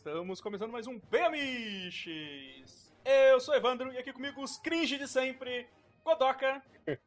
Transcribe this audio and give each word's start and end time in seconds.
estamos 0.00 0.40
começando 0.40 0.70
mais 0.72 0.86
um 0.86 0.98
Bem 1.10 1.24
Amiches! 1.24 2.90
Eu 3.04 3.38
sou 3.38 3.54
Evandro 3.54 3.92
e 3.92 3.98
aqui 3.98 4.14
comigo 4.14 4.42
os 4.42 4.56
cringe 4.56 4.96
de 4.96 5.06
sempre, 5.06 5.66
Godoka. 6.04 6.62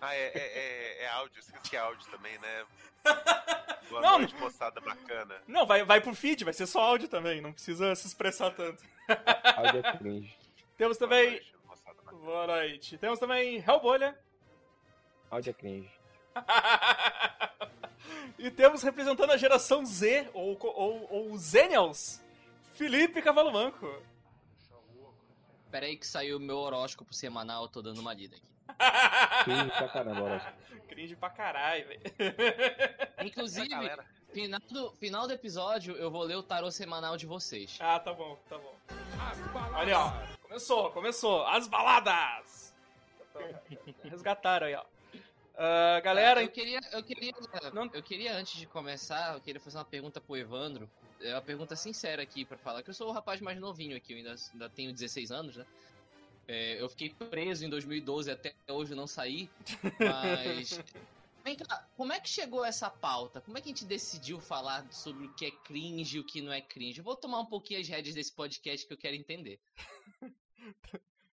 Ah, 0.00 0.14
é, 0.14 0.26
é, 0.26 0.38
é, 0.38 1.02
é 1.02 1.08
áudio, 1.08 1.40
esqueci 1.40 1.70
que 1.70 1.76
é 1.76 1.80
áudio 1.80 2.08
também, 2.08 2.38
né? 2.38 2.64
Boa 3.90 4.00
Não, 4.00 4.18
noite, 4.20 4.36
moçada 4.36 4.80
bacana. 4.80 5.42
Não, 5.44 5.66
vai, 5.66 5.82
vai 5.82 6.00
pro 6.00 6.14
feed, 6.14 6.44
vai 6.44 6.54
ser 6.54 6.68
só 6.68 6.80
áudio 6.80 7.08
também, 7.08 7.40
não 7.40 7.52
precisa 7.52 7.92
se 7.96 8.06
expressar 8.06 8.52
tanto. 8.52 8.80
Áudio 9.56 9.84
é 9.84 9.96
cringe. 9.96 10.38
Temos 10.76 10.98
Boa 10.98 11.08
também. 11.10 11.30
noite, 11.32 11.56
moçada 11.66 12.00
bacana. 12.00 12.22
Boa 12.22 12.46
noite. 12.46 12.96
Temos 12.98 13.18
também 13.18 13.56
Hellbolha. 13.56 14.16
Áudio 15.32 15.50
é 15.50 15.54
cringe. 15.54 15.90
e 18.38 18.50
temos 18.50 18.82
representando 18.82 19.30
a 19.30 19.36
geração 19.36 19.84
Z, 19.84 20.28
ou, 20.32 20.58
ou, 20.60 21.08
ou 21.10 21.38
Zenials, 21.38 22.22
Felipe 22.74 23.22
Cavalo 23.22 23.52
Manco. 23.52 24.02
Pera 25.70 25.86
aí 25.86 25.96
que 25.96 26.06
saiu 26.06 26.38
o 26.38 26.40
meu 26.40 26.56
horóscopo 26.56 27.12
semanal, 27.12 27.64
eu 27.64 27.68
tô 27.68 27.82
dando 27.82 28.00
uma 28.00 28.14
lida 28.14 28.36
aqui. 28.36 28.48
Cringe 29.44 29.70
pra 29.70 29.88
caramba, 29.88 30.22
horóscopo. 30.22 30.58
Cringe 30.88 31.16
pra 31.16 31.30
caralho, 31.30 31.88
velho. 31.88 32.00
Inclusive, 33.24 33.90
final 34.32 34.60
do, 34.70 34.92
final 34.92 35.26
do 35.26 35.32
episódio, 35.32 35.96
eu 35.96 36.10
vou 36.10 36.22
ler 36.22 36.36
o 36.36 36.42
tarô 36.42 36.70
semanal 36.70 37.16
de 37.16 37.26
vocês. 37.26 37.76
Ah, 37.80 37.98
tá 37.98 38.12
bom, 38.12 38.38
tá 38.48 38.56
bom. 38.58 38.74
Olha, 39.74 39.98
ó. 39.98 40.12
Começou, 40.42 40.90
começou. 40.92 41.46
As 41.46 41.68
baladas! 41.68 42.74
Resgataram 44.02 44.66
aí, 44.66 44.74
ó. 44.74 44.84
Ah, 45.60 46.00
galera, 46.04 46.40
eu 46.40 46.48
queria, 46.48 46.78
eu 46.92 47.02
queria, 47.02 47.32
Não- 47.74 47.90
eu 47.92 48.00
queria 48.02 48.32
antes 48.36 48.56
de 48.60 48.64
começar, 48.66 49.34
eu 49.34 49.40
queria 49.40 49.60
fazer 49.60 49.76
uma 49.78 49.84
pergunta 49.84 50.20
pro 50.20 50.36
Evandro. 50.36 50.88
É 51.20 51.34
uma 51.34 51.42
pergunta 51.42 51.74
sincera 51.74 52.22
aqui 52.22 52.44
pra 52.44 52.56
falar, 52.56 52.80
que 52.84 52.90
eu 52.90 52.94
sou 52.94 53.08
o 53.08 53.12
rapaz 53.12 53.40
mais 53.40 53.58
novinho 53.58 53.96
aqui, 53.96 54.12
eu 54.12 54.18
ainda, 54.18 54.36
ainda 54.52 54.70
tenho 54.70 54.92
16 54.92 55.32
anos, 55.32 55.56
né? 55.56 55.66
É, 56.46 56.80
eu 56.80 56.88
fiquei 56.88 57.10
preso 57.10 57.64
em 57.64 57.68
2012 57.68 58.30
até 58.30 58.54
hoje 58.68 58.94
não 58.94 59.06
saí, 59.08 59.50
mas 59.98 60.80
Vem 61.44 61.56
cá, 61.56 61.88
como 61.96 62.12
é 62.12 62.20
que 62.20 62.28
chegou 62.28 62.64
essa 62.64 62.88
pauta? 62.90 63.40
Como 63.40 63.56
é 63.56 63.60
que 63.60 63.68
a 63.68 63.72
gente 63.72 63.84
decidiu 63.84 64.38
falar 64.38 64.86
sobre 64.92 65.26
o 65.26 65.32
que 65.34 65.46
é 65.46 65.50
cringe 65.50 66.18
e 66.18 66.20
o 66.20 66.24
que 66.24 66.40
não 66.42 66.52
é 66.52 66.60
cringe? 66.60 66.98
Eu 66.98 67.04
vou 67.04 67.16
tomar 67.16 67.40
um 67.40 67.46
pouquinho 67.46 67.80
as 67.80 67.88
rédeas 67.88 68.14
desse 68.14 68.32
podcast 68.32 68.86
que 68.86 68.92
eu 68.92 68.98
quero 68.98 69.16
entender. 69.16 69.58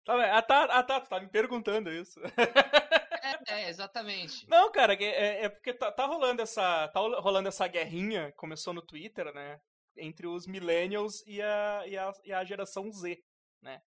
Tá 0.04 0.16
bem. 0.16 0.26
Tá, 0.46 0.82
tá, 0.84 1.00
tu 1.02 1.08
tá 1.10 1.20
me 1.20 1.28
perguntando 1.28 1.92
isso. 1.92 2.18
É, 3.48 3.68
exatamente. 3.68 4.46
Não, 4.48 4.70
cara, 4.70 4.94
é, 4.94 5.44
é- 5.44 5.48
porque 5.48 5.72
tá, 5.74 5.90
tá 5.92 6.06
rolando 6.06 6.42
essa. 6.42 6.88
Tá 6.88 7.00
rolando 7.00 7.48
essa 7.48 7.66
guerrinha, 7.66 8.32
começou 8.36 8.72
no 8.72 8.82
Twitter, 8.82 9.32
né? 9.32 9.60
Entre 9.96 10.26
os 10.26 10.46
millennials 10.46 11.22
e 11.26 11.42
a, 11.42 11.82
e 11.86 11.96
a, 11.96 12.12
e 12.24 12.32
a 12.32 12.44
geração 12.44 12.90
Z, 12.92 13.18
né? 13.62 13.80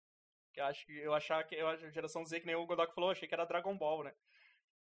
Que 0.55 0.61
eu 0.61 0.64
acho 0.66 0.86
que 0.86 0.92
eu 0.98 1.14
achava 1.14 1.44
que 1.44 1.55
eu, 1.55 1.69
a 1.69 1.77
geração 1.91 2.25
Z, 2.25 2.41
que 2.41 2.47
nem 2.47 2.56
o 2.56 2.66
Godok 2.66 2.94
falou, 2.94 3.11
achei 3.11 3.28
que 3.28 3.34
era 3.34 3.44
Dragon 3.44 3.77
Ball, 3.77 4.05
né? 4.05 4.12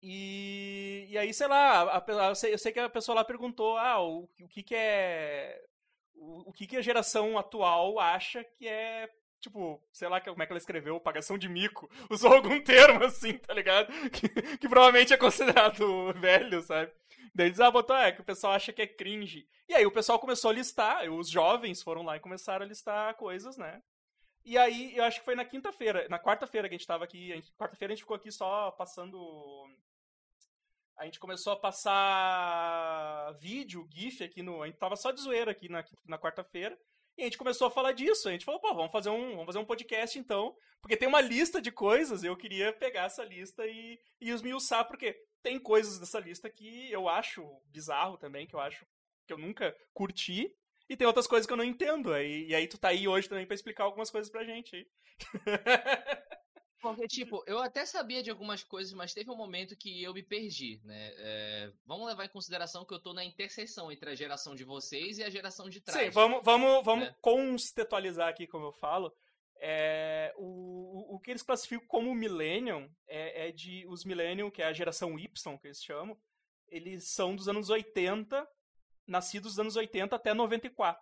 E, 0.03 1.07
e 1.09 1.17
aí, 1.19 1.33
sei 1.33 1.47
lá, 1.47 1.83
a- 1.83 1.99
a- 1.99 2.29
eu, 2.29 2.35
sei, 2.35 2.53
eu 2.53 2.59
sei 2.59 2.73
que 2.73 2.81
a 2.81 2.91
pessoa 2.91 3.17
lá 3.17 3.25
perguntou, 3.25 3.79
ah, 3.79 4.03
o, 4.03 4.29
o 4.43 4.49
que 4.49 4.63
que 4.63 4.75
é. 4.75 5.59
O, 6.15 6.51
o 6.51 6.53
que 6.53 6.67
que 6.67 6.77
a 6.77 6.83
geração 6.83 7.39
atual 7.39 7.99
acha 7.99 8.45
que 8.45 8.69
é 8.69 9.09
tipo, 9.45 9.83
sei 9.93 10.09
lá 10.09 10.21
como 10.21 10.43
é 10.43 10.47
que 10.47 10.53
ela 10.53 10.59
escreveu, 10.59 10.99
pagação 10.99 11.37
de 11.39 11.49
mico, 11.49 11.89
usou 12.11 12.33
algum 12.33 12.61
termo 12.61 13.05
assim, 13.05 13.39
tá 13.39 13.55
ligado? 13.55 13.93
Que, 14.11 14.29
que 14.59 14.69
provavelmente 14.69 15.13
é 15.13 15.17
considerado 15.17 16.13
velho, 16.19 16.63
sabe? 16.63 16.93
Daí 17.35 17.49
eles, 17.49 17.61
ah, 17.61 17.71
botou, 17.71 17.97
é, 17.97 18.13
que 18.13 18.21
o 18.21 18.25
pessoal 18.25 18.53
acha 18.53 18.73
que 18.73 18.83
é 18.83 18.87
cringe. 18.87 19.47
E 19.69 19.75
aí 19.75 19.85
o 19.85 19.93
pessoal 19.93 20.19
começou 20.19 20.51
a 20.51 20.55
listar, 20.55 21.11
os 21.11 21.29
jovens 21.29 21.83
foram 21.83 22.03
lá 22.03 22.17
e 22.17 22.21
começaram 22.21 22.65
a 22.65 22.69
listar 22.69 23.15
coisas, 23.17 23.57
né? 23.57 23.83
E 24.45 24.59
aí, 24.59 24.95
eu 24.97 25.05
acho 25.05 25.21
que 25.21 25.25
foi 25.25 25.35
na 25.35 25.45
quinta-feira, 25.45 26.07
na 26.09 26.19
quarta-feira 26.19 26.69
que 26.69 26.75
a 26.75 26.79
gente 26.79 26.87
tava 26.87 27.05
aqui, 27.05 27.33
quarta-feira 27.59 27.93
a 27.93 27.97
gente 27.97 28.03
ficou 28.05 28.17
aqui 28.17 28.31
só 28.31 28.71
passando... 28.73 29.19
A 30.97 31.07
gente 31.07 31.19
começou 31.19 31.55
a 31.55 31.59
passar 31.59 33.33
vídeo, 33.41 33.89
GIF 33.91 34.23
aqui 34.23 34.43
no... 34.43 34.63
A 34.63 34.67
gente 34.67 34.79
tava 34.79 34.95
só 34.97 35.11
de 35.11 35.21
zoeira 35.21 35.51
aqui 35.51 35.69
na, 35.69 35.85
na 36.07 36.19
quarta-feira. 36.19 36.79
E 37.17 37.23
a 37.23 37.25
gente 37.25 37.39
começou 37.39 37.67
a 37.67 37.71
falar 37.71 37.93
disso. 37.93 38.29
A 38.29 38.33
gente 38.33 38.45
falou, 38.45 38.61
pô, 38.61 38.75
vamos 38.75 38.93
fazer 38.93 39.11
um, 39.11 39.31
vamos 39.31 39.47
fazer 39.47 39.59
um 39.59 39.65
podcast 39.65 40.19
então. 40.19 40.57
Porque 40.81 40.97
tem 40.97 41.09
uma 41.09 41.21
lista 41.21 41.61
de 41.63 41.71
coisas, 41.71 42.23
eu 42.23 42.37
queria 42.37 42.73
pegar 42.73 43.05
essa 43.05 43.25
lista 43.25 43.67
e, 43.67 43.99
e 44.21 44.31
esmiuçar, 44.31 44.87
porque 44.87 45.17
tem 45.43 45.59
coisas 45.59 45.99
dessa 45.99 46.19
lista 46.19 46.51
que 46.51 46.91
eu 46.91 47.09
acho 47.09 47.45
bizarro 47.67 48.19
também, 48.19 48.47
que 48.47 48.55
eu 48.55 48.61
acho 48.61 48.87
que 49.27 49.33
eu 49.33 49.39
nunca 49.39 49.75
curti. 49.93 50.55
E 50.89 50.97
tem 50.97 51.07
outras 51.07 51.27
coisas 51.27 51.47
que 51.47 51.53
eu 51.53 51.57
não 51.57 51.65
entendo. 51.65 52.13
Aí, 52.13 52.47
e 52.47 52.55
aí 52.55 52.67
tu 52.67 52.77
tá 52.79 52.89
aí 52.89 53.09
hoje 53.09 53.29
também 53.29 53.47
pra 53.47 53.55
explicar 53.55 53.85
algumas 53.85 54.11
coisas 54.11 54.31
pra 54.31 54.45
gente. 54.45 54.87
Porque, 56.91 57.09
tipo, 57.09 57.43
eu 57.47 57.59
até 57.61 57.85
sabia 57.87 58.23
de 58.23 58.31
algumas 58.31 58.63
coisas, 58.63 58.93
mas 58.93 59.13
teve 59.15 59.31
um 59.31 59.37
momento 59.37 59.77
que 59.77 60.03
eu 60.03 60.13
me 60.13 60.23
perdi, 60.23 60.81
né? 60.85 61.13
É, 61.17 61.73
vamos 61.87 62.07
levar 62.07 62.25
em 62.25 62.29
consideração 62.29 62.85
que 62.85 62.93
eu 62.95 63.01
tô 63.01 63.13
na 63.13 63.25
interseção 63.25 63.91
entre 63.91 64.11
a 64.11 64.15
geração 64.15 64.55
de 64.55 64.65
vocês 64.65 65.19
e 65.19 65.25
a 65.25 65.31
geração 65.31 65.69
de 65.69 65.81
trás. 65.81 66.05
Sim, 66.07 66.11
vamos, 66.11 66.41
vamos, 66.45 66.85
vamos 66.85 67.07
né? 67.07 67.15
constatualizar 67.21 68.29
aqui, 68.29 68.47
como 68.47 68.67
eu 68.67 68.73
falo. 68.73 69.13
É, 69.61 70.33
o, 70.37 70.45
o- 71.13 71.15
o 71.17 71.21
que 71.21 71.31
eles 71.31 71.43
classificam 71.43 71.87
como 71.87 72.15
Millennium 72.15 72.91
é, 73.09 73.49
é 73.49 73.53
de. 73.53 73.87
Os 73.89 74.05
Millennium, 74.05 74.51
que 74.51 74.61
é 74.63 74.67
a 74.67 74.73
geração 74.73 75.19
Y, 75.19 75.59
que 75.59 75.67
eles 75.69 75.83
chamam, 75.83 76.19
eles 76.69 77.09
são 77.13 77.35
dos 77.35 77.49
anos 77.49 77.71
80, 77.71 78.47
nascidos 79.07 79.53
dos 79.53 79.59
anos 79.61 79.77
80 79.77 80.17
até 80.17 80.35
94. 80.35 81.01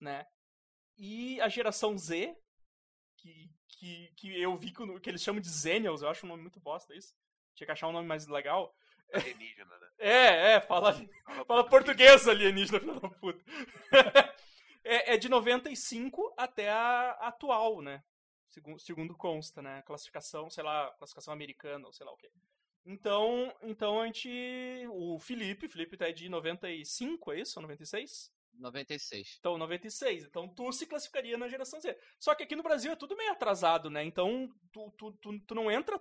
Né? 0.00 0.24
E 0.96 1.40
a 1.40 1.48
geração 1.48 1.96
Z, 1.98 2.36
que, 3.16 3.50
que, 3.76 4.10
que 4.16 4.40
eu 4.40 4.56
vi 4.56 4.72
que, 4.72 5.00
que 5.00 5.10
eles 5.10 5.22
chamam 5.22 5.40
de 5.40 5.48
Zenials, 5.48 6.02
eu 6.02 6.08
acho 6.08 6.26
um 6.26 6.28
nome 6.28 6.42
muito 6.42 6.60
bosta 6.60 6.94
isso. 6.94 7.14
Tinha 7.54 7.66
que 7.66 7.72
achar 7.72 7.88
um 7.88 7.92
nome 7.92 8.06
mais 8.06 8.26
legal. 8.26 8.74
Alienígena, 9.12 9.78
né? 9.78 9.88
É, 9.96 10.54
é, 10.54 10.60
fala, 10.60 10.92
Fala 11.46 11.68
português, 11.68 12.26
alienígena, 12.26 12.80
filho 12.80 13.00
da 13.00 13.08
puta. 13.08 13.44
é, 14.82 15.14
é 15.14 15.16
de 15.16 15.28
95 15.28 16.34
até 16.36 16.68
a 16.68 17.12
atual, 17.20 17.80
né? 17.80 18.02
Segundo, 18.48 18.78
segundo 18.80 19.16
consta, 19.16 19.62
né? 19.62 19.82
Classificação, 19.82 20.50
sei 20.50 20.64
lá, 20.64 20.90
classificação 20.98 21.32
americana, 21.32 21.86
ou 21.86 21.92
sei 21.92 22.04
lá 22.04 22.12
o 22.12 22.16
quê. 22.16 22.30
Então, 22.84 23.54
então 23.62 24.00
a 24.00 24.06
gente. 24.06 24.28
O 24.90 25.18
Felipe, 25.18 25.68
Felipe 25.68 25.96
tá 25.96 26.10
de 26.10 26.28
95, 26.28 27.32
é 27.32 27.40
isso? 27.40 27.60
96? 27.60 28.30
96. 28.58 29.36
Então, 29.38 29.58
96. 29.58 30.24
Então, 30.24 30.48
tu 30.48 30.72
se 30.72 30.86
classificaria 30.86 31.36
na 31.36 31.48
geração 31.48 31.80
Z. 31.80 31.96
Só 32.18 32.34
que 32.34 32.42
aqui 32.42 32.56
no 32.56 32.62
Brasil 32.62 32.92
é 32.92 32.96
tudo 32.96 33.16
meio 33.16 33.32
atrasado, 33.32 33.90
né? 33.90 34.04
Então, 34.04 34.48
tu, 34.72 34.90
tu, 34.96 35.12
tu, 35.12 35.40
tu 35.40 35.54
não 35.54 35.70
entra. 35.70 36.00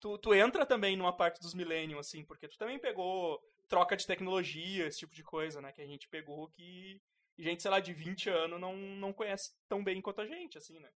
Tu, 0.00 0.18
tu 0.18 0.34
entra 0.34 0.66
também 0.66 0.96
numa 0.96 1.16
parte 1.16 1.40
dos 1.40 1.54
Millennium, 1.54 1.98
assim, 1.98 2.24
porque 2.24 2.48
tu 2.48 2.58
também 2.58 2.78
pegou 2.78 3.40
troca 3.68 3.96
de 3.96 4.06
tecnologia, 4.06 4.86
esse 4.86 4.98
tipo 4.98 5.14
de 5.14 5.22
coisa, 5.22 5.60
né? 5.60 5.72
Que 5.72 5.80
a 5.80 5.86
gente 5.86 6.08
pegou 6.08 6.48
que 6.50 7.00
gente, 7.38 7.62
sei 7.62 7.70
lá, 7.70 7.80
de 7.80 7.92
20 7.92 8.28
anos 8.30 8.60
não, 8.60 8.76
não 8.76 9.12
conhece 9.12 9.52
tão 9.68 9.82
bem 9.82 10.00
quanto 10.00 10.20
a 10.20 10.26
gente, 10.26 10.58
assim, 10.58 10.78
né? 10.78 10.90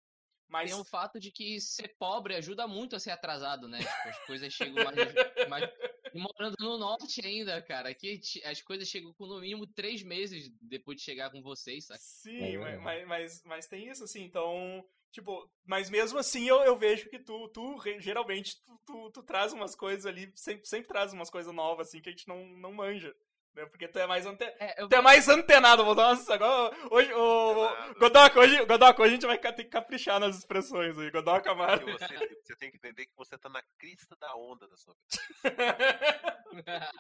Mas. 0.48 0.72
Tem 0.72 0.80
o 0.80 0.86
fato 0.86 1.20
de 1.20 1.32
que 1.32 1.60
ser 1.60 1.96
pobre 1.98 2.36
ajuda 2.36 2.68
muito 2.68 2.96
a 2.96 3.00
ser 3.00 3.12
atrasado, 3.12 3.68
né? 3.68 3.80
Tipo, 3.80 4.10
as 4.10 4.20
coisas 4.26 4.54
chegam 4.54 4.84
mais, 4.84 4.96
mais- 5.50 5.70
E 6.16 6.20
morando 6.20 6.56
no 6.62 6.78
norte 6.78 7.26
ainda, 7.26 7.62
cara. 7.62 7.90
Aqui 7.90 8.22
as 8.46 8.62
coisas 8.62 8.88
chegam 8.88 9.12
com 9.14 9.26
no 9.28 9.42
mínimo 9.42 9.68
três 9.68 10.02
meses 10.02 10.50
depois 10.62 10.98
de 10.98 11.04
chegar 11.04 11.30
com 11.30 11.42
vocês, 11.42 11.88
saca? 11.88 12.00
Sim, 12.00 12.56
É 12.56 12.58
mas, 12.58 12.82
mas, 12.82 13.08
mas, 13.08 13.44
mas 13.44 13.68
tem 13.68 13.90
isso, 13.90 14.06
assim, 14.06 14.24
então. 14.24 14.82
Tipo, 15.12 15.50
mas 15.66 15.90
mesmo 15.90 16.18
assim 16.18 16.48
eu, 16.48 16.62
eu 16.64 16.78
vejo 16.78 17.10
que 17.10 17.20
tu, 17.20 17.50
tu 17.50 17.78
geralmente, 18.00 18.62
tu, 18.66 18.80
tu, 18.86 19.12
tu 19.12 19.24
traz 19.24 19.52
umas 19.52 19.76
coisas 19.76 20.06
ali, 20.06 20.32
sempre, 20.36 20.66
sempre 20.66 20.88
traz 20.88 21.12
umas 21.12 21.30
coisas 21.30 21.54
novas, 21.54 21.90
assim, 21.90 22.02
que 22.02 22.08
a 22.08 22.12
gente 22.12 22.28
não, 22.30 22.46
não 22.46 22.72
manja. 22.74 23.14
Né? 23.56 23.66
Porque 23.68 23.88
tu 23.88 23.98
é 24.00 24.06
mais 24.06 24.26
ante... 24.26 24.44
É, 24.44 24.82
eu 24.82 24.90
Tu 24.90 24.96
é 24.96 25.02
mais 25.02 25.30
antenado, 25.30 25.86
vou 25.86 25.96
nossa, 25.96 26.34
agora. 26.34 26.76
Hoje, 26.92 27.14
o. 27.14 27.94
Godoka, 28.00 28.40
hoje, 28.40 28.66
Godoka, 28.66 29.02
hoje 29.02 29.12
a 29.12 29.16
gente 29.16 29.26
vai 29.26 29.38
ter 29.40 29.64
que 29.64 29.70
caprichar 29.70 30.20
nas 30.20 30.38
expressões 30.38 30.98
aí. 30.98 31.10
Godoka. 31.10 31.56
Porque 31.56 31.92
você, 31.94 32.36
você 32.44 32.56
tem 32.58 32.70
que 32.70 32.78
entender 32.78 33.06
que 33.06 33.16
você 33.16 33.38
tá 33.38 33.48
na 33.48 33.64
crista 33.80 34.16
da 34.18 34.36
onda 34.36 34.68
da 34.68 34.76
sua 34.76 34.94
vida. 34.94 35.16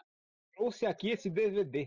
Ouça 0.57 0.87
aqui 0.87 1.09
esse 1.09 1.29
DVD. 1.29 1.85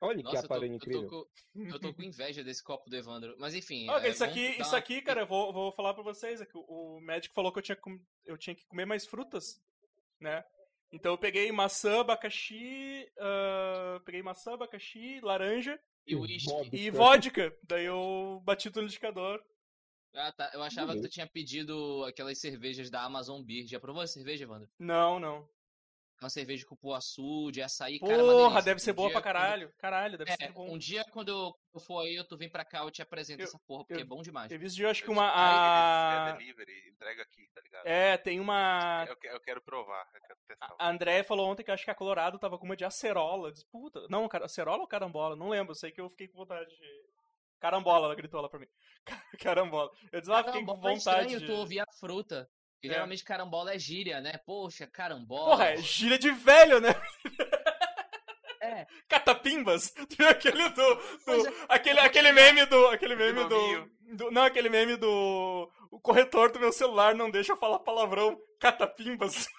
Olha 0.00 0.22
Nossa, 0.22 0.30
que 0.30 0.44
eu 0.44 0.48
tô, 0.48 0.54
aparelho 0.54 0.74
eu, 0.74 0.78
tô 0.78 0.86
incrível. 0.86 1.08
com, 1.08 1.66
eu 1.68 1.80
tô 1.80 1.94
com 1.94 2.02
inveja 2.02 2.44
desse 2.44 2.62
copo 2.62 2.88
do 2.88 2.94
Evandro. 2.96 3.34
Mas 3.38 3.54
enfim. 3.54 3.88
Olha, 3.88 4.06
é, 4.06 4.10
isso 4.10 4.22
aqui, 4.22 4.46
isso 4.60 4.70
uma- 4.70 4.78
aqui, 4.78 5.00
cara, 5.02 5.22
eu 5.22 5.26
vou, 5.26 5.52
vou 5.52 5.72
falar 5.72 5.94
pra 5.94 6.02
vocês. 6.02 6.40
É 6.40 6.46
que 6.46 6.56
o, 6.56 6.60
o 6.60 7.00
médico 7.00 7.34
falou 7.34 7.50
que 7.50 7.58
eu 7.58 7.62
tinha, 7.62 7.76
com- 7.76 7.98
eu 8.24 8.36
tinha 8.36 8.54
que 8.54 8.64
comer 8.66 8.84
mais 8.84 9.06
frutas, 9.06 9.58
né? 10.20 10.44
Então 10.92 11.12
eu 11.12 11.18
peguei 11.18 11.50
maçã, 11.52 12.00
abacaxi, 12.00 13.10
ah, 13.18 14.00
peguei 14.04 14.22
maçã, 14.22 14.54
abacaxi, 14.54 15.20
laranja 15.20 15.78
E. 16.06 16.14
Bob. 16.14 16.68
e 16.72 16.90
vodka. 16.90 17.56
Daí 17.62 17.84
eu 17.86 18.40
bati 18.44 18.68
no 18.68 18.82
liquidificador. 18.82 19.42
Ah, 20.14 20.32
tá. 20.32 20.50
Eu 20.54 20.62
achava 20.62 20.94
que 20.94 21.02
tu 21.02 21.08
tinha 21.08 21.26
pedido 21.26 22.04
aquelas 22.04 22.38
cervejas 22.38 22.88
da 22.88 23.02
Amazon 23.02 23.42
Beer. 23.42 23.66
Já 23.66 23.78
provou 23.78 24.02
a 24.02 24.06
cerveja, 24.06 24.44
Evandro? 24.44 24.68
Não, 24.78 25.20
não. 25.20 25.46
Uma 26.24 26.30
cerveja 26.30 26.60
de 26.60 26.66
cupuaçu, 26.66 27.50
de 27.52 27.60
açaí, 27.62 27.98
cara, 28.00 28.12
é 28.12 28.16
Porra, 28.16 28.36
delícia. 28.38 28.62
deve 28.62 28.80
ser 28.80 28.92
Um 28.92 28.94
boa 28.94 29.10
pra 29.12 29.20
caralho. 29.20 29.72
Caralho, 29.78 30.16
deve 30.18 30.30
quando- 30.30 30.38
ser 30.38 30.44
É, 30.44 30.52
bom. 30.52 30.70
um 30.74 30.78
dia 30.78 31.04
quando 31.12 31.28
eu, 31.28 31.54
eu 31.74 31.80
for 31.80 32.00
aí, 32.00 32.14
eu 32.16 32.24
tu 32.26 32.36
vem 32.36 32.48
pra 32.48 32.64
cá, 32.64 32.78
eu 32.78 32.90
te 32.90 33.02
apresento 33.02 33.42
Eu- 33.42 33.44
essa 33.44 33.58
porra, 33.66 33.84
porque 33.84 34.00
eu- 34.00 34.04
é 34.04 34.04
bom 34.04 34.22
demais. 34.22 34.48
Teve 34.48 34.66
esse 34.66 34.76
dia, 34.76 34.86
eu 34.86 34.90
acho 34.90 35.02
que 35.02 35.08
Eu 35.08 35.12
uma. 35.12 35.28
"Ah, 35.28 36.26
A... 36.26 36.28
é 36.30 36.32
delivery, 36.38 36.88
entrega 36.90 37.22
aqui, 37.22 37.48
tá 37.54 37.60
ligado? 37.60 37.86
É, 37.86 38.16
tem 38.16 38.40
uma. 38.40 39.04
Eu, 39.08 39.16
eu 39.32 39.40
quero 39.40 39.60
provar, 39.62 40.08
eu 40.14 40.20
quero 40.22 40.38
testar. 40.48 40.74
A 40.78 40.88
André 40.88 41.22
falou 41.22 41.48
ontem 41.50 41.62
que 41.62 41.70
acho 41.70 41.84
que 41.84 41.90
a 41.90 41.94
Colorado 41.94 42.38
tava 42.38 42.58
com 42.58 42.64
uma 42.64 42.76
de 42.76 42.84
acerola. 42.84 43.48
Eu 43.48 43.52
disse, 43.52 43.66
Puta, 43.70 44.06
não, 44.08 44.26
cara, 44.28 44.46
acerola 44.46 44.80
ou 44.82 44.88
carambola? 44.88 45.36
Não 45.36 45.48
lembro, 45.50 45.72
eu 45.72 45.76
sei 45.76 45.90
que 45.92 46.00
eu 46.00 46.08
fiquei 46.08 46.28
com 46.28 46.38
vontade 46.38 46.68
de. 46.70 47.06
Carambola, 47.58 48.06
ela 48.06 48.14
gritou 48.14 48.40
lá 48.40 48.48
pra 48.50 48.58
mim. 48.60 48.66
Carambola. 49.40 49.90
Eu 50.12 50.20
disse, 50.20 50.30
ah, 50.32 50.44
fiquei 50.44 50.62
com 50.64 50.72
é 50.72 50.76
vontade 50.76 50.98
estranho 50.98 51.40
de. 51.40 51.46
tu 51.46 51.52
ouvir 51.54 51.80
a 51.80 51.86
fruta. 51.98 52.48
Porque 52.76 52.88
É. 52.88 52.92
geralmente 52.92 53.24
carambola 53.24 53.74
é 53.74 53.78
gíria, 53.78 54.20
né? 54.20 54.38
Poxa, 54.44 54.86
carambola. 54.86 55.50
Porra, 55.50 55.66
é 55.70 55.76
gíria 55.78 56.18
de 56.18 56.30
velho, 56.30 56.80
né? 56.80 56.94
É. 58.60 58.86
Catapimbas. 59.08 59.90
Tu 59.90 60.06
viu 60.18 60.28
aquele 60.28 60.68
do. 60.70 60.94
do- 61.26 61.48
é. 61.48 61.52
aquele, 61.68 62.00
aquele 62.00 62.32
meme 62.32 62.66
do. 62.66 62.86
Aquele 62.88 63.16
meme 63.16 63.44
do, 63.44 63.90
do. 64.16 64.30
Não, 64.30 64.42
aquele 64.44 64.68
meme 64.68 64.96
do. 64.96 65.70
O 65.90 65.98
corretor 66.00 66.52
do 66.52 66.60
meu 66.60 66.72
celular 66.72 67.14
não 67.14 67.30
deixa 67.30 67.52
eu 67.52 67.56
falar 67.56 67.78
palavrão. 67.78 68.38
Catapimbas. 68.60 69.46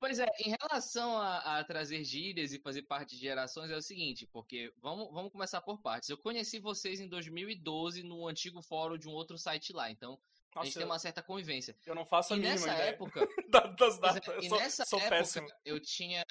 Pois 0.00 0.18
é, 0.18 0.26
em 0.40 0.54
relação 0.60 1.16
a, 1.18 1.58
a 1.58 1.64
trazer 1.64 2.04
gírias 2.04 2.52
e 2.52 2.58
fazer 2.58 2.82
parte 2.82 3.14
de 3.16 3.20
gerações, 3.22 3.70
é 3.70 3.76
o 3.76 3.82
seguinte, 3.82 4.26
porque 4.26 4.72
vamos, 4.80 5.12
vamos 5.12 5.32
começar 5.32 5.60
por 5.60 5.80
partes. 5.80 6.08
Eu 6.08 6.18
conheci 6.18 6.58
vocês 6.58 7.00
em 7.00 7.08
2012 7.08 8.02
no 8.02 8.26
antigo 8.28 8.62
fórum 8.62 8.96
de 8.98 9.08
um 9.08 9.12
outro 9.12 9.36
site 9.38 9.72
lá, 9.72 9.90
então 9.90 10.18
a 10.54 10.64
gente 10.64 10.68
Nossa, 10.68 10.78
tem 10.78 10.86
uma 10.86 10.98
certa 10.98 11.22
convivência. 11.22 11.76
eu 11.84 11.94
não 11.94 12.06
faço 12.06 12.32
a 12.32 12.36
E 12.36 12.40
mínima 12.40 12.54
nessa 12.60 12.72
ideia 12.74 12.88
época, 12.90 13.28
da- 13.50 13.66
das 13.76 13.96
é, 13.96 14.00
datas. 14.00 14.26
Eu 14.34 14.40
e 14.40 14.48
sou, 14.48 14.58
nessa 14.58 14.84
sou 14.84 14.98
época 14.98 15.16
péssimo. 15.16 15.48
eu 15.64 15.80
tinha. 15.80 16.24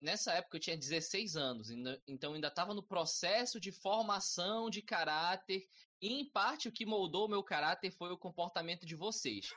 Nessa 0.00 0.32
época 0.34 0.56
eu 0.56 0.60
tinha 0.60 0.76
16 0.76 1.36
anos, 1.36 1.70
então 2.06 2.32
ainda 2.32 2.46
estava 2.48 2.72
no 2.72 2.82
processo 2.82 3.60
de 3.60 3.70
formação 3.72 4.70
de 4.70 4.80
caráter. 4.80 5.68
E 6.00 6.12
em 6.20 6.24
parte 6.24 6.68
o 6.68 6.72
que 6.72 6.86
moldou 6.86 7.26
o 7.26 7.28
meu 7.28 7.42
caráter 7.42 7.90
foi 7.90 8.10
o 8.12 8.16
comportamento 8.18 8.86
de 8.86 8.94
vocês. 8.94 9.52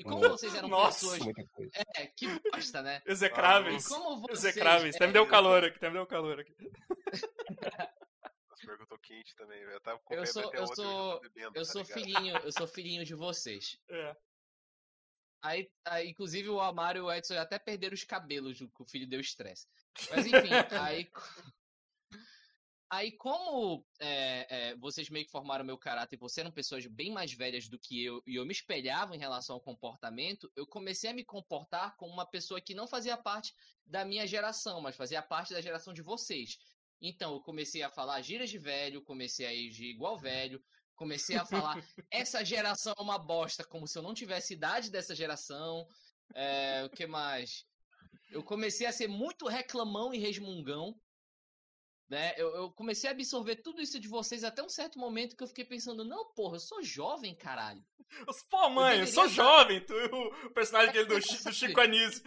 E 0.00 0.02
como 0.02 0.16
Nossa. 0.16 0.28
vocês 0.30 0.54
eram 0.54 0.68
Nossa. 0.68 0.98
pessoas. 1.00 1.18
Muita 1.20 1.44
coisa. 1.50 1.70
É, 1.94 2.06
que 2.06 2.26
bosta, 2.50 2.80
né? 2.80 3.02
Execráveis. 3.06 3.84
E 3.84 3.88
como 3.90 4.20
vocês. 4.22 4.38
Execráveis. 4.44 4.96
Até 4.96 5.04
me 5.06 5.10
é, 5.10 5.12
deu 5.12 5.26
calor 5.26 5.62
aqui, 5.62 5.76
até 5.76 5.88
me 5.88 5.94
deu 5.96 6.06
calor 6.06 6.40
aqui. 6.40 6.54
Nossa, 8.48 8.66
perguntou 8.66 8.98
quente 8.98 9.34
também, 9.36 9.58
velho. 9.60 9.72
Eu 9.72 9.80
tava 9.80 9.98
com 9.98 10.14
Eu 10.14 10.26
sou- 10.26 10.50
eu 10.54 10.66
sou- 10.68 11.20
bebendo, 11.20 11.48
Eu 11.48 11.52
tá 11.52 11.64
sou 11.64 11.82
ligado? 11.82 11.98
filhinho, 12.00 12.36
eu 12.38 12.52
sou 12.52 12.66
filhinho 12.66 13.04
de 13.04 13.14
vocês. 13.14 13.78
É. 13.90 14.16
Aí, 15.42 15.70
aí, 15.86 16.08
inclusive, 16.10 16.48
o 16.50 16.60
Amaro 16.60 16.98
e 16.98 17.00
o 17.00 17.10
Edson 17.10 17.34
até 17.38 17.58
perderam 17.58 17.94
os 17.94 18.04
cabelos, 18.04 18.58
que 18.58 18.82
o 18.82 18.84
filho 18.86 19.06
deu 19.08 19.20
estresse. 19.20 19.66
Mas 20.10 20.26
enfim, 20.26 20.32
aí. 20.88 21.10
Aí, 22.92 23.12
como 23.12 23.86
é, 24.00 24.46
é, 24.50 24.76
vocês 24.76 25.08
meio 25.08 25.24
que 25.24 25.30
formaram 25.30 25.64
meu 25.64 25.78
caráter 25.78 26.16
e 26.16 26.18
vocês 26.18 26.44
eram 26.44 26.50
pessoas 26.50 26.84
bem 26.86 27.12
mais 27.12 27.32
velhas 27.32 27.68
do 27.68 27.78
que 27.78 28.04
eu, 28.04 28.20
e 28.26 28.34
eu 28.34 28.44
me 28.44 28.50
espelhava 28.50 29.14
em 29.14 29.18
relação 29.18 29.54
ao 29.54 29.60
comportamento, 29.60 30.50
eu 30.56 30.66
comecei 30.66 31.08
a 31.08 31.14
me 31.14 31.24
comportar 31.24 31.96
como 31.96 32.12
uma 32.12 32.26
pessoa 32.26 32.60
que 32.60 32.74
não 32.74 32.88
fazia 32.88 33.16
parte 33.16 33.54
da 33.86 34.04
minha 34.04 34.26
geração, 34.26 34.80
mas 34.80 34.96
fazia 34.96 35.22
parte 35.22 35.54
da 35.54 35.60
geração 35.60 35.94
de 35.94 36.02
vocês. 36.02 36.58
Então, 37.00 37.34
eu 37.34 37.40
comecei 37.40 37.82
a 37.82 37.90
falar 37.90 38.20
gírias 38.22 38.50
de 38.50 38.58
velho, 38.58 39.04
comecei 39.04 39.46
a 39.46 39.54
ir 39.54 39.70
de 39.70 39.84
igual 39.84 40.18
velho, 40.18 40.60
comecei 40.96 41.36
a 41.36 41.46
falar 41.46 41.76
essa 42.10 42.44
geração 42.44 42.92
é 42.98 43.00
uma 43.00 43.18
bosta, 43.18 43.64
como 43.64 43.86
se 43.86 43.96
eu 43.96 44.02
não 44.02 44.14
tivesse 44.14 44.54
idade 44.54 44.90
dessa 44.90 45.14
geração. 45.14 45.86
É, 46.34 46.82
o 46.84 46.90
que 46.90 47.06
mais? 47.06 47.64
Eu 48.30 48.42
comecei 48.42 48.86
a 48.86 48.92
ser 48.92 49.06
muito 49.08 49.46
reclamão 49.46 50.12
e 50.12 50.18
resmungão. 50.18 50.94
Né? 52.10 52.34
Eu, 52.36 52.48
eu 52.56 52.70
comecei 52.72 53.08
a 53.08 53.12
absorver 53.12 53.56
tudo 53.56 53.80
isso 53.80 54.00
de 54.00 54.08
vocês 54.08 54.42
até 54.42 54.60
um 54.62 54.68
certo 54.68 54.98
momento 54.98 55.36
que 55.36 55.44
eu 55.44 55.46
fiquei 55.46 55.64
pensando, 55.64 56.04
não, 56.04 56.24
porra, 56.34 56.56
eu 56.56 56.60
sou 56.60 56.82
jovem, 56.82 57.36
caralho. 57.36 57.84
Pô, 58.50 58.68
mãe, 58.68 58.98
eu, 58.98 59.04
deveria 59.04 59.14
sou 59.14 59.26
estar- 59.26 59.44
jovem. 59.44 59.80
Tu, 59.80 59.94
o 59.94 60.50
personagem 60.50 60.88
aquele 60.90 61.04
do, 61.04 61.14
do? 61.14 61.52
Chico 61.52 61.80
Anísio. 61.80 62.22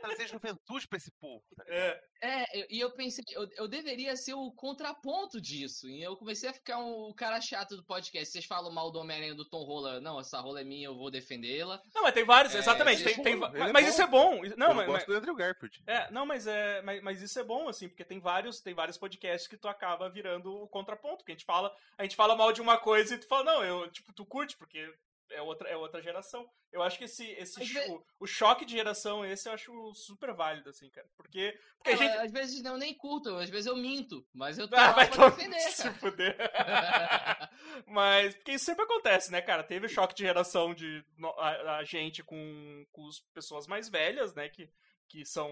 Trazer 0.00 0.28
juventude 0.28 0.86
pra 0.88 0.96
esse 0.98 1.10
povo, 1.20 1.42
tá? 1.56 1.64
É. 1.66 2.00
É, 2.20 2.60
eu- 2.60 2.66
e 2.68 2.80
eu 2.80 2.90
pensei, 2.90 3.22
eu, 3.30 3.48
eu 3.56 3.68
deveria 3.68 4.16
ser 4.16 4.34
o 4.34 4.50
contraponto 4.52 5.40
disso. 5.40 5.88
E 5.88 6.02
eu 6.02 6.16
comecei 6.16 6.48
a 6.48 6.52
ficar 6.52 6.78
um, 6.78 7.08
o 7.08 7.14
cara 7.14 7.40
chato 7.40 7.76
do 7.76 7.84
podcast. 7.84 8.32
Vocês 8.32 8.44
falam 8.44 8.72
mal 8.72 8.90
do 8.90 8.98
Homem-Aranha 8.98 9.34
do 9.36 9.44
Tom 9.48 9.62
Rola. 9.64 10.00
Não, 10.00 10.18
essa 10.18 10.40
rola 10.40 10.60
é 10.60 10.64
minha, 10.64 10.86
eu 10.86 10.96
vou 10.96 11.10
defendê-la. 11.10 11.80
Não, 11.94 12.02
mas 12.02 12.14
tem 12.14 12.24
vários, 12.24 12.54
É, 12.54 12.58
exatamente. 12.58 13.04
Tem, 13.04 13.14
é 13.14 13.22
tem 13.22 13.36
mas 13.36 13.54
é 13.54 13.72
mas 13.72 13.84
bom. 13.84 13.90
isso 13.90 14.02
é 14.02 14.06
bom. 14.06 14.42
Não, 14.56 14.68
eu 14.70 14.74
mas, 14.74 14.86
gosto 14.86 15.06
do 15.06 15.14
Andrew 15.16 15.34
Garfield. 15.36 15.82
É, 15.86 16.10
não, 16.10 16.26
mas 16.26 16.46
é, 16.46 16.82
mas, 16.82 17.02
mas 17.02 17.22
isso 17.22 17.38
é 17.38 17.44
bom 17.44 17.68
assim, 17.68 17.88
porque 17.88 18.04
tem 18.04 18.18
vários, 18.18 18.60
tem 18.60 18.74
vários 18.74 18.98
podcasts 18.98 19.46
que 19.48 19.56
tu 19.56 19.68
acaba 19.68 20.10
virando 20.10 20.52
o 20.62 20.68
contraponto, 20.68 21.24
que 21.24 21.30
a 21.32 21.34
gente 21.34 21.44
fala, 21.44 21.72
a 21.96 22.02
gente 22.02 22.16
fala 22.16 22.34
mal 22.36 22.52
de 22.52 22.60
uma 22.60 22.78
coisa 22.78 23.14
e 23.14 23.18
tu 23.18 23.26
fala, 23.28 23.44
não, 23.44 23.64
eu, 23.64 23.90
tipo, 23.90 24.12
tu 24.12 24.26
curte 24.26 24.56
porque 24.56 24.92
é 25.30 25.42
outra, 25.42 25.68
é 25.68 25.76
outra 25.76 26.00
geração. 26.02 26.48
Eu 26.72 26.82
acho 26.82 26.98
que 26.98 27.04
esse, 27.04 27.24
esse 27.32 27.60
Às 27.62 27.66
cho- 27.68 27.78
ve- 27.80 28.00
o 28.20 28.26
choque 28.26 28.64
de 28.64 28.72
geração 28.72 29.24
esse 29.24 29.48
eu 29.48 29.52
acho 29.52 29.94
super 29.94 30.34
válido 30.34 30.68
assim, 30.70 30.90
cara. 30.90 31.08
Porque 31.16 31.58
porque 31.78 31.90
a 31.90 31.96
Não, 31.96 32.02
gente 32.02 32.16
Às 32.18 32.32
vezes 32.32 32.64
eu 32.64 32.76
nem 32.76 32.94
curto, 32.94 33.30
às 33.36 33.48
vezes 33.50 33.66
eu 33.66 33.76
minto. 33.76 34.26
Mas 34.32 34.58
eu 34.58 34.68
tô 34.68 34.76
ah, 34.76 34.92
vai 34.92 35.08
pra 35.10 35.28
defender, 35.30 35.60
se 35.70 35.90
fuder. 35.94 36.36
Mas, 37.86 38.34
porque 38.34 38.52
isso 38.52 38.64
sempre 38.64 38.84
acontece, 38.84 39.30
né, 39.30 39.40
cara? 39.40 39.62
Teve 39.62 39.88
choque 39.88 40.14
de 40.14 40.22
geração 40.22 40.74
de 40.74 41.04
a, 41.38 41.76
a 41.78 41.84
gente 41.84 42.22
com, 42.22 42.86
com 42.92 43.06
as 43.08 43.20
pessoas 43.34 43.66
mais 43.66 43.88
velhas, 43.88 44.34
né? 44.34 44.48
Que, 44.48 44.68
que 45.08 45.24
são. 45.24 45.50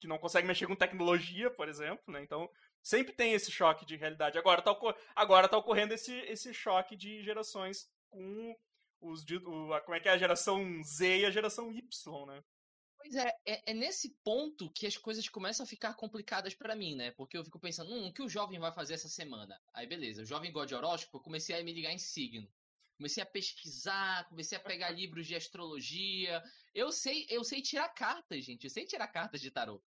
que 0.00 0.06
não 0.08 0.18
conseguem 0.18 0.48
mexer 0.48 0.66
com 0.66 0.74
tecnologia, 0.76 1.50
por 1.50 1.68
exemplo, 1.68 2.12
né? 2.12 2.22
Então, 2.22 2.48
sempre 2.82 3.12
tem 3.12 3.32
esse 3.34 3.50
choque 3.50 3.84
de 3.84 3.96
realidade. 3.96 4.38
Agora 4.38 4.62
tá, 4.62 4.74
agora 5.14 5.48
tá 5.48 5.56
ocorrendo 5.56 5.94
esse, 5.94 6.12
esse 6.22 6.52
choque 6.54 6.96
de 6.96 7.22
gerações 7.22 7.88
com 8.10 8.56
os. 9.02 9.24
o- 9.46 9.72
a- 9.74 9.80
como 9.80 9.94
é 9.96 10.00
que 10.00 10.08
é 10.08 10.12
a 10.12 10.18
geração 10.18 10.82
Z 10.82 11.20
e 11.20 11.26
a 11.26 11.30
geração 11.30 11.70
Y, 11.72 12.26
né? 12.26 12.42
Pois 12.96 13.14
é, 13.16 13.32
é, 13.44 13.72
é 13.72 13.74
nesse 13.74 14.10
ponto 14.22 14.70
que 14.72 14.86
as 14.86 14.96
coisas 14.96 15.28
começam 15.28 15.64
a 15.64 15.66
ficar 15.66 15.94
complicadas 15.94 16.54
pra 16.54 16.76
mim, 16.76 16.94
né? 16.94 17.10
Porque 17.12 17.36
eu 17.36 17.44
fico 17.44 17.58
pensando, 17.58 17.92
hum, 17.92 18.06
o 18.08 18.12
que 18.12 18.22
o 18.22 18.28
jovem 18.28 18.60
vai 18.60 18.72
fazer 18.72 18.94
essa 18.94 19.08
semana? 19.08 19.60
Aí 19.74 19.86
beleza, 19.86 20.22
o 20.22 20.26
jovem 20.26 20.52
gosta 20.52 20.68
de 20.68 20.74
horóscopo, 20.76 21.18
eu 21.18 21.22
comecei 21.22 21.58
a 21.58 21.64
me 21.64 21.72
ligar 21.72 21.92
em 21.92 21.98
signo. 21.98 22.48
Comecei 22.96 23.22
a 23.22 23.26
pesquisar, 23.26 24.28
comecei 24.28 24.56
a 24.56 24.60
pegar 24.60 24.90
livros 24.96 25.26
de 25.26 25.34
astrologia. 25.34 26.42
Eu 26.72 26.92
sei, 26.92 27.26
eu 27.28 27.42
sei 27.42 27.60
tirar 27.60 27.88
cartas, 27.88 28.44
gente. 28.44 28.64
Eu 28.64 28.70
sei 28.70 28.84
tirar 28.86 29.08
cartas 29.08 29.40
de 29.40 29.50
tarô. 29.50 29.82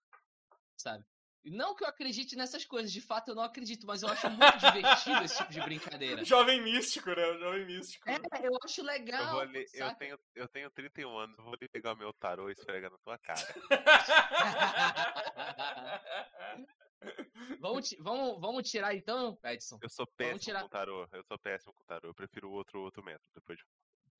Sabe? 0.75 1.05
Não 1.45 1.75
que 1.75 1.83
eu 1.83 1.87
acredite 1.87 2.35
nessas 2.37 2.63
coisas, 2.63 2.91
de 2.91 3.01
fato 3.01 3.29
eu 3.29 3.35
não 3.35 3.43
acredito, 3.43 3.85
mas 3.85 4.01
eu 4.01 4.07
acho 4.09 4.29
muito 4.29 4.57
divertido 4.59 5.23
esse 5.23 5.37
tipo 5.37 5.51
de 5.51 5.61
brincadeira. 5.61 6.23
Jovem 6.27 6.61
místico, 6.61 7.09
né? 7.09 7.37
Jovem 7.37 7.65
místico. 7.65 8.09
É, 8.09 8.17
eu 8.41 8.57
acho 8.63 8.81
legal. 8.81 9.23
Eu, 9.23 9.31
vou 9.31 9.41
ali, 9.41 9.65
eu, 9.73 9.95
tenho, 9.95 10.19
eu 10.35 10.47
tenho 10.47 10.71
31 10.71 11.17
anos, 11.17 11.37
eu 11.37 11.43
vou 11.43 11.53
ali 11.53 11.67
pegar 11.67 11.93
o 11.93 11.97
meu 11.97 12.13
tarô 12.13 12.49
e 12.49 12.53
esfregar 12.53 12.89
na 12.89 12.97
tua 12.99 13.17
cara. 13.17 13.41
vamos, 17.59 17.93
vamos, 17.99 18.39
vamos 18.39 18.69
tirar 18.69 18.95
então, 18.95 19.37
Edson? 19.43 19.77
Eu 19.81 19.89
sou 19.89 20.07
péssimo 20.07 20.39
tirar- 20.39 20.61
com 20.61 20.69
tarô, 20.69 21.05
eu 21.11 21.23
sou 21.25 21.37
péssimo 21.37 21.73
com 21.73 21.83
tarô. 21.83 22.07
Eu 22.07 22.15
prefiro 22.15 22.49
outro, 22.49 22.81
outro 22.81 23.03
método 23.03 23.29
depois 23.35 23.59
de 23.59 23.65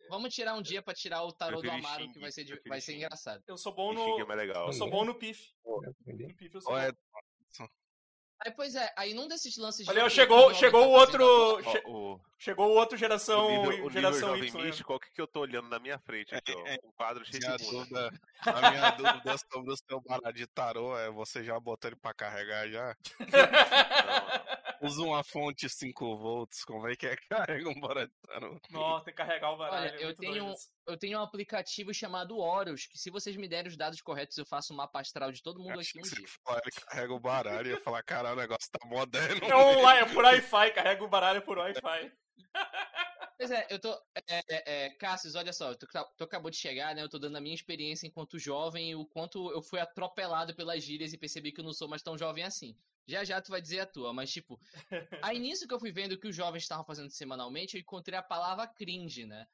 Vamos 0.09 0.33
tirar 0.33 0.53
um 0.55 0.61
dia 0.61 0.81
pra 0.81 0.93
tirar 0.93 1.23
o 1.23 1.31
tarô 1.31 1.61
do 1.61 1.69
Amaro, 1.71 2.03
Xing, 2.03 2.11
que 2.13 2.19
vai 2.19 2.31
ser, 2.31 2.43
de- 2.43 2.61
vai 2.67 2.79
ser 2.81 2.95
engraçado. 2.95 3.41
Eu 3.47 3.57
sou 3.57 3.73
bom 3.73 3.91
é 3.91 3.95
no. 3.95 4.27
mais 4.27 4.39
legal. 4.39 4.67
Eu 4.67 4.73
sou 4.73 4.89
bom 4.89 5.03
no 5.05 5.15
pif. 5.15 5.51
No 5.65 6.35
pif 6.35 6.53
eu 6.55 6.61
sou 6.61 6.73
Olha, 6.73 6.91
bom. 6.91 7.67
Aí, 8.45 8.51
pois 8.51 8.75
é, 8.75 8.91
aí 8.97 9.13
num 9.13 9.25
desses 9.25 9.55
lances 9.55 9.87
Olha, 9.87 10.03
que 10.03 10.09
chegou- 10.09 10.47
o 10.49 10.53
chegou 10.53 10.81
tá 10.81 10.87
o 10.87 10.91
outro- 10.91 11.63
che- 11.71 11.83
o, 11.85 12.19
Chegou 12.37 12.67
o 12.67 12.73
outro 12.75 12.97
geração, 12.97 13.45
o 13.45 13.49
nível, 13.49 13.63
o 13.63 13.71
nível 13.71 13.89
geração 13.91 14.29
jovem 14.35 14.49
Y. 14.49 14.57
né? 14.57 14.63
místico, 14.65 14.87
qual 14.87 14.99
que, 14.99 15.09
que 15.13 15.21
eu 15.21 15.27
tô 15.27 15.39
olhando 15.39 15.69
na 15.69 15.79
minha 15.79 15.97
frente 15.99 16.35
aqui, 16.35 16.51
ó? 16.53 16.67
É, 16.67 16.77
Um 16.83 16.91
quadro 16.91 17.23
cheio 17.23 17.39
minha 17.41 17.55
de 17.55 17.69
dúvida, 17.69 18.11
a 18.41 18.69
minha 18.71 18.89
dúvida 18.91 19.37
sobre 19.49 19.71
o 19.71 19.77
seu 19.77 20.01
baralho 20.01 20.35
de 20.35 20.45
tarô 20.47 20.97
é 20.97 21.09
você 21.09 21.41
já 21.41 21.57
botou 21.57 21.89
ele 21.89 21.95
pra 21.95 22.13
carregar 22.13 22.67
já? 22.67 22.97
Usa 24.83 25.01
uma 25.01 25.23
fonte 25.23 25.69
5 25.69 26.17
volts, 26.17 26.63
como 26.65 26.87
é 26.89 26.95
que 26.95 27.07
é 27.07 27.15
que 27.15 27.25
carrega 27.63 27.69
um 27.69 27.79
baralho? 27.79 28.11
Nossa, 28.69 29.05
tem 29.05 29.13
que 29.13 29.17
carregar 29.17 29.51
o 29.53 29.57
baralho. 29.57 29.91
Olha, 29.93 30.01
é 30.01 30.05
eu 30.05 30.15
tenho- 30.15 30.45
doido. 30.45 30.55
Eu 30.85 30.97
tenho 30.97 31.17
um 31.17 31.21
aplicativo 31.21 31.93
chamado 31.93 32.37
Horus, 32.37 32.85
que 32.87 32.97
se 32.97 33.09
vocês 33.09 33.37
me 33.37 33.47
derem 33.47 33.69
os 33.71 33.77
dados 33.77 34.01
corretos, 34.01 34.37
eu 34.37 34.45
faço 34.45 34.73
um 34.73 34.75
mapa 34.75 34.99
astral 34.99 35.31
de 35.31 35.41
todo 35.41 35.59
mundo 35.61 35.79
Acho 35.79 35.97
aqui 35.97 35.99
um 35.99 36.01
dia. 36.17 36.27
falar, 36.45 36.59
ele 36.61 36.71
carrega 36.85 37.13
o 37.13 37.19
baralho 37.21 37.67
e 37.67 37.71
ia 37.71 37.79
falar, 37.79 38.03
caralho, 38.03 38.35
o 38.35 38.41
negócio 38.41 38.69
tá 38.69 38.85
moderno. 38.85 39.45
É 39.47 39.55
online, 39.55 40.01
é 40.01 40.13
por 40.13 40.25
Wi-Fi, 40.25 40.71
carrega 40.71 41.03
o 41.03 41.07
baralho 41.07 41.41
por 41.43 41.57
Wi-Fi. 41.57 42.11
Pois 43.37 43.51
é, 43.51 43.67
eu 43.69 43.79
tô. 43.79 43.91
É, 44.27 44.39
é, 44.49 44.85
é, 44.85 44.89
Cassius, 44.91 45.35
olha 45.35 45.51
só, 45.51 45.73
tu, 45.75 45.87
tu 46.17 46.23
acabou 46.23 46.49
de 46.51 46.57
chegar, 46.57 46.95
né? 46.95 47.01
Eu 47.01 47.09
tô 47.09 47.19
dando 47.19 47.35
a 47.37 47.41
minha 47.41 47.55
experiência 47.55 48.07
enquanto 48.07 48.39
jovem 48.39 48.95
o 48.95 49.05
quanto 49.05 49.51
eu 49.51 49.61
fui 49.61 49.79
atropelado 49.79 50.55
pelas 50.55 50.83
gírias 50.83 51.13
e 51.13 51.17
percebi 51.17 51.51
que 51.51 51.59
eu 51.59 51.63
não 51.65 51.73
sou 51.73 51.87
mais 51.87 52.01
tão 52.01 52.17
jovem 52.17 52.43
assim. 52.43 52.77
Já 53.07 53.23
já 53.23 53.41
tu 53.41 53.49
vai 53.51 53.61
dizer 53.61 53.81
a 53.81 53.85
tua, 53.85 54.13
mas 54.13 54.31
tipo, 54.31 54.59
a 55.21 55.33
início 55.33 55.67
que 55.67 55.73
eu 55.73 55.79
fui 55.79 55.91
vendo 55.91 56.13
o 56.13 56.19
que 56.19 56.27
os 56.27 56.35
jovens 56.35 56.63
estavam 56.63 56.85
fazendo 56.85 57.09
semanalmente, 57.09 57.75
eu 57.75 57.81
encontrei 57.81 58.17
a 58.17 58.23
palavra 58.23 58.67
cringe, 58.67 59.25
né? 59.25 59.47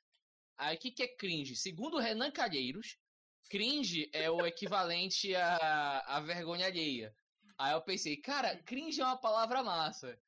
Aí 0.58 0.76
o 0.76 0.80
que, 0.80 0.92
que 0.92 1.04
é 1.04 1.08
cringe? 1.08 1.56
Segundo 1.56 1.96
o 1.98 2.00
Renan 2.00 2.32
Calheiros, 2.32 2.98
cringe 3.50 4.10
é 4.14 4.30
o 4.30 4.46
equivalente 4.46 5.36
a, 5.36 6.00
a 6.18 6.20
vergonha 6.22 6.68
alheia. 6.68 7.16
Aí 7.58 7.74
eu 7.74 7.82
pensei, 7.82 8.18
cara, 8.18 8.58
cringe 8.64 9.02
é 9.02 9.06
uma 9.06 9.18
palavra 9.18 9.64
massa. 9.64 10.20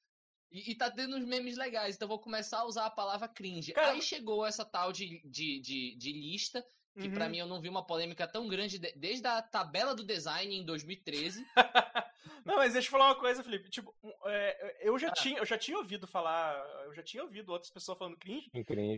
E, 0.51 0.72
e 0.72 0.75
tá 0.75 0.91
tendo 0.91 1.15
uns 1.15 1.24
memes 1.25 1.55
legais, 1.58 1.96
então 1.96 2.05
eu 2.05 2.10
vou 2.10 2.20
começar 2.20 2.60
a 2.60 2.65
usar 2.65 2.86
a 2.86 2.89
palavra 2.91 3.27
cringe. 3.27 3.72
Cara- 3.74 3.91
Aí 3.91 4.01
chegou 4.01 4.46
essa 4.46 4.65
tal 4.65 4.91
de, 4.91 5.22
de, 5.25 5.60
de, 5.62 5.96
de 5.96 6.12
lista, 6.12 6.65
que 7.00 7.08
Uhum. 7.08 7.13
pra 7.13 7.29
mim 7.29 7.38
eu 7.38 7.48
não 7.48 7.62
vi 7.62 7.70
uma 7.70 7.86
polêmica 7.86 8.27
tão 8.27 8.48
grande 8.50 8.77
de- 8.77 8.91
desde 8.98 9.25
a 9.25 9.41
tabela 9.41 9.96
do 9.96 10.03
design 10.03 10.53
em 10.53 10.65
2013. 10.65 11.46
Não, 12.43 12.55
mas 12.55 12.74
deixa 12.74 12.88
eu 12.88 12.91
falar 12.91 13.05
uma 13.10 13.15
coisa, 13.20 13.43
Felipe. 13.43 13.70
Tipo, 13.70 13.96
é, 14.25 14.77
eu, 14.81 14.98
já 14.98 15.10
Ah. 15.10 15.13
tinha, 15.13 15.38
eu 15.38 15.46
já 15.46 15.58
tinha 15.60 15.77
ouvido 15.77 16.08
falar. 16.08 16.55
Eu 16.86 16.93
já 16.93 17.03
tinha 17.03 17.24
ouvido 17.24 17.51
outras 17.51 17.72
pessoas 17.72 17.98
falando 17.98 18.17
cringe. 18.17 18.50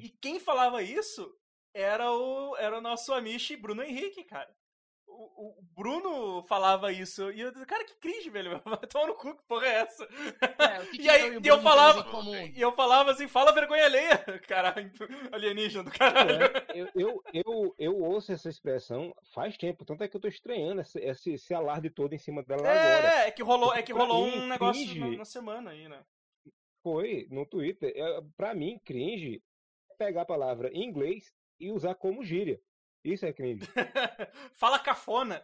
E 0.01 0.09
quem 0.09 0.39
falava 0.39 0.81
isso 0.81 1.29
era 1.73 2.09
o, 2.11 2.55
era 2.57 2.77
o 2.77 2.81
nosso 2.81 3.13
amiche 3.13 3.57
Bruno 3.57 3.83
Henrique, 3.83 4.23
cara. 4.23 4.53
O, 5.15 5.59
o 5.59 5.61
Bruno 5.75 6.41
falava 6.43 6.91
isso. 6.91 7.31
E 7.31 7.41
eu 7.41 7.51
disse, 7.51 7.65
cara, 7.65 7.83
que 7.85 7.95
cringe, 7.97 8.29
velho. 8.29 8.61
Vai 8.65 8.77
tomar 8.87 9.07
no 9.07 9.15
cu, 9.15 9.35
que 9.35 9.43
porra 9.43 9.67
é 9.67 9.73
essa? 9.81 10.03
É, 10.05 10.79
o 10.81 10.87
que 10.91 11.01
E 11.01 11.09
aí, 11.09 11.27
eu 11.35 11.41
e 11.41 11.47
eu 11.47 11.61
falava-? 11.61 12.03
E 12.55 12.61
eu 12.61 12.71
falava 12.73 13.11
assim, 13.11 13.27
fala 13.27 13.51
vergonha 13.51 13.85
alheia, 13.85 14.17
caralho, 14.47 14.91
alienígena 15.31 15.83
do 15.83 15.91
caralho. 15.91 16.43
É, 16.45 16.65
eu, 16.73 16.89
eu, 16.95 17.23
eu, 17.33 17.75
eu 17.77 17.97
ouço 18.01 18.31
essa 18.31 18.49
expressão 18.49 19.13
faz 19.33 19.55
tempo, 19.57 19.85
tanto 19.85 20.03
é 20.03 20.07
que 20.07 20.15
eu 20.17 20.21
tô 20.21 20.27
estranhando 20.27 20.81
esse, 20.81 20.99
esse, 20.99 21.33
esse 21.33 21.53
alarde 21.53 21.89
todo 21.89 22.13
em 22.13 22.17
cima 22.19 22.41
dela 22.43 22.61
agora. 22.61 23.23
É, 23.23 23.27
é 23.27 23.31
que 23.31 23.43
rolou, 23.43 23.73
é 23.73 23.83
que 23.83 23.93
rolou 23.93 24.25
mim, 24.25 24.37
um 24.39 24.47
negócio 24.47 24.83
cringe- 24.85 24.99
na, 24.99 25.17
na 25.17 25.25
semana 25.25 25.71
aí, 25.71 25.87
né? 25.87 26.03
Foi 26.81 27.27
no 27.29 27.45
Twitter. 27.45 27.93
É, 27.95 28.21
pra 28.35 28.53
mim, 28.53 28.79
cringe 28.83 29.41
é 29.91 29.95
pegar 29.95 30.23
a 30.23 30.25
palavra 30.25 30.69
em 30.73 30.83
inglês 30.83 31.31
e 31.59 31.71
usar 31.71 31.95
como 31.95 32.23
gíria. 32.23 32.59
Isso 33.03 33.25
é 33.25 33.33
cringe. 33.33 33.65
Fala 34.55 34.79
cafona. 34.79 35.43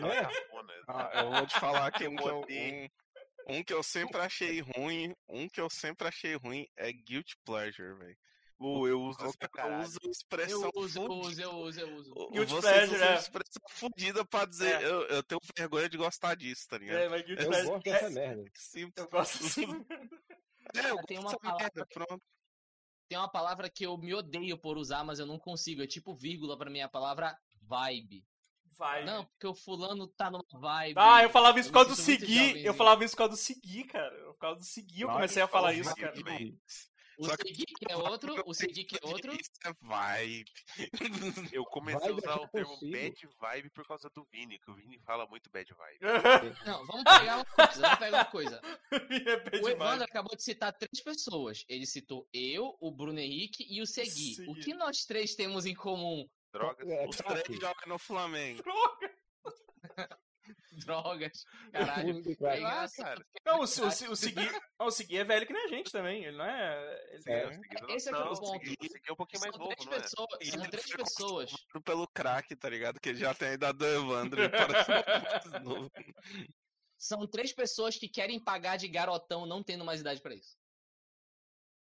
né? 0.00 0.22
Cafona. 0.22 0.72
Ah, 0.88 1.10
eu 1.22 1.30
vou 1.32 1.46
te 1.46 1.58
falar 1.60 1.90
que 1.92 2.06
um 2.08 2.16
que, 2.16 2.28
eu, 2.28 2.40
um, 2.48 2.88
um 3.58 3.64
que 3.64 3.72
eu 3.72 3.82
sempre 3.82 4.18
achei 4.20 4.60
ruim, 4.60 5.14
um 5.28 5.48
que 5.48 5.60
eu 5.60 5.70
sempre 5.70 6.08
achei 6.08 6.34
ruim 6.36 6.66
é 6.76 6.92
guilt 6.92 7.34
pleasure, 7.44 7.94
velho. 7.98 8.16
Uh, 8.60 8.88
eu 8.88 9.00
uso 9.00 9.20
O 9.22 9.28
isso 9.28 9.38
pra 9.38 9.48
cara 9.48 9.68
caralho. 9.68 9.86
usa 9.88 9.98
uma 10.02 10.10
expressão 10.10 10.62
Eu 10.74 10.82
uso, 10.82 10.98
eu 11.00 11.06
fudida. 11.06 11.28
uso, 11.28 11.40
eu 11.42 11.50
uso, 11.54 11.80
eu 11.80 11.94
uso. 11.94 12.30
Guilt 12.32 12.48
Vocês 12.48 12.60
pleasure, 12.74 12.94
usam 12.96 13.08
é. 13.08 13.14
expressão 13.14 13.62
fudida 13.68 14.24
pra 14.24 14.44
dizer 14.46 14.82
É. 14.82 14.84
eu, 14.84 15.02
eu 15.06 15.22
tenho 15.22 15.40
vergonha 15.56 15.88
de 15.88 15.96
gostar 15.96 16.34
disso, 16.34 16.66
tá 16.68 16.76
ligado? 16.76 16.96
É, 16.98 17.08
mas 17.08 17.22
Guilty 17.22 17.42
Eu 17.44 17.48
Pleasure- 17.50 17.70
gosto 17.70 17.84
dessa 17.84 18.10
merda. 18.10 18.44
Simples. 18.54 18.92
Eu 18.96 19.08
gosto. 19.10 19.38
É, 20.74 20.90
eu 20.90 20.96
Tem 21.06 21.22
gosto 21.22 21.38
uma 21.42 21.52
dessa 21.56 21.56
merda, 21.62 21.86
pronto. 21.86 22.22
Tem 23.08 23.18
uma 23.18 23.28
palavra 23.28 23.70
que 23.70 23.84
eu 23.84 23.96
me 23.96 24.14
odeio 24.14 24.58
por 24.58 24.76
usar, 24.76 25.02
mas 25.04 25.18
eu 25.18 25.26
não 25.26 25.38
consigo. 25.38 25.82
É 25.82 25.86
tipo 25.86 26.14
vírgula 26.14 26.56
pra 26.58 26.70
mim, 26.70 26.80
a 26.80 26.88
palavra 26.88 27.36
vibe. 27.62 28.24
Vai. 28.76 29.04
Não, 29.04 29.24
porque 29.24 29.46
o 29.46 29.54
fulano 29.54 30.06
tá 30.06 30.30
numa 30.30 30.44
vibe. 30.52 30.94
Ah, 30.96 31.22
eu 31.22 31.30
falava 31.30 31.58
isso 31.58 31.68
Eu 31.68 31.72
por 31.72 31.78
causa 31.80 31.90
do 31.90 31.96
seguir. 31.96 32.64
Eu 32.64 32.74
falava 32.74 33.04
isso 33.04 33.14
por 33.14 33.18
causa 33.18 33.32
do 33.32 33.36
seguir, 33.36 33.84
cara. 33.84 34.16
Por 34.26 34.38
causa 34.38 34.60
do 34.60 34.64
seguir, 34.64 35.00
eu 35.02 35.08
comecei 35.08 35.42
a 35.42 35.48
falar 35.48 35.68
fala 35.68 35.74
isso, 35.74 35.90
vibe, 35.96 36.22
cara. 36.22 36.38
O 37.18 37.24
Só 37.24 37.36
que- 37.36 37.48
seguir 37.48 37.66
que 37.66 37.92
é 37.92 37.96
outro, 37.96 38.42
o 38.46 38.54
seguir 38.54 38.84
que 38.84 38.96
é 38.96 39.00
outro. 39.08 39.32
Isso 39.32 39.50
é 39.64 39.72
vibe. 39.82 40.50
Eu 41.52 41.64
comecei 41.64 42.00
Vibe 42.12 42.12
a 42.12 42.16
usar 42.30 42.36
eu 42.38 42.44
o 42.44 42.48
termo 42.48 42.70
consigo. 42.74 42.92
bad 42.92 43.28
vibe 43.40 43.70
por 43.70 43.86
causa 43.86 44.08
do 44.14 44.24
Vini, 44.30 44.58
que 44.58 44.70
o 44.70 44.74
Vini 44.74 44.98
fala 45.00 45.26
muito 45.26 45.50
bad 45.50 45.68
vibe. 45.74 45.98
Não, 46.66 46.86
vamos 46.86 47.04
pegar 47.04 47.36
uma 47.36 47.44
coisa, 47.44 47.80
vamos 47.80 47.98
pegar 47.98 48.18
uma 48.18 48.24
coisa. 48.24 48.60
Repete 48.90 49.64
O 49.64 49.68
Evandro 49.68 50.04
acabou 50.04 50.36
de 50.36 50.42
citar 50.44 50.72
três 50.72 51.02
pessoas. 51.02 51.64
Ele 51.68 51.86
citou 51.86 52.28
eu, 52.32 52.76
o 52.80 52.90
Bruno 52.90 53.18
Henrique 53.18 53.66
e 53.68 53.80
o 53.82 53.86
Segui. 53.86 54.32
O 54.32 54.54
Segui. 54.54 54.60
que 54.60 54.74
nós 54.74 55.04
três 55.04 55.34
temos 55.34 55.66
em 55.66 55.74
comum? 55.74 56.28
Drogas. 56.52 56.88
É, 56.88 57.06
Os 57.08 57.16
três 57.16 57.60
jogam 57.60 57.88
no 57.88 57.98
Flamengo. 57.98 58.62
Drogas. 60.86 61.44
Caralho. 61.72 62.22
de 62.22 62.36
crack. 62.36 62.64
Ah, 62.64 62.86
cara. 62.96 63.26
Não, 63.46 63.54
o, 63.60 63.62
o, 63.62 63.64
o, 64.12 64.16
Segui, 64.16 64.40
ah, 64.78 64.84
o 64.84 64.90
Segui 64.90 65.18
é 65.18 65.24
velho 65.24 65.46
que 65.46 65.52
nem 65.52 65.64
a 65.64 65.68
gente 65.68 65.90
também. 65.90 66.24
Ele 66.24 66.36
não 66.36 66.44
é. 66.44 67.04
ele- 67.12 67.22
Sim, 67.22 67.30
É. 67.30 67.46
o 67.46 67.52
seguidor- 67.52 67.90
Esse 67.90 68.08
é 68.08 68.12
que 68.12 68.18
é 68.18 68.20
o 68.20 68.24
não, 68.24 68.32
ponto. 68.34 68.42
o 68.42 68.46
seguidor- 68.52 68.76
o 68.78 68.90
seguidor 68.92 69.08
é 69.08 69.12
um 69.12 69.16
pouquinho 69.16 69.40
mais 69.40 69.54
São 69.54 69.60
novo, 69.64 69.74
três 69.76 69.86
não 69.86 69.92
é? 69.96 70.00
pessoas. 70.00 70.28
São 70.48 70.60
ele 70.60 70.70
três 70.70 70.86
pessoas. 70.96 71.52
pelo 71.84 72.08
crack, 72.08 72.56
tá 72.56 72.68
ligado? 72.68 73.00
Que 73.00 73.08
ele 73.10 73.18
já 73.18 73.34
tem 73.34 73.48
a 73.48 73.52
idade 73.54 73.78
do 73.78 73.86
Evandro. 73.86 74.40
Ele 74.42 74.48
parece 74.50 74.90
mais 75.50 75.64
novo. 75.64 75.90
São 76.96 77.26
três 77.28 77.52
pessoas 77.54 77.96
que 77.96 78.08
querem 78.08 78.42
pagar 78.42 78.76
de 78.76 78.88
garotão 78.88 79.46
não 79.46 79.62
tendo 79.62 79.84
mais 79.84 80.00
idade 80.00 80.20
pra 80.20 80.34
isso. 80.34 80.56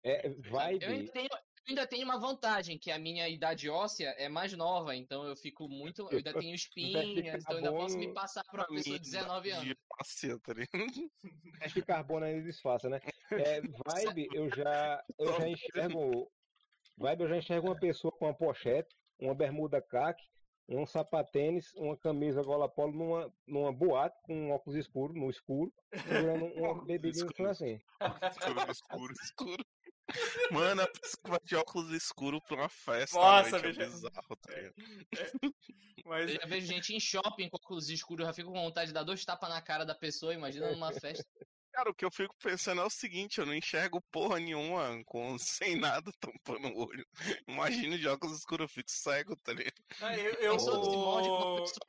É, 0.05 0.27
Eu 0.27 0.31
ainda, 0.59 0.85
vibe. 0.85 1.19
Ainda 1.67 1.87
tenho 1.87 2.03
uma 2.05 2.19
vantagem, 2.19 2.77
que 2.77 2.91
a 2.91 2.99
minha 2.99 3.27
idade 3.29 3.69
óssea 3.69 4.09
é 4.17 4.27
mais 4.27 4.53
nova, 4.53 4.95
então 4.95 5.25
eu 5.25 5.35
fico 5.35 5.67
muito. 5.67 6.07
Eu 6.11 6.17
ainda 6.17 6.33
tenho 6.33 6.53
espinhas, 6.55 7.43
então 7.43 7.51
eu 7.51 7.57
ainda 7.57 7.71
posso 7.71 7.97
me 7.97 8.13
passar 8.13 8.43
pra 8.43 8.61
uma 8.61 8.67
pessoa 8.67 8.99
de 8.99 9.03
19 9.03 9.51
anos. 9.51 9.65
De 9.65 9.77
passeio, 9.97 10.39
tá 10.39 10.53
ligado? 10.53 10.71
Acho 11.61 11.73
que 11.73 11.81
carbono 11.81 12.25
ainda 12.25 12.43
disfarça, 12.43 12.89
né? 12.89 12.99
É, 13.31 13.61
vibe, 13.61 14.27
eu 14.33 14.49
já, 14.49 15.03
eu 15.17 15.33
já 15.33 15.47
enxergo. 15.47 16.31
Vibe, 16.97 17.21
eu 17.21 17.29
já 17.29 17.37
enxergo 17.37 17.67
uma 17.67 17.79
pessoa 17.79 18.11
com 18.11 18.25
uma 18.25 18.33
pochete, 18.35 18.95
uma 19.19 19.33
bermuda 19.33 19.81
caque, 19.81 20.23
um 20.67 20.85
sapatênis, 20.85 21.73
uma 21.75 21.97
camisa 21.97 22.41
gola 22.43 22.69
polo 22.69 22.93
numa, 22.93 23.33
numa 23.47 23.71
boate 23.73 24.15
com 24.23 24.35
um 24.35 24.51
óculos 24.51 24.77
escuro, 24.77 25.13
no 25.13 25.29
escuro, 25.29 25.73
segurando 25.91 26.45
uma 26.45 26.69
Óculos 26.69 26.87
bebidinha 26.87 27.25
escuro. 27.25 27.49
assim. 27.49 27.79
Escuro, 28.29 28.71
escuro. 28.71 29.13
escuro. 29.23 29.65
Mano, 30.51 30.81
a 30.81 30.87
pessoa 30.87 31.21
que 31.23 31.29
vai 31.29 31.39
de 31.43 31.55
óculos 31.55 31.91
escuro 31.91 32.41
pra 32.41 32.55
uma 32.55 32.69
festa. 32.69 33.17
Nossa, 33.17 33.59
bicho. 33.59 33.81
é 33.81 33.85
bizarro, 33.85 34.35
tá 34.35 34.53
ligado? 34.53 34.75
Mas, 36.05 36.29
Eu 36.29 36.39
já 36.41 36.47
vejo 36.47 36.67
gente 36.67 36.93
em 36.93 36.99
shopping 36.99 37.49
com 37.49 37.57
óculos 37.57 37.89
escuros, 37.89 38.23
eu 38.23 38.27
já 38.27 38.33
fico 38.33 38.51
com 38.51 38.61
vontade 38.61 38.87
de 38.87 38.93
dar 38.93 39.03
dois 39.03 39.23
tapas 39.23 39.49
na 39.49 39.61
cara 39.61 39.85
da 39.85 39.95
pessoa, 39.95 40.33
imagina 40.33 40.71
numa 40.71 40.91
festa. 40.91 41.25
Cara, 41.73 41.89
o 41.89 41.93
que 41.93 42.05
eu 42.05 42.11
fico 42.11 42.35
pensando 42.37 42.81
é 42.81 42.85
o 42.85 42.89
seguinte, 42.89 43.39
eu 43.39 43.47
não 43.47 43.53
enxergo 43.55 43.99
porra 44.11 44.39
nenhuma 44.39 45.03
com, 45.05 45.35
sem 45.39 45.75
nada 45.75 46.11
tampando 46.19 46.67
o 46.67 46.87
olho. 46.87 47.05
Imagina 47.47 47.97
de 47.97 48.07
óculos 48.07 48.37
escuros, 48.37 48.65
eu 48.65 48.69
fico 48.69 48.91
cego, 48.91 49.35
tá 49.37 49.53
ligado? 49.53 49.73
ah, 49.99 50.15
eu, 50.15 50.33
eu, 50.33 50.57
morde 50.99 51.29
com 51.29 51.37
uma 51.37 51.51
o- 51.53 51.55
pessoa 51.55 51.83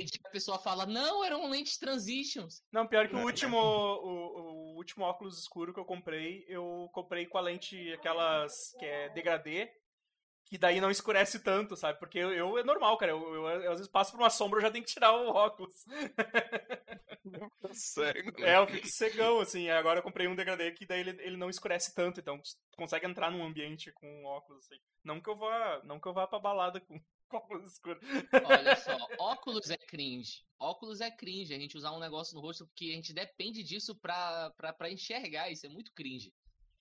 e 0.00 0.06
a 0.24 0.30
pessoa 0.30 0.58
fala, 0.58 0.84
não, 0.84 1.24
eram 1.24 1.48
lentes 1.48 1.78
transitions. 1.78 2.62
Não, 2.72 2.86
pior 2.88 3.08
que 3.08 3.14
o 3.14 3.20
É. 3.20 3.24
último, 3.24 3.56
o, 3.56 4.72
o 4.72 4.76
último 4.76 5.04
óculos 5.04 5.38
escuro 5.38 5.72
que 5.72 5.78
eu 5.80 5.84
comprei, 5.84 6.44
eu 6.48 6.88
comprei 6.92 7.26
com 7.26 7.38
a 7.38 7.40
lente 7.40 7.92
aquelas 7.92 8.72
que 8.78 8.84
é 8.84 9.08
degradê, 9.10 9.70
que 10.48 10.58
daí 10.58 10.80
não 10.80 10.90
escurece 10.90 11.40
tanto, 11.40 11.76
sabe? 11.76 11.98
Porque 11.98 12.18
eu, 12.18 12.32
eu- 12.32 12.58
é 12.58 12.64
normal, 12.64 12.96
cara. 12.96 13.12
Eu, 13.12 13.34
eu- 13.34 13.46
eu 13.62 13.72
às 13.72 13.78
vezes 13.78 13.88
passo 13.92 14.12
por 14.12 14.20
uma 14.20 14.30
sombra, 14.30 14.58
eu 14.58 14.62
já 14.62 14.70
tenho 14.70 14.84
que 14.84 14.90
tirar 14.92 15.12
o 15.12 15.28
óculos. 15.28 15.84
Tá 17.60 17.72
cego, 17.74 18.32
né? 18.40 18.50
É, 18.52 18.56
eu 18.56 18.66
fico 18.66 18.86
cegão, 18.86 19.40
assim. 19.40 19.68
Agora 19.70 19.98
eu 19.98 20.02
comprei 20.02 20.26
um 20.28 20.34
degradê 20.34 20.70
que 20.72 20.86
daí 20.86 21.00
ele, 21.00 21.10
ele 21.22 21.36
não 21.36 21.50
escurece 21.50 21.94
tanto, 21.94 22.20
então 22.20 22.38
tu 22.40 22.76
consegue 22.76 23.06
entrar 23.06 23.30
num 23.30 23.44
ambiente 23.44 23.92
com 23.92 24.24
óculos, 24.24 24.64
assim. 24.64 24.80
Não 25.04 25.20
que 25.20 25.28
eu 25.28 25.36
vá, 25.36 25.80
não 25.84 26.00
que 26.00 26.06
eu 26.08 26.12
vá 26.14 26.26
pra 26.26 26.38
balada 26.38 26.80
com 26.80 27.00
óculos 27.32 27.72
escuros. 27.72 28.02
Olha 28.44 28.76
só, 28.76 28.96
óculos 29.18 29.70
é 29.70 29.76
cringe. 29.76 30.44
Óculos 30.58 31.00
é 31.00 31.10
cringe, 31.10 31.54
a 31.54 31.58
gente 31.58 31.76
usar 31.76 31.92
um 31.92 32.00
negócio 32.00 32.34
no 32.34 32.40
rosto 32.40 32.66
porque 32.66 32.86
a 32.86 32.94
gente 32.94 33.12
depende 33.12 33.62
disso 33.62 33.94
pra, 33.94 34.50
pra, 34.56 34.72
pra 34.72 34.90
enxergar, 34.90 35.50
isso 35.50 35.66
é 35.66 35.68
muito 35.68 35.92
cringe. 35.92 36.32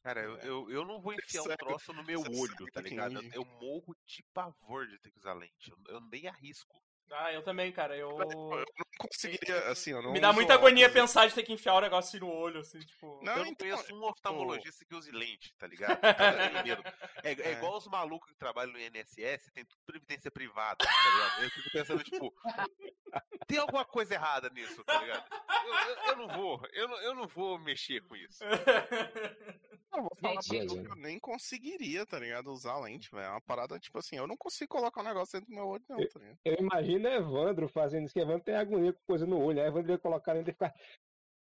Cara, 0.08 0.22
eu, 0.22 0.38
eu, 0.38 0.72
eu 0.72 0.86
não 0.86 1.02
vou 1.02 1.12
enfiar 1.20 1.42
um 1.42 1.48
Sério, 1.48 1.58
troço 1.58 1.92
no 1.92 2.02
meu 2.02 2.22
você 2.22 2.40
olho, 2.40 2.72
tá 2.72 2.80
ligado? 2.80 3.22
Eu 3.34 3.44
morro 3.44 3.94
de 4.06 4.24
pavor 4.34 4.88
de 4.88 4.98
ter 5.00 5.12
que 5.12 5.18
usar 5.18 5.34
lente. 5.34 5.70
Eu, 5.70 5.78
eu 5.90 6.00
nem 6.00 6.28
arrisco. 6.28 6.82
Ah, 7.12 7.32
eu 7.34 7.42
também, 7.42 7.72
cara. 7.72 7.96
Eu. 7.96 8.10
Eu 8.12 8.28
não 8.28 8.66
conseguiria, 9.00 9.70
assim, 9.70 9.92
eu 9.92 10.02
não 10.02 10.12
Me 10.12 10.20
dá 10.20 10.34
muita 10.34 10.54
agonia 10.56 10.88
óculos. 10.88 11.02
pensar 11.02 11.28
de 11.28 11.34
ter 11.36 11.44
que 11.44 11.54
enfiar 11.54 11.76
o 11.76 11.82
negócio 11.82 12.10
assim 12.10 12.20
no 12.26 12.32
olho, 12.32 12.60
assim, 12.60 12.80
tipo. 12.80 13.20
Não, 13.24 13.34
eu 13.34 13.40
não 13.40 13.46
então, 13.52 13.68
conheço 13.70 13.96
um 13.96 14.04
oftalmologista 14.04 14.84
que 14.86 14.94
use 14.96 15.12
lente, 15.12 15.54
tá 15.58 15.68
ligado? 15.68 16.00
Eu. 16.68 16.78
É, 17.24 17.32
é 17.34 17.42
É. 17.42 17.52
igual 17.54 17.78
os 17.78 17.88
malucos 17.88 18.30
que 18.32 18.38
trabalham 18.38 18.74
no 18.74 18.80
INSS, 18.80 19.52
tem 19.54 19.64
tudo 19.66 19.80
previdência 19.86 20.30
privada, 20.32 20.78
tá 20.84 21.10
ligado? 21.12 21.44
Eu 21.44 21.50
fico 21.52 21.70
pensando, 21.72 22.04
tipo, 22.04 22.34
tem 23.48 23.58
alguma 23.60 23.86
coisa 23.86 24.14
errada 24.16 24.50
nisso, 24.50 24.84
tá 24.84 25.00
ligado? 25.02 25.26
Eu, 25.66 25.74
eu- 25.74 26.04
eu 26.08 26.16
não 26.18 26.28
vou, 26.36 26.62
eu 26.74 26.88
não, 26.88 26.98
eu 27.02 27.16
não 27.16 27.28
vou 27.28 27.58
mexer 27.60 28.02
com 28.04 28.16
isso. 28.16 28.44
Eu 29.96 30.02
vou 30.04 30.12
falar 30.18 30.42
pra 30.48 30.58
eu 30.58 30.96
nem 30.98 31.18
conseguiria, 31.18 32.06
tá 32.06 32.20
ligado? 32.20 32.52
Usar 32.52 32.78
lente, 32.78 33.10
velho. 33.10 33.24
É 33.26 33.30
uma 33.30 33.42
parada, 33.42 33.80
tipo 33.80 33.98
assim, 33.98 34.16
eu 34.18 34.28
não 34.28 34.38
consigo 34.38 34.70
colocar 34.70 35.02
um 35.02 35.04
negócio 35.06 35.40
dentro 35.40 35.50
do 35.50 35.56
meu 35.56 35.66
olho, 35.66 35.84
não, 35.90 35.98
tá 35.98 36.20
ligado? 36.20 36.38
Eu 36.46 36.56
imagino 36.60 36.97
Evandro 37.06 37.68
fazendo 37.68 38.06
isso, 38.06 38.14
que 38.14 38.20
Evandro 38.20 38.44
tem 38.44 38.56
agonia 38.56 38.94
com 38.94 39.00
coisa 39.06 39.26
no 39.26 39.40
olho, 39.44 39.60
aí 39.62 39.68
Evandro 39.68 39.92
ia 39.92 39.98
colocar 40.00 40.34
dentro 40.34 40.50
e 40.50 40.54
ficar. 40.54 40.74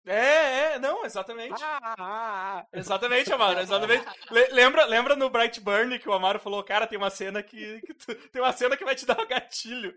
É, 0.06 0.72
é, 0.74 0.78
não, 0.78 1.04
exatamente. 1.04 1.62
Ah, 1.62 1.78
ah, 1.82 1.94
ah. 1.98 2.66
Exatamente, 2.72 3.30
Amaro, 3.32 3.60
exatamente. 3.60 4.04
Le- 4.30 4.48
lembra, 4.48 4.84
lembra 4.86 5.14
no 5.16 5.28
Brightburn 5.28 5.98
que 5.98 6.08
o 6.08 6.12
Amaro 6.12 6.38
falou, 6.38 6.62
cara, 6.64 6.86
tem 6.86 6.96
uma 6.96 7.10
cena 7.10 7.42
que, 7.42 7.80
que 7.82 7.92
tu- 7.94 8.14
tem 8.30 8.40
uma 8.40 8.52
cena 8.52 8.76
que 8.76 8.84
vai 8.84 8.94
te 8.94 9.04
dar 9.04 9.20
um 9.20 9.26
gatilho. 9.26 9.94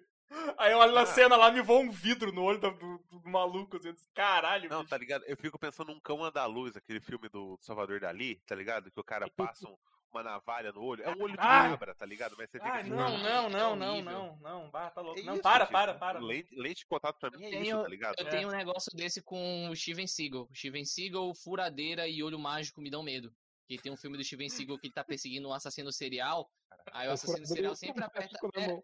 Aí 0.57 0.71
eu 0.71 0.79
olho 0.79 0.93
na 0.93 1.01
Ah. 1.01 1.05
cena 1.05 1.35
lá, 1.37 1.51
me 1.51 1.61
voa 1.61 1.79
um 1.79 1.91
vidro 1.91 2.33
no 2.33 2.43
olho 2.43 2.59
do, 2.59 2.71
do- 2.71 3.03
do 3.11 3.29
maluco, 3.29 3.77
assim, 3.77 3.93
caralho, 4.13 4.69
Não, 4.69 4.79
bicho. 4.79 4.89
tá 4.89 4.97
ligado? 4.97 5.23
Eu 5.25 5.37
fico 5.37 5.57
pensando 5.59 5.93
num 5.93 5.99
cão 6.01 6.23
andaluz, 6.23 6.75
aquele 6.75 6.99
filme 6.99 7.29
do 7.29 7.57
Salvador 7.61 7.99
Dali, 8.01 8.35
tá 8.45 8.55
ligado? 8.55 8.91
Que 8.91 8.99
o 8.99 9.03
cara 9.03 9.27
passa 9.55 9.69
um, 9.69 9.77
uma 10.13 10.23
navalha 10.23 10.71
no 10.71 10.81
olho. 10.83 11.03
É 11.03 11.09
um 11.09 11.21
olho 11.21 11.33
de 11.33 11.39
Ah! 11.39 11.69
cabra, 11.69 11.95
tá 11.95 12.05
ligado? 12.05 12.35
Mas 12.37 12.49
você 12.49 12.59
fica 12.59 12.71
Ah, 12.73 12.83
tipo, 12.83 12.95
não, 12.95 13.17
não, 13.17 13.49
não, 13.49 13.73
É 13.73 13.75
não, 13.75 14.01
não, 14.01 14.37
não, 14.37 14.69
bah, 14.69 14.89
tá 14.91 15.01
louco. 15.01 15.19
é 15.19 15.23
Não, 15.23 15.33
isso, 15.33 15.41
para, 15.41 15.65
tipo, 15.65 15.71
para, 15.73 15.93
para. 15.95 16.19
Lente, 16.19 16.55
lente 16.55 16.79
de 16.79 16.85
contato 16.85 17.17
pra 17.19 17.31
mim 17.31 17.43
é 17.45 17.47
Eu 17.47 17.51
isso, 17.53 17.61
tenho- 17.61 17.81
tá 17.81 17.87
ligado? 17.89 18.15
Eu 18.19 18.27
É. 18.27 18.29
tenho 18.29 18.47
um 18.47 18.51
negócio 18.51 18.91
desse 18.95 19.21
com 19.21 19.69
o 19.69 19.75
Steven 19.75 20.07
Seagal. 20.07 20.47
Steven 20.53 20.85
Seagal, 20.85 21.33
Furadeira 21.35 22.07
e 22.07 22.21
Olho 22.23 22.37
Mágico 22.39 22.81
me 22.81 22.89
dão 22.89 23.01
medo. 23.03 23.33
Que 23.67 23.77
tem 23.77 23.91
um 23.91 23.97
filme 23.97 24.17
do 24.17 24.23
Steven 24.23 24.49
Seagal 24.49 24.77
que 24.77 24.87
ele 24.87 24.93
tá 24.93 25.03
perseguindo 25.03 25.47
um 25.47 25.53
assassino 25.53 25.91
serial. 25.91 26.49
Aí 26.91 27.07
o 27.07 27.11
assassino 27.11 27.45
serial 27.45 27.75
sempre 27.75 28.03
aperta. 28.03 28.37
é, 28.55 28.81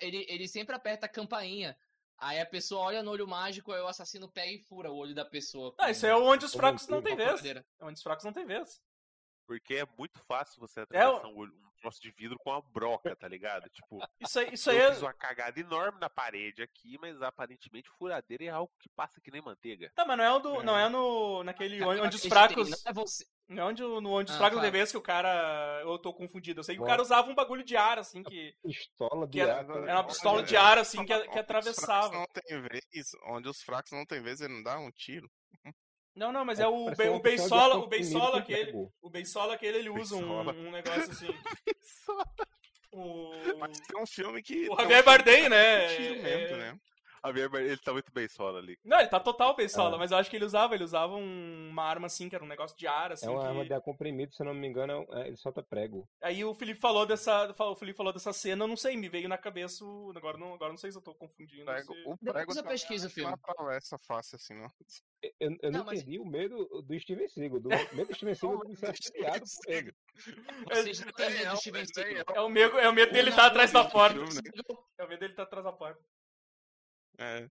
ele, 0.00 0.26
ele 0.28 0.48
sempre 0.48 0.74
aperta 0.74 1.06
a 1.06 1.08
campainha. 1.08 1.76
Aí 2.18 2.38
a 2.40 2.46
pessoa 2.46 2.82
olha 2.82 3.02
no 3.02 3.10
olho 3.10 3.26
mágico, 3.26 3.72
aí 3.72 3.80
o 3.80 3.88
assassino 3.88 4.30
pega 4.30 4.52
e 4.52 4.58
fura 4.58 4.90
o 4.92 4.96
olho 4.96 5.14
da 5.14 5.24
pessoa. 5.24 5.74
Ah, 5.78 5.90
isso 5.90 6.06
é 6.06 6.14
onde 6.14 6.44
os 6.44 6.52
fracos 6.54 6.86
não 6.86 6.98
a 6.98 7.00
vez. 7.00 7.44
É 7.44 7.64
onde 7.80 7.94
os 7.94 8.02
fracos 8.02 8.24
não 8.24 8.32
tem 8.32 8.46
vez. 8.46 8.80
Porque 9.46 9.74
é 9.74 9.86
muito 9.98 10.18
fácil 10.24 10.60
você 10.60 10.80
É 10.80 10.82
atravessar 10.84 11.28
um, 11.28 11.36
olho, 11.36 11.52
um 11.52 11.70
troço 11.80 12.00
de 12.00 12.10
vidro 12.12 12.38
com 12.38 12.50
uma 12.50 12.62
broca, 12.62 13.14
tá 13.16 13.26
ligado? 13.28 13.68
Tipo, 13.70 13.98
Isso 14.20 14.38
aí, 14.38 14.54
isso 14.54 14.70
aí 14.70 14.78
eu 14.78 14.84
é. 14.88 14.92
fiz 14.92 15.02
uma 15.02 15.12
cagada 15.12 15.58
enorme 15.58 15.98
na 16.00 16.08
parede 16.08 16.62
aqui, 16.62 16.96
mas 17.00 17.20
aparentemente 17.20 17.90
furadeira 17.98 18.44
é 18.44 18.48
algo 18.48 18.72
que 18.78 18.88
passa 18.90 19.20
que 19.20 19.30
nem 19.30 19.42
manteiga. 19.42 19.90
Tá, 19.94 20.04
mas 20.06 20.16
não 20.16 20.24
é, 20.24 20.32
o 20.32 20.38
do, 20.38 20.60
É. 20.60 20.62
não 20.62 20.78
é 20.78 20.88
no, 20.88 21.42
naquele 21.42 21.82
onde, 21.82 22.00
onde 22.00 22.16
os 22.16 22.24
fracos. 22.26 22.70
Não 22.70 22.78
é 22.86 22.92
você. 22.92 23.24
Não 23.48 23.62
é 23.64 23.66
onde, 23.66 23.82
o- 23.84 24.00
no 24.00 24.12
onde 24.12 24.30
os 24.30 24.36
Ah, 24.36 24.38
fracos 24.38 24.56
fala. 24.56 24.62
tem 24.62 24.70
vez 24.78 24.90
que 24.90 24.96
o 24.96 25.02
cara. 25.02 25.80
Eu 25.82 25.98
tô 25.98 26.14
confundido. 26.14 26.60
Eu 26.60 26.64
sei 26.64 26.74
que 26.76 26.80
o 26.80 26.84
Bom. 26.84 26.88
cara 26.88 27.02
usava 27.02 27.28
um 27.30 27.34
bagulho 27.34 27.62
de 27.64 27.76
ar, 27.76 27.98
assim, 27.98 28.22
que. 28.22 28.54
Pistola 28.62 29.26
de 29.26 29.32
Que 29.32 29.40
era- 29.40 29.58
ar. 29.58 29.66
tá 29.66 29.72
Era 29.74 29.94
uma 29.96 30.04
pistola 30.06 30.42
de 30.42 30.54
É. 30.56 30.58
ar, 30.58 30.78
assim, 30.78 31.04
que, 31.04 31.12
Onde 31.12 31.22
que 31.24 31.28
os 31.28 31.34
fracos 31.34 31.40
atravessava. 31.42 32.12
não 32.14 32.24
tem 32.32 32.60
vez, 32.62 33.10
onde 33.26 33.48
os 33.48 33.60
fracos 33.62 33.90
não 33.92 34.06
tem 34.06 34.22
vez, 34.22 34.40
ele 34.40 34.54
não 34.54 34.62
dá 34.62 34.78
um 34.78 34.90
tiro. 34.92 35.28
Não, 36.14 36.30
não, 36.30 36.44
mas 36.44 36.60
é 36.60 36.66
o, 36.68 36.84
Parece 36.84 37.02
Be- 37.02 37.08
o 37.08 37.20
Beisola, 37.20 37.76
o 37.76 37.86
Beisola 37.86 38.38
aquele. 38.38 38.72
O 39.00 39.08
Beisola 39.10 39.54
aquele, 39.54 39.78
ele 39.78 39.90
usa 39.90 40.14
um, 40.16 40.48
um 40.48 40.70
negócio 40.70 41.10
assim. 41.10 41.28
O. 42.94 43.30
Mas 43.58 43.80
tem 43.80 43.98
um 44.02 44.06
filme 44.06 44.42
que. 44.42 44.68
O 44.68 44.74
um 44.74 44.76
Javier 44.76 45.02
Bardem, 45.02 45.44
que 45.44 45.48
né? 45.48 45.96
tiro 45.96 46.22
mesmo, 46.22 46.56
é- 46.56 46.58
né? 46.58 46.78
A 47.22 47.32
minha, 47.32 47.44
ele 47.54 47.76
tá 47.76 47.92
muito 47.92 48.10
bem 48.12 48.26
solo 48.28 48.58
ali. 48.58 48.76
Não, 48.84 48.98
ele 48.98 49.08
tá 49.08 49.20
total 49.20 49.54
Beisola, 49.54 49.94
É. 49.96 49.98
mas 49.98 50.10
eu 50.10 50.16
acho 50.16 50.28
que 50.28 50.34
ele 50.36 50.44
usava, 50.44 50.74
ele 50.74 50.82
usava 50.82 51.14
um- 51.14 51.68
uma 51.70 51.84
arma 51.84 52.06
assim, 52.06 52.28
que 52.28 52.34
era 52.34 52.44
um 52.44 52.48
negócio 52.48 52.76
de 52.76 52.86
ar, 52.86 53.12
assim. 53.12 53.26
É 53.26 53.30
uma 53.30 53.40
que- 53.42 53.46
arma 53.46 53.64
de 53.64 53.72
ar 53.72 53.80
comprimido, 53.80 54.34
se 54.34 54.42
eu 54.42 54.46
não 54.46 54.54
me 54.54 54.66
engano, 54.66 54.92
é 54.92 54.96
um- 54.98 55.18
é- 55.22 55.28
ele 55.28 55.36
solta 55.36 55.62
prego. 55.62 56.08
Aí 56.20 56.44
o 56.44 56.52
Felipe 56.52 56.80
falou 56.80 57.06
dessa. 57.06 57.54
O 57.60 57.76
Felipe 57.76 57.96
falou 57.96 58.12
dessa 58.12 58.32
cena, 58.32 58.64
eu 58.64 58.68
não 58.68 58.76
sei, 58.76 58.96
me 58.96 59.08
veio 59.08 59.28
na 59.28 59.38
cabeça. 59.38 59.84
Agora 60.16 60.36
não, 60.36 60.52
agora 60.54 60.72
não 60.72 60.76
sei 60.78 60.90
se 60.90 60.98
eu 60.98 61.02
tô 61.02 61.14
confundindo. 61.14 61.64
Prego- 61.64 61.94
se- 61.94 62.00
o 62.00 62.16
Depois 62.20 62.32
prego 62.32 62.50
eu 62.52 62.56
também 62.56 62.70
pesquiso 62.72 63.04
o 63.04 63.08
não 63.08 63.14
filme. 63.14 63.34
atravessa 63.34 63.98
fácil 63.98 64.36
assim, 64.36 64.54
não. 64.54 64.70
Eu, 65.22 65.30
eu 65.62 65.70
não, 65.70 65.78
Não, 65.78 65.84
mas- 65.86 66.00
entendi 66.00 66.18
o 66.18 66.24
medo 66.24 66.82
do 66.82 66.98
Steven 66.98 67.28
Seagal. 67.28 67.60
Do 67.60 67.68
medo 67.68 68.06
do 68.06 68.14
Steven 68.16 68.34
Seagal 68.34 68.64
de 68.66 68.76
ser 68.76 68.90
assediado 68.90 69.44
por 69.64 69.72
ele. 69.72 69.94
Vocês 70.68 71.00
não 71.04 71.12
têm 71.12 71.30
medo 71.30 71.44
É, 71.46 71.50
do 71.50 71.56
Steven 71.56 71.82
é, 71.82 71.86
Seagal. 71.86 72.36
É 72.36 72.40
o 72.40 72.48
medo, 72.48 72.78
é 72.80 72.88
o 72.88 72.92
medo 72.92 73.12
dele 73.12 73.30
estar 73.30 73.46
atrás 73.46 73.70
da 73.70 73.84
porta. 73.84 74.18
né? 74.18 74.24
É 74.98 75.04
o 75.04 75.08
medo 75.08 75.20
dele 75.20 75.32
estar 75.32 75.44
atrás 75.44 75.64
da 75.64 75.72
porta. 75.72 76.00
É. 77.22 77.48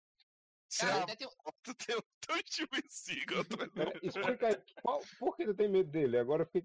Cara, 0.80 1.04
até 1.04 1.16
tem 1.16 1.28
um- 1.28 1.32
foto 1.32 1.74
tem 1.86 1.96
o 1.96 2.04
teu 2.22 2.38
Seagal 2.88 3.42
atrás 3.42 3.72
dele. 3.74 4.00
explica 4.04 4.48
aí, 4.48 4.58
qual- 4.84 5.02
por 5.20 5.36
que 5.36 5.46
tu 5.46 5.54
tem 5.56 5.68
medo 5.70 5.90
dele? 5.90 6.18
Agora 6.18 6.44
eu 6.44 6.46
fiquei 6.48 6.64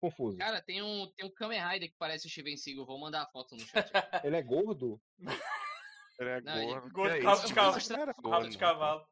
confuso. 0.00 0.36
Cara, 0.38 0.60
tem 0.62 0.82
um, 0.82 1.10
tem 1.16 1.24
um 1.26 1.30
Kamen 1.30 1.60
Rider 1.60 1.88
que 1.90 1.96
parece 1.98 2.26
o 2.26 2.30
Steven 2.30 2.56
Seagal. 2.56 2.84
Vou 2.84 2.98
mandar 3.00 3.22
a 3.22 3.26
foto 3.30 3.54
no 3.56 3.60
chat. 3.60 3.90
Ele 4.24 4.36
é 4.36 4.42
gordo? 4.42 5.00
Ele 6.18 6.28
é 6.30 6.40
Não, 6.42 6.56
ele- 6.56 6.66
gordo. 6.66 6.90
Gordo, 6.92 7.14
Que 7.16 7.20
rabo 7.24 7.38
isso, 7.38 7.46
de 7.48 7.54
cavalo. 7.54 7.88
Cara 7.88 8.10
é 8.10 8.14
gordo, 8.22 8.48
de 8.50 8.58
cavalo. 8.58 9.08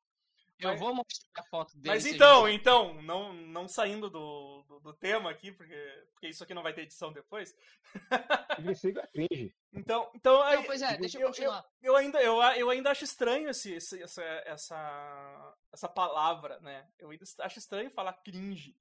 Eu 0.60 0.68
Mas- 0.70 0.80
vou 0.80 0.94
mostrar 0.94 1.42
a 1.42 1.42
foto 1.44 1.74
dele. 1.76 1.88
Mas 1.94 2.04
então, 2.06 2.44
ver. 2.44 2.52
então, 2.52 2.94
não, 3.02 3.32
não 3.32 3.66
saindo 3.66 4.10
do, 4.10 4.62
do, 4.68 4.80
do 4.80 4.92
tema 4.92 5.30
aqui, 5.30 5.50
porque, 5.50 6.04
porque 6.12 6.28
isso 6.28 6.44
aqui 6.44 6.52
não 6.52 6.62
vai 6.62 6.72
ter 6.74 6.82
edição 6.82 7.12
depois. 7.12 7.54
É. 8.60 9.50
Então, 9.72 10.10
então 10.14 10.42
aí, 10.42 10.56
Não, 10.56 10.64
pois 10.64 10.82
é, 10.82 10.96
deixa 10.98 11.16
eu 11.16 11.22
eu- 11.22 11.26
continuar. 11.28 11.64
eu 11.82 11.96
ainda, 11.96 12.20
eu, 12.20 12.42
eu 12.42 12.68
ainda 12.68 12.90
acho 12.90 13.04
estranho 13.04 13.48
esse, 13.48 13.72
esse- 13.72 14.02
essa, 14.02 14.22
essa, 14.44 15.56
essa 15.72 15.88
palavra, 15.88 16.58
né? 16.60 16.86
Eu 16.98 17.10
ainda 17.10 17.24
acho 17.40 17.58
estranho 17.58 17.90
falar 17.90 18.12
cringe. 18.14 18.76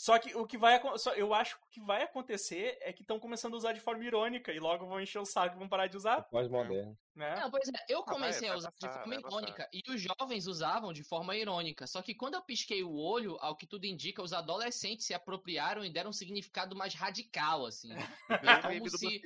Só 0.00 0.16
que 0.16 0.32
o 0.36 0.46
que 0.46 0.56
vai 0.56 0.80
eu 1.16 1.34
acho 1.34 1.56
que 1.58 1.64
o 1.64 1.68
que 1.70 1.80
vai 1.80 2.04
acontecer 2.04 2.78
é 2.82 2.92
que 2.92 3.02
estão 3.02 3.18
começando 3.18 3.54
a 3.54 3.56
usar 3.56 3.72
de 3.72 3.80
forma 3.80 4.04
irônica 4.04 4.52
e 4.52 4.60
logo 4.60 4.86
vão 4.86 5.00
encher 5.00 5.18
o 5.18 5.24
saco 5.24 5.56
e 5.56 5.58
vão 5.58 5.68
parar 5.68 5.88
de 5.88 5.96
usar, 5.96 6.22
Pós-moderno. 6.22 6.96
né? 7.16 7.34
Não, 7.40 7.50
pois 7.50 7.68
é, 7.68 7.84
eu 7.88 8.04
vai- 8.04 8.14
comecei 8.14 8.46
a 8.46 8.52
vai 8.52 8.58
usar 8.58 8.70
de 8.70 8.76
passar, 8.78 8.98
forma 9.00 9.14
vai 9.14 9.22
passar. 9.22 9.36
irônica. 9.38 9.68
E 9.72 9.82
os 9.90 10.00
jovens 10.00 10.46
usavam 10.46 10.92
de 10.92 11.02
forma 11.02 11.36
irônica. 11.36 11.84
Só 11.88 12.00
que 12.00 12.14
quando 12.14 12.34
eu 12.34 12.42
pisquei 12.42 12.84
o 12.84 12.94
olho, 12.94 13.36
ao 13.40 13.56
que 13.56 13.66
tudo 13.66 13.86
indica, 13.86 14.22
os 14.22 14.32
adolescentes 14.32 15.04
se 15.04 15.14
apropriaram 15.14 15.84
e 15.84 15.90
deram 15.90 16.10
um 16.10 16.12
significado 16.12 16.76
mais 16.76 16.94
radical, 16.94 17.66
assim. 17.66 17.88
Bem 18.72 18.80
como 18.80 18.90
se-. 18.90 19.20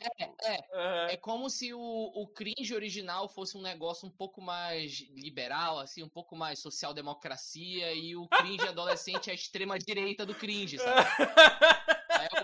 É, 0.00 0.24
é. 0.54 0.58
Aham. 0.72 1.08
É 1.10 1.16
como 1.16 1.48
se 1.48 1.72
o, 1.72 1.80
o 1.80 2.26
cringe 2.28 2.74
original 2.74 3.28
fosse 3.28 3.56
um 3.56 3.62
negócio 3.62 4.06
um 4.06 4.10
pouco 4.10 4.40
mais 4.40 5.00
liberal, 5.10 5.78
assim, 5.78 6.02
um 6.02 6.08
pouco 6.08 6.36
mais 6.36 6.58
social-democracia, 6.58 7.92
e 7.94 8.16
o 8.16 8.28
cringe 8.28 8.66
adolescente 8.66 9.28
é 9.28 9.32
a 9.32 9.34
extrema-direita 9.34 10.26
do 10.26 10.34
cringe, 10.34 10.78
sabe? 10.78 11.00
Aí 12.10 12.28
é 12.32 12.42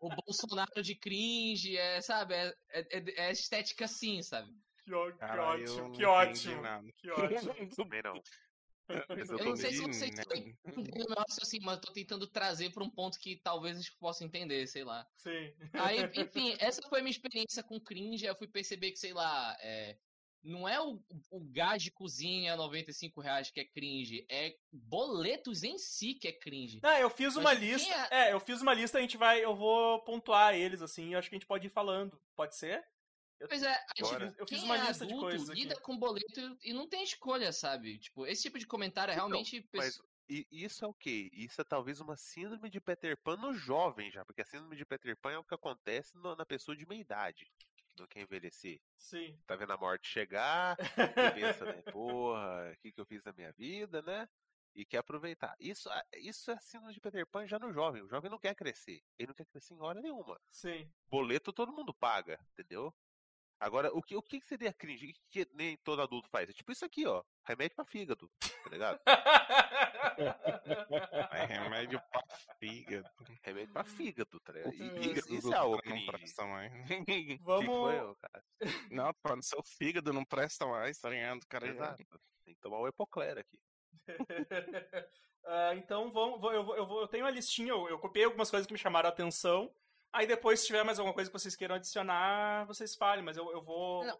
o, 0.00 0.08
o 0.08 0.10
Bolsonaro 0.10 0.82
de 0.82 0.94
cringe, 0.94 1.76
é, 1.76 2.00
sabe? 2.00 2.34
É, 2.34 2.54
é, 2.70 3.28
é 3.28 3.32
estética 3.32 3.84
assim, 3.86 4.22
sabe? 4.22 4.52
que, 4.88 4.94
ó- 4.94 5.12
que 5.12 5.18
Cara, 5.18 5.58
eu 5.58 5.84
ótimo, 5.84 5.92
que 5.92 6.04
ótimo, 6.04 6.62
que 6.96 7.10
ótimo. 7.10 7.54
Também 7.76 8.02
não. 8.02 8.22
Eu 8.88 9.38
tô 9.38 9.44
não 9.44 9.56
sei 9.56 9.72
se 9.72 9.82
vocês 9.82 10.14
né? 10.14 10.22
estão 10.22 10.36
entendendo 10.36 11.06
o 11.06 11.10
meu 11.10 11.18
raciocínio, 11.18 11.66
mas 11.66 11.76
eu 11.76 11.80
tô 11.82 11.92
tentando 11.92 12.26
trazer 12.26 12.70
pra 12.72 12.84
um 12.84 12.90
ponto 12.90 13.18
que 13.18 13.36
talvez 13.36 13.76
eles 13.76 13.90
possam 13.90 14.26
entender, 14.26 14.66
sei 14.66 14.84
lá. 14.84 15.06
Sim. 15.16 15.52
Aí, 15.74 15.98
enfim, 16.16 16.56
essa 16.58 16.80
foi 16.88 17.00
a 17.00 17.02
minha 17.02 17.10
experiência 17.10 17.62
com 17.62 17.80
cringe. 17.80 18.24
Eu 18.24 18.36
fui 18.36 18.48
perceber 18.48 18.90
que, 18.92 18.98
sei 18.98 19.12
lá, 19.12 19.56
é, 19.60 19.98
não 20.42 20.68
é 20.68 20.80
o, 20.80 21.02
o 21.30 21.40
gás 21.40 21.82
de 21.82 21.90
cozinha 21.90 22.54
a 22.54 22.56
95 22.56 23.20
reais 23.20 23.50
que 23.50 23.60
é 23.60 23.64
cringe, 23.64 24.24
é 24.30 24.54
boletos 24.72 25.62
em 25.62 25.78
si 25.78 26.14
que 26.14 26.28
é 26.28 26.32
cringe. 26.32 26.80
Ah, 26.82 27.00
eu 27.00 27.10
fiz 27.10 27.36
uma 27.36 27.52
lista. 27.52 27.92
é- 28.10 28.28
É, 28.28 28.32
eu 28.32 28.40
fiz 28.40 28.62
uma 28.62 28.74
lista, 28.74 28.98
a 28.98 29.00
gente 29.00 29.16
vai. 29.16 29.44
Eu 29.44 29.54
vou 29.54 30.02
pontuar 30.04 30.54
eles, 30.54 30.80
assim, 30.80 31.12
eu 31.12 31.18
acho 31.18 31.28
que 31.28 31.36
a 31.36 31.38
gente 31.38 31.46
pode 31.46 31.66
ir 31.66 31.70
falando. 31.70 32.18
Pode 32.34 32.56
ser? 32.56 32.84
Eu, 33.40 33.48
Pois 33.48 33.62
é, 33.62 33.86
Bora. 34.00 34.34
eu 34.36 34.46
fiz 34.46 34.58
quem 34.60 34.64
uma 34.68 34.76
é 34.78 34.88
lista 34.88 35.06
de 35.06 35.12
adulto 35.12 35.28
coisas 35.30 35.50
aqui. 35.50 35.60
lida 35.62 35.80
com 35.80 35.96
boleto 35.98 36.58
e 36.62 36.72
não 36.72 36.88
tem 36.88 37.02
escolha, 37.04 37.52
sabe? 37.52 37.98
Tipo, 37.98 38.26
esse 38.26 38.42
tipo 38.42 38.58
de 38.58 38.66
comentário 38.66 39.12
é 39.12 39.14
Então, 39.14 39.28
realmente. 39.28 39.64
Mas 39.72 39.96
pesso- 39.96 40.08
e 40.28 40.46
isso 40.50 40.84
é 40.84 40.88
o 40.88 40.92
quê? 40.94 41.30
Isso 41.32 41.60
é 41.60 41.64
talvez 41.64 42.00
uma 42.00 42.16
síndrome 42.16 42.68
de 42.68 42.80
Peter 42.80 43.16
Pan 43.16 43.36
no 43.36 43.52
jovem 43.54 44.10
já, 44.10 44.24
porque 44.24 44.42
a 44.42 44.44
síndrome 44.44 44.76
de 44.76 44.84
Peter 44.84 45.16
Pan 45.16 45.32
é 45.32 45.38
o 45.38 45.44
que 45.44 45.54
acontece 45.54 46.16
no- 46.16 46.34
na 46.36 46.44
pessoa 46.44 46.76
de 46.76 46.86
meia 46.86 47.00
idade, 47.00 47.50
que 47.88 48.00
não 48.00 48.06
quer 48.08 48.20
envelhecer. 48.22 48.80
Sim. 48.96 49.38
Tá 49.46 49.54
vendo 49.56 49.72
a 49.72 49.76
morte 49.78 50.08
chegar 50.08 50.76
e 50.80 51.30
pensa, 51.40 51.64
né, 51.64 51.80
porra, 51.96 52.72
o 52.72 52.76
que, 52.80 52.92
que 52.92 53.00
eu 53.00 53.06
fiz 53.06 53.24
na 53.24 53.32
minha 53.32 53.52
vida, 53.52 54.02
né? 54.02 54.28
E 54.74 54.84
quer 54.84 54.98
aproveitar. 54.98 55.56
Isso, 55.58 55.90
é- 55.90 56.04
isso 56.18 56.50
é 56.50 56.58
síndrome 56.60 56.92
de 56.92 57.00
Peter 57.00 57.26
Pan 57.26 57.46
já 57.46 57.58
no 57.58 57.72
jovem. 57.72 58.02
O 58.02 58.08
jovem 58.08 58.30
não 58.30 58.38
quer 58.38 58.54
crescer. 58.54 59.02
Ele 59.18 59.28
não 59.28 59.34
quer 59.34 59.46
crescer 59.46 59.74
em 59.74 59.80
hora 59.80 60.00
nenhuma. 60.00 60.38
Sim. 60.50 60.88
Boleto 61.08 61.52
todo 61.52 61.72
mundo 61.72 61.94
paga, 61.94 62.38
entendeu? 62.52 62.94
Agora, 63.60 63.90
o 63.92 64.00
que, 64.02 64.16
o 64.16 64.22
que 64.22 64.40
seria 64.40 64.72
cringe? 64.72 65.10
O 65.10 65.14
que 65.30 65.46
nem 65.52 65.76
todo 65.78 66.00
adulto 66.00 66.28
faz? 66.30 66.48
É 66.48 66.52
tipo 66.52 66.70
isso 66.70 66.84
aqui, 66.84 67.04
ó. 67.06 67.22
Remédio 67.44 67.74
pra 67.76 67.84
fígado, 67.84 68.30
tá 68.40 68.70
ligado? 68.70 69.00
É 71.32 71.44
remédio 71.44 72.00
pra 72.10 72.22
fígado. 72.58 73.08
Remédio 73.42 73.72
pra 73.72 73.84
fígado, 73.84 74.40
tá 74.40 74.52
ligado? 74.52 74.74
E- 74.74 75.12
isso, 75.12 75.34
isso 75.34 75.52
é 75.52 75.56
algo 75.56 75.76
cara 75.78 75.88
não 75.90 75.96
cringe. 75.96 76.10
presta 76.12 76.44
mais. 76.46 76.72
Que 77.06 77.38
Vamos. 77.42 78.16
cara? 78.18 78.44
Não, 78.90 79.12
pô, 79.14 79.42
seu 79.42 79.62
fígado 79.62 80.12
não 80.12 80.24
presta 80.24 80.66
mais, 80.66 80.98
tá 80.98 81.10
ligado? 81.10 81.46
Cara 81.48 81.68
Exato. 81.68 82.04
Tem 82.44 82.54
que 82.54 82.60
tomar 82.60 82.78
o 82.78 82.88
Epocler 82.88 83.38
aqui. 83.38 83.58
Ah, 85.50 85.74
então 85.76 86.12
vamos, 86.12 86.42
vou- 86.42 86.52
eu, 86.52 86.62
vou- 86.62 86.76
eu, 86.76 86.86
vou- 86.86 87.00
eu 87.00 87.08
tenho 87.08 87.24
a 87.24 87.30
listinha, 87.30 87.70
eu, 87.70 87.88
eu 87.88 87.98
copiei 87.98 88.26
algumas 88.26 88.50
coisas 88.50 88.66
que 88.66 88.72
me 88.72 88.78
chamaram 88.78 89.08
a 89.08 89.12
atenção. 89.12 89.72
Aí 90.12 90.26
depois, 90.26 90.60
se 90.60 90.66
tiver 90.66 90.82
mais 90.84 90.98
alguma 90.98 91.14
coisa 91.14 91.30
que 91.30 91.38
vocês 91.38 91.54
queiram 91.54 91.74
adicionar, 91.74 92.64
vocês 92.66 92.94
falem, 92.96 93.24
mas 93.24 93.36
eu, 93.36 93.50
eu 93.52 93.62
vou. 93.62 94.04
Não. 94.04 94.18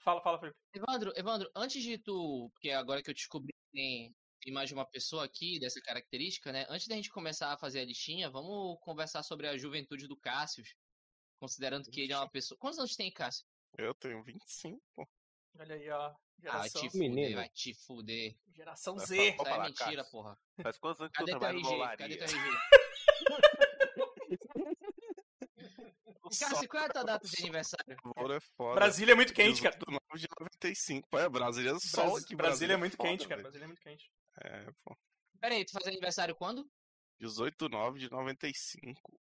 Fala, 0.00 0.20
fala, 0.22 0.38
Felipe. 0.38 0.56
Evandro, 0.74 1.12
Evandro, 1.16 1.50
antes 1.54 1.82
de 1.82 1.98
tu. 1.98 2.48
Porque 2.54 2.70
agora 2.70 3.02
que 3.02 3.10
eu 3.10 3.14
descobri 3.14 3.52
que 3.52 3.70
tem, 3.72 4.14
mais 4.52 4.68
de 4.68 4.74
uma 4.74 4.86
pessoa 4.86 5.24
aqui 5.24 5.58
dessa 5.58 5.80
característica, 5.82 6.52
né? 6.52 6.64
Antes 6.68 6.86
da 6.86 6.94
gente 6.94 7.10
começar 7.10 7.52
a 7.52 7.58
fazer 7.58 7.80
a 7.80 7.84
listinha, 7.84 8.30
vamos 8.30 8.78
conversar 8.80 9.22
sobre 9.24 9.48
a 9.48 9.58
juventude 9.58 10.06
do 10.06 10.16
Cássio. 10.16 10.64
Considerando 11.40 11.90
que 11.90 12.00
ele 12.00 12.12
é 12.12 12.16
uma 12.16 12.30
pessoa. 12.30 12.56
Quantos 12.58 12.78
anos 12.78 12.94
tem, 12.96 13.12
Cássio? 13.12 13.44
Eu 13.76 13.92
tenho 13.94 14.22
25, 14.22 14.80
pô. 14.94 15.06
Olha 15.58 15.74
aí, 15.74 15.90
ó. 15.90 16.06
Ah, 16.06 16.14
vai 16.58 16.68
Geração, 16.70 16.82
te 16.82 16.90
fuder, 16.90 17.34
vai 17.34 17.48
te 17.48 17.74
fuder. 17.74 18.36
geração 18.54 18.98
Z. 18.98 19.32
falar- 19.36 19.50
Isso 19.50 19.58
é 19.58 19.62
mentira, 19.86 20.02
Cássio. 20.02 20.10
porra. 20.12 20.38
Faz 20.62 20.78
quantos 20.78 21.00
anos 21.00 21.12
que 21.12 21.18
tu 21.18 21.26
Cadê 21.26 21.32
teu 21.32 21.40
trabalha 21.40 21.58
RG? 21.58 21.68
Cadê 21.68 21.74
olaria? 21.74 22.18
teu 22.18 22.26
RG? 22.26 22.58
Cássio, 26.28 26.68
qual 26.68 26.82
é 26.82 26.86
a 26.86 26.88
tua 26.90 27.02
data 27.04 27.26
de 27.28 27.36
aniversário? 27.42 27.92
É 27.92 28.40
foda. 28.56 28.74
Brasília 28.74 29.12
é 29.12 29.14
muito 29.14 29.32
quente, 29.34 29.62
cara. 29.62 29.76
18 29.76 30.18
de 30.20 30.28
95. 30.40 31.08
Pô, 31.08 31.18
é 31.18 31.28
Brasília 31.28 31.70
é 31.72 31.78
sol 31.78 32.10
Bras- 32.12 32.24
aqui. 32.24 32.36
Brasília 32.36 32.74
é 32.74 32.76
muito 32.76 32.96
foda, 32.96 33.08
quente, 33.08 33.28
cara. 33.28 33.42
Brasília 33.42 33.64
é 33.64 33.66
muito 33.66 33.80
quente. 33.80 34.10
É, 34.40 34.66
pô. 34.84 34.96
Pera 35.40 35.54
aí, 35.54 35.64
tu 35.64 35.72
faz 35.72 35.86
aniversário 35.86 36.34
quando? 36.34 36.68
18,9 37.20 37.98
de 37.98 38.10
95. 38.10 39.18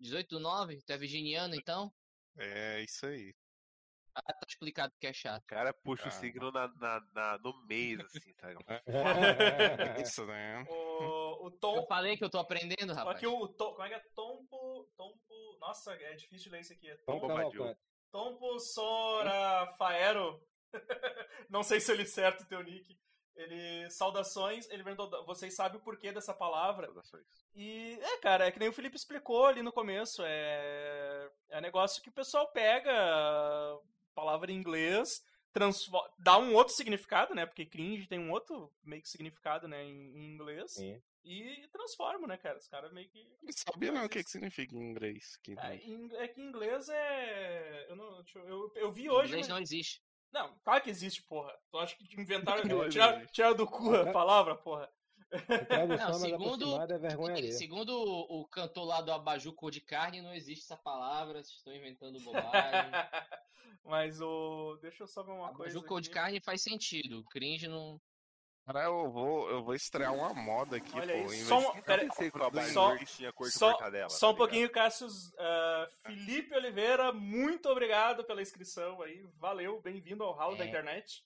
18,9? 0.00 0.82
Tu 0.84 0.92
é 0.92 0.98
virginiano, 0.98 1.54
então? 1.54 1.92
É 2.36 2.82
isso 2.82 3.06
aí. 3.06 3.34
Ah, 4.14 4.22
tá 4.32 4.46
explicado 4.48 4.92
que 5.00 5.06
é 5.06 5.12
chato. 5.12 5.42
O 5.42 5.46
cara 5.46 5.72
puxa 5.74 6.04
Ah. 6.04 6.08
o 6.08 6.10
signo 6.12 6.52
na, 6.52 6.68
na, 6.76 7.00
na- 7.12 7.38
no 7.38 7.52
mês, 7.66 7.98
assim, 8.00 8.32
tá 8.34 8.48
ligado? 8.48 8.82
É 8.86 10.00
isso, 10.02 10.24
né? 10.26 10.64
O, 10.68 11.44
o 11.44 11.46
Eu 11.48 11.50
Tom. 11.58 11.86
falei 11.86 12.16
que 12.16 12.24
eu 12.24 12.30
tô 12.30 12.38
aprendendo, 12.38 12.92
rapaz. 12.92 13.16
Aqui 13.16 13.26
o 13.26 13.48
Tom. 13.48 13.72
Como 13.72 13.82
é 13.82 13.88
que 13.88 13.94
é? 13.94 14.02
Tompo. 14.14 14.88
Tompo. 14.96 15.58
Nossa, 15.60 15.92
é 15.94 16.14
difícil 16.14 16.52
ler 16.52 16.60
isso 16.60 16.72
aqui. 16.72 16.88
É 16.90 16.96
Tom 16.98 17.18
Tom, 17.18 17.28
Bombadil. 17.28 17.76
Tompo 18.12 18.58
Sora 18.60 19.74
Faero. 19.76 20.40
Não 21.50 21.62
sei 21.62 21.80
se 21.80 21.90
eu 21.90 21.96
li 21.96 22.06
certo 22.06 22.42
o 22.42 22.46
teu 22.48 22.62
nick. 22.62 22.96
Ele. 23.36 23.90
Saudações, 23.90 24.68
ele 24.70 24.84
perguntou. 24.84 25.24
Vocês 25.26 25.56
sabem 25.56 25.80
o 25.80 25.82
porquê 25.82 26.12
dessa 26.12 26.32
palavra? 26.32 26.86
Saudações. 26.86 27.26
E 27.56 27.98
é, 28.00 28.18
cara, 28.18 28.46
é 28.46 28.52
que 28.52 28.60
nem 28.60 28.68
o 28.68 28.72
Felipe 28.72 28.94
explicou 28.96 29.46
ali 29.46 29.60
no 29.60 29.72
começo. 29.72 30.22
É, 30.24 31.28
é 31.50 31.58
um 31.58 31.62
negócio 31.62 32.00
que 32.00 32.10
o 32.10 32.12
pessoal 32.14 32.46
pega 32.52 32.92
palavra 34.14 34.50
em 34.52 34.56
inglês, 34.56 35.22
dá 36.18 36.38
um 36.38 36.54
outro 36.54 36.74
significado, 36.74 37.34
né? 37.34 37.46
Porque 37.46 37.64
cringe 37.66 38.06
tem 38.06 38.18
um 38.18 38.30
outro 38.30 38.72
meio 38.82 39.02
que 39.02 39.08
significado, 39.08 39.68
né, 39.68 39.84
em, 39.84 40.16
em 40.16 40.34
inglês. 40.34 40.72
Sim. 40.72 41.00
E 41.24 41.66
transforma, 41.72 42.26
né, 42.26 42.36
cara? 42.36 42.58
Os 42.58 42.68
caras 42.68 42.92
meio 42.92 43.08
que. 43.08 43.26
Não 43.42 43.50
sabia 43.52 43.90
não 43.92 44.04
o 44.04 44.08
que, 44.08 44.22
que 44.22 44.30
significa 44.30 44.74
em 44.74 44.90
inglês. 44.90 45.36
Que... 45.42 45.54
É, 45.58 45.76
em- 45.76 46.14
é 46.16 46.28
que 46.28 46.40
em 46.40 46.44
inglês 46.48 46.86
é. 46.90 47.86
Eu, 47.88 47.96
não, 47.96 48.22
eu, 48.34 48.48
eu, 48.48 48.72
eu 48.76 48.92
vi 48.92 49.08
hoje. 49.08 49.28
Inglês 49.28 49.48
mas- 49.48 49.56
não 49.56 49.58
existe. 49.62 50.02
Não, 50.30 50.52
claro 50.64 50.82
que 50.82 50.90
existe, 50.90 51.22
porra. 51.22 51.56
Tu 51.70 51.78
acha 51.78 51.96
que 51.96 52.20
inventaram. 52.20 52.62
Tiraram, 52.90 53.26
tiraram 53.26 53.54
do 53.56 53.66
cu 53.66 53.94
a 53.94 54.10
palavra, 54.12 54.54
porra. 54.56 54.90
Tradução 55.66 56.08
Não, 56.10 56.14
segundo- 56.18 56.80
é 56.82 56.98
vergonha. 56.98 57.52
Segundo 57.52 57.90
o, 57.90 58.40
o 58.42 58.46
cantor 58.48 58.84
lá 58.84 59.00
do 59.00 59.12
Abaju 59.12 59.52
Cor 59.52 59.70
de 59.70 59.80
Carne, 59.80 60.22
não 60.22 60.32
existe 60.34 60.64
essa 60.64 60.76
palavra, 60.76 61.42
vocês 61.42 61.56
estão 61.56 61.74
inventando 61.74 62.20
bobagem. 62.20 62.90
Mas 63.84 64.20
o. 64.20 64.78
Deixa 64.80 65.02
eu 65.02 65.06
só 65.06 65.22
ver 65.22 65.32
uma 65.32 65.52
coisa. 65.52 65.76
Abaju 65.76 65.86
Cor 65.86 66.00
de. 66.00 66.10
Carne 66.10 66.40
faz 66.40 66.62
sentido. 66.62 67.24
Cringe 67.24 67.68
não. 67.68 68.00
Cara, 68.66 68.84
eu 68.84 69.10
vou, 69.10 69.50
eu 69.50 69.62
vou 69.62 69.74
estrear 69.74 70.14
uma 70.14 70.32
moda 70.32 70.78
aqui, 70.78 70.98
Olha 70.98 71.22
pô. 71.22 71.30
aí, 71.30 71.38
só 71.44 71.72
de- 71.74 71.82
pera- 71.82 72.08
Abaju 72.46 72.72
só- 72.72 72.88
Verde 72.94 73.04
tinha 73.04 73.30
cor 73.30 73.46
de 73.46 73.52
só-. 73.52 73.78
Só 74.08 74.28
tá 74.28 74.32
um 74.32 74.36
pouquinho, 74.36 74.70
Cassius. 74.70 75.34
ah, 75.38 75.90
Felipe 76.06 76.54
Oliveira, 76.54 77.12
muito 77.12 77.68
obrigado 77.68 78.24
pela 78.24 78.40
inscrição 78.40 79.02
aí. 79.02 79.22
Valeu, 79.36 79.82
bem-vindo 79.82 80.24
ao 80.24 80.32
Hall 80.32 80.56
da 80.56 80.64
É. 80.64 80.68
Internet. 80.68 81.22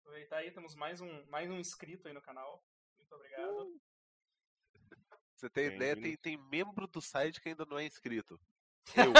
Aproveitar 0.00 0.38
aí, 0.38 0.50
temos 0.50 0.74
mais 0.74 1.00
um, 1.00 1.24
mais 1.26 1.48
um 1.48 1.56
inscrito 1.60 2.08
aí 2.08 2.14
no 2.14 2.20
canal. 2.20 2.60
Muito 3.12 3.14
obrigado. 3.14 3.80
Você 5.36 5.50
tem 5.50 5.66
ideia, 5.66 5.94
Bem-vindo. 5.94 6.18
tem, 6.22 6.36
tem 6.38 6.48
membro 6.50 6.86
do 6.86 7.00
site 7.00 7.40
que 7.40 7.48
ainda 7.48 7.66
não 7.66 7.78
é 7.78 7.84
inscrito. 7.84 8.40
Eu, 8.96 9.12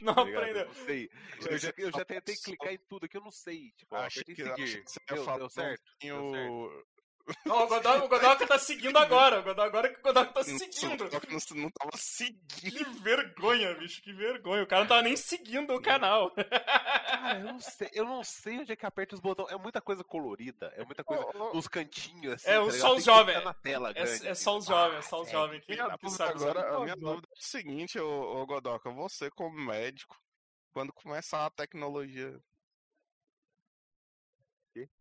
não 0.00 0.14
Twitch, 0.14 0.14
tá 0.14 0.22
aprendeu. 0.22 0.56
Eu 0.56 0.66
não 0.66 0.74
sei. 0.74 1.10
Eu 1.50 1.58
já, 1.58 1.72
eu 1.76 1.92
já 1.92 2.04
tentei 2.04 2.34
clicar 2.36 2.72
em 2.72 2.78
tudo 2.88 3.04
aqui, 3.04 3.16
eu 3.16 3.20
não 3.22 3.30
sei. 3.30 3.72
Tipo, 3.72 3.94
apertei 3.96 4.34
que, 4.34 4.42
acho 4.42 4.56
seguir. 4.56 4.84
que 4.84 4.90
você 4.90 5.00
ia 5.00 5.14
Deu, 5.16 5.24
falar 5.24 5.38
deu 5.38 5.50
certo? 5.50 5.82
Deu 6.00 6.30
certo. 6.30 6.86
Ó, 7.48 7.64
o 7.64 7.68
Godoka, 7.68 8.04
o 8.04 8.08
Godoka 8.08 8.46
tá 8.46 8.58
seguindo 8.58 8.96
agora. 8.96 9.40
O 9.40 9.42
Godoka, 9.42 9.66
agora 9.66 9.88
que 9.92 9.98
o 10.00 10.02
Godoka 10.02 10.32
tá 10.32 10.42
seguindo. 10.42 11.04
o 11.04 11.08
Doc 11.10 11.24
não, 11.24 11.62
não 11.62 11.70
tava 11.70 11.90
seguindo. 11.96 12.38
Que 12.76 12.84
vergonha, 13.00 13.74
bicho, 13.74 14.00
que 14.02 14.12
vergonha. 14.12 14.62
O 14.62 14.66
cara 14.66 14.82
não 14.82 14.88
tava 14.88 15.02
nem 15.02 15.16
seguindo 15.16 15.74
o 15.74 15.82
canal. 15.82 16.30
Cara, 16.30 17.38
eu 17.40 17.44
não 17.46 17.60
sei, 17.60 17.90
eu 17.92 18.04
não 18.04 18.24
sei 18.24 18.58
onde 18.60 18.72
é 18.72 18.76
que 18.76 18.86
aperta 18.86 19.14
os 19.14 19.20
botões. 19.20 19.50
É 19.52 19.56
muita 19.56 19.80
coisa 19.80 20.02
colorida, 20.04 20.72
é 20.76 20.84
muita 20.84 21.04
coisa 21.04 21.24
Ô, 21.34 21.50
ô, 21.50 21.54
nos 21.54 21.68
cantinhos, 21.68 22.34
assim. 22.34 22.50
É, 22.50 22.64
tá 22.64 22.70
só 22.72 22.94
os 22.96 23.04
jovens. 23.04 23.44
na 23.44 23.54
tela 23.54 23.92
É, 23.94 24.00
é 24.00 24.02
assim. 24.02 24.34
só 24.34 24.56
os 24.56 24.66
jovens, 24.66 25.04
só 25.06 25.20
os 25.20 25.28
Ah, 25.28 25.32
jovens 25.32 25.64
que, 25.64 25.72
Minha 25.72 25.98
que 25.98 26.22
agora, 26.22 26.76
a 26.76 26.80
minha 26.80 26.96
dúvida 26.96 27.28
é 27.30 27.38
o 27.38 27.42
seguinte, 27.42 27.98
ô, 27.98 28.40
ô 28.42 28.46
Godoka, 28.46 28.90
você 28.90 29.30
como 29.30 29.58
médico, 29.60 30.16
quando 30.72 30.92
começar 30.92 31.44
a 31.46 31.50
tecnologia, 31.50 32.38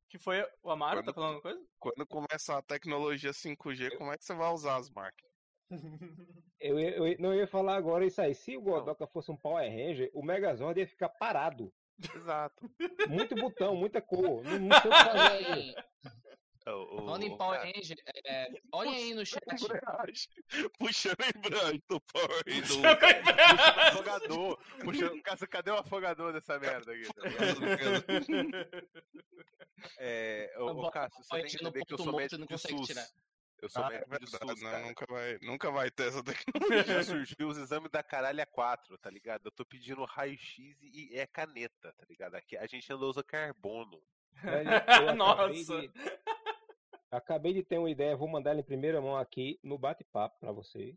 Que 0.09 0.17
foi 0.17 0.41
o 0.63 0.69
Amaro, 0.71 0.99
tá 1.03 1.05
Quando- 1.05 1.15
falando 1.15 1.35
alguma 1.35 1.41
coisa? 1.53 1.67
quando 1.79 2.07
começar 2.07 2.57
a 2.57 2.61
tecnologia 2.61 3.31
5G, 3.33 3.97
como 3.97 4.11
é 4.13 4.17
que 4.17 4.23
você 4.23 4.33
vai 4.33 4.51
usar 4.53 4.77
as 4.77 4.89
máquinas? 4.89 5.31
Eu, 6.59 6.79
ia- 6.79 6.95
eu 6.97 7.15
não 7.19 7.35
ia 7.35 7.45
falar 7.45 7.75
agora 7.75 8.03
isso 8.05 8.19
aí. 8.19 8.33
Se 8.33 8.57
o 8.57 8.61
Godoka 8.61 9.05
fosse 9.05 9.29
um 9.31 9.37
Power 9.37 9.69
Ranger, 9.69 10.09
o 10.13 10.23
Megazord 10.25 10.79
ia 10.79 10.87
ficar 10.87 11.07
parado. 11.09 11.71
Exato. 12.15 12.67
Muito 13.09 13.35
botão, 13.35 13.75
muita 13.75 14.01
cor. 14.01 14.43
Não, 14.43 14.59
não 14.59 14.81
sei 14.81 14.89
o 14.89 14.93
que 14.93 15.03
fazer. 15.03 15.75
Falando 16.67 16.73
em- 16.73 16.73
O- 16.73 16.93
o- 16.95 16.97
Falando 17.05 17.23
em 17.23 17.37
Power 17.37 17.59
Ranger, 17.61 17.97
é, 18.25 18.49
olhem 18.73 18.95
aí 18.95 19.13
no 19.13 19.25
chat. 19.25 19.41
Puxando 20.77 21.21
a 21.21 21.29
embreagem 21.37 21.81
do 21.89 21.99
Power 22.01 22.43
Ranger. 22.47 22.85
afogador. 23.87 24.57
Puxa, 24.83 25.21
Cássio, 25.21 25.47
cadê 25.47 25.71
o 25.71 25.77
afogador 25.77 26.33
dessa 26.33 26.59
merda 26.59 26.91
aqui? 26.91 27.07
tá? 27.13 27.23
É, 29.99 30.53
ô, 30.57 30.65
Não, 30.67 30.77
ô, 30.79 30.91
Cássio, 30.91 31.23
você 31.23 31.35
tem 31.41 31.45
que 31.45 31.55
entender 31.55 31.85
que 31.85 31.93
eu 31.93 31.97
ponto 31.97 32.03
sou 32.03 32.11
morto, 32.11 32.17
médico 32.23 32.39
não 32.39 32.47
consegue 32.47 32.77
SUS. 32.77 32.87
tirar. 32.87 33.07
Eu 33.59 33.69
sou 33.69 33.83
Ah, 33.83 33.87
é 33.87 34.05
médico 34.07 34.25
de 34.25 34.31
verdade, 34.31 34.51
SUS, 34.59 34.61
não, 34.61 34.87
nunca, 34.87 35.05
vai, 35.09 35.37
nunca 35.41 35.71
vai 35.71 35.91
ter 35.91 36.07
essa 36.09 36.23
tecnologia. 36.23 36.83
Já 36.83 37.03
surgiu 37.37 37.47
os 37.47 37.57
exames 37.57 37.89
da 37.91 38.03
caralha 38.03 38.45
4, 38.45 38.97
tá 38.97 39.09
ligado? 39.09 39.45
Eu 39.45 39.51
tô 39.51 39.65
pedindo 39.65 40.03
raio-x 40.05 40.79
e 40.83 41.17
é 41.17 41.25
caneta, 41.25 41.93
tá 41.93 42.05
ligado? 42.09 42.35
Aqui 42.35 42.57
a 42.57 42.65
gente 42.67 42.91
ainda 42.91 43.05
usa 43.05 43.23
carbono. 43.23 44.01
Velho, 44.33 44.69
Nossa. 45.17 45.81
de- 45.81 45.91
Acabei 47.17 47.53
de 47.53 47.63
ter 47.63 47.77
uma 47.77 47.89
ideia, 47.89 48.15
vou 48.15 48.27
mandar 48.27 48.51
ela 48.51 48.59
em 48.59 48.63
primeira 48.63 49.01
mão 49.01 49.15
aqui 49.17 49.59
no 49.63 49.77
bate-papo 49.77 50.39
pra 50.39 50.51
vocês. 50.51 50.95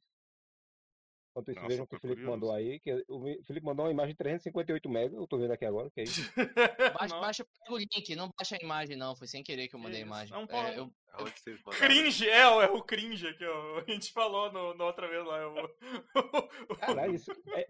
Enquanto 1.32 1.50
isso, 1.52 1.60
Nossa, 1.60 1.68
vejam 1.68 1.84
o 1.84 1.86
que 1.86 1.94
o 1.94 2.00
Felipe 2.00 2.16
curioso. 2.22 2.30
mandou 2.40 2.52
aí. 2.52 2.80
Que 2.80 3.04
o 3.08 3.44
Felipe 3.44 3.64
mandou 3.64 3.84
uma 3.86 3.92
imagem 3.92 4.14
de 4.14 4.18
358 4.18 4.88
MB, 4.88 5.14
eu 5.16 5.26
tô 5.28 5.38
vendo 5.38 5.52
aqui 5.52 5.64
agora, 5.64 5.88
que 5.90 6.00
é 6.00 6.02
isso. 6.02 6.22
Baixa, 7.00 7.20
baixa 7.20 7.44
pega 7.44 7.72
o 7.74 7.78
link, 7.78 8.16
não 8.16 8.30
baixa 8.36 8.56
a 8.60 8.64
imagem, 8.64 8.96
não. 8.96 9.14
Foi 9.14 9.28
sem 9.28 9.42
querer 9.44 9.68
que 9.68 9.76
eu 9.76 9.78
mandei 9.80 10.00
a 10.02 10.04
imagem. 10.06 10.32
não 10.34 10.42
É, 10.50 10.76
eu- 10.76 10.92
vocês 11.20 11.60
mandaram? 11.64 11.86
Cringe, 11.86 12.28
é, 12.28 12.48
o- 12.48 12.62
é 12.62 12.70
o 12.70 12.82
cringe 12.82 13.32
que 13.34 13.44
ó, 13.46 13.78
a 13.78 13.84
gente 13.88 14.12
falou 14.12 14.50
no, 14.52 14.74
na 14.74 14.84
outra 14.84 15.08
vez 15.08 15.24
lá. 15.24 15.38
é 15.40 15.46
O, 16.68 16.76
Caralho, 16.76 17.14
isso 17.14 17.30
é, 17.54 17.66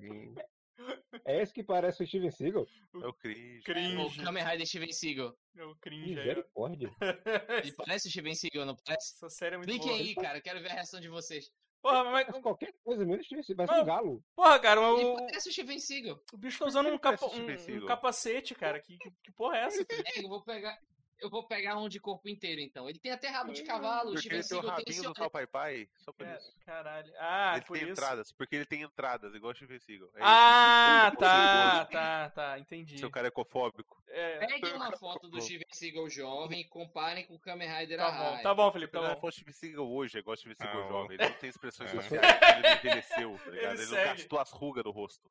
é 1.24 1.42
esse 1.42 1.52
que 1.52 1.62
parece 1.62 2.02
o 2.02 2.06
Steven 2.06 2.30
Seagal? 2.30 2.66
É 3.02 3.06
o 3.06 3.12
cringe. 3.14 3.60
o 3.60 3.62
cringe. 3.64 4.22
Kamen 4.22 4.44
Rider 4.44 4.66
Steven 4.66 4.92
Seagal. 4.92 5.36
É 5.56 5.64
o 5.64 5.74
cringe 5.76 6.12
ó. 6.14 6.18
Misericórdia. 6.20 6.90
Ele 7.64 7.72
parece 7.72 8.08
o 8.08 8.10
Steven 8.10 8.34
Seagal, 8.34 8.66
não 8.66 8.76
parece? 8.76 9.14
Essa 9.14 9.30
série 9.30 9.54
é 9.54 9.58
muito 9.58 9.70
Cliquem 9.70 9.92
aí, 9.98 10.14
cara. 10.14 10.38
eu 10.38 10.42
Quero 10.42 10.60
ver 10.60 10.70
a 10.70 10.74
reação 10.74 11.00
de 11.00 11.08
vocês. 11.08 11.50
Porra, 11.82 12.04
mas, 12.04 12.26
Mas 12.28 12.42
qualquer 12.42 12.74
coisa 12.84 13.06
mesmo, 13.06 13.24
Steven 13.24 13.42
Seagal, 13.42 13.66
parece 13.66 13.82
um 13.82 13.86
galo. 13.86 14.24
porra, 14.36 14.58
cara, 14.58 14.80
Ele 14.80 15.04
o, 15.04 15.16
parece 15.16 15.48
o 15.48 15.52
Steven 15.52 15.78
Seagal. 15.78 16.22
o 16.32 16.36
bicho 16.36 16.58
tá 16.58 16.66
usando 16.66 16.88
um, 16.90 16.98
capa- 16.98 17.26
o 17.26 17.30
um- 17.38 17.82
um 17.82 17.86
capacete, 17.86 18.54
cara. 18.54 18.78
Que, 18.80 18.98
que, 18.98 19.32
porra 19.32 19.56
é 19.56 19.60
essa? 19.64 19.82
É, 19.82 20.22
eu 20.24 20.28
vou 20.28 20.42
pegar. 20.44 20.78
Eu 21.20 21.28
vou 21.30 21.46
pegar 21.46 21.76
um 21.76 21.88
de 21.88 22.00
corpo 22.00 22.28
inteiro, 22.28 22.60
então. 22.60 22.88
Ele 22.88 22.98
tem 22.98 23.12
até 23.12 23.28
rabo 23.28 23.52
de 23.52 23.62
cavalo. 23.62 24.10
O 24.10 24.12
Porque 24.14 24.28
ele 24.28 24.42
tem 24.42 24.58
o 24.58 24.60
tem 24.62 24.70
rabinho 24.70 24.84
esse 24.88 25.02
do 25.02 25.12
tal 25.12 25.30
pai 25.30 25.46
pai, 25.46 25.88
só 25.98 26.12
por 26.12 26.24
Cara, 26.26 26.38
isso. 26.38 26.52
Caralho. 26.64 27.12
Ah, 27.18 27.52
ele 27.56 27.64
por 27.66 27.74
tem 27.74 27.82
isso. 27.82 27.92
entradas, 27.92 28.32
porque 28.32 28.56
ele 28.56 28.64
tem 28.64 28.82
entradas, 28.82 29.34
igual 29.34 29.52
o 29.52 29.54
Steven 29.54 29.78
Seagal. 29.78 30.08
É 30.14 30.20
Ah, 30.22 31.08
isso. 31.12 31.16
tá, 31.20 31.84
tá, 31.86 32.30
tá. 32.30 32.58
Entendi. 32.58 32.98
Seu 32.98 33.10
cara 33.10 33.26
é 33.26 33.28
ecofóbico. 33.28 34.02
É, 34.08 34.38
Peguem 34.46 34.72
uma 34.74 34.90
foto 34.96 35.28
do 35.28 35.40
Steven 35.40 35.66
Seagal 35.70 36.08
jovem 36.10 36.60
e 36.60 36.64
comparem 36.64 37.26
com 37.26 37.34
o 37.34 37.38
Kamen 37.38 37.68
Rider 37.68 37.98
tá 37.98 38.06
Arraia. 38.06 38.36
bom, 38.38 38.42
tá 38.42 38.54
bom, 38.54 38.72
Felipe, 38.72 38.92
tá 38.92 39.08
se 39.08 39.14
bom. 39.14 39.20
fosse 39.20 39.36
o 39.38 39.40
Steven 39.40 39.52
Seagal 39.54 39.88
hoje, 39.92 40.16
é 40.16 40.20
igual 40.20 40.34
o 40.34 40.36
Steven 40.36 40.54
Seagal 40.56 40.84
Ah, 40.84 40.88
jovem. 40.88 41.16
Ele 41.20 41.28
não 41.28 41.36
tem 41.38 41.50
expressões 41.50 41.90
É. 41.90 41.94
sociais, 42.02 42.38
ele 42.56 42.62
não 42.68 42.74
envelheceu, 42.76 43.38
tá 43.44 43.50
ligado? 43.50 43.72
Ele 43.74 43.82
Ele, 43.82 43.90
não 43.90 44.04
gastou 44.04 44.38
as 44.40 44.50
rugas 44.50 44.84
no 44.84 44.90
rosto. 44.90 45.30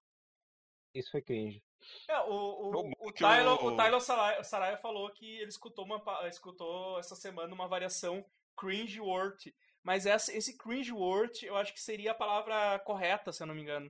Isso 0.94 1.12
foi 1.12 1.22
cringe. 1.22 1.64
É, 2.08 2.20
o, 2.22 2.72
o, 2.74 2.92
o, 3.08 3.12
Tylon, 3.14 3.56
o- 3.96 4.00
Saraya, 4.02 4.44
Saraya 4.44 4.78
falou 4.78 5.10
que 5.12 5.38
ele 5.38 5.50
escutou, 5.50 5.86
uma, 5.86 6.02
escutou 6.28 7.00
essa 7.00 7.16
semana 7.16 7.54
uma 7.54 7.68
variação 7.68 8.26
cringe 8.58 9.00
word. 9.00 9.56
Mas 9.82 10.06
essa, 10.06 10.36
esse 10.36 10.58
cringe 10.58 10.92
word 10.92 11.46
eu 11.46 11.56
acho 11.56 11.74
que 11.74 11.82
seria 11.82 12.12
a 12.12 12.16
palavra 12.16 12.80
correta, 12.80 13.32
se 13.32 13.42
eu 13.42 13.48
não 13.48 13.56
me 13.56 13.62
engano. 13.62 13.90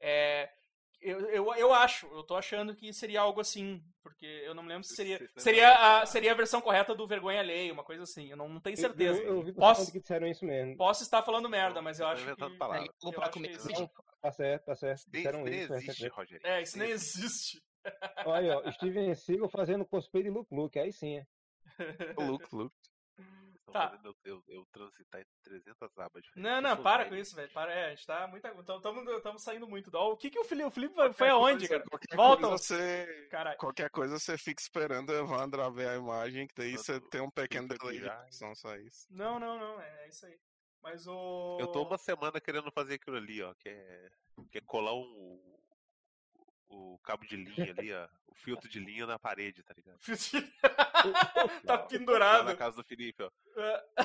É, 0.00 0.48
eu, 1.00 1.20
eu, 1.30 1.54
eu 1.54 1.74
acho, 1.74 2.06
eu 2.08 2.22
tô 2.22 2.36
achando 2.36 2.74
que 2.74 2.92
seria 2.92 3.20
algo 3.20 3.40
assim. 3.40 3.82
Porque 4.02 4.24
eu 4.44 4.54
não 4.54 4.62
me 4.62 4.68
lembro 4.68 4.84
se 4.84 4.94
seria. 4.94 5.18
Seria 5.36 5.74
a, 6.00 6.06
seria 6.06 6.32
a 6.32 6.36
versão 6.36 6.60
correta 6.60 6.94
do 6.94 7.06
vergonha 7.06 7.40
alheia, 7.40 7.72
uma 7.72 7.82
coisa 7.84 8.04
assim. 8.04 8.30
Eu 8.30 8.36
não, 8.36 8.48
não 8.48 8.60
tenho 8.60 8.74
Eu- 8.74 8.80
certeza. 8.80 9.20
Eu, 9.20 9.36
eu 9.38 9.42
vi 9.42 9.52
Posso- 9.52 9.90
que 9.90 10.00
disseram 10.00 10.26
isso 10.28 10.44
mesmo. 10.44 10.76
Posso 10.76 11.02
estar 11.02 11.22
falando 11.22 11.48
merda, 11.48 11.82
mas 11.82 11.98
eu 11.98 12.06
acho 12.06 12.24
que. 12.24 12.42
eu 12.42 12.50
pra 12.56 13.26
acho 13.26 13.32
que. 13.32 13.88
Tá 14.26 14.32
certo, 14.32 14.64
tá 14.64 14.74
certo. 14.74 14.98
Isso 14.98 15.10
Disseram 15.10 15.42
nem 15.44 15.54
isso. 15.54 15.72
existe, 15.74 15.86
recentemente. 15.86 16.14
Rogério. 16.16 16.46
É, 16.46 16.62
isso 16.62 16.78
nem 16.78 16.90
existe. 16.90 17.62
Olha, 18.24 18.58
ó, 18.58 18.72
Steven 18.72 19.14
Seagal 19.14 19.48
fazendo 19.48 19.86
cosplay 19.86 20.24
de 20.24 20.30
Luke 20.30 20.52
Luke, 20.54 20.78
aí 20.78 20.92
sim. 20.92 21.18
é. 21.18 21.26
Luke, 22.18 22.46
Luke. 22.54 22.74
Tá. 23.72 23.90
fazendo 23.90 24.06
eu, 24.06 24.14
eu, 24.24 24.44
eu 24.48 24.66
transitar 24.72 25.20
entre 25.20 25.32
300 25.42 25.98
abas. 25.98 26.24
Não, 26.36 26.60
não, 26.60 26.76
para 26.82 26.98
velho. 27.04 27.10
com 27.10 27.16
isso, 27.20 27.34
velho. 27.36 27.52
Para, 27.52 27.72
é, 27.72 27.86
a 27.86 27.90
gente 27.90 28.06
tá 28.06 28.26
muito. 28.28 28.46
Estamos 29.16 29.42
saindo 29.42 29.68
muito. 29.68 29.90
do- 29.90 29.98
O 29.98 30.16
que, 30.16 30.30
que 30.30 30.38
o 30.38 30.44
Felipe. 30.44 30.68
O 30.68 30.70
Felipe 30.70 30.94
foi, 31.14 31.28
aonde, 31.28 31.68
cara? 31.68 31.84
Volta. 32.14 32.48
você. 32.48 33.28
Qualquer 33.58 33.90
coisa 33.90 34.18
você 34.18 34.38
fica 34.38 34.62
esperando 34.62 35.10
o 35.10 35.14
Evandro 35.16 35.62
abrir 35.62 35.86
a 35.88 35.96
imagem, 35.96 36.46
que 36.46 36.54
daí 36.56 36.72
Eu 36.74 36.78
você 36.78 37.00
tô- 37.00 37.08
tem 37.08 37.20
um 37.20 37.30
pequeno 37.30 37.68
delay 37.68 38.00
produção, 38.00 38.54
só 38.54 38.74
isso. 38.76 39.06
Não, 39.10 39.38
não, 39.38 39.58
não. 39.58 39.80
É, 39.80 40.08
isso 40.08 40.24
aí. 40.26 40.38
Mas 40.86 41.04
o. 41.08 41.58
Eu 41.60 41.66
tô 41.66 41.82
uma 41.82 41.98
semana 41.98 42.40
querendo 42.40 42.70
fazer 42.70 42.94
aquilo 42.94 43.16
ali, 43.16 43.42
ó, 43.42 43.52
que 43.54 43.68
é, 43.68 44.08
que 44.52 44.58
é 44.58 44.60
colar 44.60 44.94
um, 44.94 45.58
o 46.68 46.96
cabo 47.02 47.26
de 47.26 47.34
linha 47.34 47.74
ali, 47.76 47.92
ó, 47.92 48.08
o 48.28 48.34
filtro 48.36 48.68
de 48.68 48.78
linha 48.78 49.04
na 49.04 49.18
parede, 49.18 49.64
tá 49.64 49.74
ligado? 49.76 49.98
tá 51.66 51.78
pendurado. 51.78 52.44
na 52.44 52.56
casa 52.56 52.76
do 52.76 52.84
Felipe, 52.84 53.20
ó. 53.20 53.30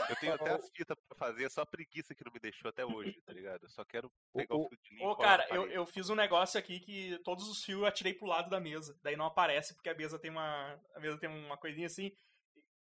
Eu 0.10 0.16
tenho 0.16 0.34
até 0.34 0.54
as 0.54 0.72
fitas 0.72 0.98
pra 1.08 1.16
fazer, 1.16 1.44
é 1.44 1.50
só 1.50 1.62
a 1.62 1.68
preguiça 1.68 2.16
que 2.16 2.26
não 2.26 2.32
me 2.34 2.40
deixou 2.40 2.70
até 2.70 2.84
hoje, 2.84 3.22
tá 3.22 3.32
ligado? 3.32 3.64
Eu 3.64 3.70
só 3.70 3.86
quero 3.86 4.12
pegar 4.34 4.56
o, 4.56 4.62
o- 4.66 4.70
filtro 4.70 4.90
de 4.90 4.96
linha 4.96 5.08
Ô, 5.08 5.16
cara, 5.16 5.46
eu, 5.52 5.68
eu 5.68 5.86
fiz 5.86 6.10
um 6.10 6.16
negócio 6.16 6.60
aqui 6.60 6.80
que 6.80 7.20
todos 7.24 7.48
os 7.48 7.64
fios 7.64 7.82
eu 7.82 7.86
atirei 7.86 8.16
pro 8.16 8.26
lado 8.26 8.50
da 8.50 8.60
mesa. 8.60 8.98
Daí 9.04 9.16
não 9.16 9.28
aparece 9.28 9.76
porque 9.76 9.90
a 9.90 9.96
mesa 9.96 10.18
tem 10.18 10.32
uma. 10.32 10.80
A 10.96 11.00
mesa 11.00 11.20
tem 11.20 11.30
uma 11.30 11.58
coisinha 11.58 11.86
assim. 11.86 12.12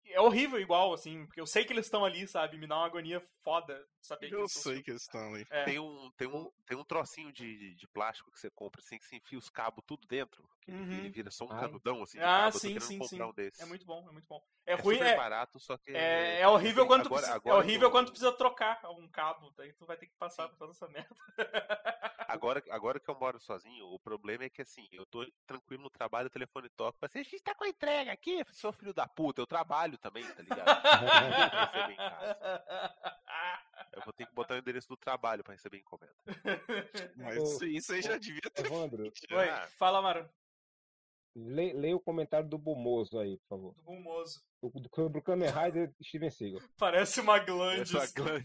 É 0.06 0.20
horrível 0.20 0.60
igual, 0.60 0.92
assim, 0.92 1.24
porque 1.26 1.40
eu 1.40 1.46
sei 1.46 1.64
que 1.64 1.72
eles 1.72 1.86
estão 1.86 2.04
ali, 2.04 2.26
sabe? 2.26 2.58
Me 2.58 2.66
dá 2.66 2.76
uma 2.76 2.86
agonia 2.86 3.22
foda 3.42 3.82
saber 4.06 4.32
Eu 4.32 4.48
sei 4.48 4.82
que 4.82 4.90
eles 4.90 5.02
estão 5.02 5.34
ali. 5.34 5.46
É. 5.50 5.64
Tem 5.64 5.78
um, 5.78 6.10
tem, 6.16 6.28
um, 6.28 6.50
tem 6.66 6.76
um 6.76 6.84
trocinho 6.84 7.32
de, 7.32 7.74
de 7.74 7.86
plástico 7.88 8.30
que 8.30 8.38
você 8.40 8.50
compra, 8.50 8.80
assim, 8.80 8.98
que 8.98 9.04
você 9.06 9.16
enfia 9.16 9.38
os 9.38 9.48
cabos 9.48 9.84
tudo 9.86 10.06
dentro. 10.06 10.48
Que 10.60 10.70
ele- 10.70 10.80
Uhum. 10.80 10.92
ele 10.92 11.08
vira 11.10 11.30
só 11.30 11.44
um 11.44 11.52
Ah. 11.52 11.60
canudão, 11.60 12.02
assim, 12.02 12.18
de 12.18 12.24
Ah, 12.24 12.44
cabo. 12.46 12.58
Sim, 12.58 12.68
querendo 12.68 12.82
sim, 12.82 12.98
comprar 12.98 13.16
sim. 13.16 13.22
um 13.22 13.32
desses. 13.34 13.60
É 13.60 13.64
muito 13.66 13.84
bom, 13.86 14.08
é 14.08 14.12
muito 14.12 14.26
bom. 14.28 14.42
É, 14.64 14.72
É 14.72 14.74
ruim, 14.76 14.96
super 14.96 15.10
é, 15.10 15.16
barato, 15.16 15.58
só 15.58 15.76
que... 15.76 15.90
é, 15.90 16.40
é 16.40 16.48
horrível 16.48 16.82
assim, 16.82 16.88
quando 16.88 17.02
tu 17.02 17.06
agora- 17.06 17.20
precisa, 17.22 17.36
agora 17.36 17.56
é 17.56 17.58
horrível 17.58 17.90
quando 17.90 18.06
tu 18.06 18.10
precisa 18.12 18.32
trocar 18.32 18.80
um 18.90 19.08
cabo, 19.08 19.50
daí 19.56 19.72
tu 19.72 19.84
vai 19.86 19.96
ter 19.96 20.06
que 20.06 20.14
passar 20.16 20.48
por 20.48 20.56
toda 20.56 20.70
essa 20.72 20.86
merda. 20.88 21.16
Agora, 22.28 22.62
agora 22.70 23.00
que 23.00 23.10
eu 23.10 23.14
moro 23.18 23.38
sozinho, 23.40 23.86
o 23.88 23.98
problema 23.98 24.44
é 24.44 24.48
que 24.48 24.62
assim, 24.62 24.86
eu 24.92 25.04
tô 25.06 25.26
tranquilo 25.46 25.82
no 25.82 25.90
trabalho, 25.90 26.28
o 26.28 26.30
telefone 26.30 26.68
toca, 26.70 26.96
mas 27.02 27.14
a 27.14 27.18
gente 27.22 27.40
tá 27.42 27.54
com 27.54 27.64
a 27.64 27.68
entrega 27.68 28.12
aqui, 28.12 28.42
seu 28.52 28.72
filho 28.72 28.94
da 28.94 29.06
puta, 29.08 29.40
eu 29.42 29.46
trabalho 29.46 29.98
também, 29.98 30.24
tá 30.32 30.42
ligado? 30.42 30.62
Eu 31.52 31.66
receber 31.66 31.92
em 31.92 31.96
casa. 31.96 32.38
Eu 33.94 34.02
vou 34.02 34.12
ter 34.12 34.26
que 34.26 34.34
botar 34.34 34.54
o 34.54 34.58
endereço 34.58 34.88
do 34.88 34.96
trabalho 34.96 35.42
pra 35.44 35.52
receber 35.54 35.78
encomenda. 35.78 36.14
Mas 37.16 37.36
Ô, 37.38 37.42
isso, 37.44 37.64
isso 37.66 37.92
aí 37.92 38.02
já 38.02 38.16
devia 38.16 38.40
ter 38.52 38.66
Evandro. 38.66 39.02
Oi, 39.04 39.46
fala, 39.78 40.00
Maro. 40.00 40.28
lê, 41.34 41.72
lê 41.72 41.94
o 41.94 42.00
comentário 42.00 42.48
do 42.48 42.58
Bumoso 42.58 43.18
aí, 43.18 43.36
por 43.38 43.48
favor. 43.48 43.74
Do 43.74 43.82
Rumoso. 43.82 44.42
O, 44.62 44.70
do, 44.80 44.88
sobre 44.94 45.18
o 45.18 45.22
Kamen 45.22 45.50
Rider 45.50 45.92
Steven 46.02 46.30
Seagal. 46.30 46.60
Parece 46.78 47.20
uma 47.20 47.38
glande. 47.38 47.92
Parece 47.92 48.14
uma 48.20 48.24
glande, 48.24 48.44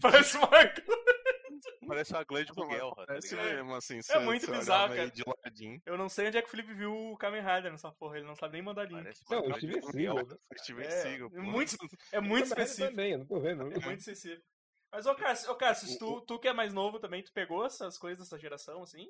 Parece 1.88 2.12
uma 2.12 2.24
glande. 2.24 2.52
glande 2.52 2.52
buguelra, 2.52 2.94
tá 2.96 3.06
Parece 3.06 3.34
ligado? 3.34 3.54
mesmo, 3.54 3.74
assim. 3.74 4.02
você- 4.02 4.18
muito 4.18 4.50
bizarro, 4.50 4.94
cara. 4.94 5.10
De 5.10 5.22
ladinho. 5.44 5.80
Eu 5.86 5.96
não 5.96 6.08
sei 6.08 6.26
onde 6.28 6.36
é 6.36 6.42
que 6.42 6.48
o 6.48 6.50
Felipe 6.50 6.74
viu 6.74 6.92
o 6.94 7.16
Kamen 7.16 7.40
Rider 7.40 7.70
nessa 7.72 7.90
porra, 7.92 8.18
ele 8.18 8.26
não 8.26 8.36
sabe 8.36 8.52
nem 8.54 8.62
mandar 8.62 8.84
link. 8.84 8.96
Parece 9.02 9.22
uma 9.24 9.36
Não, 9.40 9.48
o 9.48 9.54
Steven. 9.56 9.82
Seagal. 9.82 10.38
Steven 10.58 10.84
É, 10.86 10.90
Seagal, 10.90 11.30
pô. 11.30 11.40
muito, 11.42 11.76
é 12.12 12.20
muito 12.20 12.44
específico. 12.46 12.90
Também, 12.90 13.12
eu 13.12 13.18
não 13.20 13.26
tô 13.26 13.40
vendo. 13.40 13.62
É 13.72 13.78
muito 13.80 14.00
específico. 14.00 14.44
Mas, 14.90 15.06
ô 15.06 15.14
Cássio, 15.14 15.50
ô 15.50 15.56
Cássio, 15.56 15.98
tu, 15.98 16.20
tu 16.22 16.38
que 16.38 16.48
é 16.48 16.52
mais 16.52 16.72
novo 16.72 16.98
também, 16.98 17.22
tu 17.22 17.32
pegou 17.32 17.64
essas 17.64 17.98
coisas 17.98 18.20
dessa 18.20 18.38
geração, 18.38 18.82
assim? 18.82 19.06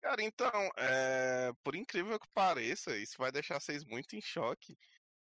Cara, 0.00 0.22
então, 0.22 0.50
é, 0.76 1.52
por 1.62 1.74
incrível 1.74 2.18
que 2.18 2.26
pareça, 2.34 2.96
isso 2.96 3.16
vai 3.18 3.30
deixar 3.30 3.60
vocês 3.60 3.84
muito 3.84 4.16
em 4.16 4.20
choque. 4.20 4.76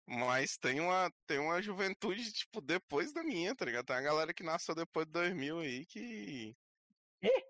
Mas 0.07 0.59
tem 0.59 0.81
uma, 0.81 1.11
tem 1.27 1.38
uma 1.38 1.62
juventude, 1.62 2.31
tipo, 2.33 2.61
depois 2.61 3.12
da 3.12 3.22
minha, 3.22 3.55
tá 3.55 3.64
ligado? 3.64 3.87
Tem 3.87 3.96
uma 3.96 4.03
galera 4.03 4.35
que 4.35 4.42
nasceu 4.42 4.74
depois 4.74 5.07
de 5.07 5.12
2000 5.12 5.61
aí 5.61 5.87
que. 5.87 6.55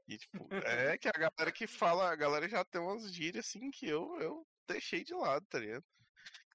E, 0.07 0.19
tipo, 0.19 0.47
é 0.53 0.97
que 0.97 1.09
a 1.09 1.13
galera 1.13 1.51
que 1.51 1.67
fala, 1.67 2.11
a 2.11 2.15
galera 2.15 2.49
já 2.49 2.65
tem 2.65 2.81
umas 2.81 3.13
gírias 3.13 3.47
assim 3.47 3.71
que 3.73 3.89
eu, 3.89 4.17
eu 4.21 4.47
deixei 4.69 5.03
de 5.03 5.15
lado, 5.15 5.45
tá 5.49 5.59
ligado? 5.59 5.85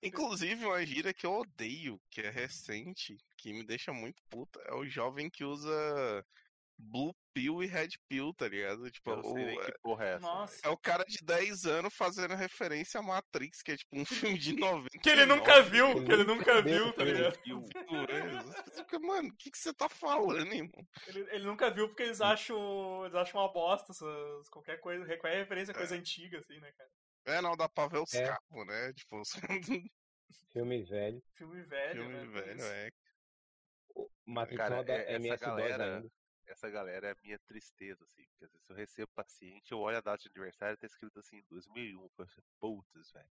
Inclusive, 0.01 0.65
uma 0.65 0.85
gíria 0.85 1.13
que 1.13 1.25
eu 1.25 1.33
odeio, 1.33 1.99
que 2.09 2.21
é 2.21 2.29
recente, 2.29 3.17
que 3.37 3.51
me 3.53 3.63
deixa 3.65 3.91
muito 3.91 4.21
puta, 4.29 4.59
é 4.65 4.73
o 4.73 4.85
jovem 4.87 5.29
que 5.29 5.43
usa 5.43 6.25
Blue 6.81 7.13
Pill 7.33 7.61
e 7.61 7.67
Red 7.67 7.89
Pill, 8.07 8.33
tá 8.33 8.47
ligado? 8.47 8.89
Tipo, 8.89 9.11
Eu 9.11 9.19
o- 9.19 9.65
que 9.65 9.73
porra 9.83 10.05
é 10.05 10.13
essa. 10.15 10.21
Nossa. 10.25 10.59
é 10.63 10.69
o 10.69 10.77
cara 10.77 11.03
de 11.03 11.17
10 11.21 11.65
anos 11.65 11.93
fazendo 11.93 12.33
referência 12.35 13.01
a 13.01 13.03
Matrix, 13.03 13.61
que 13.61 13.73
é 13.73 13.77
tipo 13.77 13.97
um 13.99 14.05
filme 14.37 14.37
de 14.39 14.55
90. 14.55 14.87
Que 15.03 15.09
ele 15.09 15.25
nunca 15.25 15.61
viu, 15.61 16.05
que 16.05 16.11
ele 16.11 16.23
nunca 16.23 16.61
viu, 16.61 16.93
tá 16.93 17.03
ligado? 17.03 17.37
Mano, 19.01 19.29
o 19.29 19.35
que, 19.37 19.51
que 19.51 19.57
você 19.57 19.73
tá 19.73 19.89
falando, 19.89 20.53
irmão? 20.53 20.87
Ele, 21.07 21.19
ele 21.31 21.45
nunca 21.45 21.69
viu 21.69 21.87
porque 21.89 22.03
eles 22.03 22.21
acham, 22.21 23.03
eles 23.05 23.15
acham 23.15 23.41
uma 23.41 23.51
bosta 23.51 23.91
essas, 23.91 24.49
qualquer 24.49 24.79
coisa, 24.79 25.05
qualquer 25.17 25.37
referência 25.39 25.71
a 25.71 25.75
coisa 25.77 25.95
antiga, 25.95 26.39
assim, 26.39 26.57
né, 26.59 26.71
cara? 26.77 26.89
É, 27.25 27.41
não, 27.41 27.55
dá 27.55 27.67
pra 27.69 27.87
ver 27.87 27.99
os 27.99 28.13
É. 28.13 28.25
cabos, 28.27 28.67
né? 28.67 28.93
Tipo, 28.93 29.21
Filme 30.51 30.83
velho. 30.83 31.21
Filme 31.35 31.61
velho, 31.63 32.01
filme 32.03 32.17
né? 32.17 32.41
velho, 32.41 32.63
é. 32.63 32.89
O 33.95 34.09
Matrix 34.25 34.57
Cara, 34.57 34.83
da 34.83 34.93
é- 34.93 35.15
essa 35.15 35.37
galera- 35.45 35.95
ainda. 35.97 36.11
Essa 36.47 36.69
galera 36.69 37.07
é 37.09 37.11
a 37.11 37.15
minha 37.23 37.37
tristeza, 37.47 38.03
assim. 38.03 38.25
Porque 38.31 38.45
às 38.45 38.51
vezes 38.51 38.69
eu 38.69 38.75
recebo 38.75 39.11
paciente, 39.15 39.71
eu 39.71 39.79
olho 39.79 39.97
a 39.97 40.01
data 40.01 40.17
de 40.23 40.29
aniversário 40.29 40.73
e 40.73 40.77
tá 40.77 40.87
escrito 40.87 41.19
assim, 41.19 41.43
2001. 41.49 42.01
Eu 42.03 42.09
falo 42.17 42.27
assim, 42.27 42.41
putz, 42.59 43.11
velho. 43.11 43.29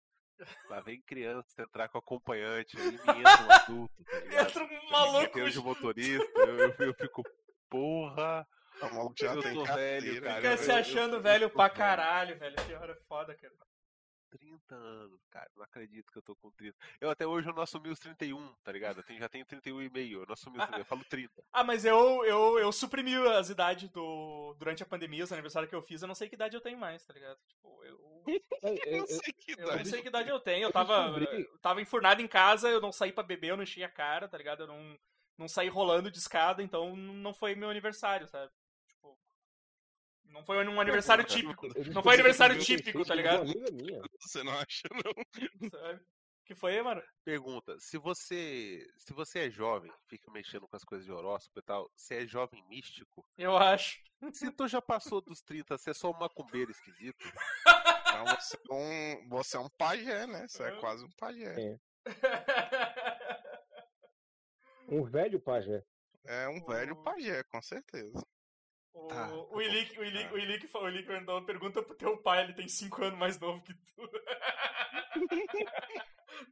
Lá 0.70 0.80
vem 0.82 1.02
criança 1.02 1.64
entrar 1.64 1.90
com 1.90 1.98
acompanhante, 1.98 2.78
aí 2.80 2.92
me 2.92 2.94
entra 2.96 3.44
um 3.44 3.52
adulto, 3.52 4.04
tá 4.04 4.20
ligado? 4.22 4.50
Entra 4.50 4.64
um 4.66 4.90
maluco. 4.92 5.50
De 5.50 5.60
motorista, 5.60 6.40
eu, 6.42 6.60
eu, 6.60 6.76
eu 6.78 6.94
fico, 6.94 7.24
porra. 7.68 8.48
O 8.84 8.94
maluco 8.94 9.16
já 9.18 9.34
Eu 9.34 9.42
tem 9.42 9.54
tô 9.56 9.64
velho, 9.66 10.22
cara, 10.22 10.36
Fica 10.36 10.52
eu- 10.52 10.58
se 10.60 10.72
achando 10.72 11.16
eu- 11.16 11.22
velho 11.24 11.50
pra 11.50 11.64
velho. 11.66 11.76
caralho, 11.78 12.38
velho. 12.38 12.56
Que 12.68 12.74
hora 12.76 12.96
foda, 13.08 13.36
cara. 13.36 13.54
30 14.30 14.76
anos, 14.76 15.20
cara. 15.30 15.50
Não 15.56 15.64
acredito 15.64 16.12
que 16.12 16.18
eu 16.18 16.22
tô 16.22 16.36
com 16.36 16.52
30. 16.52 16.76
Eu 17.02 17.10
até 17.10 17.26
hoje 17.26 17.48
eu 17.50 17.54
não 17.54 17.62
assumi 17.64 17.90
os 17.90 18.00
31, 18.00 18.54
tá 18.64 18.72
ligado? 18.72 18.98
Eu 19.00 19.04
tenho- 19.04 19.20
já 19.20 19.30
tenho 19.30 19.46
31 19.46 19.82
e 19.82 19.90
meio. 19.90 20.22
Eu 20.22 20.26
não 20.26 20.34
assumi 20.34 20.58
os 20.58 20.64
30, 20.66 20.80
eu 20.82 20.86
falo 20.86 21.04
30. 21.06 21.44
Ah, 21.52 21.64
mas 21.64 21.86
eu, 21.86 22.24
eu, 22.26 22.60
eu 22.60 22.72
suprimi 22.72 23.16
as 23.30 23.50
idades 23.50 23.90
do, 23.90 24.56
durante 24.60 24.84
a 24.84 24.86
pandemia, 24.86 25.24
os 25.24 25.32
aniversários 25.32 25.70
que 25.70 25.76
eu 25.76 25.82
fiz, 25.82 26.02
eu 26.02 26.08
não 26.08 26.16
sei 26.16 26.28
que 26.30 26.36
idade 26.36 26.56
eu 26.56 26.62
tenho 26.62 26.78
mais, 26.78 27.06
tá 27.06 27.14
ligado? 27.14 27.38
Tipo, 27.48 27.84
eu, 27.84 27.98
Eu- 28.28 28.42
eu- 28.64 28.78
Eu 28.86 28.98
eu- 28.98 29.08
sei 29.08 29.34
que 29.34 29.52
eu 29.54 29.58
não 29.60 29.74
idade. 29.74 29.90
sei 29.90 30.02
que 30.02 30.08
idade 30.10 30.30
eu 30.30 30.40
tenho. 30.40 30.64
Eu 30.68 30.72
tava, 30.72 31.08
eu 31.20 31.58
tava 31.60 31.82
enfurnado 31.82 32.22
em 32.22 32.28
casa, 32.28 32.70
eu 32.70 32.82
não 32.82 32.92
saí 32.92 33.12
pra 33.12 33.24
beber, 33.24 33.52
eu 33.52 33.58
não 33.58 33.64
enchi 33.64 33.84
a 33.84 33.90
cara, 33.90 34.28
tá 34.28 34.38
ligado? 34.38 34.64
Eu 34.64 34.68
não, 34.68 35.00
não 35.38 35.48
saí 35.48 35.70
rolando 35.70 36.12
de 36.12 36.18
escada, 36.18 36.62
então 36.62 36.96
não 36.96 37.34
foi 37.34 37.56
meu 37.56 37.70
aniversário, 37.70 38.28
sabe? 38.28 38.52
Não 40.38 40.46
foi 40.46 40.68
um 40.68 40.80
aniversário 40.80 41.26
cara, 41.26 41.36
típico. 41.36 41.68
Não 41.92 42.04
foi 42.04 42.14
aniversário 42.14 42.60
típico, 42.60 43.04
tá 43.04 43.16
ligado? 43.16 43.52
Você 44.20 44.44
não 44.44 44.54
acha, 44.54 44.88
não? 44.94 45.14
Sabe? 45.72 46.00
Que 46.46 46.54
foi, 46.54 46.80
mano? 46.82 47.02
Pergunta: 47.26 47.76
se 47.80 47.98
você, 47.98 48.88
se 48.98 49.14
você 49.14 49.48
é 49.48 49.50
jovem, 49.50 49.92
fica 50.08 50.32
mexendo 50.32 50.68
com 50.68 50.76
as 50.76 50.84
coisas 50.84 51.06
de 51.06 51.12
horóscopo 51.12 51.60
e 51.60 51.64
tal, 51.64 51.92
você 51.96 52.24
é 52.24 52.28
jovem 52.28 52.64
místico? 52.70 53.26
Eu 53.36 53.58
acho. 53.58 54.00
Se 54.32 54.52
tu 54.52 54.68
já 54.68 54.82
passou 54.82 55.22
dos 55.22 55.42
30, 55.42 55.76
você 55.76 55.90
é 55.90 55.94
só 55.94 56.12
um 56.12 56.20
macumbeiro 56.20 56.70
esquisito? 56.70 57.18
Não, 58.14 58.26
você, 58.36 58.58
é 58.58 58.74
um, 58.74 59.30
você 59.30 59.58
é 59.58 59.60
um 59.60 59.70
pajé, 59.70 60.28
né? 60.28 60.48
Você 60.48 60.64
é 60.64 60.72
quase 60.80 61.04
um 61.04 61.12
pajé. 61.18 61.56
É. 61.60 61.80
Um 64.90 65.04
velho 65.04 65.38
pajé. 65.38 65.84
É 66.24 66.48
um 66.48 66.64
velho 66.64 66.96
pajé, 67.04 67.44
com 67.44 67.62
certeza. 67.62 68.26
O, 68.98 69.08
Tá, 69.08 69.16
o 69.16 69.18
tá 69.20 69.28
bom. 69.28 69.48
o 69.52 69.62
Ilick, 69.62 69.94
Tá. 69.96 70.02
o 70.34 70.38
Ilick, 70.40 70.68
fa- 70.68 70.80
o 70.80 71.14
mandou 71.14 71.36
uma 71.38 71.46
pergunta 71.46 71.82
pro 71.84 71.96
teu 71.96 72.18
pai, 72.18 72.44
ele 72.44 72.54
tem 72.54 72.68
5 72.68 73.04
anos 73.04 73.20
mais 73.20 73.40
novo 73.40 73.62
que 73.62 73.74
tu. 73.74 74.10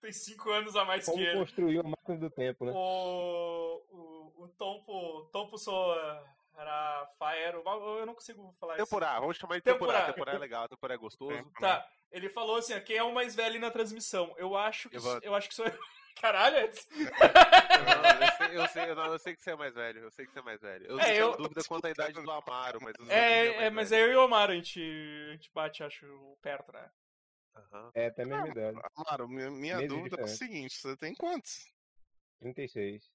tem 0.01 0.12
5 0.12 0.49
anos 0.51 0.75
a 0.75 0.86
mais 0.86 1.05
Como 1.05 1.17
que 1.17 1.23
ele. 1.23 1.38
construir 1.39 1.79
uma 1.79 1.89
máquina 1.91 2.17
do 2.17 2.29
tempo, 2.29 2.65
né? 2.65 2.71
O, 2.75 3.84
o, 3.89 4.43
o 4.43 4.47
Tompo, 4.58 5.29
Tompo 5.31 5.58
Soa 5.58 6.23
Rafael, 6.53 7.62
eu 7.99 8.05
não 8.05 8.13
consigo 8.13 8.55
falar 8.60 8.75
isso. 8.75 8.86
Temporá, 8.86 9.19
vamos 9.19 9.38
chamar 9.38 9.55
de 9.55 9.62
Temporá. 9.62 10.05
temporá. 10.05 10.34
É 10.34 10.38
legal, 10.38 10.69
temporá 10.69 10.93
é 10.93 10.97
gostoso. 10.97 11.51
Tá, 11.60 11.86
ele 12.12 12.29
falou 12.29 12.58
assim, 12.58 12.79
quem 12.81 12.97
é 12.97 13.03
o 13.03 13.13
mais 13.13 13.36
velho 13.36 13.60
na 13.60 13.71
transmissão? 13.71 14.34
Eu 14.38 14.55
acho 14.55 14.89
que, 14.89 14.95
Evandro. 14.97 15.25
eu 15.25 15.36
acho 15.36 15.49
que 15.49 15.55
sou 15.55 15.65
eu. 15.65 15.77
Caralho, 16.21 16.58
Edson. 16.60 16.88
Sei, 18.47 18.58
eu, 18.58 18.67
sei, 18.67 18.89
eu, 18.89 18.95
não, 18.95 19.05
eu 19.12 19.19
sei 19.19 19.36
que 19.36 19.41
você 19.41 19.51
é 19.51 19.55
mais 19.55 19.73
velho. 19.73 19.99
Eu 20.01 20.12
sei 20.12 20.25
que 20.25 20.31
você 20.34 20.39
é 20.39 20.41
mais 20.41 20.62
velho. 20.62 20.86
Eu 20.86 20.99
É, 20.99 21.03
tenho 21.13 21.19
eu- 21.25 21.38
dúvida 21.38 21.63
quanto 21.67 21.86
à 21.86 21.89
idade 21.91 22.13
do 22.13 22.31
Amaro, 22.31 22.79
mas 22.81 22.93
É, 23.10 23.45
mais 23.45 23.63
é, 23.63 23.69
mas 23.69 23.91
velho. 23.91 24.01
é 24.01 24.05
eu 24.08 24.12
e 24.13 24.15
o 24.15 24.25
Omar, 24.25 24.49
a 24.49 24.55
gente, 24.55 24.79
a 25.29 25.31
gente 25.34 25.51
bate, 25.53 25.84
acho, 25.84 26.38
perto, 26.41 26.71
né? 26.71 26.89
Aham. 27.55 27.91
É 27.93 28.08
até 28.08 28.23
a 28.23 28.25
mesma 28.25 28.47
idade. 28.49 28.79
Amaro, 28.95 29.27
minha, 29.29 29.49
minha 29.49 29.88
dúvida 29.88 30.17
é 30.19 30.23
o 30.23 30.27
seguinte: 30.27 30.75
você 30.77 30.95
tem 30.97 31.13
quantos? 31.15 31.73
36. 32.39 33.10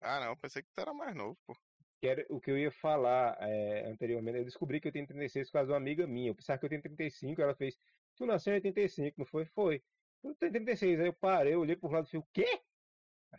Ah, 0.00 0.20
não, 0.20 0.36
pensei 0.36 0.62
que 0.62 0.68
tu 0.72 0.80
era 0.80 0.94
mais 0.94 1.14
novo, 1.14 1.36
pô. 1.46 1.54
Que 2.00 2.06
era 2.06 2.26
o 2.30 2.40
que 2.40 2.50
eu 2.50 2.56
ia 2.56 2.70
falar 2.72 3.36
é, 3.40 3.86
anteriormente. 3.86 4.38
Eu 4.38 4.44
descobri 4.44 4.80
que 4.80 4.88
eu 4.88 4.92
tenho 4.92 5.06
36 5.06 5.48
por 5.48 5.54
causa 5.54 5.66
de 5.66 5.72
uma 5.72 5.76
amiga 5.78 6.06
minha. 6.06 6.30
Eu 6.30 6.34
pensava 6.34 6.58
que 6.58 6.64
eu 6.64 6.70
tenho 6.70 6.80
35. 6.80 7.42
Ela 7.42 7.54
fez, 7.54 7.78
tu 8.16 8.24
nasceu 8.24 8.52
em 8.52 8.56
85, 8.56 9.16
não 9.18 9.26
foi? 9.26 9.44
Foi. 9.46 9.82
Eu 10.22 10.34
tenho 10.36 10.52
36. 10.52 10.98
Aí 11.00 11.06
eu 11.06 11.12
parei, 11.12 11.52
eu 11.54 11.60
olhei 11.60 11.76
pro 11.76 11.90
lado 11.90 12.06
e 12.06 12.10
falei, 12.10 12.24
o 12.24 12.28
quê? 12.32 12.62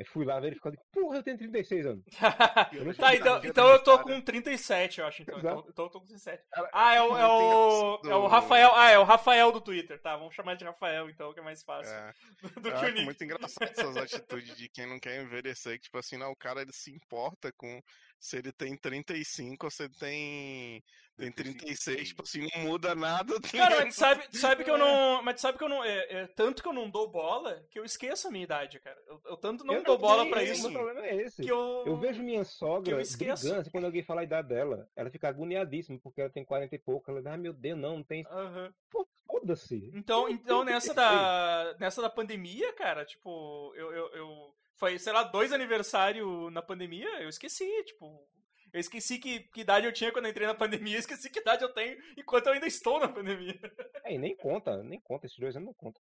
Aí 0.02 0.04
fui 0.04 0.26
lá 0.26 0.40
verificar, 0.40 0.74
porra, 0.92 1.18
eu 1.18 1.24
tenho 1.24 1.38
36 1.38 1.86
anos. 1.86 2.04
tá, 2.98 3.16
então, 3.16 3.42
então 3.44 3.70
eu 3.70 3.84
tô 3.84 4.00
com 4.00 4.20
37, 4.20 5.00
eu 5.00 5.06
acho. 5.06 5.22
Então, 5.22 5.38
então, 5.38 5.66
então 5.70 5.86
eu 5.86 5.92
tô 5.92 6.00
com 6.00 6.08
37. 6.08 6.44
Ah, 6.74 6.96
é 6.96 7.02
o, 7.02 7.18
é 7.18 7.28
o, 7.28 8.02
é 8.04 8.16
o 8.16 8.28
Rafael. 8.28 8.72
Ah, 8.74 8.90
é 8.90 8.98
o 8.98 9.04
Rafael 9.04 9.52
do 9.52 9.62
Twitter. 9.62 10.02
Tá, 10.02 10.18
vamos 10.18 10.34
chamar 10.34 10.56
de 10.56 10.66
Rafael, 10.66 11.08
então, 11.08 11.32
que 11.34 11.40
é 11.40 11.44
mais 11.44 11.62
fácil. 11.62 11.94
É. 11.94 12.14
Do 12.60 12.70
eu 12.70 12.80
que 12.80 12.86
o 12.86 12.90
Nick. 12.90 13.06
muito 13.06 13.24
engraçado 13.24 13.70
essas 13.70 13.96
atitudes 13.96 14.58
de 14.58 14.68
quem 14.70 14.88
não 14.88 15.00
quer 15.00 15.22
envelhecer, 15.22 15.78
que, 15.78 15.84
tipo 15.84 15.98
assim, 16.00 16.18
não, 16.18 16.32
o 16.32 16.36
cara 16.36 16.64
ele 16.64 16.74
se 16.74 16.92
importa 16.92 17.52
com 17.52 17.80
se 18.22 18.38
ele 18.38 18.52
tem 18.52 18.78
35 18.78 19.66
ou 19.66 19.72
se 19.72 19.84
ele 19.84 19.94
tem, 19.96 20.84
tem 21.18 21.32
36, 21.32 22.10
tipo 22.10 22.22
assim, 22.22 22.48
não 22.54 22.64
muda 22.66 22.94
nada. 22.94 23.34
Cara, 23.52 23.84
mas 23.84 23.96
sabe, 23.96 24.24
sabe 24.32 24.64
que 24.64 24.70
eu 24.70 24.78
não. 24.78 25.24
Mas 25.24 25.42
sabe 25.42 25.58
que 25.58 25.64
eu 25.64 25.70
não. 25.70 25.84
É, 25.84 26.22
é, 26.22 26.28
tanto 26.28 26.62
que 26.62 26.70
eu 26.70 26.74
não 26.74 26.88
dou 26.88 27.10
bola 27.10 27.66
que 27.72 27.80
eu 27.80 27.84
esqueço 27.84 28.28
a 28.28 28.32
minha 28.32 28.44
idade, 28.44 28.80
cara. 28.80 28.98
Eu, 29.08 29.20
eu 29.26 29.38
tanto 29.38 29.66
não 29.66 29.74
eu 29.74 29.84
dou 29.84 29.98
bola 29.98 30.30
pra 30.30 30.44
isso. 30.44 30.70
O 30.70 30.72
problema 30.72 31.04
é 31.04 31.16
esse. 31.16 31.42
Que 31.42 31.52
eu, 31.52 31.84
eu 31.88 31.98
vejo 31.98 32.22
minha 32.22 32.44
sogra 32.44 32.96
brigando 32.96 33.32
assim, 33.32 33.72
quando 33.72 33.86
alguém 33.86 34.04
fala 34.04 34.22
a 34.22 34.24
idade 34.24 34.50
dela. 34.50 34.88
Ela 34.96 35.10
fica 35.10 35.28
agoniadíssima 35.28 35.98
porque 36.00 36.22
ela 36.22 36.30
tem 36.30 36.46
40 36.46 36.76
e 36.76 36.80
pouco. 36.80 37.10
Ela 37.10 37.22
diz, 37.22 37.28
ah, 37.28 37.38
meu 37.38 37.54
Deus, 37.54 37.80
não, 37.80 37.98
não 37.98 38.04
tem. 38.04 38.24
Uhum. 38.28 38.72
Pô, 38.92 39.08
foda-se. 39.26 39.92
Então, 39.96 40.30
então 40.30 40.64
nessa 40.64 40.94
da. 40.94 41.76
Nessa 41.80 42.04
da 42.04 42.10
pandemia, 42.10 42.72
cara, 42.74 43.04
tipo, 43.04 43.74
eu, 43.76 43.92
eu, 43.92 44.10
eu 44.14 44.56
foi, 44.82 44.98
sei 44.98 45.14
lá, 45.14 45.22
dois 45.22 45.54
aniversários 45.54 46.52
na 46.52 46.60
pandemia, 46.60 47.08
eu 47.22 47.30
esqueci, 47.30 47.70
tipo. 47.84 48.28
Eu 48.74 48.80
esqueci 48.80 49.20
que, 49.20 49.42
que 49.42 49.62
idade 49.62 49.86
eu 49.86 49.94
tinha 49.94 50.12
quando 50.12 50.26
eu 50.26 50.32
entrei 50.32 50.48
na 50.48 50.56
pandemia, 50.56 50.98
esqueci 50.98 51.30
que 51.30 51.40
idade 51.40 51.62
eu 51.62 51.72
tenho 51.72 52.02
enquanto 52.18 52.48
eu 52.48 52.54
ainda 52.54 52.66
estou 52.66 53.00
na 53.00 53.08
pandemia. 53.08 53.60
É, 54.04 54.16
e 54.16 54.18
nem 54.18 54.36
conta, 54.36 54.82
nem 54.82 55.00
conta, 55.00 55.28
esses 55.28 55.38
dois 55.38 55.56
anos 55.56 55.68
não 55.68 55.74
contam. 55.76 56.02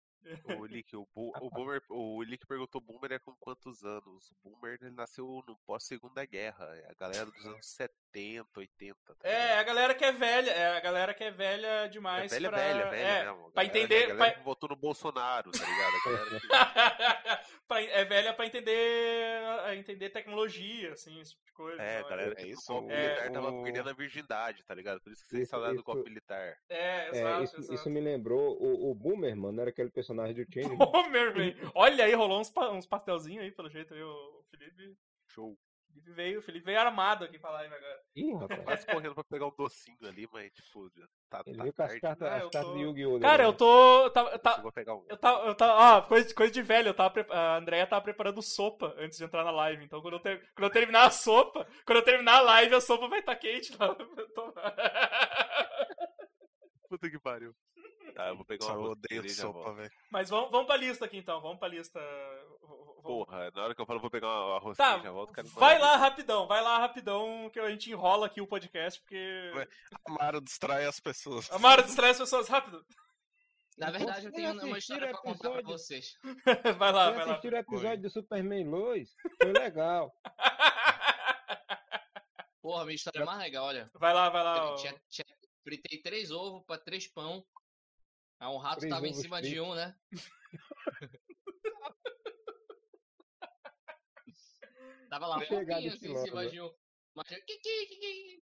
O 0.57 0.65
Lick, 0.65 0.95
o, 0.95 1.07
Bo, 1.13 1.33
o, 1.41 1.49
Boomer, 1.49 1.81
o 1.89 2.23
Lick 2.23 2.45
perguntou 2.47 2.79
Boomer 2.79 3.11
é 3.13 3.19
com 3.19 3.33
quantos 3.35 3.83
anos? 3.83 4.31
O 4.31 4.49
Boomer 4.49 4.77
ele 4.81 4.91
nasceu 4.91 5.43
no 5.47 5.57
pós-segunda 5.65 6.25
guerra. 6.25 6.65
É 6.77 6.91
a 6.91 6.93
galera 6.93 7.25
dos 7.25 7.45
anos 7.45 7.65
70, 7.65 8.47
80. 8.59 9.15
Tá 9.15 9.27
é, 9.27 9.57
a 9.57 9.63
galera 9.63 9.93
que 9.93 10.05
é 10.05 10.11
velha, 10.11 10.51
é 10.51 10.77
a 10.77 10.79
galera 10.79 11.13
que 11.13 11.23
é 11.23 11.31
velha 11.31 11.87
demais. 11.87 12.31
É 12.31 12.35
velha, 12.35 12.49
pra... 12.49 12.57
velha, 12.57 12.89
velha 12.89 13.07
é, 13.07 13.25
mesmo. 13.25 13.51
Pra 13.51 13.65
entender. 13.65 14.11
A 14.11 14.15
pra... 14.15 14.31
que 14.31 14.43
votou 14.43 14.69
no 14.69 14.75
Bolsonaro, 14.75 15.51
tá 15.51 15.65
ligado? 15.65 16.41
pra... 17.67 17.81
é 17.81 18.05
velha 18.05 18.33
pra 18.33 18.45
entender, 18.45 19.41
entender 19.77 20.09
tecnologia, 20.09 20.93
assim, 20.93 21.19
esse 21.19 21.31
tipo 21.31 21.45
de 21.45 21.51
coisa. 21.53 21.81
É, 21.81 21.99
então, 21.99 22.09
galera, 22.09 22.35
é 22.37 22.47
isso. 22.47 22.71
O 22.71 22.79
golpe 22.79 22.93
é, 22.93 23.07
militar 23.07 23.31
tava 23.31 23.51
o... 23.51 23.63
perdendo 23.63 23.89
a 23.89 23.93
virgindade, 23.93 24.63
tá 24.63 24.73
ligado? 24.73 25.01
Por 25.01 25.11
isso 25.11 25.23
que 25.23 25.29
vocês 25.29 25.49
falaram 25.49 25.75
do 25.75 25.83
golpe 25.83 26.09
militar. 26.09 26.57
É, 26.69 27.09
exato. 27.09 27.41
É, 27.41 27.43
isso, 27.43 27.57
exato. 27.57 27.73
isso, 27.73 27.89
me 27.89 27.99
lembrou 27.99 28.57
o, 28.61 28.91
o 28.91 28.95
Boomer, 28.95 29.35
mano, 29.35 29.59
era 29.59 29.69
aquele 29.69 29.89
personagem 29.89 30.12
do 30.15 30.45
Change. 30.53 30.75
Homer, 30.79 31.33
velho. 31.33 31.71
Olha 31.75 32.05
aí, 32.05 32.13
rolou 32.13 32.39
uns, 32.39 32.51
uns 32.71 32.85
pastelzinhos 32.85 33.43
aí, 33.43 33.51
pelo 33.51 33.69
jeito, 33.69 33.93
aí, 33.93 34.01
o 34.03 34.43
Felipe. 34.49 34.95
Show. 35.29 35.57
Felipe 35.87 36.11
veio, 36.11 36.41
Felipe 36.41 36.65
veio 36.65 36.79
armado 36.79 37.23
aqui 37.23 37.37
pra 37.37 37.51
live 37.51 37.71
agora. 37.75 37.99
Ih, 38.15 38.33
rapaz. 38.33 38.63
Quase 38.63 38.85
correndo 38.87 39.13
pra 39.13 39.23
pegar 39.25 39.45
um 39.45 39.55
docinho 39.55 39.97
ali, 40.07 40.27
mas, 40.33 40.51
tipo, 40.51 40.89
tá. 41.29 41.43
Ele 41.45 41.55
tá 41.55 41.63
veio 41.63 41.73
com 41.75 41.83
as 41.83 41.99
cartas, 41.99 42.27
Ah, 42.27 42.35
as 42.37 42.41
eu 42.43 42.49
cartas 42.49 42.71
tô- 42.71 42.77
de 42.77 42.81
Yu-Gi-Oh! 42.83 43.19
Cara, 43.19 43.43
né? 43.43 43.49
eu 43.49 43.53
tô. 43.53 44.09
Tá, 44.09 44.39
tá, 44.39 44.57
Vou 44.61 44.71
pegar 44.71 44.95
um. 44.95 45.05
eu 45.07 45.17
tava. 45.17 45.45
Eu 45.47 45.53
tava 45.55 45.97
ah, 45.97 46.01
coisa, 46.01 46.33
coisa 46.33 46.51
de 46.51 46.61
velho, 46.63 46.87
eu 46.87 46.93
tava. 46.95 47.11
pre- 47.11 47.27
A 47.29 47.57
Andrea 47.57 47.85
tava 47.85 48.01
preparando 48.03 48.41
sopa 48.41 48.95
antes 48.97 49.19
de 49.19 49.23
entrar 49.23 49.43
na 49.43 49.51
live. 49.51 49.83
Então, 49.85 50.01
quando 50.01 50.15
eu, 50.15 50.19
ter- 50.19 50.39
quando 50.55 50.63
eu 50.65 50.71
terminar 50.71 51.05
a 51.05 51.11
sopa, 51.11 51.67
quando 51.85 51.97
eu 51.99 52.03
terminar 52.03 52.37
a 52.37 52.41
live, 52.41 52.73
a 52.73 52.81
sopa 52.81 53.07
vai 53.07 53.19
estar 53.19 53.35
quente 53.35 53.71
lá. 53.79 53.95
Eu 54.17 54.29
tô- 54.33 54.53
Puta 56.89 57.09
que 57.09 57.19
pariu. 57.19 57.53
Tá, 58.13 58.27
eu 58.27 58.35
vou 58.35 58.45
pegar 58.45 58.65
Só 58.65 58.77
uma 58.77 58.89
odeio 58.89 59.27
sopa, 59.29 59.73
velho. 59.73 59.91
Mas 60.11 60.29
vamos, 60.29 60.51
vamos 60.51 60.67
pra 60.67 60.77
lista 60.77 61.05
aqui 61.05 61.17
então, 61.17 61.41
vamos 61.41 61.57
pra 61.59 61.67
lista. 61.67 61.99
Vamos- 62.61 62.93
Porra, 63.03 63.51
na 63.51 63.63
hora 63.63 63.75
que 63.75 63.81
eu 63.81 63.85
falo 63.85 63.99
vou 63.99 64.09
pegar 64.09 64.27
uma 64.27 64.59
rosquinha 64.59 64.87
Tá, 64.97 64.99
já 65.03 65.11
volto, 65.11 65.31
o 65.31 65.33
cara 65.33 65.47
vai 65.49 65.77
lá 65.79 65.97
rapidão, 65.97 66.47
vai 66.47 66.61
lá 66.61 66.77
rapidão, 66.77 67.49
que 67.51 67.59
a 67.59 67.69
gente 67.69 67.91
enrola 67.91 68.27
aqui 68.27 68.39
o 68.39 68.47
podcast, 68.47 68.99
porque. 69.01 69.51
Amaro 70.05 70.39
distrai 70.39 70.85
as 70.85 70.99
pessoas. 70.99 71.51
Amaro, 71.51 71.83
distrai 71.83 72.11
as 72.11 72.17
pessoas 72.19 72.47
rápido. 72.47 72.85
Na 73.77 73.89
verdade, 73.89 74.27
eu 74.27 74.31
tenho 74.31 74.51
uma 74.63 74.77
história 74.77 75.09
pra 75.09 75.17
contar 75.17 75.49
pra 75.49 75.59
episódio? 75.59 75.67
vocês. 75.79 76.15
vai 76.77 76.91
lá, 76.91 77.09
vai 77.11 77.25
lá. 77.25 77.31
assistiram 77.31 77.57
o 77.57 77.61
episódio 77.61 78.01
do 78.03 78.09
Superman 78.11 78.69
Lois? 78.69 79.09
Foi 79.41 79.51
legal. 79.51 80.13
Porra, 82.61 82.85
minha 82.85 82.95
história 82.95 83.21
é 83.21 83.25
mais 83.25 83.39
legal, 83.39 83.65
olha. 83.65 83.89
Vai 83.95 84.13
lá, 84.13 84.29
vai 84.29 84.43
lá. 84.43 84.75
Tinha- 84.75 84.95
fritei 85.63 86.01
três 86.01 86.29
ovos 86.31 86.63
pra 86.65 86.77
três 86.77 87.07
pão. 87.07 87.43
Aí 88.43 88.49
um 88.49 88.57
rato 88.57 88.79
Três 88.79 88.93
tava 88.93 89.07
em 89.07 89.13
cima 89.13 89.41
de 89.41 89.61
um, 89.61 89.73
né? 89.73 89.95
tava 95.09 95.27
lá 95.27 95.37
um 95.37 95.45
pouquinho 95.45 95.93
assim 95.93 96.11
em 96.11 96.25
cima 96.25 96.43
né? 96.43 96.49
de 96.49 96.59
um. 96.59 96.69
Mas 97.15 97.31
eu, 97.31 97.41
"Qui, 97.45 97.57
qui, 97.59 97.85
qui, 97.85 97.95
qui". 97.95 98.43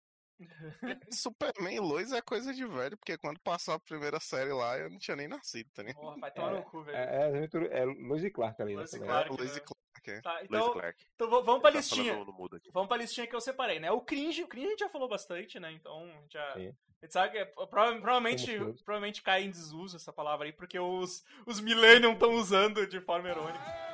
Superman 1.11 1.75
e 1.75 1.81
Lois 1.81 2.13
é 2.13 2.21
coisa 2.21 2.53
de 2.53 2.65
velho, 2.65 2.97
porque 2.97 3.17
quando 3.17 3.41
passou 3.41 3.73
a 3.73 3.79
primeira 3.79 4.21
série 4.21 4.53
lá, 4.53 4.77
eu 4.77 4.89
não 4.89 4.97
tinha 4.97 5.17
nem 5.17 5.27
nascido, 5.27 5.69
tá 5.73 5.83
ligado? 5.83 5.99
Porra, 5.99 6.17
vai 6.17 6.31
tomar 6.31 6.53
no 6.53 6.63
cu, 6.63 6.81
velho. 6.81 6.97
É, 6.97 7.15
é, 7.15 7.25
aventura- 7.25 7.67
é 7.67 7.83
Lois 7.83 8.23
e 8.23 8.31
Clark 8.31 8.61
ali. 8.61 8.75
Lois 8.75 8.93
e 8.93 8.99
né? 8.99 9.05
Clark. 9.05 9.29
Lois 9.31 9.51
né? 9.51 9.57
e 9.57 9.59
Clark, 9.59 9.78
é. 10.09 10.21
Tá, 10.21 10.39
então, 10.43 10.73
Clark. 10.73 11.05
então 11.15 11.29
vamos 11.29 11.61
pra 11.61 11.71
Tá 11.71 11.77
listinha. 11.77 12.13
falando 12.13 12.33
mudo 12.33 12.55
aqui. 12.55 12.69
Vamos 12.73 12.87
pra 12.87 12.97
listinha 12.97 13.27
que 13.27 13.35
eu 13.35 13.41
separei, 13.41 13.79
né? 13.79 13.91
O 13.91 14.01
cringe, 14.01 14.43
o 14.43 14.47
cringe 14.47 14.67
a 14.67 14.69
gente 14.71 14.79
já 14.79 14.89
falou 14.89 15.07
bastante, 15.07 15.59
né? 15.59 15.71
Então, 15.71 16.09
já. 16.29 16.53
Sim. 16.53 16.73
A 17.01 17.05
gente 17.05 17.13
sabe 17.13 17.31
que 17.31 17.37
é- 17.37 17.45
prova- 17.45 17.67
provavelmente, 17.93 18.57
provavelmente 18.83 19.21
cai 19.21 19.43
em 19.43 19.49
desuso 19.49 19.95
essa 19.95 20.11
palavra 20.11 20.45
aí, 20.47 20.51
porque 20.51 20.77
os, 20.77 21.23
os 21.45 21.59
Millennium 21.61 22.11
estão 22.13 22.33
usando 22.33 22.85
de 22.85 22.99
forma 22.99 23.29
irônica. 23.29 23.88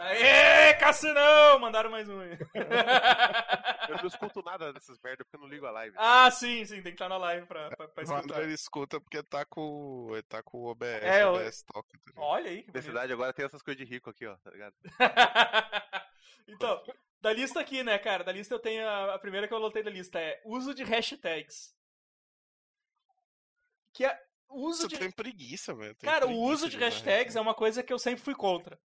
Aê, 0.00 0.74
Cassinão! 0.74 1.58
Mandaram 1.58 1.90
mais 1.90 2.08
um 2.08 2.20
aí. 2.20 2.38
Eu 3.88 3.96
não 3.98 4.06
escuto 4.06 4.42
nada 4.42 4.72
dessas 4.72 4.98
merda 5.02 5.24
porque 5.24 5.36
eu 5.36 5.40
não 5.40 5.48
ligo 5.48 5.66
a 5.66 5.70
live. 5.70 5.94
ah, 5.98 6.30
sim, 6.30 6.64
sim, 6.64 6.74
tem 6.76 6.82
que 6.84 6.90
estar 6.90 7.08
na 7.08 7.16
live 7.16 7.46
pra, 7.46 7.70
pra, 7.76 7.88
pra 7.88 8.04
O 8.04 8.08
André 8.08 8.18
escutar. 8.20 8.42
ele 8.42 8.52
escuta 8.54 9.00
porque 9.00 9.22
tá 9.22 9.44
com, 9.44 10.08
ele 10.12 10.22
tá 10.22 10.42
com 10.42 10.58
o 10.58 10.66
OBS, 10.66 11.02
É, 11.02 11.26
o 11.26 11.30
o- 11.32 11.34
OBS 11.36 11.62
toca. 11.64 11.98
tá? 12.14 12.20
Olha 12.20 12.50
aí 12.50 12.62
que 12.62 12.72
Na 12.74 12.82
cidade 12.82 13.12
agora 13.12 13.32
tem 13.32 13.44
essas 13.44 13.62
coisas 13.62 13.78
de 13.84 13.90
rico 13.90 14.10
aqui, 14.10 14.26
ó, 14.26 14.36
tá 14.38 14.50
ligado? 14.50 14.74
então, 16.48 16.82
da 17.20 17.32
lista 17.32 17.60
aqui, 17.60 17.82
né, 17.82 17.98
cara? 17.98 18.22
Da 18.24 18.32
lista 18.32 18.54
eu 18.54 18.58
tenho. 18.58 18.86
A, 18.86 19.14
a 19.14 19.18
primeira 19.18 19.46
que 19.48 19.54
eu 19.54 19.58
anotei 19.58 19.82
da 19.82 19.90
lista 19.90 20.18
é 20.20 20.40
uso 20.44 20.74
de 20.74 20.82
hashtags. 20.84 21.74
Que 23.92 24.04
é. 24.04 24.20
o 24.48 24.66
Uso 24.66 24.82
Você 24.82 24.88
de. 24.88 24.98
tem 24.98 25.10
preguiça, 25.10 25.74
velho. 25.74 25.96
Cara, 26.02 26.26
o 26.26 26.36
uso 26.38 26.68
de 26.68 26.76
hashtags 26.76 27.34
é 27.36 27.40
uma 27.40 27.54
coisa 27.54 27.82
que 27.82 27.92
eu 27.92 27.98
sempre 27.98 28.22
fui 28.22 28.34
contra. 28.34 28.78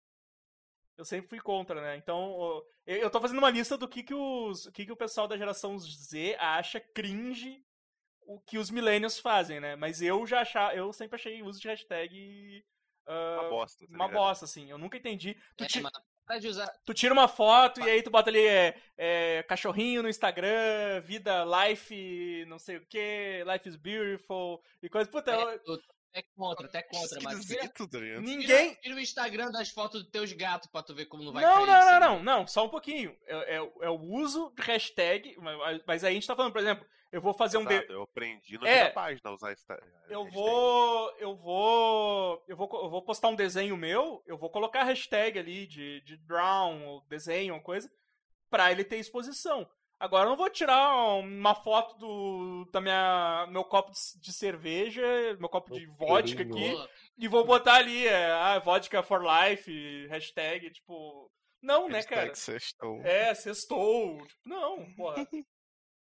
Eu 0.99 1.05
sempre 1.05 1.29
fui 1.29 1.41
contra, 1.41 1.81
né? 1.81 1.97
Então, 1.97 2.65
eu 2.87 2.97
eu 2.99 3.11
tô 3.11 3.21
fazendo 3.21 3.39
uma 3.39 3.51
lista 3.51 3.79
do 3.79 3.89
que, 3.89 4.03
que, 4.03 4.15
os, 4.15 4.67
o 4.67 4.73
que, 4.73 4.85
que 4.87 4.93
o 4.93 4.97
pessoal 4.97 5.29
da 5.29 5.37
geração 5.39 5.79
Z 5.79 6.37
acha 6.41 6.81
cringe 6.81 7.65
o 8.27 8.41
que 8.41 8.59
os 8.59 8.71
millennials 8.71 9.19
fazem, 9.19 9.61
né? 9.61 9.77
Mas 9.77 10.03
eu 10.03 10.27
já 10.27 10.41
achava, 10.43 10.75
eu 10.75 10.93
sempre 10.93 11.17
achei 11.17 11.43
o 11.43 11.47
uso 11.47 11.61
de 11.61 11.69
hashtag 11.69 12.65
ah, 13.07 13.41
Uma 13.41 13.49
bosta, 13.51 13.87
tá 13.87 13.95
uma 13.95 14.09
bosta, 14.09 14.45
assim. 14.45 14.71
Eu 14.71 14.77
nunca 14.79 14.99
entendi. 14.99 15.35
Tu, 15.57 15.65
É, 15.65 15.67
ti- 15.67 15.83
usar. 16.49 16.71
tu 16.85 16.93
tira 16.93 17.15
uma 17.15 17.27
foto 17.27 17.81
e 17.81 17.89
aí 17.89 18.03
tu 18.03 18.11
bota 18.11 18.29
ali 18.29 18.47
é, 18.47 18.77
é, 18.99 19.43
cachorrinho 19.45 20.03
no 20.03 20.11
Instagram, 20.11 21.01
vida, 21.03 21.45
life, 21.45 22.45
não 22.49 22.59
sei 22.59 22.77
o 22.77 22.87
que, 22.87 23.43
life 23.51 23.69
is 23.69 23.77
beautiful 23.77 24.63
e 24.83 24.89
coisa. 24.91 25.11
Puta, 25.11 25.31
eu- 25.31 25.49
É, 25.51 25.61
eu- 25.67 25.79
até 26.19 26.29
contra, 26.37 26.67
até 26.67 26.83
contra, 26.83 27.21
mas 27.23 27.49
ninguém. 28.21 28.75
tira 28.77 28.95
o 28.95 29.01
Instagram 29.01 29.51
das 29.51 29.71
fotos 29.71 30.03
dos 30.03 30.11
teus 30.11 30.33
gatos 30.33 30.69
pra 30.71 30.83
tu 30.83 30.95
ver 30.95 31.07
como 31.07 31.23
não 31.23 31.33
vai 31.33 31.43
Não, 31.45 31.65
cair. 31.65 31.67
não, 31.67 31.91
não, 31.91 32.01
não, 32.01 32.23
não, 32.41 32.47
só 32.47 32.65
um 32.65 32.69
pouquinho. 32.69 33.17
É, 33.27 33.57
é- 33.57 33.73
é 33.83 33.91
o 33.91 34.01
uso 34.01 34.53
de 34.57 34.63
hashtag, 34.63 35.37
mas, 35.41 35.83
mas 35.87 36.05
aí 36.05 36.11
a 36.11 36.15
gente 36.15 36.27
tá 36.27 36.35
falando, 36.37 36.53
por 36.53 36.61
exemplo, 36.61 36.87
eu 37.11 37.21
vou 37.23 37.33
fazer 37.33 37.57
um. 37.59 37.65
de- 37.65 37.73
Exato, 37.75 37.93
Eu 37.93 38.03
aprendi 38.03 38.59
na 38.59 38.69
É. 38.69 38.81
minha 38.83 38.93
página 38.93 39.21
a 39.25 39.33
usar. 39.33 39.49
Eu 40.09 40.25
hashtag. 40.25 40.35
vou, 40.35 41.13
eu 41.19 41.37
vou, 41.37 42.45
eu 42.49 42.57
vou, 42.57 42.69
eu 42.83 42.91
vou 42.91 43.03
postar 43.03 43.29
um 43.29 43.35
desenho 43.37 43.77
meu, 43.77 44.23
eu 44.27 44.37
vou 44.37 44.51
colocar 44.51 44.81
a 44.83 44.85
hashtag 44.85 45.39
ali 45.39 45.67
de, 45.67 46.01
de 46.03 46.17
drown, 46.17 46.85
ou 46.87 47.01
desenho, 47.09 47.55
uma 47.55 47.63
coisa, 47.63 47.91
pra 48.51 48.71
ele 48.73 48.85
ter 48.85 48.97
exposição. 48.99 49.69
Agora 50.01 50.25
eu 50.27 50.29
não 50.31 50.37
vou 50.37 50.49
tirar 50.49 50.95
uma 51.17 51.55
foto 51.55 51.97
do 51.99 52.65
da 52.73 52.81
minha 52.81 53.47
meu 53.51 53.65
copo 53.65 53.91
de- 54.21 54.33
cerveja, 54.33 55.03
meu 55.41 55.49
copo 55.49 55.73
de 55.75 55.87
vodka 55.87 56.43
aqui 56.43 56.77
e 57.19 57.27
vou 57.27 57.45
botar 57.45 57.75
ali, 57.75 58.07
é, 58.07 58.31
ah, 58.31 58.59
vodka 58.61 59.03
for 59.03 59.21
life, 59.25 60.07
hashtag, 60.09 60.71
tipo, 60.71 61.31
não, 61.61 61.89
né, 61.89 62.03
cara? 62.05 62.29
Hashtag 62.29 62.39
sextou. 62.39 63.01
É, 63.03 63.35
sextou. 63.35 64.25
Tipo, 64.27 64.41
não, 64.49 64.95
porra. 64.95 65.17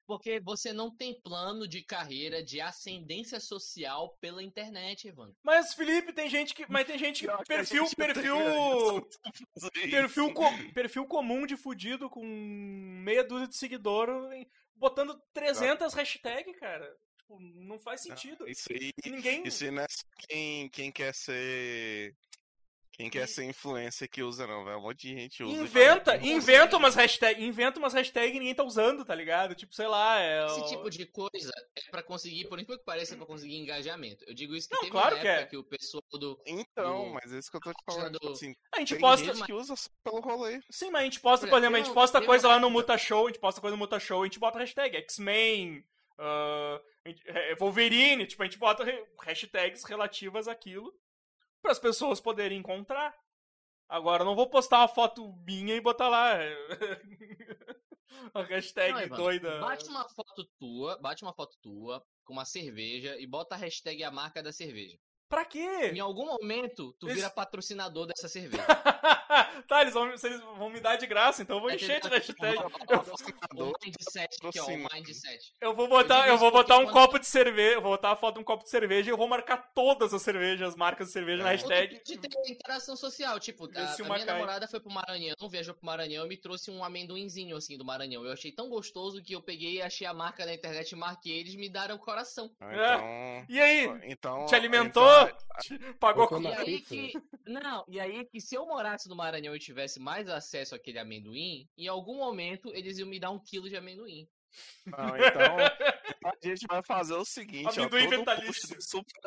Porque 0.06 0.40
você 0.42 0.74
não 0.74 0.94
tem 0.94 1.20
plano 1.22 1.68
de 1.68 1.82
carreira 1.82 2.44
de 2.44 2.60
ascendência 2.60 3.40
social 3.40 4.18
pela 4.20 4.44
internet, 4.44 5.08
Evandro. 5.08 5.36
Mas, 5.42 5.74
Felipe, 5.74 6.12
tem 6.12 6.30
gente 6.30 6.54
que. 6.54 6.66
Mas 6.70 6.86
tem 6.86 6.98
gente 6.98 7.26
que. 7.26 7.46
Perfil, 7.46 7.86
perfil. 7.96 8.36
fazer 9.56 9.72
Perfil, 9.90 10.34
perfil 10.74 11.06
comum 11.06 11.46
de 11.46 11.56
fudido 11.56 12.10
com 12.10 12.24
meia 12.26 13.24
dúzia 13.24 13.48
de 13.48 13.56
seguidor 13.56 14.10
em- 14.34 14.48
botando 14.76 15.18
300 15.34 15.94
hashtags, 15.94 16.56
cara. 16.60 16.86
Tipo, 17.18 17.40
não 17.40 17.80
faz 17.80 18.02
sentido. 18.02 18.48
Isso 18.50 18.68
aí, 18.72 18.92
Ninguém. 19.06 19.48
isso 19.48 19.64
aí 19.64 19.72
não 19.72 19.84
é 19.84 19.88
só 19.90 20.04
quem, 20.28 20.70
quem 20.70 20.92
quer 20.92 21.14
ser. 21.16 22.14
Quem 22.96 23.10
quer 23.10 23.28
ser 23.28 23.44
influencer 23.46 24.08
que 24.08 24.22
usa, 24.22 24.46
não, 24.46 24.64
velho? 24.64 24.78
Um 24.78 24.82
monte 24.84 25.08
de 25.08 25.20
gente 25.20 25.44
usa. 25.44 25.64
Inventa, 25.64 26.16
inventa 26.18 26.78
umas 26.78 26.94
hashtags, 26.94 27.44
inventa 27.44 27.80
umas 27.80 27.92
hashtags 27.92 28.36
e 28.36 28.40
ninguém 28.40 28.54
tá 28.54 28.64
usando, 28.64 29.04
tá 29.04 29.16
ligado? 29.16 29.56
Tipo, 29.56 29.74
sei 29.74 29.88
lá, 29.88 30.22
é. 30.22 30.46
Esse 30.46 30.60
o- 30.62 30.66
tipo 30.68 30.90
de 30.92 31.06
coisa 31.08 31.52
é 31.76 31.90
pra 31.90 32.04
conseguir, 32.04 32.48
por 32.48 32.60
incrível 32.60 32.78
que 32.78 32.86
pareça, 32.86 33.16
é 33.16 33.18
pra 33.18 33.26
conseguir 33.26 33.56
engajamento. 33.58 34.24
Eu 34.28 34.36
digo 34.36 34.56
isso 34.56 34.70
que 34.70 34.76
Não, 34.76 34.82
teve 34.82 34.92
claro 34.92 35.16
uma 35.16 35.22
que 35.22 35.28
época 35.28 35.44
é. 35.44 35.50
que 35.50 35.58
o 35.58 35.64
pessoal 35.64 36.04
do. 36.12 36.40
Então, 36.46 37.06
do- 37.06 37.14
mas 37.16 37.34
é 37.34 37.40
isso 37.40 37.50
que 37.50 37.58
eu 37.58 37.62
tô 37.62 37.72
te 37.72 37.84
falando. 37.84 38.12
do- 38.14 38.20
tipo 38.20 38.32
assim, 38.34 38.56
A 38.72 38.80
gente 38.80 38.90
tem 38.94 39.00
posta. 39.00 39.26
gente 39.26 39.44
que 39.44 39.54
usa 39.54 39.76
só 39.76 39.90
pelo 40.04 40.20
rolê. 40.22 40.62
Sim, 40.70 40.92
mas 40.92 41.02
a 41.02 41.06
gente 41.06 41.20
posta, 41.20 41.48
Por 41.48 41.58
exemplo, 41.58 41.76
a 41.76 41.80
gente 41.80 41.94
posta 41.96 42.22
coisa 42.22 42.48
lá 42.48 42.60
no 42.60 42.70
Muta 42.70 42.96
Show, 42.96 43.26
a 43.26 43.30
gente 43.32 43.40
posta 43.40 43.60
coisa 43.60 43.76
no 43.76 43.80
Muta 43.80 44.00
Show, 44.00 44.22
a 44.22 44.26
gente 44.26 44.38
bota 44.40 44.60
hashtag 44.60 44.98
X-Men, 44.98 45.84
é, 47.26 47.56
Wolverine, 47.60 48.26
tipo, 48.28 48.44
a 48.44 48.46
gente 48.46 48.58
bota 48.60 48.86
hashtags 49.26 49.84
relativas 49.84 50.48
àquilo 50.48 50.94
para 51.64 51.72
as 51.72 51.80
pessoas 51.80 52.20
poderem 52.20 52.60
encontrar. 52.60 53.18
Agora, 53.88 54.22
eu 54.22 54.26
não 54.26 54.36
vou 54.36 54.50
postar 54.50 54.80
uma 54.80 54.88
foto 54.88 55.34
minha 55.46 55.76
e 55.76 55.82
botar 55.82 56.10
lá 56.10 56.36
a 58.34 58.44
hashtag 58.44 58.92
Não, 58.92 59.00
Evandro, 59.00 59.24
doida. 59.24 59.60
Bate 59.62 59.88
uma 59.88 60.08
foto 60.10 60.46
tua, 60.60 60.98
bate 61.00 61.24
uma 61.24 61.34
foto 61.34 61.58
tua 61.62 62.06
com 62.26 62.34
uma 62.34 62.46
cerveja 62.46 63.18
e 63.18 63.26
bota 63.26 63.56
a 63.56 63.58
hashtag 63.58 64.04
a 64.04 64.12
marca 64.12 64.44
da 64.44 64.52
cerveja. 64.52 65.00
Pra 65.34 65.46
quê? 65.46 65.92
Em 65.96 66.00
algum 66.00 66.28
momento, 66.28 66.94
tu 67.00 67.08
Esse- 67.08 67.16
vira 67.16 67.30
patrocinador 67.30 68.06
dessa 68.06 68.28
cerveja. 68.28 68.64
tá, 69.68 69.82
eles 69.82 69.94
vão, 69.96 70.08
eles 70.08 70.42
vão 70.58 70.70
me 70.70 70.80
dar 70.80 70.96
de 70.96 71.08
graça, 71.08 71.42
então 71.42 71.56
eu 71.58 71.62
vou 71.62 71.70
Tá 71.72 71.76
encher 71.76 72.00
de 72.00 72.08
hashtag. 72.08 72.60
O 73.56 73.74
mindset, 73.84 74.38
que 74.40 74.46
é 74.60 74.62
o 74.62 74.66
Patrocina. 74.66 74.90
mindset. 74.94 75.54
Eu 75.60 75.74
vou 75.74 75.88
botar, 75.88 76.28
eu 76.28 76.36
isso 76.36 76.42
vou 76.44 76.52
porque 76.52 76.68
botar 76.72 76.78
um 76.80 76.92
copo 76.92 77.18
de 77.18 77.26
cerveja, 77.26 77.78
eu 77.78 77.82
vou 77.82 77.92
botar 77.94 78.12
a 78.12 78.16
foto 78.16 78.36
de 78.36 78.42
um 78.42 78.44
copo 78.44 78.64
de 78.64 78.70
cerveja 78.70 79.10
e 79.10 79.12
eu 79.12 79.18
vou 79.18 79.28
marcar 79.28 79.58
todas 79.74 80.14
as 80.14 80.22
cervejas, 80.22 80.70
as 80.70 80.76
marcas 80.76 81.08
de 81.08 81.14
cerveja 81.14 81.42
na 81.44 81.50
É. 81.50 81.54
hashtag. 81.54 81.96
Ou 81.96 82.04
de 82.04 82.18
ter 82.20 82.52
interação 82.52 82.96
social, 82.96 83.40
tipo, 83.40 83.66
a, 83.66 83.68
a 83.68 83.96
minha 84.04 84.08
cai. 84.08 84.26
namorada 84.26 84.68
foi 84.68 84.80
pro 84.80 84.92
Maranhão, 84.92 85.36
viajou 85.50 85.74
pro 85.74 85.86
Maranhão 85.86 86.26
e 86.26 86.30
me 86.30 86.38
trouxe 86.38 86.70
um 86.70 86.84
amendoinzinho, 86.84 87.56
assim, 87.58 87.76
do 87.78 87.84
Maranhão. 87.86 88.24
Eu 88.24 88.32
achei 88.34 88.52
tão 88.52 88.70
gostoso 88.70 89.22
que 89.24 89.34
eu 89.34 89.42
peguei, 89.42 89.82
achei 89.82 90.06
a 90.06 90.14
marca 90.14 90.46
na 90.46 90.54
internet, 90.54 90.96
marquei 90.96 91.40
eles, 91.40 91.56
me 91.56 91.70
deram 91.70 91.98
coração. 91.98 92.52
Ah, 92.62 93.44
E 93.50 93.60
aí? 93.60 93.84
Então. 93.86 94.00
então 94.04 94.46
Te 94.46 94.56
alimentou? 94.56 95.04
então, 95.04 95.23
Pagou 96.00 96.28
com... 96.28 96.42
E 96.42 96.48
aí 96.48 96.82
que. 96.82 97.14
Não, 97.46 97.86
e 97.88 98.00
aí 98.00 98.26
que 98.26 98.40
se 98.42 98.56
eu 98.56 98.66
morasse 98.66 99.08
no 99.08 99.16
Maranhão 99.16 99.56
e 99.56 99.60
tivesse 99.60 100.00
mais 100.00 100.28
acesso 100.30 100.76
àquele 100.76 101.00
amendoim, 101.00 101.68
em 101.78 101.88
algum 101.88 102.18
momento 102.18 102.74
eles 102.74 102.98
iam 102.98 103.08
me 103.08 103.20
dar 103.20 103.32
um 103.32 103.40
quilo 103.40 103.70
de 103.70 103.76
amendoim. 103.76 104.28
Não, 104.86 105.18
então, 105.18 105.58
a 106.26 106.48
gente 106.48 106.66
vai 106.68 106.82
fazer 106.84 107.16
o 107.16 107.26
seguinte, 107.26 107.80
ó, 107.80 107.84
Amendoim 107.84 108.06
todo 108.06 108.20
vitalício. 108.20 108.82
Super 108.82 109.20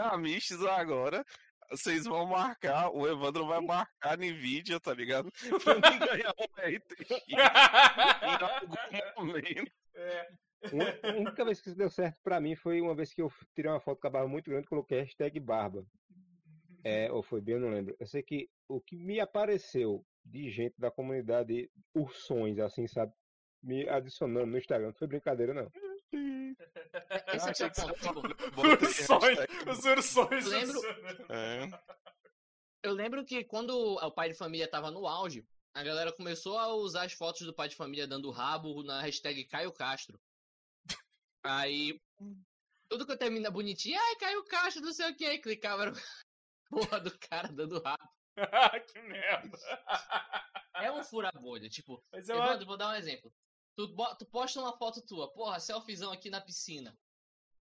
agora, 0.69 1.25
vocês 1.71 2.05
vão 2.05 2.27
marcar, 2.27 2.91
o 2.91 3.07
Evandro 3.09 3.47
vai 3.47 3.61
marcar 3.61 4.17
vídeo, 4.33 4.79
tá 4.79 4.95
ligado? 4.95 5.31
Pra 5.65 5.75
mim 5.75 5.99
ganhar 5.99 6.35
um 6.39 6.45
RT 6.45 7.25
em 7.29 7.37
algum 8.41 9.27
momento. 9.27 9.73
Uma- 10.73 11.11
A 11.11 11.17
única 11.17 11.45
vez 11.45 11.61
que 11.61 11.69
isso 11.69 11.77
deu 11.79 11.91
certo 11.91 12.19
pra 12.23 12.41
mim 12.41 12.55
foi 12.57 12.81
uma 12.81 12.95
vez 12.95 13.13
que 13.13 13.23
eu 13.23 13.33
tirei 13.55 13.71
uma 13.71 13.81
foto 13.81 14.01
com 14.01 14.07
a 14.07 14.11
barba 14.11 14.29
muito 14.29 14.51
grande 14.51 14.67
e 14.67 14.69
coloquei 14.69 15.01
hashtag 15.01 15.39
barba. 15.41 15.87
É, 16.85 17.11
ou 17.11 17.23
foi 17.23 17.41
bem, 17.41 17.55
eu 17.55 17.61
não 17.61 17.71
lembro. 17.71 17.97
Eu 17.99 18.07
sei 18.07 18.23
que 18.23 18.49
o 18.69 18.81
que 18.81 18.97
me 18.97 19.19
apareceu 19.21 20.05
de 20.25 20.49
gente 20.51 20.75
da 20.79 20.91
comunidade 20.91 21.71
ursões, 21.95 22.59
assim, 22.59 22.87
sabe? 22.87 23.13
Me 23.63 23.89
adicionando 23.89 24.47
no 24.47 24.59
Instagram. 24.59 24.89
Não 24.89 24.95
foi 24.95 25.09
brincadeira, 25.09 25.53
não. 25.53 25.71
Esse 27.35 27.51
achei 27.51 27.67
é 27.67 27.71
Ursões, 28.57 29.39
os 29.67 29.85
ursões. 29.85 30.47
Lembro- 30.47 30.81
É. 31.29 31.69
Eu 32.83 32.93
lembro 32.93 33.25
que 33.25 33.43
quando 33.45 33.71
o 33.73 34.11
pai 34.13 34.29
de 34.29 34.35
família 34.35 34.69
tava 34.71 34.91
no 34.91 35.07
auge, 35.07 35.45
a 35.75 35.83
galera 35.83 36.13
começou 36.13 36.57
a 36.59 36.73
usar 36.75 37.03
as 37.05 37.13
fotos 37.13 37.45
do 37.47 37.53
pai 37.55 37.69
de 37.69 37.75
família 37.77 38.07
dando 38.07 38.31
rabo 38.31 38.83
na 38.85 39.01
hashtag 39.03 39.45
Caio 39.47 39.73
Castro. 39.73 40.19
Aí, 41.47 42.01
tudo 42.89 43.07
que 43.07 43.13
eu 43.13 43.19
termina 43.19 43.51
bonitinho, 43.51 43.99
ai, 44.01 44.17
Caio 44.17 44.45
Castro, 44.45 44.83
não 44.83 44.93
sei 44.93 45.11
o 45.11 45.17
que, 45.17 45.39
clicava 45.39 45.83
era 45.83 45.93
porra 46.71 47.01
do 47.01 47.17
cara 47.19 47.49
dando 47.53 47.83
rabo. 47.83 48.09
que 48.93 49.01
merda. 49.01 49.59
É 50.75 50.93
um 50.93 51.03
fura-bolha, 51.03 51.69
tipo, 51.69 52.03
Mas 52.13 52.29
eu 52.29 52.37
Evandro, 52.37 52.67
vou 52.67 52.77
dar 52.77 52.91
um 52.91 52.95
exemplo. 52.95 53.33
Tu, 53.75 53.95
tu 54.19 54.27
posta 54.27 54.61
uma 54.61 54.77
foto 54.77 55.03
tua, 55.03 55.33
porra, 55.33 55.61
selfiezão 55.61 56.13
aqui 56.13 56.31
na 56.31 56.41
piscina. 56.41 56.97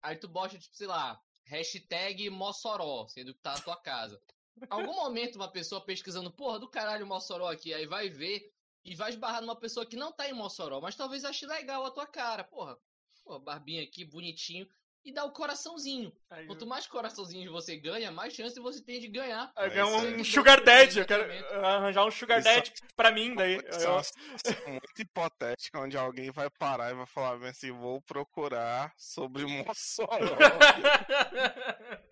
Aí 0.02 0.16
tu 0.16 0.28
bota, 0.28 0.58
tipo, 0.58 0.76
sei 0.76 0.88
lá, 0.88 1.22
hashtag 1.46 2.30
Mossoró, 2.30 3.08
sendo 3.08 3.34
que 3.34 3.42
tá 3.42 3.54
na 3.54 3.62
tua 3.62 3.76
casa. 3.76 4.22
Algum 4.70 4.96
momento 4.96 5.36
uma 5.36 5.52
pessoa 5.52 5.84
pesquisando, 5.84 6.32
porra, 6.32 6.60
do 6.60 6.70
caralho 6.70 7.08
Mossoró 7.08 7.50
aqui, 7.50 7.74
aí 7.74 7.86
vai 7.86 8.10
ver 8.10 8.52
e 8.84 8.96
vai 8.96 9.10
esbarrar 9.10 9.42
numa 9.42 9.56
pessoa 9.56 9.86
que 9.86 9.96
não 9.96 10.12
tá 10.12 10.30
em 10.30 10.34
Mossoró, 10.34 10.82
mas 10.82 10.96
talvez 10.96 11.24
ache 11.24 11.46
legal 11.46 11.86
a 11.86 11.92
tua 11.92 12.08
cara, 12.08 12.44
porra. 12.44 12.78
Porra, 13.24 13.40
barbinha 13.40 13.84
aqui, 13.84 14.04
bonitinho. 14.06 14.68
E 15.04 15.12
dá 15.12 15.26
o 15.26 15.32
coraçãozinho. 15.32 16.14
Aí, 16.30 16.46
Quanto 16.46 16.68
mais 16.68 16.86
coraçãozinhos 16.86 17.52
você 17.52 17.76
ganha, 17.76 18.12
mais 18.12 18.36
chance 18.36 18.60
você 18.60 18.84
tem 18.84 19.00
de 19.00 19.08
ganhar. 19.08 19.52
Isso 19.58 19.84
um 19.84 20.00
aí. 20.18 20.24
sugar 20.24 20.64
daddy, 20.64 21.00
eu 21.00 21.08
quero 21.08 21.24
arranjar 21.66 22.06
um 22.06 22.12
sugar 22.12 22.38
Isso- 22.40 22.48
daddy 22.48 22.72
pra 22.96 23.12
mim, 23.12 23.34
daí. 23.34 23.56
Isso 23.68 23.80
é 23.84 23.90
uma 23.90 24.04
situação 24.04 24.70
muito 24.70 25.02
hipotética, 25.02 25.80
onde 25.80 25.98
alguém 25.98 26.30
vai 26.30 26.52
parar 26.52 26.92
e 26.92 26.96
vai 26.96 27.08
falar 27.08 27.44
assim, 27.50 27.72
vou 27.72 28.00
procurar 28.04 28.94
sobre 28.96 29.44
Mossoró. 29.48 30.08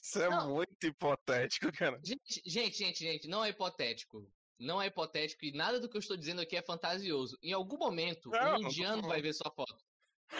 Isso 0.00 0.20
é 0.20 0.28
Não. 0.28 0.54
muito 0.54 0.86
hipotético, 0.86 1.72
cara. 1.72 1.98
Gente, 2.04 2.42
gente, 2.44 2.76
gente, 2.78 2.98
gente, 2.98 3.28
não 3.28 3.44
é 3.44 3.48
hipotético. 3.48 4.30
Não 4.58 4.82
é 4.82 4.86
hipotético 4.86 5.44
e 5.44 5.52
nada 5.52 5.80
do 5.80 5.88
que 5.88 5.96
eu 5.96 6.00
estou 6.00 6.16
dizendo 6.16 6.40
aqui 6.40 6.56
é 6.56 6.62
fantasioso. 6.62 7.38
Em 7.42 7.52
algum 7.52 7.78
momento, 7.78 8.28
Não, 8.30 8.38
um 8.38 8.52
não 8.60 8.68
indiano 8.68 8.94
falando. 8.96 9.08
vai 9.08 9.22
ver 9.22 9.32
sua 9.32 9.50
foto. 9.50 9.76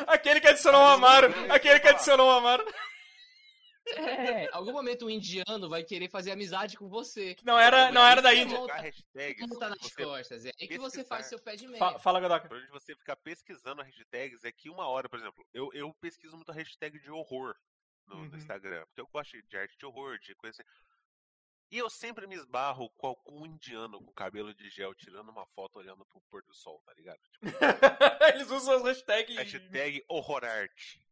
Aquele 0.06 0.40
que 0.40 0.48
adicionou 0.48 0.80
o 0.82 0.86
Amaro, 0.86 1.28
aquele 1.50 1.80
que 1.80 1.88
adicionou 1.88 2.28
o 2.28 2.30
Amaro. 2.30 2.64
É, 3.96 4.44
em 4.44 4.48
algum 4.52 4.72
momento 4.72 5.06
um 5.06 5.10
indiano 5.10 5.66
vai 5.66 5.82
querer 5.82 6.10
fazer 6.10 6.30
amizade 6.30 6.76
com 6.76 6.88
você. 6.90 7.34
Não 7.42 7.58
era, 7.58 7.90
não 7.90 8.06
era 8.06 8.20
da 8.20 8.34
Índia. 8.34 8.54
Colocar 8.56 8.82
hashtags, 8.82 9.40
Como 9.40 9.58
tá 9.58 9.70
nas 9.70 9.94
costas. 9.94 10.44
É 10.44 10.50
aí 10.60 10.68
que 10.68 10.76
você 10.78 11.02
faz 11.02 11.26
seu 11.26 11.38
pé 11.40 11.56
de 11.56 11.66
meia. 11.66 11.78
Fa- 11.78 11.98
fala, 11.98 12.20
Godoka. 12.20 12.46
pra 12.48 12.58
onde 12.58 12.68
você 12.68 12.94
ficar 12.94 13.16
pesquisando 13.16 13.80
hashtags, 13.82 14.44
é 14.44 14.52
que 14.52 14.68
uma 14.68 14.86
hora, 14.86 15.08
por 15.08 15.18
exemplo, 15.18 15.42
eu, 15.54 15.70
eu 15.72 15.94
pesquiso 16.02 16.36
muito 16.36 16.52
hashtag 16.52 16.98
de 17.00 17.10
horror 17.10 17.54
no, 18.06 18.16
no 18.16 18.22
Uhum. 18.30 18.36
Instagram, 18.36 18.84
porque 18.88 19.00
eu 19.00 19.08
gosto 19.10 19.40
de 19.42 19.56
arte 19.56 19.78
de 19.78 19.86
horror, 19.86 20.18
de 20.18 20.34
coisa 20.34 20.60
assim. 20.60 20.70
E 21.70 21.76
eu 21.76 21.90
sempre 21.90 22.26
me 22.26 22.34
esbarro 22.34 22.88
com 22.96 23.08
algum 23.08 23.44
indiano 23.44 24.02
com 24.02 24.12
cabelo 24.12 24.54
de 24.54 24.70
gel 24.70 24.94
tirando 24.94 25.28
uma 25.28 25.46
foto 25.46 25.78
olhando 25.78 26.04
pro 26.06 26.20
pôr 26.30 26.42
do 26.42 26.54
sol, 26.54 26.80
tá 26.86 26.94
ligado? 26.94 27.18
Tipo, 27.18 27.46
Eles 28.34 28.50
usam 28.50 28.76
as 28.76 28.82
hashtags. 28.82 29.36
hashtag 29.36 30.02
horrorarte. 30.08 31.06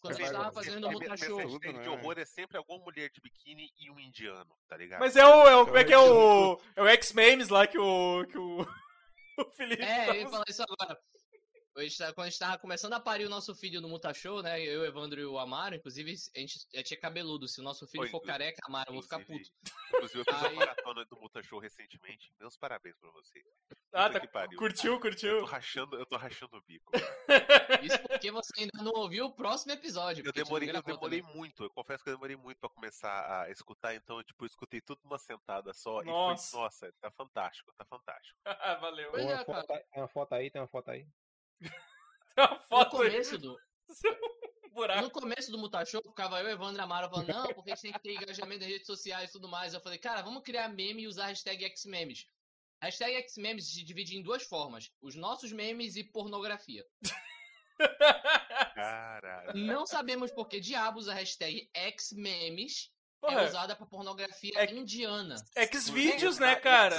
Quando 0.00 0.16
Você 0.16 0.32
tava 0.32 0.50
fazendo 0.50 0.88
o 0.88 0.92
tudo, 0.92 1.08
hashtag 1.08 1.58
de 1.60 1.72
né? 1.72 1.88
horror 1.88 2.18
é 2.18 2.24
sempre 2.24 2.56
alguma 2.56 2.82
mulher 2.84 3.08
de 3.10 3.20
biquíni 3.20 3.72
e 3.78 3.88
um 3.90 4.00
indiano, 4.00 4.56
tá 4.68 4.76
ligado? 4.76 4.98
Mas 4.98 5.16
é 5.16 5.24
o, 5.24 5.46
é 5.46 5.56
o. 5.56 5.64
Como 5.66 5.78
é 5.78 5.84
que 5.84 5.92
é 5.92 5.98
o. 5.98 6.60
É 6.74 6.82
o 6.82 6.88
X-Memes 6.88 7.48
lá 7.48 7.66
que 7.66 7.78
o. 7.78 8.26
Que 8.26 8.36
o, 8.36 8.62
o 9.38 9.50
Felipe. 9.52 9.82
É, 9.82 10.06
tá 10.06 10.16
eu 10.16 10.20
ia 10.22 10.28
falar 10.28 10.44
isso 10.48 10.62
agora. 10.62 11.00
A 11.76 11.82
gente 11.82 11.98
tá- 11.98 12.12
Quando 12.14 12.26
a 12.26 12.30
gente 12.30 12.38
tava 12.38 12.58
começando 12.58 12.92
a 12.94 13.00
parir 13.00 13.26
o 13.26 13.28
nosso 13.30 13.54
filho 13.54 13.80
no 13.82 13.88
Muta 13.88 14.12
Show, 14.14 14.42
né? 14.42 14.60
Eu, 14.62 14.84
Evandro 14.84 15.20
e 15.20 15.26
o 15.26 15.38
Amaro, 15.38 15.74
inclusive, 15.74 16.14
a 16.34 16.38
gente 16.40 16.58
já 16.72 16.82
tinha 16.82 16.98
cabeludo. 16.98 17.46
Se 17.46 17.60
o 17.60 17.64
nosso 17.64 17.86
filho 17.86 18.02
Oi, 18.04 18.08
for 18.08 18.20
careca, 18.20 18.58
Amaro, 18.66 18.88
eu 18.90 18.94
vou 18.94 19.02
ficar 19.02 19.18
puto. 19.20 19.50
Inclusive, 19.94 20.20
eu 20.20 20.24
fiz 20.24 20.34
Aí- 20.42 20.52
uma 20.52 20.60
maratona 20.60 21.04
do 21.04 21.16
Muta 21.20 21.42
Show 21.42 21.58
recentemente. 21.58 22.32
Meus 22.40 22.56
parabéns 22.56 22.96
pra 22.98 23.10
você. 23.10 23.42
Ah, 23.92 24.06
Puta 24.06 24.12
tá. 24.14 24.20
que 24.20 24.28
pariu. 24.32 24.58
Curtiu, 24.58 24.92
Eu 24.94 25.00
curtiu. 25.00 25.38
tô 25.40 25.44
rachando, 25.44 25.96
eu 25.96 26.06
tô 26.06 26.16
rachando 26.16 26.56
o 26.56 26.62
bico. 26.62 26.90
Isso 27.82 27.98
porque 28.08 28.30
você 28.30 28.52
ainda 28.62 28.82
não 28.82 28.92
ouviu 28.92 29.26
o 29.26 29.32
próximo 29.34 29.72
episódio. 29.72 30.24
Eu 30.26 30.32
demorei, 30.32 30.70
eu 30.70 30.82
demorei 30.82 31.20
também. 31.20 31.36
muito. 31.36 31.62
Eu 31.62 31.70
confesso 31.70 32.02
que 32.02 32.08
eu 32.10 32.14
demorei 32.14 32.36
muito 32.36 32.58
pra 32.58 32.68
começar 32.70 33.42
a 33.42 33.50
escutar, 33.50 33.94
então 33.94 34.16
eu, 34.18 34.24
tipo, 34.24 34.44
eu 34.44 34.46
escutei 34.46 34.80
tudo 34.80 35.00
numa 35.04 35.18
sentada 35.18 35.72
só. 35.74 36.02
Nossa. 36.02 36.46
E 36.46 36.50
foi, 36.50 36.60
nossa, 36.60 36.92
tá 37.00 37.10
fantástico, 37.10 37.72
tá 37.76 37.84
fantástico. 37.84 38.38
Valeu. 38.80 39.12
Tem 39.12 39.30
é, 39.30 39.34
uma, 39.34 39.44
cara. 39.44 39.60
foto, 39.66 39.66
tem 39.92 40.02
uma 40.02 40.08
foto 40.08 40.32
aí, 40.34 40.50
tem 40.50 40.60
uma 40.62 40.68
foto 40.68 40.90
aí. 40.90 41.06
Tem 42.34 42.44
uma 42.44 42.50
No 42.54 42.60
foto 42.68 43.02
aí. 43.02 43.10
começo 43.10 43.38
do, 43.38 43.56
buraco. 44.72 45.02
No 45.02 45.10
começo 45.10 45.50
do 45.50 45.58
Muta 45.58 45.84
Show, 45.84 46.02
ficava 46.02 46.40
eu 46.40 46.48
e 46.48 46.52
Evandro 46.52 46.80
e 46.80 46.84
Amaro 46.84 47.08
falando, 47.08 47.28
não, 47.28 47.46
porque 47.54 47.70
a 47.72 47.74
gente 47.74 47.82
tem 47.82 47.92
que 47.92 48.00
ter 48.00 48.12
engajamento 48.14 48.60
nas 48.60 48.68
redes 48.70 48.86
sociais 48.86 49.30
e 49.30 49.32
tudo 49.32 49.48
mais. 49.48 49.72
Eu 49.74 49.80
falei, 49.80 49.98
cara, 49.98 50.22
vamos 50.22 50.42
criar 50.42 50.68
meme 50.68 51.02
e 51.04 51.06
usar 51.06 51.24
a 51.24 51.28
hashtag 51.28 51.66
Xmemes. 51.76 52.26
A 52.80 52.86
hashtag 52.86 53.26
Xmemes 53.30 53.72
se 53.72 53.82
divide 53.82 54.16
em 54.16 54.22
duas 54.22 54.42
formas: 54.42 54.90
os 55.00 55.14
nossos 55.14 55.50
memes 55.52 55.96
e 55.96 56.04
pornografia. 56.04 56.84
Caralho. 58.74 59.52
Não 59.54 59.86
sabemos 59.86 60.30
por 60.30 60.48
que 60.48 60.60
diabos 60.60 61.08
a 61.08 61.14
hashtag 61.14 61.68
Xmemes 61.98 62.90
é 63.24 63.44
usada 63.44 63.74
pra 63.74 63.86
pornografia 63.86 64.52
É- 64.56 64.70
indiana. 64.72 65.36
Xvideos, 65.72 66.38
né, 66.38 66.54
cara? 66.56 66.96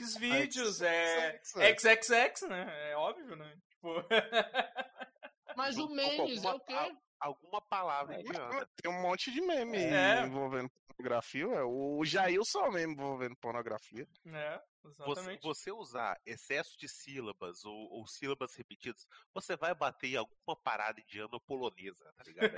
Xvideos, 0.00 0.80
é. 0.80 1.40
X- 1.44 1.52
XXX, 1.82 2.48
né? 2.48 2.90
É 2.90 2.96
óbvio, 2.96 3.36
né? 3.36 3.54
Tipo. 3.78 4.04
Mas 5.56 5.76
o 5.78 5.88
memes 5.88 6.44
é 6.44 6.52
o 6.52 6.60
quê? 6.60 6.96
alguma 7.20 7.60
palavra 7.60 8.14
É, 8.16 8.20
indiana. 8.20 8.68
Tem 8.76 8.90
um 8.90 9.02
monte 9.02 9.32
de 9.32 9.40
meme 9.40 9.76
É. 9.78 10.22
envolvendo 10.24 10.70
pornografia. 10.86 11.48
ué. 11.48 11.62
O 11.64 12.04
Jailson 12.04 12.70
mesmo 12.70 12.92
envolvendo 12.92 13.36
pornografia. 13.36 14.06
É, 14.26 14.62
Você, 14.84 15.02
exatamente. 15.02 15.42
você 15.42 15.72
usar 15.72 16.20
excesso 16.24 16.78
de 16.78 16.88
sílabas 16.88 17.64
ou, 17.64 17.74
ou 17.92 18.06
sílabas 18.06 18.54
repetidas, 18.54 19.06
você 19.34 19.56
vai 19.56 19.74
bater 19.74 20.12
em 20.12 20.16
alguma 20.16 20.56
parada 20.62 21.00
indiana 21.00 21.30
ou 21.32 21.40
polonesa, 21.40 22.04
tá 22.16 22.22
ligado? 22.24 22.52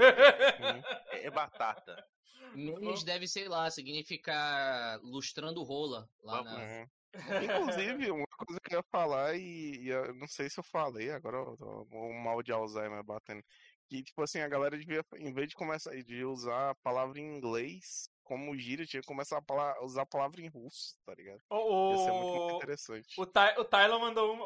É, 1.11 1.25
é 1.27 1.31
batata. 1.31 2.07
Memes 2.55 3.03
deve, 3.05 3.27
sei 3.29 3.49
lá, 3.49 3.71
significar 3.71 4.99
lustrando 5.03 5.63
rola 5.63 6.09
lá 6.23 6.43
Vamos. 6.43 6.53
na. 6.53 6.87
Inclusive, 7.15 8.11
uma 8.11 8.27
coisa 8.27 8.61
que 8.61 8.75
eu 8.75 8.79
ia 8.79 8.85
falar, 8.91 9.35
e, 9.37 9.77
e 9.83 9.89
eu 9.89 10.15
não 10.15 10.27
sei 10.29 10.49
se 10.49 10.59
eu 10.59 10.65
falei, 10.65 11.11
agora 11.11 11.39
o 11.43 12.13
mal 12.23 12.43
de 12.43 12.53
Alzheimer 12.53 13.03
batendo. 13.03 13.43
Que, 13.89 14.03
tipo 14.05 14.23
assim, 14.23 14.39
a 14.41 14.49
galera 14.49 14.79
devia, 14.79 15.05
em 15.17 15.33
vez 15.33 15.49
de 15.49 15.57
começar 15.57 15.91
de 16.05 16.25
usar 16.25 16.71
a 16.71 16.75
palavra 16.77 17.19
em 17.19 17.37
inglês 17.37 18.09
como 18.23 18.57
gíria, 18.57 18.87
tinha 18.87 19.01
que 19.01 19.09
começar 19.09 19.43
a 19.45 19.85
usar 19.85 20.03
a 20.03 20.07
palavra 20.07 20.41
em 20.41 20.47
russo, 20.49 20.97
tá 21.05 21.13
ligado? 21.13 21.41
O, 21.51 21.91
Ia 21.91 21.99
ser 21.99 22.13
muito 22.13 22.39
mais 22.39 22.53
o, 22.53 22.57
interessante. 22.57 23.21
o, 23.21 23.27
Ty, 23.27 23.59
o 23.59 23.65
Tylon 23.65 23.99
mandou. 23.99 24.37
um- 24.37 24.41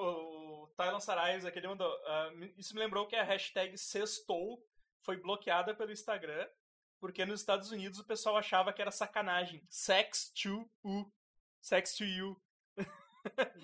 O 0.65 0.67
Tylon 0.69 0.99
Saraios 1.01 1.45
aqui, 1.45 1.59
ele 1.59 1.69
mandou. 1.69 1.95
me- 2.35 2.55
isso 2.57 2.73
me 2.75 2.81
lembrou 2.81 3.07
que 3.07 3.15
a 3.15 3.23
hashtag 3.23 3.77
sextou 3.77 4.67
foi 5.03 5.19
bloqueada 5.19 5.75
pelo 5.75 5.93
Instagram, 5.93 6.49
porque 6.99 7.27
nos 7.27 7.41
Estados 7.41 7.71
Unidos 7.71 7.99
o 7.99 8.05
pessoal 8.07 8.39
achava 8.39 8.73
que 8.73 8.81
era 8.81 8.91
sacanagem. 8.91 9.63
Sex 9.69 10.33
to 10.33 10.67
you. 10.83 11.13
Sex 11.61 11.95
to 11.97 12.05
you. 12.05 12.41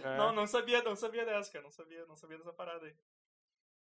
É. 0.03 0.17
Não, 0.17 0.33
não 0.33 0.47
sabia, 0.47 0.83
não 0.83 0.97
sabia 0.97 1.25
dessa, 1.25 1.51
cara. 1.53 1.65
Não 1.65 1.71
sabia, 1.71 2.07
não 2.07 2.17
sabia 2.17 2.39
dessa 2.39 2.53
parada 2.53 2.87
aí. 2.87 2.95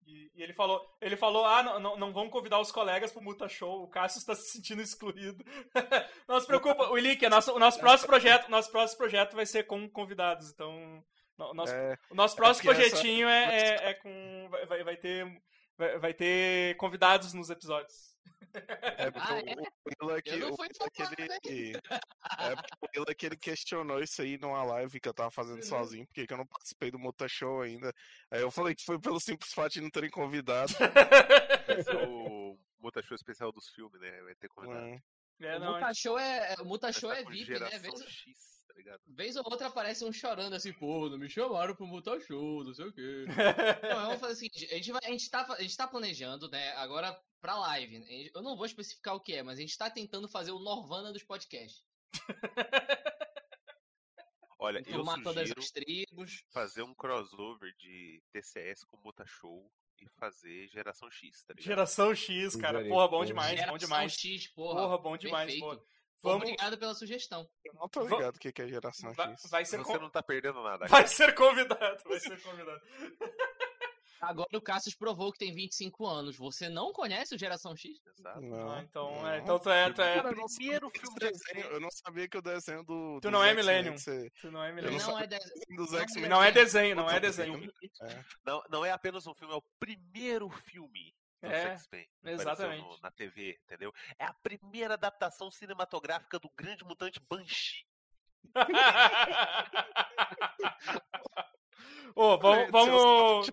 E, 0.06 0.32
e 0.36 0.44
ele 0.44 0.54
falou, 0.54 0.86
ele 1.00 1.16
falou, 1.16 1.46
ah, 1.46 1.64
não, 1.64 1.80
não, 1.80 1.96
não 1.98 2.12
vamos 2.14 2.32
convidar 2.32 2.60
os 2.60 2.72
colegas 2.74 3.10
pro 3.12 3.22
Muta 3.22 3.48
Show, 3.48 3.84
o 3.84 3.88
Cássio 3.88 4.20
está 4.20 4.36
se 4.36 4.50
sentindo 4.52 4.82
excluído. 4.82 5.44
não 6.28 6.40
se 6.42 6.46
preocupa, 6.48 6.90
o 6.90 6.98
Ilick, 6.98 7.28
nosso, 7.30 7.54
o 7.54 7.60
nosso 7.60 7.80
próximo 7.80 8.08
projeto, 8.10 8.50
nosso 8.50 8.70
próximo 8.70 8.98
projeto 8.98 9.34
vai 9.36 9.46
ser 9.46 9.64
com 9.64 9.90
convidados, 9.90 10.52
então 10.52 11.02
no- 11.38 11.54
nosso, 11.54 11.74
É, 11.74 11.98
o 12.10 12.16
nosso 12.16 12.36
próximo 12.36 12.66
porque 12.70 12.82
essa- 12.82 12.90
projetinho 12.98 13.30
é, 13.30 13.56
é, 13.58 13.90
é 13.92 13.94
com, 13.94 14.50
vai, 14.68 14.84
vai 14.84 14.98
ter, 14.98 15.42
vai, 15.78 15.98
vai 16.00 16.14
ter 16.14 16.76
convidados 16.76 17.34
nos 17.34 17.50
episódios. 17.50 18.13
É 18.54 19.12
porque 19.12 19.32
Ah, 19.32 19.36
o- 19.36 19.50
é? 19.50 19.56
Willa 20.02 20.22
que, 20.22 20.30
Eu 20.32 20.40
não 20.40 20.50
o 20.52 20.58
Willa 20.62 20.90
que 20.92 21.02
ele, 21.02 21.76
é 21.78 22.56
porque 22.56 22.98
o 22.98 23.00
Willa 23.02 23.16
que 23.16 23.26
ele 23.26 23.38
questionou 23.38 24.02
isso 24.02 24.22
aí 24.22 24.38
numa 24.38 24.64
live 24.64 25.00
que 25.00 25.08
eu 25.10 25.14
tava 25.14 25.32
fazendo 25.32 25.58
Uhum. 25.58 25.64
sozinho, 25.64 26.06
porque 26.08 26.28
que 26.28 26.34
eu 26.34 26.38
não 26.38 26.46
participei 26.46 26.92
do 26.92 27.00
Muta 27.00 27.28
Show 27.28 27.62
ainda. 27.62 27.94
Aí 28.32 28.42
eu 28.42 28.52
falei 28.52 28.76
que 28.76 28.84
foi 28.84 29.00
pelo 29.00 29.20
simples 29.20 29.52
fato 29.54 29.74
de 29.74 29.82
não 29.82 29.90
terem 29.90 30.10
convidado. 30.10 30.74
Vai 30.74 31.84
ser 31.84 31.96
o 32.10 32.58
Muta 32.80 33.02
Show 33.02 33.16
especial 33.16 33.52
dos 33.52 33.70
filmes, 33.70 34.00
né? 34.02 34.22
Vai 34.24 34.36
ter 34.36 34.48
convidado. 34.50 35.02
É, 35.42 35.58
o 35.58 35.62
Muta 35.62 35.94
Show 35.94 36.20
é, 36.20 36.56
o 36.60 36.66
Muta 36.66 36.88
Vai 36.88 36.94
Show 36.94 37.12
estar 37.14 37.22
é 37.30 37.34
VIP, 37.34 37.52
né? 37.52 37.58
geração 37.58 37.80
Vez, 37.82 38.02
X, 38.04 38.53
tá 38.74 38.80
ligado? 38.80 39.02
vez 39.08 39.36
ou 39.36 39.44
outra 39.46 39.68
aparece 39.68 40.04
um 40.04 40.12
chorando 40.12 40.54
assim, 40.54 40.74
pô, 40.74 41.08
não 41.10 41.18
me 41.18 41.30
chamaram 41.30 41.76
pro 41.76 41.86
Muta 41.86 42.20
Show, 42.20 42.64
não 42.64 42.74
sei 42.74 42.86
o 42.86 42.94
quê. 42.94 43.26
Não, 43.84 44.06
vamos 44.08 44.20
fazer 44.20 44.34
o 44.34 44.36
seguinte, 44.36 44.66
a 44.72 44.76
gente, 44.76 44.92
vai, 44.92 45.02
a, 45.04 45.10
gente 45.10 45.30
tá, 45.30 45.46
a 45.58 45.62
gente 45.62 45.78
tá 45.78 45.88
planejando, 45.88 46.50
né, 46.50 46.72
agora 46.74 47.18
pra 47.40 47.58
live. 47.58 48.00
né, 48.00 48.30
Eu 48.34 48.42
não 48.42 48.56
vou 48.56 48.66
especificar 48.66 49.16
o 49.16 49.20
que 49.22 49.34
é, 49.34 49.44
mas 49.44 49.58
a 49.60 49.62
gente 49.62 49.78
tá 49.78 49.90
tentando 49.90 50.28
fazer 50.28 50.52
o 50.52 50.60
Norvana 50.60 51.12
dos 51.14 51.24
podcasts. 51.24 51.84
Olha, 54.60 54.78
eu 54.80 54.82
Informar 54.82 55.22
todas 55.22 55.50
sugiro 55.50 55.60
as 55.60 55.72
tribos. 55.72 56.44
fazer 56.52 56.84
um 56.84 56.94
crossover 56.96 57.76
de 57.78 58.24
TCS 58.32 58.86
com 58.86 58.98
Muta 58.98 59.26
Show 59.26 59.70
e 60.00 60.08
fazer 60.18 60.70
geração 60.70 61.12
X, 61.12 61.44
tá 61.44 61.54
ligado? 61.54 61.66
Geração 61.66 62.16
X, 62.16 62.56
cara, 62.56 62.88
porra, 62.88 63.08
bom 63.10 63.26
demais, 63.26 63.52
Geração 63.52 63.74
bom 63.74 63.78
demais. 63.78 64.14
X, 64.14 64.48
porra. 64.48 64.82
Porra, 64.82 64.98
bom 64.98 65.18
demais, 65.18 65.52
perfeito. 65.52 65.66
porra. 65.66 65.86
Vamos, 66.24 66.44
Obrigado 66.44 66.78
pela 66.78 66.96
sugestão. 66.96 67.48
Eu 67.66 67.74
não 67.74 67.90
tô 67.90 68.08
ligado 68.08 68.36
o 68.38 68.40
que 68.40 68.52
que 68.52 68.62
é 68.62 68.68
geração 68.68 69.12
vai, 69.14 69.32
X. 69.34 69.50
vai 69.50 69.66
ser 69.66 69.78
Você 69.78 69.94
con- 69.94 70.00
não 70.00 70.10
tá 70.10 70.24
perdendo 70.24 70.64
nada. 70.64 70.88
Vai 70.88 71.06
ser 71.08 71.36
convidado, 71.36 72.02
vai 72.06 72.20
ser 72.20 72.42
convidado. 72.42 72.82
Agora 74.22 74.48
o 74.58 74.62
Cassius 74.62 74.96
provou 74.96 75.34
que 75.34 75.40
tem 75.40 75.54
25 75.54 76.06
anos. 76.08 76.38
Você 76.38 76.70
não 76.70 76.94
conhece 76.94 77.36
o 77.36 77.38
Geração 77.38 77.76
X? 77.76 77.92
Exato. 78.18 78.40
Não. 78.40 78.72
Ah, 78.72 78.82
então, 78.82 79.12
não. 79.16 79.28
é, 79.30 79.40
então 79.40 79.60
tu 79.60 79.70
é, 79.70 79.92
tu 79.92 80.02
é, 80.02 80.16
Cara, 80.16 80.30
eu 80.30 80.36
não 80.38 80.46
primeiro 80.46 80.86
sabia 80.88 80.90
que 80.90 81.00
filme 81.02 81.20
desenho- 81.20 81.74
Eu 81.74 81.80
não 81.82 81.92
sabia 81.92 82.30
que 82.30 82.38
o 82.38 82.42
desenho 82.42 82.84
do. 82.86 83.20
Tu 83.22 83.30
não 83.30 83.44
é 83.44 83.54
Millennium. 83.54 83.98
ser- 83.98 84.32
tu 84.40 84.50
não 84.50 84.64
é 84.64 84.70
Ele 84.70 84.76
não 84.82 84.92
milênio. 84.94 85.08
não, 85.08 85.20
é 85.20 85.28
de... 85.28 85.40
não 86.30 86.42
é 86.42 86.48
ser- 86.48 86.54
desenho, 86.54 86.96
não 86.96 87.10
é 87.10 87.20
desenho. 87.20 87.70
É. 88.02 88.24
Não, 88.46 88.64
não 88.70 88.86
é 88.86 88.92
apenas 88.92 89.28
um 89.28 89.34
filme, 89.36 89.54
é 89.54 89.58
o 89.58 89.64
primeiro 89.78 90.50
filme 90.50 91.14
do 91.48 91.54
É, 91.54 91.76
que 91.76 92.10
exatamente. 92.30 92.82
no- 92.84 92.98
na 93.02 93.12
TV, 93.12 93.60
entendeu? 93.64 93.94
É 94.18 94.26
a 94.26 94.34
primeira 94.34 94.94
adaptação 94.96 95.52
cinematográfica 95.52 96.40
do 96.40 96.50
grande 96.56 96.84
mutante 96.84 97.20
Banshee. 97.20 97.86
Ô, 102.16 102.38
vamos, 102.38 102.70
vamos. 102.72 103.50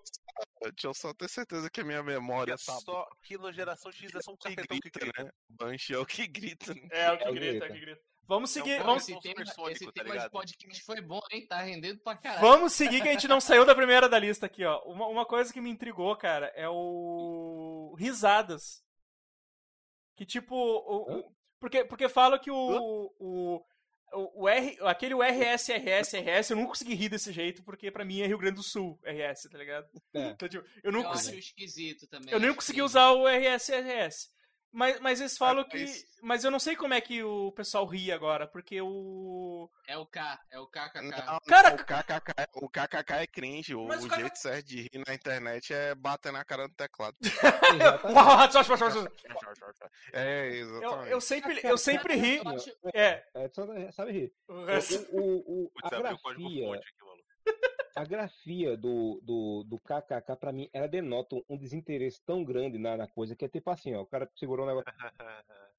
Deixa 0.62 0.86
eu 0.86 0.94
só- 0.94 1.14
ter 1.14 1.28
certeza 1.28 1.70
que 1.70 1.80
a 1.80 1.84
minha 1.84 2.02
memória 2.02 2.54
Que 2.56 2.62
é 2.62 2.66
tá 2.66 2.78
só 2.80 3.08
que 3.22 3.38
no 3.38 3.50
Geração 3.52 3.90
X 3.90 4.14
é 4.14 4.20
só 4.20 4.32
um 4.32 4.36
que 4.36 4.54
cafetão 4.54 4.78
que 4.78 4.90
grita, 4.90 5.00
grita. 5.00 5.24
né? 5.24 5.30
Banshee 5.48 5.94
é 5.94 5.98
o 5.98 6.06
que 6.06 6.26
grita. 6.26 6.74
né? 6.74 6.88
É 6.90 7.12
o 7.12 7.18
que 7.18 7.24
É 7.24 7.30
o 7.30 7.34
grita, 7.34 7.46
é 7.46 7.58
grita. 7.58 7.66
o 7.66 7.72
que 7.72 7.80
grita. 7.80 8.00
Vamos 8.26 8.50
seguir, 8.50 8.72
É 8.74 8.82
um 8.82 8.84
vamos, 8.84 9.08
Esse 9.08 9.20
tema, 9.20 9.42
esse 9.72 9.86
tá 9.86 9.92
tema 9.92 10.18
de 10.18 10.30
podcast 10.30 10.82
foi 10.84 11.00
bom, 11.00 11.20
hein? 11.32 11.46
Tá 11.48 11.56
rendendo 11.62 11.98
pra 12.00 12.16
caralho. 12.16 12.40
vamos 12.40 12.72
seguir 12.74 13.02
que 13.02 13.08
a 13.08 13.12
gente 13.12 13.26
não 13.26 13.40
saiu 13.40 13.66
da 13.66 13.74
primeira 13.74 14.08
da 14.08 14.18
lista 14.20 14.46
aqui, 14.46 14.64
ó. 14.64 14.80
Uma, 14.84 15.08
uma 15.08 15.26
coisa 15.26 15.52
que 15.52 15.60
me 15.60 15.68
intrigou, 15.68 16.14
cara, 16.16 16.46
é 16.54 16.68
o. 16.68 16.72
Risadas. 18.00 18.82
Que 20.16 20.24
tipo. 20.24 20.54
O, 20.56 21.18
o- 21.18 21.32
porque, 21.58 21.84
porque 21.84 22.08
fala 22.08 22.38
que 22.38 22.50
o. 22.50 22.56
O, 23.18 23.64
o, 24.12 24.42
o 24.42 24.48
R, 24.48 24.76
aquele 24.80 25.14
RS, 25.14 25.68
RS, 25.68 26.14
RS, 26.14 26.50
eu 26.50 26.56
não 26.56 26.66
consegui 26.66 26.94
rir 26.94 27.08
desse 27.10 27.30
jeito, 27.32 27.62
porque 27.62 27.90
pra 27.92 28.04
mim 28.04 28.20
é 28.22 28.26
Rio 28.26 28.38
Grande 28.38 28.56
do 28.56 28.62
Sul, 28.62 28.98
RS, 29.04 29.48
tá 29.50 29.56
ligado? 29.58 29.88
É. 30.14 30.30
Então, 30.30 30.48
tipo, 30.48 30.66
eu 30.82 30.90
não 30.90 31.00
Eu 31.02 31.08
consegui. 31.10 31.38
acho 31.38 31.48
esquisito 31.48 32.08
também. 32.08 32.32
Eu 32.34 32.40
nem 32.40 32.52
consegui 32.54 32.78
que- 32.78 32.82
usar 32.82 33.10
o 33.12 33.28
RSRS. 33.28 34.28
Mas, 34.72 35.00
mas 35.00 35.20
eles 35.20 35.36
falam 35.36 35.64
que. 35.64 35.78
mas- 35.78 36.10
Mas 36.22 36.44
eu 36.44 36.50
não 36.50 36.58
sei 36.58 36.76
como 36.76 36.92
é 36.92 37.00
que 37.00 37.22
o 37.22 37.50
pessoal 37.52 37.86
ri 37.86 38.12
agora, 38.12 38.46
porque 38.46 38.80
o. 38.80 39.70
É 39.88 39.96
o 39.96 40.04
K, 40.06 40.38
é 40.50 40.58
o 40.60 40.66
KKK. 40.66 41.00
Não, 41.02 41.40
Cara, 41.46 41.74
o 41.74 41.78
KKK, 41.78 42.32
é- 42.36 42.48
o 42.56 42.68
KKK 42.68 43.12
é 43.22 43.26
cringe. 43.26 43.74
O, 43.74 43.86
Mas 43.86 44.04
o 44.04 44.08
jeito 44.14 44.36
certo 44.36 44.66
de 44.66 44.82
rir 44.82 45.02
na 45.06 45.14
internet 45.14 45.72
é 45.72 45.94
bater 45.94 46.30
na 46.30 46.44
cara 46.44 46.68
do 46.68 46.74
teclado. 46.74 47.16
Exatamente. 47.24 47.84
É, 50.12 50.48
eu, 50.48 50.52
exatamente. 50.52 51.10
eu 51.10 51.20
sempre, 51.20 51.60
eu 51.64 51.78
sempre 51.78 52.14
ri. 52.16 52.36
Eu 52.36 52.90
É. 52.94 53.24
É, 53.34 53.92
sabe 53.92 54.12
rir. 54.12 54.32
O 54.46 54.52
O, 55.12 55.64
o, 55.64 55.70
a 55.82 55.88
grafia, 55.88 56.18
fonte 56.66 56.86
aqui, 56.88 57.04
maluco. 57.04 57.19
A 57.96 58.04
grafia 58.04 58.76
do, 58.76 59.20
do, 59.22 59.64
do 59.64 59.78
KKK, 59.78 60.36
pra 60.38 60.52
mim, 60.52 60.68
ela 60.72 60.88
denota 60.88 61.36
um 61.48 61.56
desinteresse 61.56 62.20
tão 62.24 62.44
grande 62.44 62.78
na, 62.78 62.96
na 62.96 63.06
coisa 63.06 63.36
que 63.36 63.44
é 63.44 63.48
tipo 63.48 63.70
assim, 63.70 63.94
ó. 63.94 64.02
O 64.02 64.06
cara 64.06 64.30
segurou 64.36 64.64
o 64.64 64.68
negócio. 64.68 64.92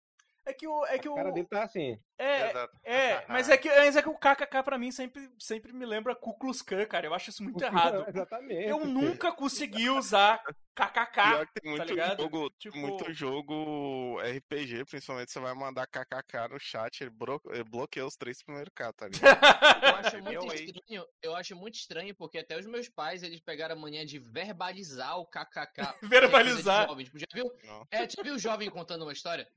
É 0.46 0.54
que 0.54 0.68
o. 0.68 0.86
É 0.86 0.98
que 0.98 1.08
O 1.08 1.16
cara 1.16 1.32
dele 1.32 1.48
tá 1.48 1.64
assim. 1.64 2.00
É, 2.18 2.50
Exato. 2.50 2.78
é, 2.84 3.26
mas 3.28 3.50
é 3.50 3.58
que, 3.58 3.68
mas 3.68 3.96
é 3.96 4.02
que 4.02 4.10
o 4.10 4.16
KKK 4.18 4.64
pra 4.64 4.78
mim 4.78 4.92
sempre, 4.92 5.28
sempre 5.40 5.74
me 5.74 5.86
lembra 5.86 6.16
Ku 6.16 6.38
Klux 6.38 6.62
Klan, 6.62 6.86
cara. 6.86 7.08
Eu 7.08 7.14
acho 7.14 7.30
isso 7.32 7.44
muito 7.44 7.64
errado. 7.66 8.06
Exatamente. 8.08 8.68
Eu 8.70 8.86
nunca 8.86 9.32
consegui 9.32 9.90
usar 9.90 10.40
KKK. 10.76 11.14
Pior 11.22 11.48
que 11.48 11.62
tem 11.62 11.70
muito 11.72 11.80
tá 11.86 11.86
ligado? 11.90 12.22
jogo, 12.24 12.50
Tipo- 12.60 12.78
muito 12.78 13.14
jogo 13.14 14.20
RPG, 14.22 14.86
principalmente 14.86 15.32
você 15.32 15.40
vai 15.40 15.54
mandar 15.54 15.88
KKK 15.88 16.48
no 16.50 16.60
chat, 16.60 17.02
ele, 17.02 17.10
bro- 17.10 17.42
ele 17.50 17.64
bloqueia 17.64 18.06
os 18.06 18.16
três 18.16 18.42
primeiros 18.44 18.72
K, 18.74 18.94
tá 18.94 19.08
ligado? 19.08 19.40
Eu 19.84 19.96
acho 19.96 20.22
muito 20.22 20.54
estranho, 20.54 21.06
eu 21.24 21.36
acho 21.36 21.56
muito 21.56 21.76
estranho, 21.76 22.16
porque 22.16 22.38
até 22.40 22.58
os 22.58 22.66
meus 22.66 22.88
pais, 22.90 23.24
eles 23.24 23.40
pegaram 23.42 23.76
a 23.76 23.80
mania 23.80 24.06
de 24.06 24.20
verbalizar 24.20 25.18
o 25.18 25.26
KKK. 25.26 25.96
Verbalizar. 26.04 26.90
é. 26.92 27.04
Tipo, 27.04 27.20
já 27.20 27.26
viu? 27.34 27.52
Não. 27.64 27.88
É, 27.92 28.08
já 28.10 28.22
viu 28.24 28.36
o 28.36 28.40
jovem 28.40 28.70
contando 28.70 29.04
uma 29.04 29.14
história? 29.14 29.48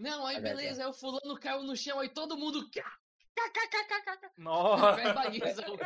Não, 0.00 0.26
aí 0.26 0.36
É 0.36 0.40
beleza, 0.40 0.82
aí 0.82 0.88
o 0.88 0.92
fulano 0.92 1.38
caiu 1.38 1.62
no 1.62 1.76
chão, 1.76 2.00
aí 2.00 2.08
todo 2.08 2.36
mundo... 2.36 2.68
KKKKK. 2.70 4.30
Nossa. 4.36 4.96
Verbaliza 4.96 5.64
o 5.70 5.76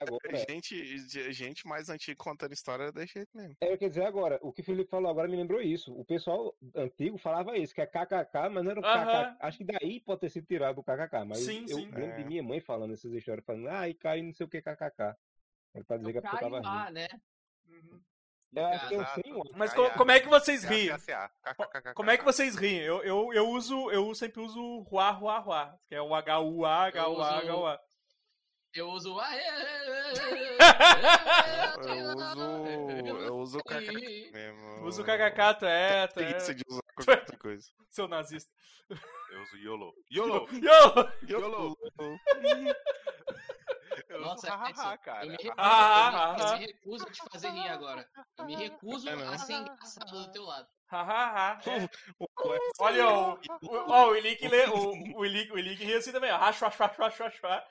agora. 0.00 0.18
Gente, 0.48 0.98
gente 1.32 1.66
mais 1.66 1.88
antiga 1.88 2.16
contando 2.16 2.52
história 2.52 2.84
é 2.84 2.92
desse 2.92 3.14
jeito 3.14 3.36
mesmo. 3.36 3.56
É, 3.60 3.76
quer 3.76 3.88
dizer, 3.88 4.04
agora, 4.04 4.38
o 4.42 4.52
que 4.52 4.62
o 4.62 4.64
Felipe 4.64 4.90
falou 4.90 5.10
agora 5.10 5.28
me 5.28 5.36
lembrou 5.36 5.60
isso. 5.60 5.92
O 5.92 6.04
pessoal 6.04 6.56
antigo 6.74 7.18
falava 7.18 7.56
isso, 7.56 7.74
que 7.74 7.80
é 7.80 7.86
KKK, 7.86 8.48
mas 8.50 8.64
não 8.64 8.70
era 8.70 8.80
o. 8.80 8.82
KKK. 8.82 9.36
Acho 9.40 9.58
que 9.58 9.64
daí 9.64 10.00
pode 10.00 10.20
ter 10.20 10.30
sido 10.30 10.46
tirado 10.46 10.78
o 10.78 10.82
KKK, 10.82 11.24
mas 11.26 11.38
Sim, 11.38 11.62
eu 11.68 11.76
sim. 11.76 11.84
lembro 11.84 12.04
É. 12.04 12.16
de 12.16 12.24
minha 12.24 12.42
mãe 12.42 12.60
falando 12.60 12.94
essas 12.94 13.12
histórias, 13.12 13.44
falando, 13.44 13.68
ah, 13.68 13.88
e 13.88 13.94
caiu 13.94 14.24
não 14.24 14.32
sei 14.32 14.46
o 14.46 14.48
que 14.48 14.60
KKK. 14.62 15.16
Era 15.74 15.84
pra 15.84 15.96
dizer 15.98 16.12
que 16.12 16.18
a 16.18 16.22
pessoa 16.22 16.40
tava 16.40 16.56
rindo. 16.56 16.68
Caiu 16.68 16.92
né? 16.94 17.08
Uhum. 17.66 18.00
Eu 18.54 18.66
acho 18.66 18.88
que 18.88 18.94
eu 18.94 19.00
Exato. 19.02 19.20
sei 19.22 19.32
um 19.34 19.42
Mas 19.54 19.74
como 19.74 20.10
é 20.10 20.20
que 20.20 20.28
vocês 20.28 20.64
riem? 20.64 20.90
Como 21.94 22.10
é 22.10 22.16
que 22.16 22.24
vocês 22.24 22.56
riem? 22.56 22.80
Eu, 22.80 23.02
eu, 23.04 23.32
eu 23.34 23.48
uso, 23.50 23.90
eu 23.90 24.14
sempre 24.14 24.40
uso 24.40 24.80
ruá, 24.82 25.10
ruá, 25.10 25.38
ruá, 25.38 25.78
que 25.86 25.94
é 25.94 26.00
o 26.00 26.14
H-U-A, 26.14 26.86
H-U-A, 26.86 27.04
Eu 27.04 27.10
uso- 27.12 27.22
H-U-A. 27.22 27.80
Eu 28.74 28.88
uso. 28.90 29.18
"Ah, 29.18 29.34
é, 29.36 29.48
é, 29.48 30.18
Eu 31.86 32.16
uso. 32.16 32.40
Eu 33.26 33.36
uso 33.38 33.58
o 33.58 33.62
kkk 33.64 34.30
mesmo. 34.32 34.84
Usa 34.84 35.02
o 35.02 35.04
kkk, 35.04 35.54
tu 35.58 35.64
é, 35.66 36.06
tu 36.06 36.20
é, 36.20 36.24
Preguiça 36.24 36.54
de 36.54 36.62
usar 36.68 36.82
qualquer 36.94 37.18
outra 37.20 37.38
coisa. 37.38 37.68
seu 37.90 38.06
nazista. 38.08 38.50
Eu 39.30 39.42
uso 39.42 39.56
YOLO. 39.56 39.94
YOLO! 40.10 40.48
Yo! 40.52 41.12
YOLO! 41.28 41.76
Eu 44.08 44.20
Nossa, 44.22 44.46
uso 44.46 44.56
hahaha, 44.56 44.70
Edson, 44.70 44.98
cara. 45.04 45.24
eu 45.26 45.30
me 45.30 45.36
recuso, 45.36 45.54
Ah, 45.58 46.34
eu 46.38 46.38
me- 46.38 46.40
eu 46.40 46.46
ah, 46.46 46.56
me 46.58 46.66
recuso 46.66 47.06
a 47.06 47.10
te 47.10 47.22
fazer 47.30 47.50
rir 47.50 47.68
agora. 47.68 48.08
Eu 48.38 48.44
me 48.46 48.56
recuso 48.56 49.08
É, 49.08 49.12
a 49.12 49.38
ser 49.38 49.52
engraçado 49.54 50.10
do 50.10 50.32
teu 50.32 50.42
lado. 50.44 50.66
Hahaha. 50.86 51.60
é. 51.68 51.88
O 52.18 52.26
Olha, 52.78 53.06
o, 53.08 53.38
o, 54.10 54.16
Ilick 54.16 54.48
lê, 54.48 54.64
o, 54.66 55.18
o 55.18 55.26
Ilick, 55.26 55.52
o 55.52 55.58
Ilick 55.58 55.84
ri 55.84 55.94
assim 55.94 56.12
também, 56.12 56.30
ó. 56.32 56.38
Racho, 56.38 56.64
racho, 56.64 56.78
racho, 56.82 56.98
racho, 57.22 57.22
racho. 57.42 57.66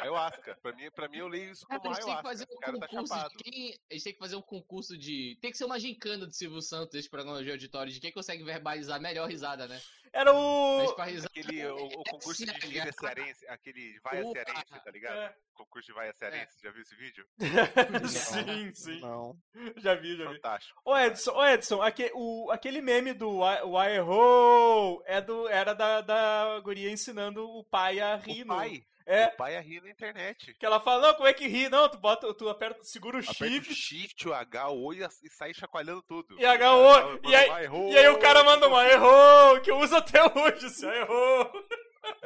Ayahuasca. 0.00 0.58
Pra 0.62 0.72
mim, 0.72 0.90
pra 0.90 1.08
mim, 1.08 1.18
eu 1.18 1.28
leio 1.28 1.50
isso 1.52 1.66
Cara, 1.66 1.80
como 1.80 1.92
a 1.92 1.96
gente 1.96 2.06
tem 2.06 2.16
que 2.16 2.22
fazer 2.22 2.44
ayahuasca. 2.44 2.54
um 2.54 2.56
O 2.56 2.60
cara 2.60 2.78
tá 2.80 2.88
concurso 2.88 3.14
chapado. 3.14 3.36
de 3.36 3.44
quem. 3.44 3.78
A 3.90 3.94
gente 3.94 4.04
tem 4.04 4.12
que 4.14 4.18
fazer 4.18 4.36
um 4.36 4.42
concurso 4.42 4.96
de. 4.96 5.38
Tem 5.42 5.50
que 5.50 5.58
ser 5.58 5.64
uma 5.66 5.78
gincana 5.78 6.24
do 6.26 6.32
Silvio 6.32 6.62
Santos, 6.62 6.94
esse 6.94 7.10
programa 7.10 7.42
de 7.44 7.50
auditório, 7.50 7.92
de 7.92 8.00
quem 8.00 8.12
consegue 8.12 8.42
verbalizar 8.42 8.98
melhor 9.00 9.28
risada, 9.28 9.68
né? 9.68 9.78
Era 10.14 10.32
o... 10.32 10.94
Aquele, 11.26 11.66
o, 11.66 11.86
o 11.86 12.04
concurso 12.04 12.46
de 12.46 12.60
gíria 12.60 12.92
cearense, 12.92 13.44
aquele 13.48 13.98
vai 13.98 14.20
a 14.20 14.24
cearense, 14.24 14.84
tá 14.84 14.90
ligado? 14.92 15.18
É. 15.18 15.34
Concurso 15.54 15.88
de 15.88 15.92
vai 15.92 16.08
a 16.08 16.12
cearense, 16.14 16.52
já 16.62 16.70
viu 16.70 16.82
esse 16.82 16.94
vídeo? 16.94 17.26
sim, 18.08 18.72
sim. 18.72 19.00
Não. 19.00 19.36
Já 19.78 19.94
vi, 19.96 20.16
já 20.16 20.28
vi. 20.28 20.34
Fantástico. 20.36 20.80
Ô 20.84 20.96
Edson, 20.96 21.32
ô 21.32 21.44
Edson, 21.44 21.82
aque, 21.82 22.10
o, 22.14 22.48
aquele 22.52 22.80
meme 22.80 23.12
do 23.12 23.40
Why 23.40 23.62
o 23.64 23.76
Why 23.76 23.96
Errou 23.96 25.02
é 25.06 25.20
do, 25.20 25.48
era 25.48 25.74
da, 25.74 26.00
da 26.00 26.60
guria 26.60 26.90
ensinando 26.90 27.44
o 27.48 27.64
pai 27.64 27.98
a 27.98 28.14
rir. 28.16 28.42
O 28.42 28.46
no- 28.46 28.54
pai, 28.54 28.84
É, 29.06 29.26
o 29.26 29.36
pai 29.36 29.56
a 29.56 29.60
rir 29.60 29.82
na 29.82 29.90
internet. 29.90 30.54
que 30.54 30.64
ela 30.64 30.80
fala, 30.80 31.08
não, 31.08 31.14
como 31.14 31.28
é 31.28 31.34
que 31.34 31.46
ri? 31.46 31.68
Não, 31.68 31.88
tu 31.88 31.98
bota, 31.98 32.32
tu 32.32 32.48
aperta, 32.48 32.82
segura 32.84 33.18
o 33.18 33.20
Aperta 33.20 33.44
o 33.44 33.48
shift 33.48 33.74
shift, 33.74 34.28
o 34.28 34.32
H, 34.34 34.70
o 34.70 34.86
O 34.86 34.94
e, 34.94 35.06
e 35.22 35.30
sai 35.30 35.52
chacoalhando 35.52 36.02
tudo. 36.02 36.40
e 36.40 36.44
H, 36.46 36.72
O 36.74 37.16
O, 37.16 37.20
e 37.30 37.36
aí, 37.36 37.64
errou, 37.64 37.92
e 37.92 37.98
aí 37.98 38.08
o 38.08 38.18
cara 38.18 38.42
manda 38.42 38.66
uma 38.66 38.86
errou, 38.88 39.60
que 39.60 39.70
eu 39.70 39.78
uso 39.78 39.94
até 39.94 40.20
hoje, 40.22 40.66
assim, 40.66 40.86
errou. 40.88 41.52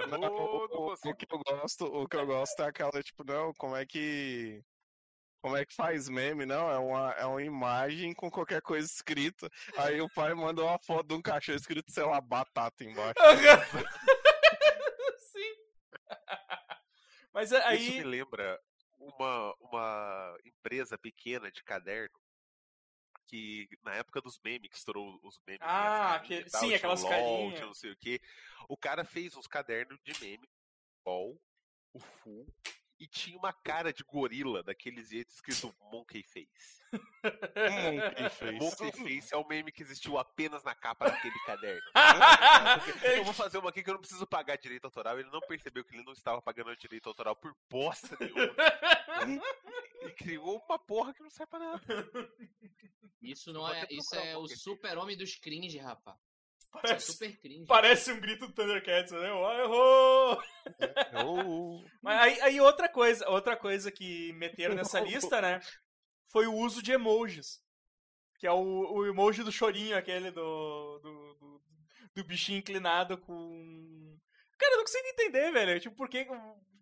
Não, 0.08 0.22
Errou, 0.24 0.64
o, 0.64 0.68
não 0.68 0.76
o- 0.80 0.86
o 0.86 0.90
consigo. 0.90 1.16
que 1.16 1.26
eu 1.32 1.38
gosto, 1.38 1.84
o 1.84 2.08
que 2.08 2.16
eu 2.16 2.26
gosto 2.26 2.62
é 2.62 2.66
aquela, 2.68 3.02
tipo, 3.02 3.24
não, 3.24 3.52
como 3.54 3.76
é 3.76 3.84
que. 3.84 4.62
Como 5.40 5.56
é 5.56 5.64
que 5.64 5.72
faz 5.74 6.08
meme? 6.08 6.44
Não, 6.44 6.68
é 6.70 6.78
uma, 6.78 7.12
é 7.12 7.24
uma 7.24 7.42
imagem 7.42 8.12
com 8.12 8.28
qualquer 8.28 8.60
coisa 8.60 8.86
escrita. 8.88 9.48
Aí 9.76 10.00
o 10.00 10.10
pai 10.12 10.34
manda 10.34 10.62
uma 10.64 10.78
foto 10.80 11.06
de 11.08 11.14
um 11.14 11.22
cachorro 11.22 11.56
escrito, 11.56 11.90
sei 11.92 12.02
lá, 12.04 12.20
batata 12.20 12.82
embaixo. 12.82 13.14
Sim. 15.32 15.54
Mas 17.38 17.52
é- 17.52 17.76
Isso 17.76 17.92
me 17.92 17.98
aí, 17.98 18.02
lembra 18.02 18.60
uma, 18.98 19.54
uma 19.60 20.36
empresa 20.44 20.98
pequena 20.98 21.52
de 21.52 21.62
caderno 21.62 22.18
que 23.28 23.68
na 23.84 23.94
época 23.94 24.20
dos 24.20 24.40
memes, 24.42 24.68
que 24.68 24.76
estourou 24.76 25.20
os 25.22 25.38
memes. 25.46 25.60
Ah, 25.62 26.16
as 26.16 26.22
carinhas 26.22 26.42
que- 26.42 26.48
e 26.48 26.50
tal, 26.50 26.60
sim, 26.62 26.74
aquelas 26.74 27.02
LOL, 27.02 27.10
carinhas. 27.10 27.60
não 27.60 27.74
sei 27.74 27.92
o 27.92 27.96
quê. 27.96 28.20
O 28.68 28.76
cara 28.76 29.04
fez 29.04 29.36
uns 29.36 29.46
cadernos 29.46 30.00
de 30.02 30.20
meme, 30.20 30.48
LOL, 31.06 31.40
o 31.92 32.00
Full, 32.00 32.52
e 33.00 33.06
tinha 33.06 33.38
uma 33.38 33.52
cara 33.52 33.92
de 33.92 34.02
gorila 34.02 34.62
daqueles 34.62 35.08
jeitos 35.08 35.36
escrito 35.36 35.74
Monkey 35.92 36.22
Face. 36.22 36.82
Monkey 36.92 38.30
face. 38.30 38.58
Monkey 38.58 38.92
Face 38.92 39.34
é 39.34 39.36
o 39.36 39.46
meme 39.46 39.70
que 39.70 39.82
existiu 39.82 40.18
apenas 40.18 40.64
na 40.64 40.74
capa 40.74 41.08
daquele 41.08 41.38
caderno. 41.46 41.82
Eu 43.16 43.24
vou 43.24 43.34
fazer 43.34 43.58
uma 43.58 43.70
aqui 43.70 43.82
que 43.82 43.90
eu 43.90 43.94
não 43.94 44.00
preciso 44.00 44.26
pagar 44.26 44.56
direito 44.56 44.84
autoral. 44.84 45.18
Ele 45.18 45.30
não 45.30 45.40
percebeu 45.40 45.84
que 45.84 45.94
ele 45.94 46.04
não 46.04 46.12
estava 46.12 46.40
pagando 46.42 46.74
direito 46.76 47.08
autoral 47.08 47.36
por 47.36 47.54
bosta 47.70 48.16
nenhuma. 48.20 48.54
E 50.00 50.10
criou 50.12 50.64
uma 50.64 50.78
porra 50.78 51.12
que 51.12 51.20
não 51.24 51.28
serve 51.28 51.50
pra 51.50 51.58
nada. 51.58 51.82
Isso 53.20 53.52
não 53.52 53.68
é. 53.68 53.84
Isso 53.90 54.14
um 54.14 54.20
é 54.20 54.36
o 54.36 54.46
super-homem 54.46 55.16
dos 55.16 55.34
cringe, 55.34 55.76
rapaz. 55.78 56.16
Isso 56.76 56.78
é 56.78 56.80
parece, 56.82 57.12
super 57.12 57.40
cringe. 57.40 57.66
parece 57.66 58.12
um 58.12 58.20
grito 58.20 58.46
do 58.46 58.52
Thundercats, 58.52 59.12
né? 59.12 59.28
Errou! 59.28 60.42
Oh, 61.14 61.82
Mas 62.02 62.20
aí, 62.20 62.40
aí 62.40 62.60
outra 62.60 62.88
coisa, 62.88 63.28
outra 63.28 63.56
coisa 63.56 63.90
que 63.90 64.32
meteram 64.34 64.74
nessa 64.76 65.00
lista, 65.00 65.40
né? 65.40 65.60
Foi 66.30 66.46
o 66.46 66.54
uso 66.54 66.82
de 66.82 66.92
emojis. 66.92 67.60
Que 68.38 68.46
é 68.46 68.52
o, 68.52 68.92
o 68.92 69.06
emoji 69.06 69.42
do 69.42 69.50
chorinho, 69.50 69.96
aquele 69.96 70.30
do, 70.30 70.98
do, 71.00 71.34
do, 71.34 71.62
do 72.14 72.24
bichinho 72.24 72.58
inclinado 72.58 73.18
com. 73.18 74.16
Cara, 74.56 74.74
eu 74.74 74.78
não 74.78 74.84
consigo 74.84 75.08
entender, 75.08 75.50
velho. 75.50 75.80
Tipo, 75.80 75.96
por 75.96 76.08
que. 76.08 76.26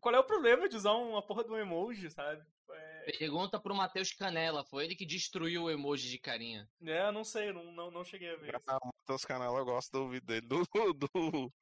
Qual 0.00 0.14
é 0.14 0.18
o 0.18 0.24
problema 0.24 0.68
de 0.68 0.76
usar 0.76 0.92
uma 0.92 1.22
porra 1.22 1.44
de 1.44 1.50
um 1.50 1.56
emoji, 1.56 2.10
sabe? 2.10 2.42
É, 2.70 2.95
Pergunta 3.18 3.60
pro 3.60 3.74
Matheus 3.74 4.12
Canela, 4.12 4.64
foi 4.64 4.84
ele 4.84 4.96
que 4.96 5.06
destruiu 5.06 5.64
o 5.64 5.70
emoji 5.70 6.10
de 6.10 6.18
carinha. 6.18 6.68
é, 6.84 7.10
não 7.12 7.22
sei, 7.24 7.52
não, 7.52 7.64
não, 7.72 7.90
não 7.90 8.04
cheguei 8.04 8.30
a 8.32 8.36
ver 8.36 8.54
isso. 8.54 8.64
ah, 8.68 8.78
Matheus 8.84 9.24
Canela, 9.24 9.58
eu 9.58 9.64
gosto 9.64 9.92
do 9.92 10.08
vídeo 10.08 10.26
dele, 10.26 10.46
do, 10.46 10.64
do, 10.92 11.52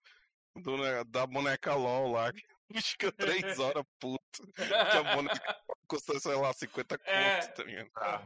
do 0.56 0.76
ne- 0.78 1.04
da 1.04 1.26
boneca 1.26 1.74
LOL 1.74 2.12
lá, 2.12 2.32
que 2.32 2.42
fica 2.82 3.12
três 3.12 3.58
horas 3.60 3.84
puto. 4.00 4.22
Que 4.56 4.62
a 4.96 5.14
boneca 5.14 5.56
custa, 5.86 6.18
sei 6.18 6.34
lá, 6.34 6.52
50 6.52 6.96
conto, 6.98 7.08
É. 7.10 7.46
tá 7.48 7.62
ligado? 7.62 7.90
Ah. 7.96 8.22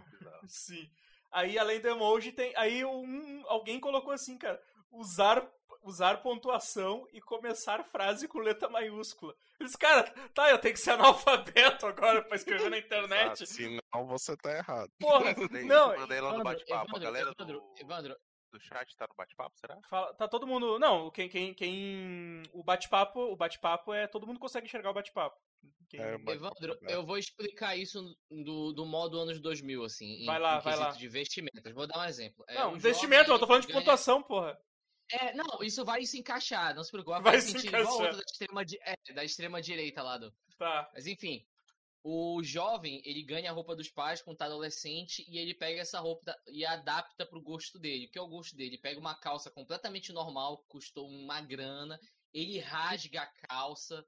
Sim. 0.47 0.89
Aí, 1.33 1.59
além 1.59 1.81
do 1.81 1.89
emoji, 1.89 2.33
tem. 2.33 2.55
Aí 2.57 2.85
um, 2.85 3.43
alguém 3.49 3.79
colocou 3.81 4.13
assim, 4.13 4.39
cara. 4.39 4.59
Usar, 4.91 5.47
usar 5.83 6.19
pontuação 6.23 7.07
e 7.13 7.21
começar 7.21 7.85
frase 7.85 8.27
com 8.29 8.39
letra 8.39 8.69
maiúscula. 8.69 9.35
Eu 9.59 9.67
disse, 9.67 9.79
cara, 9.79 10.03
tá, 10.35 10.51
eu 10.51 10.59
tenho 10.59 10.75
que 10.75 10.81
ser 10.81 10.91
analfabeto 11.79 11.87
agora 11.87 12.23
pra 12.23 12.37
escrever 12.37 12.71
na 12.71 12.79
internet. 12.79 13.43
Exato, 13.43 13.47
Senão 13.47 14.07
você 14.07 14.37
tá 14.37 14.57
errado. 14.57 14.91
Porra, 14.99 15.35
não, 15.67 15.97
mandei 15.99 16.21
lá 16.21 16.29
no 16.31 16.41
Evandro, 16.41 16.45
bate-papo. 16.45 16.75
A 16.81 16.85
Evandro, 16.85 17.01
galera 17.01 17.31
Evandro, 17.39 17.61
do, 17.61 17.75
Evandro, 17.81 18.17
do 18.53 18.61
chat 18.61 18.97
tá 18.97 19.07
no 19.09 19.15
bate-papo, 19.17 19.55
será? 19.59 19.79
fala- 19.89 20.15
tá 20.15 20.27
todo 20.29 20.47
mundo. 20.47 20.79
Não, 20.79 21.11
quem. 21.11 21.29
quem, 21.29 21.53
quem 21.55 22.43
o 22.53 22.63
bate-papo. 22.65 23.21
O 23.21 23.37
bate-papo 23.37 23.93
é. 23.93 24.07
Todo 24.07 24.27
mundo 24.27 24.39
consegue 24.41 24.67
enxergar 24.67 24.91
o 24.91 24.95
bate-papo. 24.95 25.37
Quem- 25.91 26.01
É, 26.01 26.17
bate- 26.19 26.39
Evandro, 26.39 26.79
É. 26.85 26.95
eu 26.95 27.05
vou 27.05 27.19
explicar 27.19 27.77
isso 27.77 28.03
do, 28.31 28.73
do 28.73 28.87
modo 28.87 29.19
anos 29.19 29.41
2000, 29.41 29.85
assim, 29.85 30.23
em, 30.23 30.27
Vai 30.27 30.39
lá, 30.39 30.59
em 30.59 30.61
vai 30.63 30.77
lá. 30.77 30.91
de 30.91 31.09
vestimentas. 31.09 31.73
Vou 31.75 31.87
dar 31.87 31.99
um 32.01 32.05
exemplo. 32.05 32.45
É, 32.49 32.55
não, 32.55 32.73
um 32.73 32.77
investimento, 32.77 33.31
eu 33.31 33.39
tô 33.39 33.47
falando 33.47 33.63
de 33.63 33.69
ganha- 33.69 33.81
pontuação, 33.81 34.23
porra. 34.23 34.59
É, 35.11 35.33
não, 35.35 35.63
isso 35.63 35.85
vai 35.85 36.05
se 36.05 36.19
encaixar, 36.19 36.75
não 36.75 36.85
se 36.85 36.91
preocupe. 36.91 37.21
Vai 37.23 37.23
Vai 37.23 37.41
se 37.41 37.53
sentir 37.53 37.69
igual 37.69 37.83
encaixar. 37.83 38.01
outro 38.01 38.17
da 38.17 38.23
extrema, 38.25 38.63
é, 38.63 39.13
da 39.15 39.25
extrema 39.25 39.63
direita 39.63 40.03
lá 40.03 40.19
do. 40.19 40.33
Tá. 40.59 40.91
Mas 40.93 41.07
enfim, 41.07 41.47
o 42.03 42.43
jovem, 42.43 43.03
ele 43.05 43.23
ganha 43.23 43.51
a 43.51 43.55
roupa 43.55 43.75
dos 43.75 43.89
pais 43.89 44.23
quando 44.23 44.37
tá 44.37 44.47
adolescente 44.47 45.25
e 45.29 45.39
ele 45.39 45.55
pega 45.55 45.81
essa 45.81 46.01
roupa 46.01 46.35
e 46.47 46.65
adapta 46.65 47.27
pro 47.27 47.41
gosto 47.41 47.79
dele. 47.79 48.07
O 48.07 48.11
que 48.11 48.19
é 48.19 48.23
o 48.23 48.29
gosto 48.29 48.57
dele? 48.57 48.71
Ele 48.71 48.79
pega 48.83 49.01
uma 49.01 49.15
calça 49.15 49.51
completamente 49.51 50.13
normal, 50.13 50.59
que 50.59 50.69
custou 50.69 51.09
uma 51.09 51.41
grana, 51.41 51.99
ele 52.33 52.59
rasga 52.59 53.23
a 53.23 53.27
calça, 53.49 54.07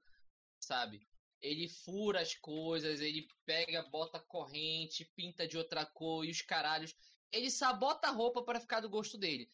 sabe? 0.59 1.01
Ele 1.41 1.67
fura 1.67 2.21
as 2.21 2.35
coisas, 2.35 3.01
ele 3.01 3.27
pega, 3.45 3.83
bota 3.89 4.19
corrente, 4.19 5.05
pinta 5.15 5.47
de 5.47 5.57
outra 5.57 5.85
cor 5.85 6.23
e 6.23 6.29
os 6.31 6.41
caralhos. 6.41 6.95
Ele 7.31 7.49
sabota 7.49 8.07
a 8.07 8.11
roupa 8.11 8.43
para 8.43 8.59
ficar 8.59 8.79
do 8.79 8.89
gosto 8.89 9.17
dele. 9.17 9.49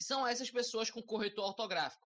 São 0.00 0.26
essas 0.26 0.50
pessoas 0.50 0.90
com 0.90 1.02
corretor 1.02 1.44
ortográfico. 1.44 2.08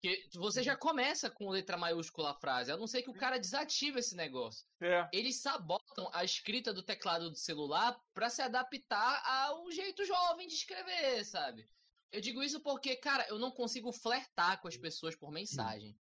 Que 0.00 0.28
você 0.34 0.62
já 0.62 0.76
começa 0.76 1.28
com 1.28 1.50
letra 1.50 1.76
maiúscula 1.76 2.30
a 2.30 2.34
frase, 2.34 2.70
a 2.70 2.76
não 2.76 2.86
ser 2.86 3.02
que 3.02 3.10
o 3.10 3.18
cara 3.18 3.38
desative 3.38 3.98
esse 3.98 4.14
negócio. 4.14 4.64
É. 4.80 5.08
Eles 5.12 5.40
sabotam 5.40 6.08
a 6.12 6.22
escrita 6.22 6.72
do 6.72 6.84
teclado 6.84 7.30
do 7.30 7.36
celular 7.36 7.98
para 8.14 8.30
se 8.30 8.40
adaptar 8.40 9.22
ao 9.26 9.68
jeito 9.72 10.04
jovem 10.04 10.46
de 10.46 10.54
escrever, 10.54 11.24
sabe? 11.24 11.68
Eu 12.12 12.20
digo 12.20 12.42
isso 12.42 12.60
porque, 12.60 12.96
cara, 12.96 13.26
eu 13.28 13.38
não 13.38 13.50
consigo 13.50 13.92
flertar 13.92 14.60
com 14.60 14.68
as 14.68 14.76
pessoas 14.76 15.16
por 15.16 15.32
mensagem. 15.32 15.98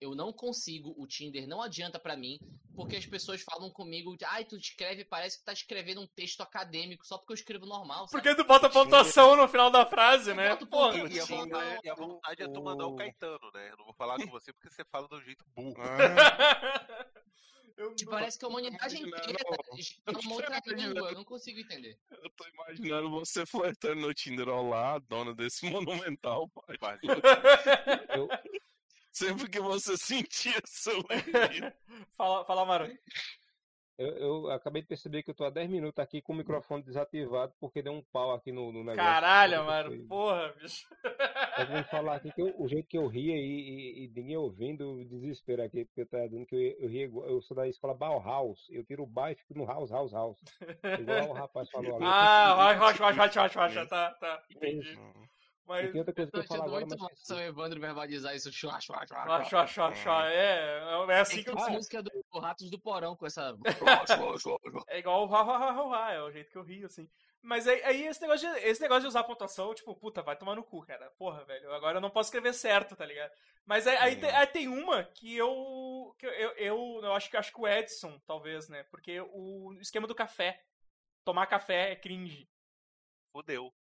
Eu 0.00 0.14
não 0.14 0.32
consigo, 0.32 0.94
o 0.96 1.06
Tinder 1.06 1.48
não 1.48 1.60
adianta 1.60 1.98
pra 1.98 2.16
mim, 2.16 2.38
porque 2.76 2.94
as 2.94 3.04
pessoas 3.04 3.42
falam 3.42 3.68
comigo, 3.70 4.16
ai, 4.26 4.44
tu 4.44 4.56
escreve, 4.56 5.04
parece 5.04 5.38
que 5.38 5.44
tá 5.44 5.52
escrevendo 5.52 6.00
um 6.00 6.06
texto 6.06 6.40
acadêmico 6.40 7.04
só 7.04 7.18
porque 7.18 7.32
eu 7.32 7.36
escrevo 7.36 7.66
normal, 7.66 8.06
sabe? 8.06 8.22
Porque 8.22 8.34
tu 8.36 8.46
bota 8.46 8.70
pontuação 8.70 9.34
no 9.34 9.48
final 9.48 9.70
da 9.70 9.84
frase, 9.84 10.30
Eu 10.30 10.36
né? 10.36 10.54
Porra. 10.54 10.98
E 11.08 11.18
a, 11.18 11.24
vontade, 11.24 11.80
e 11.82 11.90
a 11.90 11.94
vontade 11.94 12.42
é 12.42 12.48
tu 12.48 12.62
mandar 12.62 12.86
o 12.86 12.94
Caetano, 12.94 13.50
né? 13.52 13.72
Eu 13.72 13.76
não 13.78 13.84
vou 13.86 13.94
falar 13.94 14.16
com 14.18 14.30
você 14.30 14.52
porque 14.52 14.70
você 14.70 14.84
fala 14.84 15.08
do 15.08 15.20
jeito 15.20 15.44
burro. 15.56 15.74
Ah, 15.78 17.06
Tipo, 17.94 18.10
parece 18.10 18.36
que 18.36 18.44
a 18.44 18.48
humanidade 18.48 18.96
inteira 18.96 19.38
fala 20.04 20.20
uma 20.24 20.34
outra 20.34 20.60
língua, 20.66 21.10
eu 21.10 21.14
não 21.14 21.24
consigo 21.24 21.60
entender. 21.60 21.96
eu 22.10 22.30
tô 22.30 22.44
imaginando 22.48 23.08
você 23.08 23.46
flertando 23.46 24.00
no 24.00 24.12
Tinder. 24.12 24.48
Olá, 24.48 24.98
dona 24.98 25.32
desse 25.32 25.64
monumental, 25.70 26.48
pai. 26.48 26.98
Eu, 28.16 28.28
Sempre 29.18 29.48
que 29.50 29.60
você 29.60 29.96
sentir 29.98 30.60
seu 30.64 30.94
limite. 30.94 31.72
fala, 32.16 32.44
fala, 32.44 32.64
Maro. 32.64 32.86
Eu, 33.98 34.16
eu 34.16 34.50
acabei 34.52 34.80
de 34.80 34.86
perceber 34.86 35.24
que 35.24 35.30
eu 35.30 35.34
tô 35.34 35.44
há 35.44 35.50
10 35.50 35.68
minutos 35.68 35.98
aqui 35.98 36.22
com 36.22 36.32
o 36.32 36.36
microfone 36.36 36.84
desativado 36.84 37.52
porque 37.58 37.82
deu 37.82 37.92
um 37.92 38.02
pau 38.12 38.32
aqui 38.32 38.52
no, 38.52 38.70
no 38.70 38.84
negócio. 38.84 38.96
Caralho, 38.96 39.64
mano. 39.64 40.06
Porra, 40.06 40.54
bicho. 40.56 40.86
Eu 41.58 41.66
vou 41.66 41.82
falar 41.82 42.14
aqui 42.14 42.30
que 42.30 42.40
eu- 42.40 42.54
o 42.60 42.68
jeito 42.68 42.86
que 42.86 42.96
eu 42.96 43.08
ria 43.08 43.34
e, 43.34 43.40
e- 43.40 44.04
e 44.04 44.08
ninguém 44.14 44.36
ouvindo, 44.36 44.88
o 44.88 45.04
desespero 45.04 45.64
aqui, 45.64 45.84
porque 45.84 46.02
eu 46.02 46.06
tava 46.06 46.28
dizendo 46.28 46.46
que 46.46 46.54
eu, 46.54 46.84
eu 46.84 46.88
ria 46.88 47.04
igual- 47.06 47.26
eu 47.28 47.42
sou 47.42 47.56
da 47.56 47.66
escola 47.66 47.92
Bauhaus, 47.92 48.68
eu 48.70 48.84
tiro 48.84 49.02
o 49.02 49.06
baixo 49.06 49.40
e 49.42 49.46
fico 49.48 49.58
no 49.58 49.66
house, 49.66 49.90
house, 49.90 50.12
house. 50.12 50.38
Igual 51.00 51.30
o 51.30 51.32
rapaz 51.32 51.68
falou 51.68 51.96
ali. 51.96 52.04
Ah, 52.06 52.52
rocha, 52.78 53.02
rocha, 53.04 53.20
rocha, 53.24 53.42
rocha, 53.42 53.60
rocha. 53.60 53.86
Tá, 53.86 54.10
tá. 54.12 54.44
Entendi. 54.48 54.96
Hum. 55.68 55.76
E 55.76 55.82
Mas. 55.82 55.92
tem 55.92 56.00
outra 56.00 56.14
coisa 56.14 56.30
que 56.30 56.36
Eu 56.36 56.42
eu 56.42 56.46
falo 56.46 56.62
agora, 56.62 56.86
muito 56.86 56.98
mas 56.98 57.10
massa 57.10 57.34
o 57.36 57.40
Evandro 57.40 57.80
verbalizar 57.80 58.34
isso. 58.34 58.50
Chua, 58.52 58.80
chua, 58.80 59.06
chua, 59.06 59.24
Rocha, 59.24 59.44
chua. 59.44 59.60
rocha, 59.60 59.88
rocha. 59.88 60.30
É, 60.30 60.80
é 61.10 61.20
assim 61.20 61.42
que 61.42 61.50
eu. 61.50 61.56
Essa 61.56 61.70
música 61.70 62.02
do 62.02 62.10
Ratos 62.38 62.70
do 62.70 62.78
Porão 62.78 63.14
com 63.16 63.26
essa. 63.26 63.56
É 64.88 64.98
igual 64.98 65.28
o 65.28 65.34
ha, 65.34 65.40
ha, 65.40 65.56
ha, 65.56 65.70
ha, 65.70 66.06
ha, 66.06 66.12
é 66.12 66.22
o 66.22 66.30
jeito 66.30 66.50
que 66.50 66.56
eu 66.56 66.62
rio, 66.62 66.86
assim. 66.86 67.08
Mas 67.42 67.68
aí, 67.68 67.82
aí 67.84 68.06
esse, 68.06 68.20
negócio 68.20 68.50
de, 68.50 68.58
esse 68.60 68.80
negócio 68.80 69.02
de 69.02 69.08
usar 69.08 69.22
pontuação, 69.24 69.74
tipo, 69.74 69.94
puta, 69.94 70.22
vai 70.22 70.36
tomar 70.36 70.56
no 70.56 70.64
cu, 70.64 70.84
cara. 70.84 71.10
Porra, 71.18 71.44
velho. 71.44 71.72
Agora 71.72 71.98
eu 71.98 72.00
não 72.00 72.10
posso 72.10 72.28
escrever 72.28 72.52
certo, 72.52 72.96
tá 72.96 73.06
ligado? 73.06 73.30
Mas 73.64 73.86
aí, 73.86 73.96
aí, 73.98 74.16
tem, 74.16 74.30
aí 74.30 74.46
tem 74.46 74.68
uma 74.68 75.04
que 75.04 75.36
eu. 75.36 76.14
Que 76.18 76.26
eu, 76.26 76.32
eu, 76.32 76.50
eu, 76.52 77.00
eu 77.04 77.12
acho 77.12 77.30
que 77.30 77.36
acho 77.36 77.52
que 77.52 77.60
o 77.60 77.68
Edson, 77.68 78.18
talvez, 78.26 78.68
né? 78.68 78.82
Porque 78.84 79.20
o 79.20 79.74
esquema 79.80 80.06
do 80.06 80.14
café. 80.14 80.60
Tomar 81.24 81.46
café 81.46 81.92
é 81.92 81.96
cringe. 81.96 82.48
Fudeu. 83.32 83.72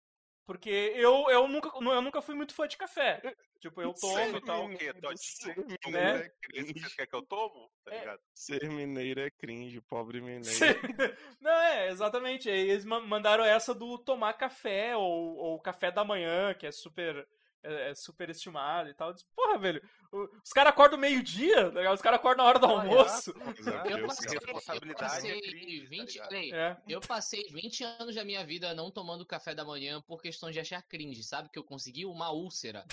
Porque 0.47 0.69
eu, 0.95 1.29
eu, 1.29 1.45
nunca, 1.47 1.69
eu 1.77 2.01
nunca 2.01 2.21
fui 2.21 2.33
muito 2.33 2.53
fã 2.55 2.65
de 2.65 2.77
café. 2.77 3.21
Tipo, 3.59 3.81
eu 3.81 3.93
tomo 3.93 4.13
Ser 4.15 4.35
e 4.35 4.41
tal. 4.41 4.65
O 4.65 4.69
quê? 4.77 4.93
Todinho? 4.93 5.17
Ser 5.17 5.57
Né? 5.57 5.65
mineiro 5.85 6.17
é 6.17 6.21
Esse 6.21 6.29
que 6.29 6.47
cringe. 6.47 6.79
você 6.89 6.95
quer 6.95 7.07
que 7.07 7.15
eu 7.15 7.21
tomo? 7.21 7.69
Tá 7.83 7.93
É. 7.93 7.99
ligado? 7.99 8.21
Ser 8.33 8.69
mineiro 8.69 9.19
é 9.19 9.29
cringe, 9.29 9.81
pobre 9.81 10.21
mineiro. 10.21 10.47
Não, 11.41 11.51
é, 11.51 11.89
exatamente. 11.89 12.49
Eles 12.49 12.85
ma- 12.85 13.01
mandaram 13.01 13.43
essa 13.43 13.75
do 13.75 13.97
tomar 13.99 14.33
café, 14.35 14.95
ou, 14.95 15.35
ou 15.35 15.59
café 15.59 15.91
da 15.91 16.05
manhã, 16.05 16.53
que 16.53 16.65
é 16.65 16.71
super. 16.71 17.27
É, 17.67 17.91
é 17.91 17.95
super 17.95 18.29
estimado 18.29 18.89
e 18.89 18.93
tal. 18.93 19.13
Porra, 19.35 19.57
velho, 19.57 19.81
o- 20.11 20.29
os 20.43 20.51
caras 20.51 20.71
acordam 20.71 20.97
meio-dia, 20.97 21.71
tá 21.71 21.91
os 21.93 22.01
caras 22.01 22.19
acordam 22.19 22.43
na 22.45 22.49
hora 22.49 22.59
do 22.59 22.65
Ah, 22.65 22.69
almoço. 22.81 23.31
Exato. 23.31 23.57
Eu 23.91 23.97
Eu 23.99 24.07
passei, 24.07 24.29
sei. 24.29 24.37
eu 24.37 24.95
passei 24.95 25.31
é 25.31 25.41
cringe, 25.41 25.81
tá 25.83 25.89
20, 25.89 26.13
ligado? 26.13 26.29
olha 26.29 26.39
aí, 26.39 26.51
É. 26.51 26.77
eu 26.87 27.01
passei 27.01 27.43
20 27.51 27.83
anos 27.83 28.15
da 28.15 28.23
minha 28.23 28.45
vida 28.45 28.73
não 28.73 28.89
tomando 28.91 29.25
café 29.25 29.53
da 29.53 29.65
manhã 29.65 30.01
por 30.01 30.21
questão 30.21 30.49
de 30.51 30.59
achar 30.59 30.81
cringe, 30.83 31.23
sabe? 31.23 31.49
Que 31.51 31.59
eu 31.59 31.63
consegui 31.63 32.05
uma 32.05 32.31
úlcera. 32.31 32.85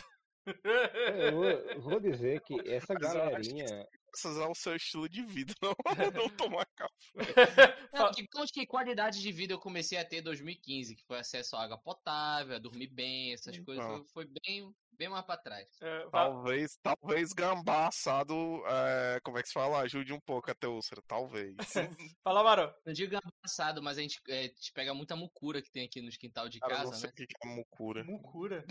eu 0.64 1.33
vou, 1.33 1.45
eu 1.45 1.81
vou 1.81 2.01
dizer 2.01 2.41
que 2.43 2.55
essa 2.68 2.95
galerinha. 2.95 3.87
Graças 4.15 4.39
ao 4.39 4.55
seu 4.55 4.77
estilo 4.77 5.09
de 5.09 5.23
vida, 5.25 5.53
não, 5.61 6.11
não 6.12 6.29
tomar 6.31 6.65
café. 6.77 6.95
Não, 7.93 8.11
digamos 8.11 8.51
que 8.51 8.67
qualidade 8.67 9.21
de 9.21 9.33
vida 9.33 9.53
eu 9.53 9.59
comecei 9.59 9.99
a 9.99 10.05
ter 10.05 10.19
em 10.19 10.23
2015, 10.23 10.97
que 10.97 11.05
foi 11.05 11.19
acesso 11.19 11.57
à 11.57 11.62
água 11.65 11.79
potável, 11.79 12.57
a 12.57 12.59
dormir 12.59 12.89
bem, 12.89 13.33
essas 13.33 13.59
coisas. 13.61 13.85
Então. 13.85 14.05
Foi, 14.07 14.25
foi 14.25 14.35
bem, 14.45 14.73
bem 14.93 15.09
mais 15.09 15.25
pra 15.25 15.37
trás. 15.37 15.69
É, 15.81 16.09
Talvez, 16.11 16.77
talvez 16.83 17.33
gambá 17.33 17.89
assado, 17.89 18.35
é, 18.67 19.21
como 19.23 19.39
é 19.39 19.43
que 19.43 19.49
se 19.49 19.55
fala? 19.55 19.81
Ajude 19.81 20.12
um 20.12 20.21
pouco 20.21 20.51
a 20.51 20.55
ter 20.55 20.67
úlcera, 20.67 21.03
talvez. 21.07 21.55
Fala, 22.25 22.43
Maro. 22.43 22.75
Não 22.85 22.93
digo 22.93 23.17
passado, 23.43 23.83
mas 23.83 23.99
a 23.99 24.03
gente, 24.03 24.21
é, 24.29 24.41
a 24.41 24.43
gente 24.43 24.73
pega 24.73 24.95
muita 24.95 25.15
mucura 25.17 25.62
que 25.62 25.71
tem 25.71 25.85
aqui 25.85 26.01
nos 26.01 26.17
quintal 26.17 26.49
de 26.49 26.59
Cara, 26.61 26.73
eu 26.73 26.79
não 26.79 26.85
casa, 26.91 27.01
sei 27.01 27.09
né? 27.09 27.12
o 27.12 27.27
que 27.27 27.35
é 27.45 27.49
mucura. 27.49 28.05
Mucura. 28.05 28.65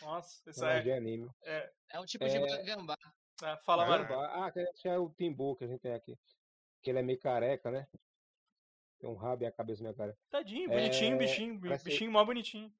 Nossa, 0.00 0.40
isso 0.48 0.64
é 0.64 0.78
é. 0.78 0.82
de 0.82 0.92
anime. 0.92 1.28
é, 1.44 1.72
É 1.90 2.00
um 2.00 2.04
tipo 2.04 2.24
de 2.28 2.36
É. 2.36 2.62
gambá. 2.62 2.96
É, 3.42 3.56
fala, 3.58 3.86
Maro. 3.86 4.20
Ah, 4.20 4.50
que 4.50 4.60
esse 4.60 4.88
é 4.88 4.98
o 4.98 5.10
Timbu 5.10 5.56
que 5.56 5.64
a 5.64 5.66
gente 5.68 5.80
tem 5.80 5.92
aqui. 5.92 6.18
Que 6.82 6.90
ele 6.90 6.98
é 7.00 7.02
meio 7.02 7.18
careca, 7.20 7.70
né? 7.70 7.88
Tem 8.98 9.10
um 9.10 9.14
rabo 9.14 9.42
e 9.42 9.46
a 9.46 9.52
cabeça 9.52 9.82
meio 9.82 9.94
careca. 9.94 10.18
Tadinho, 10.30 10.70
É, 10.72 10.74
bonitinho, 10.76 11.18
bichinho. 11.18 11.58
bi- 11.58 11.68
parece- 11.68 11.84
Bichinho 11.84 12.10
mó 12.12 12.24
bonitinho. 12.24 12.72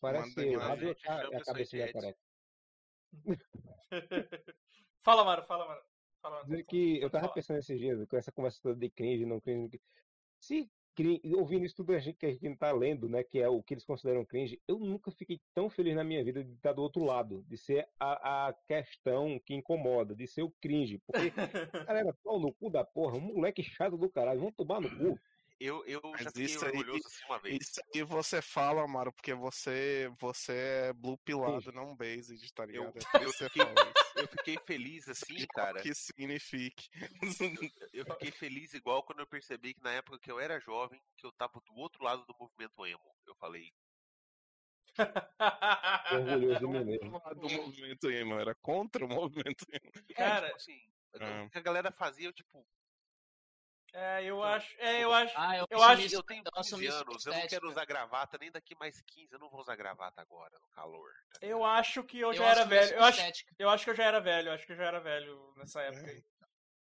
Parece 0.00 0.40
eu, 0.52 0.58
o 0.58 0.62
rabo 0.62 0.82
e 0.82 0.86
gente, 0.88 1.08
a, 1.08 1.44
cabeça 1.44 1.76
meio 1.76 1.92
careca. 1.92 2.18
fala, 5.02 5.24
Maro, 5.24 5.42
fala, 5.44 5.66
Maro. 5.66 5.84
Fala. 6.20 6.42
Dizer 6.44 6.64
que 6.64 7.00
eu 7.00 7.08
tava 7.10 7.28
pensando 7.28 7.58
esses 7.58 7.78
dias, 7.78 8.04
com 8.08 8.16
essa 8.16 8.32
conversa 8.32 8.60
toda 8.62 8.74
de 8.78 8.90
cringe, 8.90 9.24
não 9.24 9.40
cringe. 9.40 9.80
Se 10.40 10.70
cringe, 10.98 11.20
ouvindo 11.36 11.64
isso 11.64 11.76
tudo 11.76 11.92
que 12.18 12.26
a 12.26 12.32
gente 12.32 12.56
tá 12.56 12.72
lendo, 12.72 13.08
né, 13.08 13.22
que 13.22 13.38
é 13.38 13.48
o 13.48 13.62
que 13.62 13.74
eles 13.74 13.84
consideram 13.84 14.24
cringe, 14.24 14.60
eu 14.66 14.80
nunca 14.80 15.12
fiquei 15.12 15.40
tão 15.54 15.70
feliz 15.70 15.94
na 15.94 16.02
minha 16.02 16.24
vida 16.24 16.42
de 16.42 16.52
estar 16.54 16.72
do 16.72 16.82
outro 16.82 17.04
lado, 17.04 17.44
de 17.46 17.56
ser 17.56 17.86
a, 18.00 18.48
a 18.48 18.52
questão 18.66 19.40
que 19.46 19.54
incomoda, 19.54 20.12
de 20.16 20.26
ser 20.26 20.42
o 20.42 20.52
cringe. 20.60 20.98
Porque, 21.06 21.30
galera, 21.86 22.12
pau 22.24 22.40
no 22.40 22.52
cu 22.52 22.68
da 22.68 22.84
porra, 22.84 23.16
um 23.16 23.20
moleque 23.20 23.62
chato 23.62 23.96
do 23.96 24.10
caralho, 24.10 24.40
vamos 24.40 24.56
tomar 24.56 24.80
no 24.80 24.90
cu. 24.90 25.20
Eu, 25.60 25.84
eu 25.86 26.00
já 26.18 26.30
fiquei 26.30 26.44
isso 26.44 26.64
aí- 26.64 26.70
orgulhoso 26.70 27.06
assim 27.08 27.24
uma 27.24 27.38
vez. 27.40 27.58
Isso 27.60 27.80
aí 27.92 28.02
você 28.04 28.40
fala, 28.40 28.82
Amaro, 28.84 29.12
porque 29.12 29.34
você, 29.34 30.08
você 30.16 30.52
é 30.52 30.92
blue 30.92 31.18
pilado, 31.18 31.72
não 31.72 31.96
based, 31.96 32.52
tá 32.54 32.64
ligado? 32.64 32.94
É 32.96 33.24
eu 33.24 33.28
isso 33.28 33.38
que 33.38 33.38
você 33.38 33.48
fiquei-. 33.50 34.22
Eu 34.22 34.28
fiquei 34.28 34.58
feliz 34.64 35.08
assim, 35.08 35.46
cara. 35.54 35.80
que 35.82 35.92
signifique. 35.94 36.88
Eu 37.92 38.04
fiquei 38.04 38.30
feliz 38.30 38.72
igual 38.74 39.02
quando 39.02 39.20
eu 39.20 39.26
percebi 39.26 39.74
que 39.74 39.82
na 39.82 39.92
época 39.92 40.18
que 40.18 40.30
eu 40.30 40.38
era 40.38 40.60
jovem, 40.60 41.00
que 41.16 41.24
eu 41.26 41.32
tava 41.32 41.60
do 41.60 41.74
outro 41.76 42.04
lado 42.04 42.24
do 42.26 42.34
movimento 42.38 42.84
emo. 42.86 43.14
Eu 43.26 43.34
falei, 43.34 43.72
orgulhoso 46.12 46.68
mim 46.68 46.84
mesmo. 46.84 47.20
do 47.36 47.48
movimento 47.50 48.10
emo, 48.10 48.34
era 48.38 48.54
contra 48.56 49.04
o 49.04 49.08
movimento 49.08 49.64
emo. 49.70 49.92
é, 50.10 50.14
Cara, 50.14 50.46
tipo 50.46 50.56
assim, 50.56 50.80
É. 51.14 51.42
o 51.44 51.50
que 51.50 51.58
a 51.58 51.62
galera 51.62 51.90
fazia, 51.92 52.28
eu 52.28 52.32
tipo, 52.32 52.64
É, 53.92 54.22
eu 54.24 54.42
acho. 54.42 54.74
É, 54.78 55.02
eu 55.02 55.12
acho. 55.12 55.32
Ah, 55.36 55.56
eu, 55.56 55.66
Eu 55.70 55.82
acho- 55.82 56.02
isso- 56.02 56.14
eu 56.16 56.22
tenho 56.22 56.42
eu 56.44 56.52
15 56.52 56.60
assumi 56.60 56.86
isso 56.86 56.96
anos, 56.96 57.26
eu 57.26 57.32
não 57.34 57.46
quero 57.46 57.68
usar 57.68 57.84
gravata 57.84 58.36
nem 58.38 58.50
daqui 58.50 58.74
mais 58.76 59.00
15, 59.00 59.32
eu 59.32 59.38
não 59.38 59.48
vou 59.48 59.60
usar 59.60 59.76
gravata 59.76 60.20
agora, 60.20 60.58
no 60.60 60.68
calor. 60.68 61.10
tá 61.32 61.46
Eu 61.46 61.64
acho 61.64 62.02
que 62.04 62.18
eu 62.20 62.28
Eu 62.28 62.34
já 62.34 62.44
era 62.46 62.60
isso 62.60 62.68
velho. 62.68 62.94
Eu 62.96 63.04
acho, 63.04 63.20
eu 63.58 63.70
acho 63.70 63.84
que 63.84 63.90
eu 63.90 63.94
já 63.96 64.04
era 64.04 64.20
velho. 64.20 64.48
Eu 64.48 64.52
acho 64.52 64.66
que 64.66 64.72
eu 64.72 64.76
já 64.76 64.84
era 64.84 65.00
velho 65.00 65.52
nessa 65.56 65.82
É. 65.82 65.88
época 65.88 66.10
aí. 66.10 66.22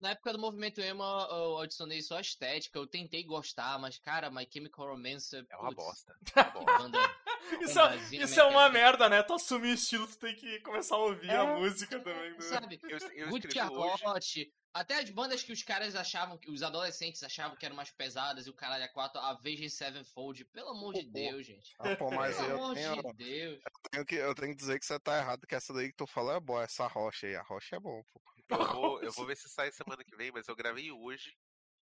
Na 0.01 0.11
época 0.11 0.33
do 0.33 0.39
movimento 0.39 0.81
emo, 0.83 1.03
eu 1.03 1.59
adicionei 1.61 2.03
só 2.03 2.17
a 2.19 2.21
estética. 2.21 2.79
Eu 2.79 2.87
tentei 2.87 3.25
gostar, 3.25 3.79
mas, 3.79 3.99
cara, 3.99 4.31
My 4.31 4.47
Chemical 4.51 4.89
Romance... 4.89 5.35
É 5.49 5.57
uma 5.57 5.71
putz, 5.71 5.77
bosta. 5.77 6.15
que 6.25 6.33
banda- 6.91 7.15
Isso, 7.63 7.79
é- 7.81 7.83
bandazinha 7.89 8.25
isso 8.25 8.41
é 8.41 8.45
uma 8.45 8.69
merda, 8.69 9.09
né? 9.09 9.23
Tu 9.23 9.33
assumir 9.33 9.73
estilo, 9.75 10.07
tu 10.07 10.19
tem 10.19 10.35
que 10.37 10.61
começar 10.61 10.97
a 10.97 10.99
ouvir 10.99 11.31
a 11.31 11.43
É, 11.45 11.57
música 11.57 11.99
também. 12.01 12.33
né? 12.33 12.41
Sabe? 12.41 12.79
Eu, 12.83 12.99
eu 13.15 13.29
Good 13.31 13.47
hoje, 13.47 13.99
Charlotte, 13.99 14.53
até 14.75 14.99
as 14.99 15.09
bandas 15.09 15.43
que 15.43 15.53
os 15.53 15.63
caras 15.63 15.95
achavam, 15.95 16.37
que 16.37 16.51
os 16.51 16.63
adolescentes 16.63 17.23
achavam 17.23 17.57
que 17.57 17.65
eram 17.65 17.77
mais 17.77 17.91
pesadas 17.93 18.47
e 18.47 18.51
o 18.51 18.55
caralho 18.55 18.85
a 18.85 18.89
4, 18.89 19.21
a 19.21 19.31
Avenged 19.31 19.71
Sevenfold, 19.71 20.45
pelo 20.47 20.71
amor 20.71 20.93
de 20.93 21.05
Pô, 21.05 21.11
Deus, 21.13 21.47
gente. 21.47 21.75
Ah, 21.79 21.97
pô, 21.97 22.11
mas 22.11 22.37
Pelo 22.37 22.49
eu 22.49 22.55
amor 22.57 22.75
tenho, 22.75 23.03
de 23.03 23.13
Deus. 23.13 23.63
tenho 23.93 24.05
que, 24.05 24.15
eu 24.17 24.35
tenho 24.35 24.51
que 24.51 24.57
dizer 24.59 24.79
que 24.81 24.85
você 24.85 24.99
tá 24.99 25.17
errado, 25.19 25.47
que 25.47 25.55
essa 25.55 25.73
daí 25.73 25.89
que 25.91 25.97
tu 25.97 26.07
falou 26.07 26.33
é 26.35 26.41
boa, 26.41 26.65
essa 26.65 26.87
rocha 26.89 27.27
aí. 27.27 27.37
A 27.37 27.43
rocha 27.43 27.77
é 27.77 27.81
bom, 27.81 28.03
pô. 28.13 28.21
eu 28.51 28.67
vou, 28.67 29.03
eu 29.03 29.13
vou 29.13 29.27
ver 29.27 29.37
se 29.37 29.49
sai 29.49 29.71
semana 29.71 30.03
que 30.05 30.17
vem, 30.17 30.33
mas 30.33 30.49
eu 30.49 30.57
gravei 30.57 30.91
hoje 30.91 31.33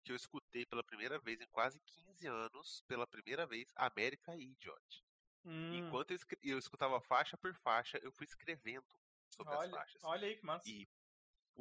que 0.03 0.11
eu 0.11 0.15
escutei 0.15 0.65
pela 0.65 0.83
primeira 0.83 1.17
vez 1.19 1.39
em 1.39 1.47
quase 1.47 1.79
15 1.85 2.27
anos, 2.27 2.83
pela 2.87 3.07
primeira 3.07 3.45
vez, 3.47 3.71
América 3.75 4.35
Idiot. 4.35 5.05
Hum, 5.45 5.75
Enquanto 5.75 6.11
eu, 6.11 6.17
eu 6.43 6.59
escutava 6.59 6.99
faixa 7.01 7.37
por 7.37 7.53
faixa, 7.55 7.97
eu 8.03 8.11
fui 8.11 8.25
escrevendo 8.25 8.85
sobre 9.29 9.53
as 9.53 9.59
olha, 9.59 9.71
faixas. 9.71 10.03
olha 10.03 10.27
aí 10.27 10.35
que 10.35 10.45
massa. 10.45 10.69
E 10.69 10.87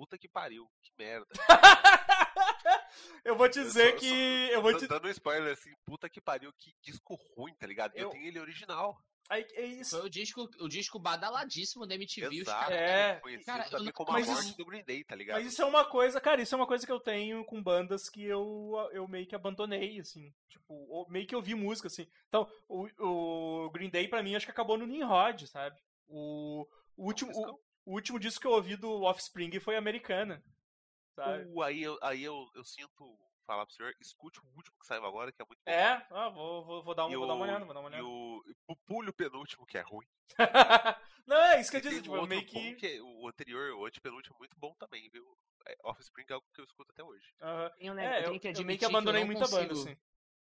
puta 0.00 0.16
que 0.16 0.26
pariu, 0.28 0.66
que 0.82 0.90
merda. 0.98 1.26
eu 3.24 3.36
vou 3.36 3.48
te 3.50 3.58
Eu 3.58 3.64
dizer 3.64 3.90
só- 3.92 3.96
que. 3.98 4.08
só- 4.48 4.52
Eu 4.54 4.62
vou 4.62 4.76
te. 4.76 4.86
Dando 4.86 5.06
um 5.06 5.10
spoiler 5.10 5.52
assim, 5.52 5.70
puta 5.84 6.08
que 6.08 6.20
pariu, 6.22 6.50
que 6.58 6.72
disco 6.82 7.18
ruim, 7.36 7.54
tá 7.54 7.66
ligado? 7.66 7.94
Eu, 7.94 8.04
Eu- 8.04 8.10
tenho 8.10 8.24
ele 8.26 8.40
original. 8.40 8.96
Aí, 9.28 9.46
é 9.52 9.64
isso. 9.64 9.96
Foi 9.98 10.06
o 10.06 10.10
disco, 10.10 10.48
o 10.58 10.66
disco 10.68 10.98
badaladíssimo 10.98 11.86
da 11.86 11.94
MTV. 11.94 12.26
Os 12.28 12.48
Exato. 12.48 12.64
caras 12.64 12.80
É. 12.80 13.20
Cara, 13.46 13.64
eu 13.66 13.70
também 13.70 13.86
não- 13.86 13.92
como 13.92 14.10
a 14.10 14.12
mas 14.14 14.26
morte 14.26 14.46
isso- 14.48 14.56
do 14.56 14.64
Green 14.64 14.82
Day, 14.84 15.04
tá 15.04 15.14
ligado? 15.14 15.36
Mas 15.36 15.52
isso 15.52 15.62
é 15.62 15.64
uma 15.66 15.84
coisa, 15.84 16.20
cara, 16.20 16.40
isso 16.42 16.52
é 16.54 16.58
uma 16.58 16.66
coisa 16.66 16.84
que 16.84 16.90
eu 16.90 16.98
tenho 16.98 17.44
com 17.44 17.62
bandas 17.62 18.08
que 18.08 18.24
eu, 18.24 18.72
eu 18.92 19.06
meio 19.06 19.26
que 19.28 19.34
abandonei, 19.36 20.00
assim. 20.00 20.32
Tipo, 20.48 21.06
meio 21.10 21.26
que 21.28 21.34
eu 21.34 21.42
vi 21.42 21.54
música, 21.54 21.86
assim. 21.86 22.08
Então, 22.28 22.50
o, 22.68 22.88
o 23.66 23.70
Green 23.70 23.90
Day, 23.90 24.08
pra 24.08 24.22
mim, 24.22 24.34
acho 24.34 24.46
que 24.46 24.50
acabou 24.50 24.76
no 24.78 24.86
Nimrod, 24.86 25.46
sabe? 25.46 25.78
O, 26.08 26.66
o 26.96 27.04
último, 27.06 27.30
o, 27.32 27.60
o 27.90 27.94
último 27.94 28.20
disco 28.20 28.40
que 28.40 28.46
eu 28.46 28.52
ouvi 28.52 28.76
do 28.76 29.02
Offspring 29.02 29.58
foi 29.58 29.76
Americana. 29.76 30.42
Sabe? 31.16 31.44
Uh, 31.52 31.62
aí 31.62 31.82
eu, 31.82 31.98
aí 32.00 32.22
eu, 32.22 32.48
eu 32.54 32.64
sinto 32.64 33.18
falar 33.44 33.66
pro 33.66 33.74
senhor, 33.74 33.92
escute 34.00 34.38
o 34.38 34.46
último 34.56 34.78
que 34.78 34.86
saiu 34.86 35.04
agora, 35.04 35.32
que 35.32 35.42
é 35.42 35.44
muito 35.44 35.60
bom. 35.66 35.72
É? 35.72 36.06
Ah, 36.08 36.28
vou, 36.28 36.64
vou, 36.64 36.84
vou, 36.84 36.94
dar 36.94 37.06
uma, 37.06 37.12
E 37.12 37.16
vou 37.16 37.26
dar 37.26 37.34
uma 37.34 37.44
olhada, 37.44 37.64
vou 37.64 37.74
dar 37.74 37.80
uma 37.80 37.90
E 37.90 37.94
olhada. 37.94 38.06
o, 38.06 38.42
e 38.46 39.08
o 39.08 39.12
penúltimo, 39.12 39.66
que 39.66 39.76
é 39.76 39.80
ruim. 39.80 40.06
Não, 41.26 41.36
é 41.36 41.60
isso 41.60 41.70
que 41.70 41.78
eu 41.78 41.80
disse, 41.80 41.98
um 41.98 42.02
tipo, 42.02 42.14
outro 42.14 42.28
meio 42.28 42.46
que. 42.46 42.74
que 42.76 42.86
é 42.86 43.02
o 43.02 43.26
anterior, 43.26 43.74
o 43.74 43.86
antepenúltimo, 43.86 44.36
muito 44.38 44.56
bom 44.56 44.72
também, 44.78 45.08
viu? 45.10 45.36
É, 45.66 45.76
Offspring 45.84 46.24
é 46.28 46.32
algo 46.32 46.46
que 46.54 46.60
eu 46.60 46.64
escuto 46.64 46.92
até 46.92 47.02
hoje. 47.02 47.26
Aham. 47.42 47.70
Tenho, 47.76 47.94
né, 47.94 48.20
É, 48.20 48.26
eu 48.26 48.34
eu, 48.34 48.40
eu 48.54 48.64
meio 48.64 48.78
que 48.78 48.84
eu 48.84 48.88
abandonei 48.88 49.22
não 49.22 49.26
muita 49.26 49.48
banda, 49.48 49.72
assim. 49.72 49.96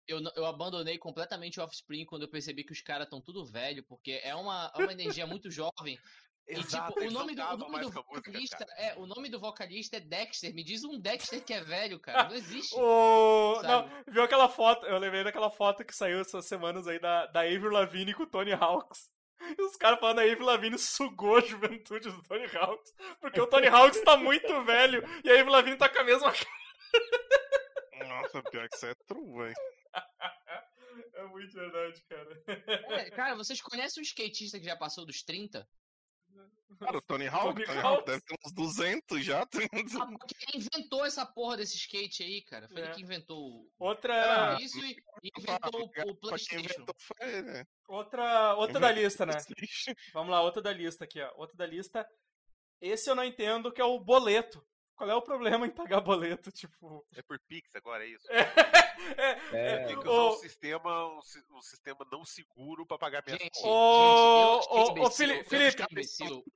Eu, 0.08 0.20
eu 0.36 0.46
abandonei 0.46 0.98
completamente 0.98 1.60
o 1.60 1.64
Offspring 1.64 2.04
quando 2.06 2.22
eu 2.22 2.28
percebi 2.28 2.64
que 2.64 2.72
os 2.72 2.80
caras 2.80 3.06
estão 3.06 3.20
tudo 3.20 3.44
velho, 3.44 3.82
porque 3.84 4.20
é 4.22 4.34
uma, 4.34 4.72
é 4.74 4.78
uma 4.78 4.92
energia 4.92 5.26
muito 5.26 5.50
jovem. 5.50 5.98
E 6.48 6.52
Exato, 6.52 6.94
tipo, 6.94 7.08
o 7.08 7.10
nome 7.10 7.34
do, 7.34 7.42
o 7.42 7.56
nome 7.56 7.80
do 7.80 7.86
música, 7.86 8.02
vocalista 8.02 8.64
cara. 8.64 8.80
é, 8.80 8.94
o 8.96 9.04
nome 9.06 9.28
do 9.28 9.40
vocalista 9.40 9.96
é 9.96 10.00
Dexter. 10.00 10.54
Me 10.54 10.62
diz 10.62 10.84
um 10.84 10.96
Dexter 10.98 11.42
que 11.44 11.52
é 11.52 11.60
velho, 11.60 11.98
cara. 11.98 12.28
Não 12.28 12.36
existe. 12.36 12.74
O... 12.78 13.60
Não, 13.62 13.88
viu 14.06 14.22
aquela 14.22 14.48
foto? 14.48 14.86
Eu 14.86 14.98
lembrei 14.98 15.24
daquela 15.24 15.50
foto 15.50 15.84
que 15.84 15.94
saiu 15.94 16.20
essas 16.20 16.46
semanas 16.46 16.86
aí 16.86 17.00
da, 17.00 17.26
da 17.26 17.40
Avril 17.40 17.70
Lavigne 17.70 18.14
com 18.14 18.22
o 18.22 18.26
Tony 18.26 18.52
Hawks. 18.52 19.10
E 19.40 19.62
os 19.62 19.76
caras 19.76 19.98
falando 19.98 20.18
que 20.18 20.28
a 20.28 20.32
Avril 20.32 20.46
Lavigne 20.46 20.78
sugou 20.78 21.36
a 21.36 21.40
juventude 21.40 22.10
do 22.10 22.22
Tony 22.22 22.46
Hawks. 22.56 22.92
Porque 23.20 23.40
o 23.40 23.46
Tony 23.46 23.66
Hawks 23.66 24.00
tá 24.02 24.16
muito 24.16 24.46
velho 24.64 25.02
e 25.24 25.30
a 25.30 25.32
Avril 25.32 25.50
Lavigne 25.50 25.76
tá 25.76 25.88
com 25.88 25.98
a 25.98 26.04
mesma 26.04 26.32
cara. 26.32 28.08
Nossa, 28.08 28.42
pior 28.44 28.68
que 28.68 28.76
isso 28.76 28.86
é 28.86 28.94
true, 29.06 29.36
velho. 29.36 29.54
É 31.14 31.24
muito 31.24 31.52
verdade, 31.54 32.02
cara. 32.08 32.42
É, 32.46 33.10
cara, 33.10 33.34
vocês 33.34 33.60
conhecem 33.60 34.00
um 34.00 34.04
skatista 34.04 34.58
que 34.58 34.64
já 34.64 34.76
passou 34.76 35.04
dos 35.04 35.22
30? 35.22 35.66
Cara, 36.78 36.98
o 36.98 37.02
Tony 37.02 37.26
Hawk, 37.28 37.54
Tony 37.54 37.66
Tony 37.66 37.78
Hawk. 37.80 38.04
Deve 38.06 38.20
ter 38.22 38.36
uns 38.44 38.52
200 38.52 39.24
já. 39.24 39.46
tem 39.46 39.68
Ah, 39.72 40.08
Quem 40.50 40.60
inventou 40.60 41.04
essa 41.04 41.24
porra 41.24 41.56
desse 41.58 41.76
skate 41.76 42.22
aí, 42.22 42.42
cara? 42.42 42.68
Foi 42.68 42.80
É. 42.80 42.84
ele 42.86 42.94
que 42.94 43.02
inventou 43.02 43.38
o- 43.38 43.70
Outra. 43.78 44.58
isso 44.60 44.78
e 44.84 44.96
e 45.22 45.30
inventou 45.38 45.80
o, 45.82 46.10
o 46.10 46.16
PlayStation. 46.16 46.64
inventou 46.64 46.94
foi 46.98 47.28
ele, 47.28 47.42
né? 47.42 47.64
Outra, 47.88 48.54
outra 48.56 48.80
da 48.80 48.92
lista, 48.92 49.24
né? 49.24 49.34
Vamos 50.12 50.30
lá, 50.30 50.42
outra 50.42 50.60
da 50.60 50.72
lista 50.72 51.04
aqui, 51.04 51.20
ó. 51.20 51.32
Outra 51.36 51.56
da 51.56 51.66
lista. 51.66 52.06
Esse 52.80 53.08
eu 53.08 53.14
não 53.14 53.24
entendo, 53.24 53.72
que 53.72 53.80
é 53.80 53.84
o 53.84 53.98
boleto. 53.98 54.62
Qual 54.96 55.10
é 55.10 55.14
o 55.14 55.20
problema 55.22 55.66
em 55.66 55.70
pagar 55.70 56.00
boleto? 56.00 56.50
Tipo. 56.50 57.04
É 57.14 57.22
por 57.22 57.38
Pix 57.46 57.74
agora, 57.76 58.04
é 58.04 58.08
isso? 58.08 58.26
É, 59.52 59.74
É, 59.74 59.86
Tem 59.86 60.00
que 60.00 60.08
o- 60.08 60.10
usar 60.10 60.36
um 60.36 60.40
sistema, 60.40 61.06
um, 61.08 61.20
um 61.58 61.62
sistema 61.62 61.98
não 62.10 62.24
seguro 62.24 62.84
pra 62.86 62.98
pagar 62.98 63.22
minhas 63.24 63.38
Gente, 63.40 63.60
contas. 63.60 63.70
Ô, 63.70 64.74
ô, 64.74 64.96
é 64.98 65.00
ô, 65.06 65.10
Felipe, 65.10 65.40
é. 65.40 65.44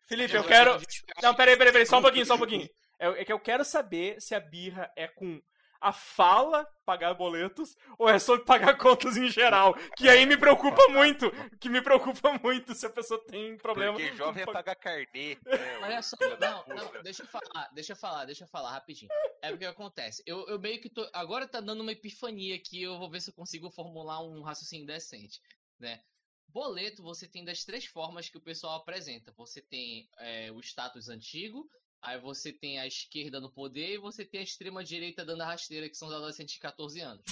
Felipe, 0.08 0.34
Eu 0.36 0.44
quero. 0.44 0.80
Não, 1.22 1.34
peraí, 1.34 1.56
peraí, 1.56 1.72
peraí, 1.72 1.86
só 1.86 1.98
um 1.98 2.02
pouquinho, 2.02 2.24
só 2.26 2.34
um 2.34 2.38
pouquinho. 2.38 2.68
É, 2.98 3.06
é 3.20 3.24
que 3.24 3.32
eu 3.32 3.38
quero 3.38 3.64
saber 3.64 4.20
se 4.20 4.34
a 4.34 4.40
birra 4.40 4.90
é 4.96 5.06
com 5.06 5.40
a 5.80 5.92
fala 5.92 6.66
pagar 6.84 7.14
boletos 7.14 7.76
ou 7.98 8.08
é 8.08 8.18
sobre 8.18 8.44
pagar 8.44 8.76
contas 8.76 9.16
em 9.16 9.28
geral. 9.30 9.74
Que 9.96 10.08
aí 10.08 10.26
me 10.26 10.36
preocupa 10.36 10.88
muito. 10.88 11.30
Que 11.58 11.68
me 11.68 11.80
preocupa 11.80 12.38
muito 12.38 12.74
se 12.74 12.84
a 12.86 12.90
pessoa 12.90 13.24
tem 13.24 13.56
problema. 13.56 13.94
Porque 13.96 14.14
jovem 14.14 14.42
é 14.42 14.46
pagar 14.46 14.74
carnê. 14.74 15.38
né, 15.44 15.78
Olha 15.82 16.02
só, 16.02 16.16
não, 16.38 16.64
não, 16.66 17.02
deixa 17.02 17.22
eu 17.22 17.26
falar, 17.26 17.70
deixa 17.72 17.92
eu 17.92 17.96
falar, 17.96 18.24
deixa 18.24 18.44
eu 18.44 18.48
falar 18.48 18.72
rapidinho. 18.72 19.10
É 19.40 19.50
porque 19.50 19.64
acontece. 19.64 20.22
Eu, 20.26 20.46
eu 20.48 20.58
meio 20.58 20.80
que 20.80 20.90
tô. 20.90 21.08
Agora 21.12 21.48
tá 21.48 21.60
dando 21.60 21.80
uma 21.80 21.92
epifania 21.92 22.56
aqui, 22.56 22.82
eu 22.82 22.98
vou 22.98 23.10
ver 23.10 23.20
se 23.20 23.30
eu 23.30 23.34
consigo 23.34 23.70
formular 23.70 24.22
um 24.22 24.42
raciocínio 24.42 24.86
decente, 24.86 25.40
né? 25.78 26.02
Boleto 26.48 27.02
você 27.02 27.28
tem 27.28 27.44
das 27.44 27.64
três 27.64 27.86
formas 27.86 28.28
que 28.28 28.36
o 28.36 28.40
pessoal 28.40 28.76
apresenta. 28.76 29.32
Você 29.36 29.62
tem 29.62 30.08
é, 30.18 30.50
o 30.50 30.60
status 30.60 31.08
antigo, 31.08 31.70
aí 32.02 32.18
você 32.20 32.52
tem 32.52 32.78
a 32.78 32.86
esquerda 32.86 33.40
no 33.40 33.50
poder 33.50 33.94
e 33.94 33.98
você 33.98 34.24
tem 34.24 34.40
a 34.40 34.44
extrema 34.44 34.82
direita 34.82 35.24
dando 35.24 35.42
a 35.42 35.46
rasteira, 35.46 35.88
que 35.88 35.96
são 35.96 36.08
os 36.08 36.14
adolescentes 36.14 36.54
de 36.54 36.60
14 36.60 37.00
anos. 37.00 37.24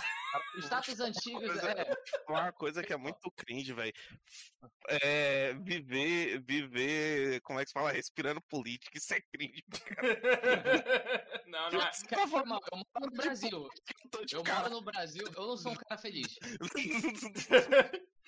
Os 0.56 0.64
status 0.64 1.00
antigos 1.00 1.46
coisa- 1.50 1.70
é. 1.70 1.94
Uma 2.28 2.52
coisa 2.52 2.82
que 2.82 2.92
é 2.92 2.96
muito 2.96 3.30
cringe, 3.30 3.72
velho. 3.72 3.92
É 4.88 5.54
viver, 5.54 6.40
viver, 6.40 7.40
como 7.42 7.58
é 7.60 7.62
que 7.62 7.68
se 7.68 7.74
fala? 7.74 7.92
Respirando 7.92 8.40
política, 8.42 8.98
isso 8.98 9.14
é 9.14 9.20
cringe. 9.20 9.64
Não, 11.46 11.70
não 11.70 11.80
é. 11.80 11.90
Cara, 12.10 12.22
eu 12.22 12.46
moro 12.46 12.62
no 13.00 13.10
Brasil. 13.10 13.68
eu 14.32 14.42
cara. 14.42 14.58
moro 14.60 14.70
no 14.74 14.82
Brasil, 14.82 15.24
eu 15.34 15.46
não 15.46 15.56
sou 15.56 15.72
um 15.72 15.76
cara 15.76 15.96
feliz. 15.98 16.38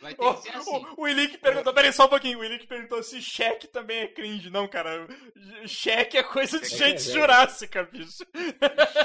Vai 0.01 0.15
ter 0.15 0.25
O, 0.25 0.35
que 0.35 0.43
ser 0.43 0.57
assim. 0.57 0.71
o, 0.97 1.03
o 1.03 1.09
Ilick 1.09 1.37
perguntou, 1.39 1.75
peraí, 1.75 1.93
só 1.93 2.07
um 2.07 2.09
pouquinho. 2.09 2.39
O 2.39 2.45
Ilick 2.45 2.67
perguntou 2.67 3.03
se 3.03 3.21
cheque 3.21 3.69
também 3.69 3.99
é 4.01 4.09
cringe. 4.09 4.49
Não, 4.49 4.67
cara. 4.67 5.07
Cheque 5.67 6.17
é 6.17 6.23
coisa 6.23 6.59
de 6.59 6.69
Cheque 6.71 6.83
é 6.83 6.87
gente 6.89 7.03
velho. 7.03 7.13
jurássica, 7.21 7.85
bicho. 7.85 8.25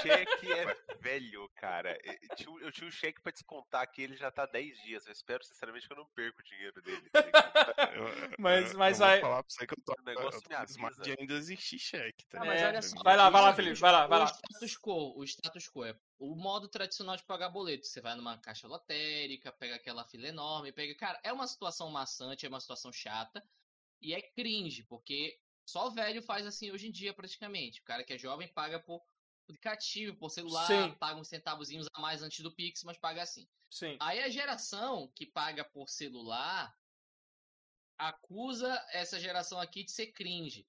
cheque 0.01 0.53
é 0.53 0.77
velho, 1.01 1.49
cara. 1.55 1.97
Eu 2.03 2.35
tinha, 2.37 2.59
eu 2.61 2.71
um 2.85 2.91
cheque 2.91 3.21
pra 3.21 3.31
descontar 3.31 3.89
que 3.91 4.01
ele 4.01 4.15
já 4.15 4.31
tá 4.31 4.45
10 4.45 4.77
dias. 4.83 5.05
Eu 5.05 5.11
espero, 5.11 5.43
sinceramente, 5.43 5.87
que 5.87 5.93
eu 5.93 5.97
não 5.97 6.05
perca 6.07 6.39
o 6.41 6.43
dinheiro 6.43 6.81
dele. 6.81 7.09
tá? 7.09 7.19
Eu- 7.95 8.35
Mas- 8.39 8.71
eu- 8.73 8.77
mas 8.79 8.99
eu 8.99 9.05
vou 9.05 9.13
vai- 9.13 9.21
falar 9.21 9.43
pra 9.43 9.49
você 9.51 9.67
que 9.67 9.73
eu 9.73 9.83
tô, 9.85 9.93
O 9.99 10.03
negócio 10.05 10.37
eu 10.37 10.41
tô 10.41 10.49
me 10.49 10.55
avisa. 10.55 11.15
ainda 11.19 11.33
existir 11.35 11.79
cheque, 11.79 12.25
tá 12.27 12.41
Ah, 12.41 12.45
mas 12.45 12.61
É, 12.61 12.67
olha 12.67 12.81
só. 12.81 13.01
vai 13.03 13.15
lá, 13.17 13.29
vai 13.29 13.41
lá, 13.41 13.51
o- 13.51 13.55
Felipe, 13.55 13.79
vai 13.79 13.91
lá, 13.91 14.07
vai 14.07 14.19
o 14.19 14.21
lá. 14.23 14.27
status 14.27 14.77
quo, 14.77 15.13
o 15.17 15.23
status 15.23 15.69
quo 15.69 15.85
é 15.85 15.97
o 16.19 16.35
modo 16.35 16.67
tradicional 16.67 17.15
de 17.15 17.23
pagar 17.23 17.49
boleto. 17.49 17.85
Você 17.87 18.01
vai 18.01 18.15
numa 18.15 18.37
caixa 18.37 18.67
lotérica, 18.67 19.51
pega 19.51 19.75
aquela 19.75 20.03
fila 20.05 20.27
enorme, 20.27 20.71
pega. 20.71 20.95
Cara, 20.95 21.19
é 21.23 21.31
uma 21.31 21.47
situação 21.47 21.89
maçante, 21.89 22.45
é 22.45 22.49
uma 22.49 22.59
situação 22.59 22.91
chata. 22.91 23.43
E 24.01 24.13
é 24.13 24.21
cringe, 24.21 24.83
porque 24.83 25.39
só 25.65 25.89
velho 25.89 26.21
faz 26.21 26.45
assim 26.45 26.71
hoje 26.71 26.87
em 26.87 26.91
dia, 26.91 27.13
praticamente. 27.13 27.81
O 27.81 27.83
cara 27.83 28.03
que 28.03 28.13
é 28.13 28.17
jovem 28.17 28.47
paga 28.47 28.79
por 28.79 29.01
aplicativo, 29.45 30.17
por 30.17 30.29
celular, 30.29 30.67
Sim. 30.67 30.95
paga 30.99 31.19
uns 31.19 31.27
centavozinhos 31.27 31.87
a 31.93 31.99
mais 32.01 32.21
antes 32.21 32.41
do 32.41 32.51
Pix, 32.51 32.83
mas 32.83 32.97
paga 32.97 33.21
assim. 33.21 33.47
Sim. 33.69 33.97
Aí 33.99 34.19
a 34.19 34.29
geração 34.29 35.11
que 35.15 35.25
paga 35.25 35.63
por 35.63 35.89
celular 35.89 36.75
acusa 37.97 38.85
essa 38.91 39.19
geração 39.19 39.59
aqui 39.59 39.83
de 39.83 39.91
ser 39.91 40.07
cringe. 40.07 40.67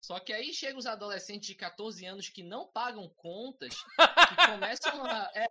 Só 0.00 0.18
que 0.18 0.32
aí 0.32 0.52
chegam 0.52 0.78
os 0.78 0.86
adolescentes 0.86 1.46
de 1.46 1.54
14 1.54 2.04
anos 2.06 2.28
que 2.28 2.42
não 2.42 2.66
pagam 2.66 3.08
contas, 3.10 3.74
que 3.76 4.46
começam 4.50 5.04
a, 5.04 5.30
é, 5.34 5.46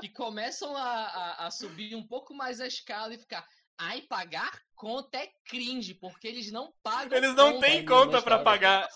que 0.00 0.08
começam 0.08 0.76
a, 0.76 0.82
a, 0.82 1.46
a 1.46 1.50
subir 1.50 1.94
um 1.94 2.06
pouco 2.06 2.34
mais 2.34 2.60
a 2.60 2.66
escala 2.66 3.14
e 3.14 3.18
ficar. 3.18 3.48
Ai, 3.78 4.02
pagar 4.02 4.52
conta 4.76 5.18
é 5.18 5.28
cringe, 5.46 5.94
porque 5.94 6.28
eles 6.28 6.50
não 6.52 6.72
pagam 6.82 7.16
Eles 7.16 7.34
não 7.34 7.58
têm 7.60 7.84
conta 7.84 8.20
sabe. 8.36 8.44
pagar. 8.44 8.88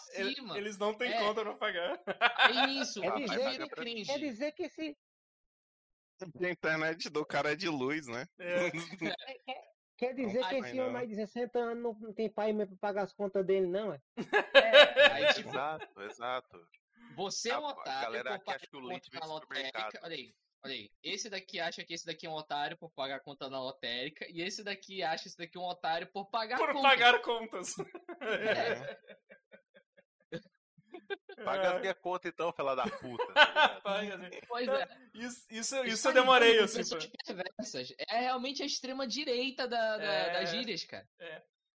Eles 0.57 0.76
não 0.79 0.95
têm 0.95 1.12
É. 1.12 1.18
conta 1.18 1.43
pra 1.43 1.55
pagar. 1.55 2.01
É 2.07 2.66
isso, 2.70 3.01
Quer 3.01 3.12
aí 3.12 3.24
dizer- 3.24 3.68
cringe. 3.70 4.12
Quer 4.12 4.18
dizer 4.18 4.53
que 4.53 4.62
esse. 4.64 4.97
A 6.20 6.49
internet 6.51 7.09
do 7.11 7.24
cara 7.24 7.53
é 7.53 7.57
de 7.57 7.68
luz, 7.68 8.07
né? 8.07 8.26
É. 8.39 8.70
Quer 9.97 10.14
dizer 10.14 10.41
Não 10.41 10.49
que 10.49 10.55
esse 10.57 10.81
homem 10.81 11.09
de 11.09 11.14
60 11.16 11.59
anos 11.59 11.83
não, 11.83 11.93
não 11.95 12.12
tem 12.12 12.31
pai 12.31 12.53
mesmo 12.53 12.76
pra 12.76 12.89
pagar 12.89 13.03
as 13.03 13.12
contas 13.12 13.45
dele, 13.45 13.66
não, 13.66 13.93
é? 13.93 14.01
É, 14.55 15.12
aí, 15.12 15.35
tipo, 15.35 15.49
Exato, 15.49 16.03
exato. 16.03 16.68
Você 17.16 17.51
é 17.51 17.55
A- 17.55 17.61
um 17.61 17.66
a 17.66 17.70
otário 17.72 18.03
galera 18.03 18.31
por 18.31 18.35
aqui 18.37 18.45
pagar 18.45 18.57
acha 18.57 18.66
que 18.68 18.76
o 18.76 18.81
leite 18.81 19.11
vem 19.11 19.20
supermercado. 19.22 19.99
Olha 20.05 20.14
aí, 20.14 20.35
olha 20.65 20.75
aí. 20.75 20.91
Esse 21.03 21.29
daqui 21.31 21.61
acha 21.61 21.85
que 21.85 21.95
esse 21.95 22.05
daqui 22.07 22.27
é 22.27 22.31
um 22.31 22.35
otário 22.35 22.77
por 22.77 22.91
pagar 22.91 23.21
conta 23.21 23.49
na 23.49 23.61
lotérica. 23.61 24.27
E 24.29 24.41
esse 24.43 24.63
daqui 24.65 25.03
acha 25.03 25.29
esse 25.29 25.37
daqui 25.39 25.59
um 25.59 25.63
otário 25.65 26.07
por 26.09 26.27
pagar 26.31 26.59
Por 26.59 26.73
conta. 26.73 26.89
pagar 26.89 27.21
contas. 27.23 27.75
É. 28.21 28.99
Paga 31.45 31.75
as 31.77 31.81
minhas 31.81 31.97
contas 31.99 32.31
então, 32.33 32.53
fela 32.53 32.75
da 32.75 32.85
puta. 32.85 33.25
Pois 34.49 34.69
é. 34.69 34.89
Isso, 35.15 35.47
isso, 35.51 35.85
isso 35.85 36.09
eu 36.09 36.13
demorei, 36.13 36.59
assim. 36.59 36.83
perversas. 37.25 37.95
É 38.09 38.19
realmente 38.21 38.63
a 38.63 38.67
extrema 38.67 39.07
direita 39.07 39.67
da, 39.69 39.97
da- 39.99 40.05
É. 40.05 40.33
das 40.41 40.51
gírias, 40.51 40.85
cara. 40.85 41.07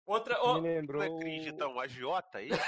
Outra. 0.06 0.34
Me 0.36 0.40
Oh, 0.42 0.58
lembrou. 0.58 1.04
Não 1.04 1.16
é 1.18 1.20
cringe, 1.20 1.48
então, 1.50 1.78
agiota, 1.78 2.40
é 2.40 2.46
isso? 2.46 2.60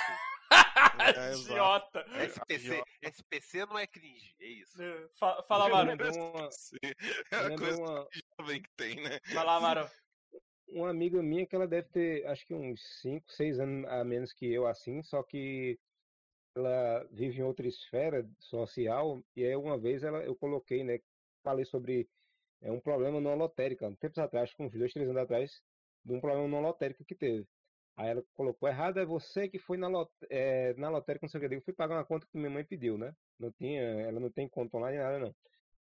É, 1.16 1.34
idiota. 1.34 2.04
SPC, 2.26 2.54
agiota. 2.54 2.90
SPC 3.02 3.66
não 3.66 3.78
é 3.78 3.86
cringe, 3.86 4.34
é 4.40 4.46
isso. 4.46 4.82
É, 4.82 5.08
fa- 5.18 5.42
Fala, 5.44 5.68
Maro. 5.68 5.88
lembrou 5.90 6.12
uma, 6.12 6.48
É 7.32 7.36
a 7.36 7.58
coisa 7.58 7.76
uma, 7.76 8.08
jovem 8.38 8.62
que 8.62 8.70
tem, 8.76 8.96
né? 8.96 9.18
Vai 9.32 9.44
lá, 9.44 9.60
Maro. 9.60 9.90
uma 10.68 10.90
amiga 10.90 11.22
minha 11.22 11.46
que 11.46 11.54
ela 11.54 11.66
deve 11.66 11.88
ter, 11.88 12.26
acho 12.26 12.46
que 12.46 12.54
uns 12.54 12.80
5, 13.00 13.30
6 13.32 13.60
anos 13.60 13.88
a 13.90 14.04
menos 14.04 14.32
que 14.32 14.46
eu, 14.50 14.66
assim, 14.66 15.02
só 15.02 15.22
que 15.22 15.78
ela 16.54 17.04
vive 17.10 17.38
em 17.40 17.42
outra 17.42 17.66
esfera 17.66 18.28
social, 18.38 19.22
e 19.34 19.44
aí 19.44 19.56
uma 19.56 19.78
vez 19.78 20.02
ela, 20.02 20.18
eu 20.22 20.36
coloquei, 20.36 20.84
né, 20.84 20.98
falei 21.42 21.64
sobre 21.64 22.08
é, 22.60 22.70
um 22.70 22.80
problema 22.80 23.20
na 23.20 23.34
lotérica, 23.34 23.86
um 23.88 23.94
tempos 23.94 24.18
atrás, 24.18 24.44
acho 24.44 24.56
que 24.56 24.62
uns 24.62 24.72
2, 24.72 24.92
3 24.92 25.08
anos 25.08 25.22
atrás, 25.22 25.62
de 26.04 26.12
um 26.14 26.20
problema 26.20 26.48
na 26.48 26.60
lotérica 26.60 27.04
que 27.04 27.14
teve. 27.14 27.46
Aí 27.96 28.08
ela 28.10 28.22
colocou 28.34 28.68
errado, 28.68 28.98
é 28.98 29.04
você 29.04 29.48
que 29.48 29.58
foi 29.58 29.76
na, 29.76 29.88
lot, 29.88 30.10
é, 30.30 30.74
na 30.74 30.88
lotérica, 30.88 31.24
não 31.26 31.28
sei 31.30 31.44
o 31.44 31.48
que, 31.48 31.54
eu 31.56 31.62
fui 31.62 31.74
pagar 31.74 31.96
uma 31.96 32.06
conta 32.06 32.26
que 32.26 32.38
minha 32.38 32.50
mãe 32.50 32.64
pediu, 32.64 32.96
né? 32.98 33.14
Não 33.38 33.52
tinha, 33.52 33.82
ela 33.82 34.18
não 34.20 34.30
tem 34.30 34.48
conta 34.48 34.76
online, 34.78 34.98
nada 34.98 35.18
não. 35.18 35.34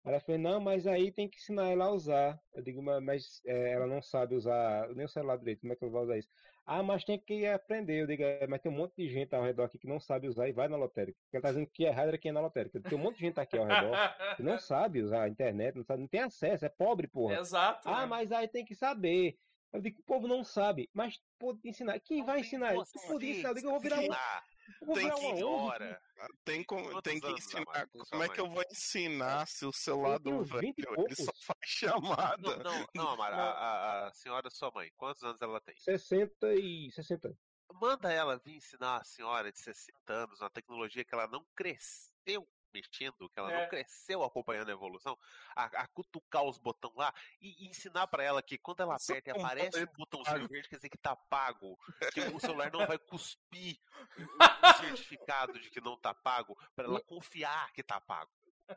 Ela 0.05 0.21
falou, 0.21 0.41
não, 0.41 0.61
mas 0.61 0.87
aí 0.87 1.13
tem 1.13 1.29
que 1.29 1.37
ensinar 1.37 1.69
ela 1.71 1.87
a 1.87 1.91
usar. 1.91 2.39
Eu 2.55 2.63
digo, 2.63 2.81
"Ma- 2.83 3.01
mas 3.01 3.41
eh, 3.45 3.71
ela 3.73 3.87
não 3.89 4.01
sabe 4.01 4.37
usar 4.37 4.89
nem 4.95 5.05
o 5.05 5.09
celular 5.09 5.37
direito, 5.37 5.61
como 5.61 5.73
é 5.73 5.77
que 5.77 5.85
ela 5.85 5.93
vai 5.93 6.03
usar 6.05 6.19
isso? 6.19 6.29
Ah, 6.65 6.83
mas 6.83 7.05
tem 7.05 7.19
que 7.21 7.45
aprender. 7.47 8.03
Eu 8.03 8.07
digo, 8.07 8.23
"É, 8.23 8.47
mas 8.47 8.61
tem 8.61 8.71
um 8.71 8.75
monte 8.77 8.95
de 8.97 9.09
gente 9.09 9.35
ao 9.35 9.43
redor 9.43 9.65
aqui 9.65 9.79
que 9.79 9.87
não 9.89 9.99
sabe 10.01 10.29
usar 10.29 10.49
e 10.49 10.53
vai 10.53 10.69
na 10.69 10.77
lotérica. 10.77 11.19
Porque 11.25 11.37
ela 11.37 11.43
tá 11.43 11.49
dizendo 11.51 11.69
que 11.73 11.85
errado 11.85 12.09
era 12.09 12.19
quem 12.19 12.31
é 12.31 12.33
na 12.33 12.41
lotérica. 12.41 12.81
Tem 12.81 12.97
um 12.99 13.03
monte 13.03 13.17
de 13.17 13.23
gente 13.23 13.41
aqui 13.41 13.57
ao 13.59 13.65
redor 13.65 13.97
que 14.37 14.43
não 14.45 14.59
sabe 14.59 15.03
usar 15.03 15.25
a 15.25 15.29
internet, 15.29 15.75
não, 15.77 15.85
sabe, 15.85 16.03
não 16.03 16.09
tem 16.09 16.21
acesso, 16.21 16.65
é 16.65 16.69
pobre, 16.69 17.09
porra. 17.09 17.35
Exato. 17.35 17.89
Ah, 17.89 18.03
né? 18.03 18.07
mas 18.07 18.31
aí 18.33 18.47
tem 18.49 18.65
que 18.65 18.75
saber. 18.77 19.37
Eu 19.77 19.83
digo, 19.83 20.01
o 20.01 20.05
povo 20.05 20.27
não 20.27 20.43
sabe, 20.43 20.89
mas 20.95 21.21
pode 21.39 21.61
ensinar. 21.63 22.01
Quem 22.01 22.25
vai 22.25 22.41
ensinar? 22.41 22.73
Tu 22.73 22.99
pode 23.07 23.29
ensinar? 23.29 23.51
Eu 23.51 23.55
digo, 23.55 23.67
eu 23.67 23.73
vou 23.73 23.81
virar 23.81 24.01
um. 24.01 24.11
Ah, 24.11 24.43
eu 24.81 24.87
vou 24.87 24.97
tem 24.97 25.05
virar 25.05 25.15
que 25.17 25.21
senhora. 25.21 26.03
Tem, 26.45 26.65
como, 26.65 26.85
Quantos 26.85 27.03
tem 27.03 27.21
que 27.21 27.31
ensinar. 27.31 27.87
Com 27.89 27.99
Como 27.99 28.23
é 28.23 28.29
que 28.31 28.41
eu 28.41 28.49
vou 28.49 28.65
ensinar 28.71 29.47
se 29.47 29.67
o 29.67 29.73
celular 29.73 30.19
do 30.19 30.43
20 30.43 30.49
velho 30.51 31.05
ele 31.05 31.15
só 31.15 31.31
faz 31.43 31.59
chamada? 31.63 32.57
Não, 32.57 32.65
não, 32.65 32.87
não, 32.95 33.09
Amara, 33.11 33.37
Não. 33.37 33.43
A, 33.43 33.51
a, 33.51 34.07
a 34.09 34.13
senhora 34.15 34.49
sua 34.49 34.71
mãe, 34.71 34.91
quantos 34.97 35.23
anos 35.23 35.43
ela 35.43 35.61
tem? 35.61 35.77
60 35.77 36.55
e 36.55 36.91
60. 36.93 37.37
manda 37.75 38.11
ela 38.11 38.39
vir 38.39 38.57
ensinar 38.57 38.97
a 38.97 39.05
senhora 39.05 39.53
de 39.53 39.59
60 39.59 39.93
anos 40.11 40.41
uma 40.41 40.49
tecnologia 40.49 41.05
que 41.05 41.15
ela 41.15 41.29
não 41.29 41.45
cresceu 41.55 42.49
mexendo, 42.77 43.29
que 43.31 43.39
ela 43.39 43.53
É. 43.53 43.63
não 43.63 43.69
cresceu 43.69 44.23
acompanhando 44.23 44.69
a 44.69 44.73
evolução, 44.73 45.19
a, 45.55 45.65
a 45.65 45.87
cutucar 45.89 46.45
os 46.45 46.59
botões 46.59 46.95
lá 46.97 47.13
e, 47.41 47.65
e 47.65 47.69
ensinar 47.69 48.07
pra 48.07 48.23
ela 48.23 48.43
que 48.43 48.59
quando 48.59 48.81
ela 48.81 48.97
aperta 48.97 49.31
e 49.31 49.33
aparece 49.33 49.87
botão 49.87 50.21
um 50.21 50.23
botãozinho 50.23 50.49
verde, 50.49 50.69
quer 50.69 50.77
dizer 50.77 50.89
que 50.89 50.99
tá 50.99 51.17
pago, 51.17 51.79
que 52.13 52.21
o 52.21 52.39
celular 52.41 52.71
não 52.73 52.87
vai 52.87 52.99
cuspir 52.99 53.79
o, 54.19 54.27
certificado 54.81 55.59
de 55.59 55.71
que 55.71 55.81
não 55.81 55.97
tá 55.97 56.13
pago, 56.15 56.57
pra 56.75 56.85
ela 56.85 57.01
confiar 57.03 57.73
que 57.73 57.83
tá 57.83 58.01
pago. 58.01 58.31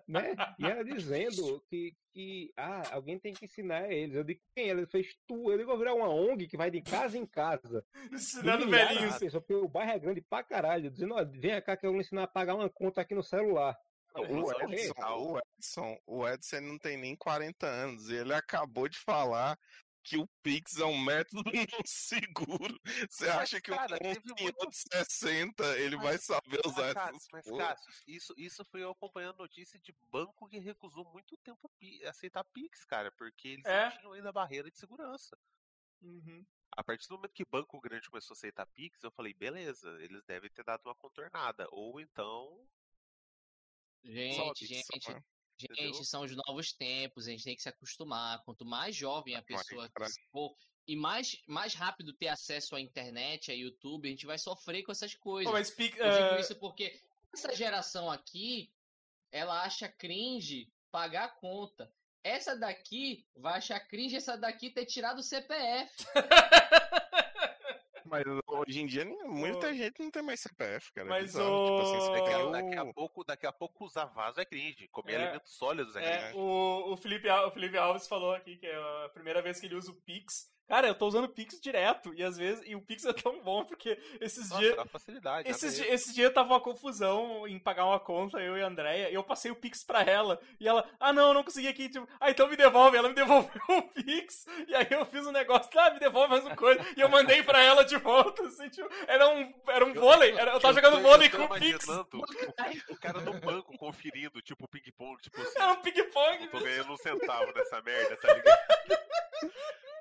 né? 0.07 0.35
E 0.59 0.65
ela 0.65 0.83
dizendo 0.83 1.59
que, 1.67 1.95
que 2.13 2.53
ah, 2.55 2.83
alguém 2.93 3.17
tem 3.19 3.33
que 3.33 3.45
ensinar 3.45 3.91
eles. 3.91 4.15
Eu 4.15 4.23
digo, 4.23 4.39
quem? 4.55 4.69
Ela 4.69 4.85
fez 4.85 5.15
tu. 5.27 5.51
Eu 5.51 5.57
digo, 5.57 5.69
vou 5.71 5.79
virar 5.79 5.95
uma 5.95 6.07
ONG 6.09 6.47
que 6.47 6.55
vai 6.55 6.69
de 6.69 6.79
casa 6.79 7.17
em 7.17 7.25
casa. 7.25 7.83
Ensinando 8.11 8.69
velhinhos. 8.69 9.17
porque 9.33 9.55
o 9.55 9.67
bairro 9.67 9.91
é 9.91 9.97
grande 9.99 10.21
pra 10.21 10.43
caralho. 10.43 10.91
Dizendo, 10.91 11.15
ó, 11.15 11.25
vem 11.25 11.59
cá 11.63 11.75
que 11.75 11.87
eu 11.87 11.91
vou 11.91 12.01
ensinar 12.01 12.23
a 12.23 12.27
pagar 12.27 12.53
uma 12.53 12.69
conta 12.69 13.01
aqui 13.01 13.15
no 13.15 13.23
celular. 13.23 13.75
O 14.15 14.51
Edson, 14.51 14.93
o 15.15 15.37
Edson, 15.39 15.97
o 16.07 16.27
Edson 16.27 16.59
não 16.61 16.77
tem 16.79 16.97
nem 16.97 17.15
40 17.15 17.65
anos 17.67 18.09
e 18.09 18.15
ele 18.15 18.33
acabou 18.33 18.87
de 18.89 18.97
falar 18.99 19.57
que 20.03 20.17
o 20.17 20.27
Pix 20.41 20.77
é 20.77 20.85
um 20.85 20.97
método 20.97 21.43
não 21.71 21.85
seguro. 21.85 22.79
Você 23.09 23.27
Mas, 23.27 23.35
acha 23.35 23.61
que 23.61 23.69
cara, 23.71 23.95
um 23.95 24.13
senhor 24.13 24.35
muito- 24.41 24.69
de 24.69 24.75
60 24.77 25.63
ele 25.77 25.95
vai 25.97 26.13
Mas- 26.13 26.23
saber 26.25 26.59
usar 26.65 26.93
Mas, 26.95 27.07
essas 27.15 27.27
mas, 27.31 27.45
coisas? 27.45 27.57
Cássio, 27.67 27.91
isso, 28.07 28.33
isso 28.37 28.65
foi 28.65 28.81
eu 28.83 28.89
acompanhando 28.91 29.37
notícia 29.37 29.77
de 29.79 29.93
banco 30.09 30.47
que 30.47 30.57
recusou 30.57 31.05
muito 31.11 31.37
tempo 31.37 31.69
a 32.05 32.09
aceitar 32.09 32.43
Pix, 32.45 32.83
cara, 32.85 33.11
porque 33.11 33.49
eles 33.49 33.65
É? 33.65 33.89
não 33.89 33.97
tinham 33.97 34.13
ainda 34.13 34.31
barreira 34.31 34.71
de 34.71 34.77
segurança. 34.79 35.37
Uhum. 36.01 36.43
A 36.71 36.83
partir 36.83 37.07
do 37.09 37.15
momento 37.15 37.33
que 37.33 37.43
banco 37.45 37.79
grande 37.81 38.09
começou 38.09 38.33
a 38.33 38.37
aceitar 38.37 38.65
Pix, 38.67 39.03
eu 39.03 39.11
falei, 39.11 39.33
beleza, 39.33 39.89
eles 40.01 40.23
devem 40.23 40.49
ter 40.49 40.63
dado 40.63 40.81
uma 40.85 40.95
contornada. 40.95 41.67
Ou 41.71 41.99
então. 41.99 42.65
Gente, 44.03 44.65
gente? 44.65 44.85
Entendeu? 44.95 45.23
gente, 45.75 46.05
são 46.05 46.21
os 46.21 46.33
novos 46.35 46.71
tempos, 46.71 47.27
a 47.27 47.31
gente 47.31 47.43
tem 47.43 47.55
que 47.55 47.61
se 47.61 47.69
acostumar. 47.69 48.41
Quanto 48.43 48.65
mais 48.65 48.95
jovem 48.95 49.35
a 49.35 49.41
pessoa 49.41 49.89
for 50.31 50.55
e 50.87 50.95
mais, 50.95 51.37
mais 51.47 51.75
rápido 51.75 52.13
ter 52.13 52.29
acesso 52.29 52.75
à 52.75 52.81
internet, 52.81 53.51
a 53.51 53.53
YouTube, 53.53 54.07
a 54.07 54.11
gente 54.11 54.25
vai 54.25 54.39
sofrer 54.39 54.81
com 54.81 54.91
essas 54.91 55.13
coisas. 55.13 55.51
Mas 55.53 55.69
Pix, 55.69 55.95
Eu 55.95 56.09
digo 56.09 56.35
eh, 56.35 56.39
isso 56.39 56.55
porque 56.55 56.99
essa 57.31 57.53
geração 57.55 58.09
aqui, 58.09 58.73
ela 59.31 59.61
acha 59.61 59.87
cringe 59.87 60.71
pagar 60.91 61.25
a 61.25 61.29
conta. 61.29 61.93
Essa 62.23 62.55
daqui 62.55 63.23
vai 63.35 63.59
achar 63.59 63.79
cringe 63.81 64.15
essa 64.15 64.35
daqui 64.35 64.71
ter 64.71 64.85
tirado 64.85 65.19
o 65.19 65.23
CPF. 65.23 66.05
Mas 68.09 68.23
hoje 68.47 68.81
em 68.81 68.85
dia 68.85 69.05
muita 69.27 69.73
gente 69.73 70.01
não 70.01 70.09
tem 70.11 70.21
mais 70.23 70.39
CPF, 70.39 70.91
cara. 70.93 71.07
é 71.07 71.09
Mas 71.09 71.23
bizarro. 71.25 71.65
Tipo 71.65 71.81
assim, 71.81 72.11
Daqui, 72.11 72.29
o- 72.31 72.47
a- 72.47 72.51
daqui 72.51 72.75
a 72.77 72.93
pouco, 72.93 73.23
daqui 73.23 73.45
a 73.47 73.51
pouco 73.51 73.85
usar 73.85 74.05
vaso 74.05 74.39
é 74.39 74.45
cringe. 74.45 74.87
Comer 74.89 75.13
É. 75.13 75.23
alimentos 75.23 75.51
sólidos 75.55 75.95
é 75.95 76.03
É, 76.03 76.17
cringe. 76.23 76.37
o, 76.37 76.91
o, 76.93 76.97
Felipe, 76.97 77.29
o 77.29 77.51
Felipe 77.51 77.77
Alves 77.77 78.07
falou 78.07 78.33
aqui 78.33 78.57
que 78.57 78.65
é 78.65 78.75
a 79.05 79.09
primeira 79.09 79.41
vez 79.41 79.59
que 79.59 79.65
ele 79.67 79.75
usa 79.75 79.91
o 79.91 79.95
Pix. 79.95 80.49
Cara, 80.69 80.87
eu 80.87 80.93
tô 80.95 81.07
usando 81.07 81.25
o 81.25 81.29
Pix 81.29 81.59
direto. 81.59 82.13
E 82.13 82.23
às 82.23 82.37
vezes. 82.37 82.63
E 82.65 82.75
o 82.75 82.81
Pix 82.81 83.03
é 83.03 83.11
tão 83.11 83.41
bom, 83.41 83.65
porque 83.65 83.97
esses 84.21 84.49
Nossa, 84.51 84.61
dias. 84.61 84.75
dá 84.77 84.85
facilidade. 84.85 85.49
Esses, 85.49 85.75
di- 85.75 85.87
esses 85.87 86.13
dias 86.13 86.31
tava 86.31 86.53
uma 86.53 86.61
confusão 86.61 87.47
em 87.47 87.57
pagar 87.57 87.85
uma 87.85 87.99
conta, 87.99 88.39
eu 88.39 88.55
e 88.55 88.61
a 88.61 88.67
Andrea, 88.67 89.09
e 89.09 89.13
eu 89.15 89.23
passei 89.23 89.49
o 89.49 89.55
Pix 89.55 89.83
pra 89.83 90.03
ela. 90.03 90.39
E 90.59 90.67
ela, 90.67 90.87
ah 90.99 91.11
não, 91.11 91.29
eu 91.29 91.33
não 91.33 91.43
consegui 91.43 91.67
aqui. 91.67 91.89
Tipo, 91.89 92.07
ah, 92.19 92.29
então 92.29 92.47
me 92.47 92.55
devolve. 92.55 92.95
Ela 92.95 93.09
me 93.09 93.15
devolveu 93.19 93.61
o 93.69 93.81
Pix. 93.89 94.45
E 94.67 94.75
aí 94.75 94.87
eu 94.91 95.03
fiz 95.07 95.25
um 95.25 95.31
negócio, 95.31 95.69
ah, 95.79 95.89
me 95.89 95.99
devolve 95.99 96.29
mais 96.29 96.45
uma 96.45 96.55
coisa. 96.55 96.85
E 96.95 97.01
eu 97.01 97.09
mandei 97.09 97.41
pra 97.41 97.61
ela 97.63 97.83
de 97.83 97.97
volta, 97.97 98.43
assim, 98.43 98.69
tipo, 98.69 98.87
era 99.07 99.27
um, 99.27 99.51
era 99.67 99.83
um 99.83 99.93
vôlei. 99.93 100.31
Era, 100.37 100.51
eu 100.53 100.59
tava 100.59 100.75
jogando 100.75 100.97
tô- 100.97 101.01
vôlei 101.01 101.29
com 101.29 101.43
o 101.45 101.49
Pix. 101.49 101.87
o, 101.87 102.05
o 102.93 102.99
cara 102.99 103.19
no 103.21 103.33
banco 103.39 103.75
conferindo, 103.77 104.39
tipo, 104.41 104.67
ping-pong, 104.67 105.19
tipo 105.21 105.41
assim. 105.41 105.57
Era 105.59 105.71
um 105.71 105.81
ping-pong. 105.81 106.47
Tô 106.49 106.59
ganhando 106.59 106.91
um 106.93 106.97
centavo 106.97 107.51
nessa 107.55 107.81
merda, 107.81 108.15
tá 108.17 108.33
ligado? 108.33 108.59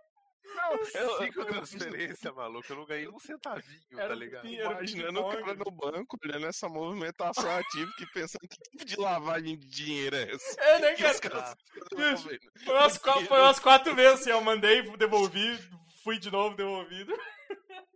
eu- 0.94 1.18
Cinco 1.18 1.44
transferência, 1.44 2.32
maluco. 2.32 2.66
Eu 2.70 2.76
não 2.76 2.84
ganhei 2.86 3.09
um 3.09 3.18
centavinho, 3.18 3.80
Era 3.92 4.09
tá 4.09 4.14
ligado? 4.14 4.42
pi- 4.42 4.59
era 4.59 4.68
um 4.68 4.72
Imaginando 4.72 5.20
o 5.20 5.28
cara 5.30 5.55
no 5.55 5.70
banco 5.70 6.18
olhando 6.24 6.46
essa 6.46 6.68
movimentação 6.68 7.51
ativa 7.57 7.90
que 7.96 8.07
pensando 8.12 8.49
que 8.49 8.57
tipo 8.70 8.84
de 8.84 8.96
lavagem 8.96 9.59
de 9.59 9.66
dinheiro 9.68 10.16
é 10.16 10.30
essa. 10.32 10.61
É, 10.61 10.78
né, 10.80 10.94
Que 10.94 11.20
cara? 11.20 11.57
Bicho, 11.96 12.28
velho. 12.28 12.40
Foi 12.64 12.74
umas, 12.74 12.96
foi 12.99 13.40
umas 13.40 13.59
quatro 13.59 13.94
vezes 13.94 14.20
assim, 14.20 14.30
eu 14.30 14.40
mandei, 14.40 14.82
devolvi, 14.96 15.59
fui 16.05 16.18
de 16.18 16.30
novo, 16.30 16.57
devolvido. 16.57 17.12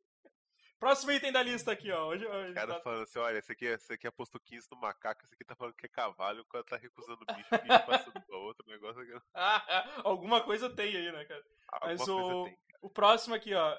Próximo 0.83 1.13
item 1.13 1.31
da 1.31 1.41
lista 1.45 1.71
aqui, 1.71 1.93
ó. 1.93 2.09
Hoje, 2.09 2.27
hoje 2.27 2.51
O 2.51 2.55
cara 2.55 2.75
tá- 2.75 2.81
falando 2.81 3.03
assim, 3.05 3.17
olha, 3.21 3.39
esse 3.39 3.53
aqui, 3.53 3.69
é- 3.69 3.75
esse 3.75 3.93
aqui 3.93 4.05
apostou 4.05 4.41
15 4.41 4.67
no 4.69 4.77
macaco, 4.77 5.23
esse 5.25 5.33
aqui 5.33 5.45
tá 5.45 5.55
falando 5.55 5.75
que 5.77 5.87
é 5.87 5.89
cavalo, 5.89 6.41
o 6.41 6.45
cara 6.45 6.65
tá 6.65 6.77
recusando 6.77 7.25
bicho, 7.25 7.49
bicho 7.51 7.87
passando 8.11 8.21
pra 8.21 8.37
outro 8.39 8.67
negócio 8.69 9.01
aqui. 9.01 9.13
alguma 10.05 10.43
coisa 10.43 10.69
tem 10.69 10.97
aí, 10.97 11.13
né, 11.13 11.25
cara? 11.25 11.45
Alguma 11.69 11.93
Mas 11.93 11.99
coisa 12.05 12.13
o, 12.13 12.45
tem. 12.47 12.59
o 12.81 12.91
próximo 12.91 13.33
aqui, 13.33 13.55
ó. 13.55 13.79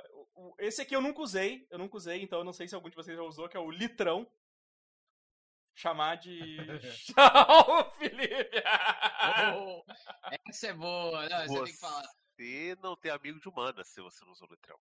Esse 0.58 0.82
aqui 0.82 0.96
eu 0.96 1.02
nunca 1.02 1.20
usei, 1.20 1.68
eu 1.70 1.78
nunca 1.78 1.98
usei, 1.98 2.24
então 2.24 2.40
eu 2.40 2.46
não 2.46 2.54
sei 2.54 2.70
se 2.70 2.76
algum 2.76 2.90
de 2.90 2.96
vocês 2.96 3.18
já 3.18 3.24
usou, 3.24 3.50
que 3.50 3.58
é 3.58 3.60
o 3.60 3.70
litrão. 3.70 4.26
Chamar 5.76 6.16
de. 6.16 6.56
Tchau, 7.04 7.92
Felipe! 7.98 8.64
Oh, 9.58 9.84
essa 10.48 10.68
é 10.68 10.74
boa. 10.74 11.28
Não, 11.28 11.48
você 11.48 11.64
tem 11.66 11.74
que 11.74 11.80
falar. 11.82 12.23
Você 12.36 12.76
não 12.82 12.96
tem 12.96 13.12
amigo 13.12 13.40
de 13.40 13.48
humanas 13.48 13.88
se 13.88 14.02
você 14.02 14.24
não 14.26 14.32
usou 14.32 14.48
o 14.48 14.52
litrão. 14.52 14.78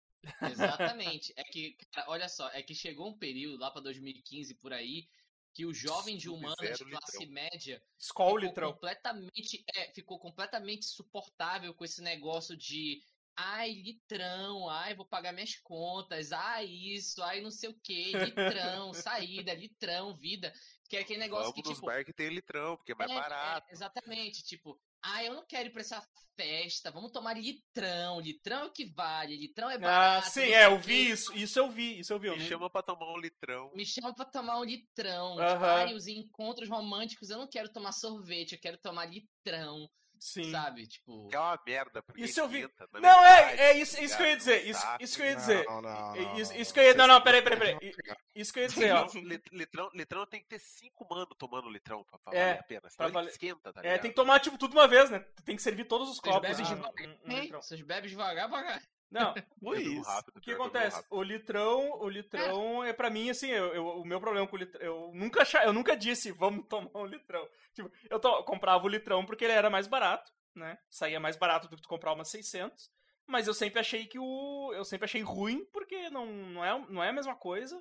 Exatamente. 0.52 1.34
É 1.36 1.44
que, 1.44 1.78
cara, 1.92 2.10
olha 2.10 2.30
só, 2.30 2.50
é 2.50 2.62
que 2.62 2.76
chegou 2.76 3.08
um 3.08 3.18
período 3.18 3.60
lá 3.60 3.72
pra 3.72 3.82
2015 3.82 4.56
por 4.56 4.74
aí 4.74 5.08
que 5.54 5.66
o 5.66 5.74
jovem 5.74 6.16
de 6.18 6.26
Sub 6.26 6.38
humanas, 6.38 6.78
zero 6.78 6.90
classe 6.90 7.26
litrão. 7.26 7.34
média, 7.34 7.84
ficou 8.00 8.38
litrão. 8.38 8.74
completamente, 8.74 9.66
é, 9.74 9.92
ficou 9.92 10.20
completamente 10.20 10.86
suportável 10.86 11.74
com 11.74 11.84
esse 11.84 12.00
negócio 12.00 12.56
de 12.56 13.02
ai, 13.36 13.72
litrão, 13.72 14.70
ai, 14.70 14.94
vou 14.94 15.06
pagar 15.06 15.32
minhas 15.32 15.56
contas, 15.56 16.32
ai, 16.32 16.66
isso, 16.66 17.24
ai, 17.24 17.42
não 17.42 17.50
sei 17.50 17.70
o 17.70 17.80
que, 17.80 18.12
litrão, 18.14 18.94
saída, 18.94 19.54
litrão, 19.54 20.16
vida. 20.16 20.54
Que 20.90 20.98
é 20.98 21.02
aquele 21.02 21.20
negócio 21.20 21.52
Vamos 21.52 21.62
que, 21.62 21.70
nos 21.70 21.78
tipo, 21.78 21.88
bar 21.88 22.06
que 22.06 22.14
tem 22.14 22.30
litrão, 22.30 22.78
porque 22.78 22.92
é 22.92 22.96
mais 22.96 23.10
é, 23.10 23.16
barato. 23.16 23.68
é, 23.70 23.74
exatamente, 23.74 24.44
tipo, 24.44 24.80
ah, 25.10 25.24
eu 25.24 25.34
não 25.34 25.46
quero 25.46 25.70
ir 25.70 25.72
pra 25.72 25.82
essa 25.82 26.02
festa, 26.36 26.92
vamos 26.92 27.12
tomar 27.12 27.34
litrão, 27.34 28.20
litrão 28.20 28.60
é 28.62 28.66
o 28.66 28.72
que 28.72 28.86
vale, 28.86 29.36
litrão 29.38 29.70
é 29.70 29.76
Ah, 29.76 29.80
barato. 29.80 30.30
sim, 30.30 30.42
não 30.50 30.56
é, 30.56 30.66
eu 30.66 30.78
vi 30.80 31.10
isso, 31.10 31.34
isso 31.36 31.58
eu 31.60 31.70
vi, 31.72 32.00
isso 32.00 32.14
eu 32.14 32.20
vi. 32.20 32.28
Eu 32.28 32.34
Me 32.36 32.40
não- 32.42 32.48
chama 32.48 32.70
pra 32.70 32.84
tomar 32.84 33.12
um 33.12 33.18
litrão. 33.18 33.72
Me 33.74 33.86
chama 33.86 34.14
pra 34.14 34.26
tomar 34.26 34.60
um 34.60 34.64
litrão. 34.64 35.32
Tipo, 35.32 35.42
Aham. 35.42 35.66
ai, 35.76 35.94
os 35.94 36.08
encontros 36.08 36.70
românticos, 36.70 37.30
eu 37.30 37.38
não 37.38 37.48
quero 37.48 37.70
tomar 37.72 37.92
sorvete, 37.92 38.54
eu 38.54 38.60
quero 38.60 38.78
tomar 38.78 39.06
litrão, 39.06 39.90
Sim. 40.20 40.52
sabe? 40.52 40.88
Tipo, 40.88 41.28
Que 41.30 41.36
é 41.36 41.40
uma 41.40 41.60
merda, 41.66 42.02
porque 42.04 42.24
Isso 42.24 42.40
eu 42.40 42.48
vi. 42.48 42.60
esquenta, 42.62 42.88
na 42.94 43.00
Não, 43.00 43.22
verdade, 43.22 43.60
é, 43.62 43.64
é 43.72 43.78
isso, 43.78 44.02
isso 44.02 44.16
que 44.18 44.24
eu 44.24 44.28
ia 44.28 44.38
dizer. 44.38 44.64
Não 44.64 44.70
Isso, 44.72 44.88
isso 45.00 45.16
que 45.18 45.22
eu 45.22 45.26
ia 45.28 45.36
dizer. 45.36 45.66
Não, 45.66 45.82
não, 45.82 46.16
É 46.16 46.22
não, 46.22 46.38
Isso, 46.40 46.54
não, 46.54 46.60
isso 46.62 46.74
que 46.74 46.80
eu 46.80 46.84
ia. 46.84 46.94
Não, 46.94 47.08
não, 47.08 47.22
peraí, 47.22 47.42
peraí, 47.42 47.60
peraí. 47.60 47.94
Isso 48.36 48.54
que 48.54 48.60
eu 48.60 48.64
ia 48.64 48.70
dizer, 48.70 48.92
ó. 48.94 49.08
Lit- 49.16 49.50
Litrão, 49.52 49.90
litrão 49.94 50.26
tem 50.26 50.42
que 50.42 50.48
ter 50.48 50.60
cinco 50.60 51.08
mano 51.10 51.26
tomando 51.36 51.70
litrão 51.70 52.04
pra, 52.04 52.20
pra 52.20 52.34
É, 52.38 52.46
valer 52.48 52.60
a 52.60 52.64
pena. 52.64 52.90
Senão 52.90 53.12
valer- 53.12 53.30
esquenta, 53.32 53.74
tá 53.74 53.80
É, 53.80 53.84
ligado? 53.84 54.02
tem 54.02 54.12
que 54.12 54.16
tomar, 54.16 54.40
tipo, 54.40 54.58
tudo 54.58 54.74
uma 54.74 54.88
vez, 54.88 55.10
né? 55.10 55.20
Tem 55.46 55.56
que 55.56 55.62
servir 55.62 55.86
todos 55.86 56.10
os 56.10 56.18
vocês 56.18 56.34
copos. 56.36 56.50
bebem 56.50 56.66
ah, 56.66 56.76
devagar. 56.76 57.08
um- 57.08 57.18
um 57.28 57.32
hein? 57.32 57.42
litrão. 57.42 57.62
Vocês 57.62 57.82
bebem 57.82 58.10
devagar, 58.10 58.46
devagar. 58.48 58.82
Não, 59.10 59.34
Foi 59.62 59.82
isso. 59.82 60.02
rápido, 60.10 60.38
o 60.38 60.42
que 60.42 60.52
acontece? 60.52 61.04
O 61.10 61.24
litrão, 61.24 61.92
o 62.00 62.10
litrão 62.10 62.84
é 62.84 62.92
pra 62.94 63.10
mim, 63.10 63.30
assim, 63.30 63.48
eu, 63.50 63.74
eu- 63.74 63.88
o 64.02 64.06
meu 64.06 64.20
problema 64.20 64.48
com 64.48 64.56
o 64.56 64.60
litrão, 64.60 64.82
eu 64.86 65.12
nunca, 65.14 65.44
eu 65.64 65.72
nunca 65.74 65.96
disse, 65.96 66.32
vamos 66.32 66.68
tomar 66.68 66.90
um 66.94 67.06
litrão. 67.06 67.48
Tipo, 67.74 67.90
eu 68.10 68.20
to- 68.20 68.44
comprava 68.44 68.86
o 68.86 68.90
litrão 68.90 69.26
porque 69.26 69.46
ele 69.46 69.54
era 69.54 69.70
mais 69.70 69.88
barato, 69.88 70.32
né? 70.56 70.78
Saía 70.90 71.20
mais 71.20 71.38
barato 71.38 71.68
do 71.70 71.76
que 71.76 71.82
tu 71.82 71.88
comprar 71.90 72.14
umas 72.14 72.30
600. 72.30 72.92
Mas 73.26 73.46
eu 73.48 73.54
sempre 73.54 73.80
achei 73.80 74.06
que 74.06 74.18
o. 74.18 74.72
Eu 74.74 74.86
sempre 74.86 75.04
achei 75.06 75.22
ruim, 75.22 75.66
porque 75.74 76.10
não, 76.10 76.26
não, 76.26 76.64
é, 76.66 76.86
não 76.90 77.04
é 77.04 77.10
a 77.10 77.14
mesma 77.14 77.36
coisa. 77.36 77.78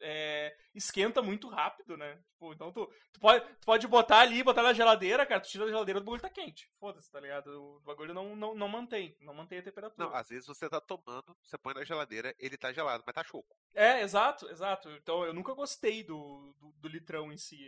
É, 0.00 0.56
esquenta 0.74 1.20
muito 1.22 1.48
rápido, 1.48 1.96
né? 1.96 2.16
Tipo, 2.32 2.52
então 2.52 2.72
tu, 2.72 2.86
tu, 3.12 3.20
pode, 3.20 3.44
tu 3.56 3.66
pode 3.66 3.86
botar 3.86 4.20
ali, 4.20 4.42
botar 4.42 4.62
na 4.62 4.72
geladeira, 4.72 5.26
cara, 5.26 5.40
tu 5.40 5.48
tira 5.48 5.64
da 5.66 5.70
geladeira, 5.70 6.00
o 6.00 6.02
bagulho 6.02 6.22
tá 6.22 6.30
quente. 6.30 6.70
Foda-se, 6.78 7.10
tá 7.10 7.20
ligado? 7.20 7.48
O 7.48 7.80
bagulho 7.80 8.14
não, 8.14 8.34
não, 8.34 8.54
não 8.54 8.68
mantém, 8.68 9.16
não 9.20 9.34
mantém 9.34 9.58
a 9.58 9.62
temperatura. 9.62 10.08
Não, 10.08 10.14
às 10.14 10.28
vezes 10.28 10.46
você 10.46 10.68
tá 10.68 10.80
tomando, 10.80 11.36
você 11.42 11.58
põe 11.58 11.74
na 11.74 11.84
geladeira, 11.84 12.34
ele 12.38 12.56
tá 12.56 12.72
gelado, 12.72 13.04
mas 13.06 13.14
tá 13.14 13.22
choco. 13.22 13.54
É, 13.74 14.00
exato, 14.02 14.48
exato. 14.50 14.88
Então 14.90 15.24
eu 15.24 15.34
nunca 15.34 15.52
gostei 15.54 16.02
do, 16.02 16.54
do, 16.58 16.72
do 16.78 16.88
litrão 16.88 17.30
em 17.32 17.36
si, 17.36 17.58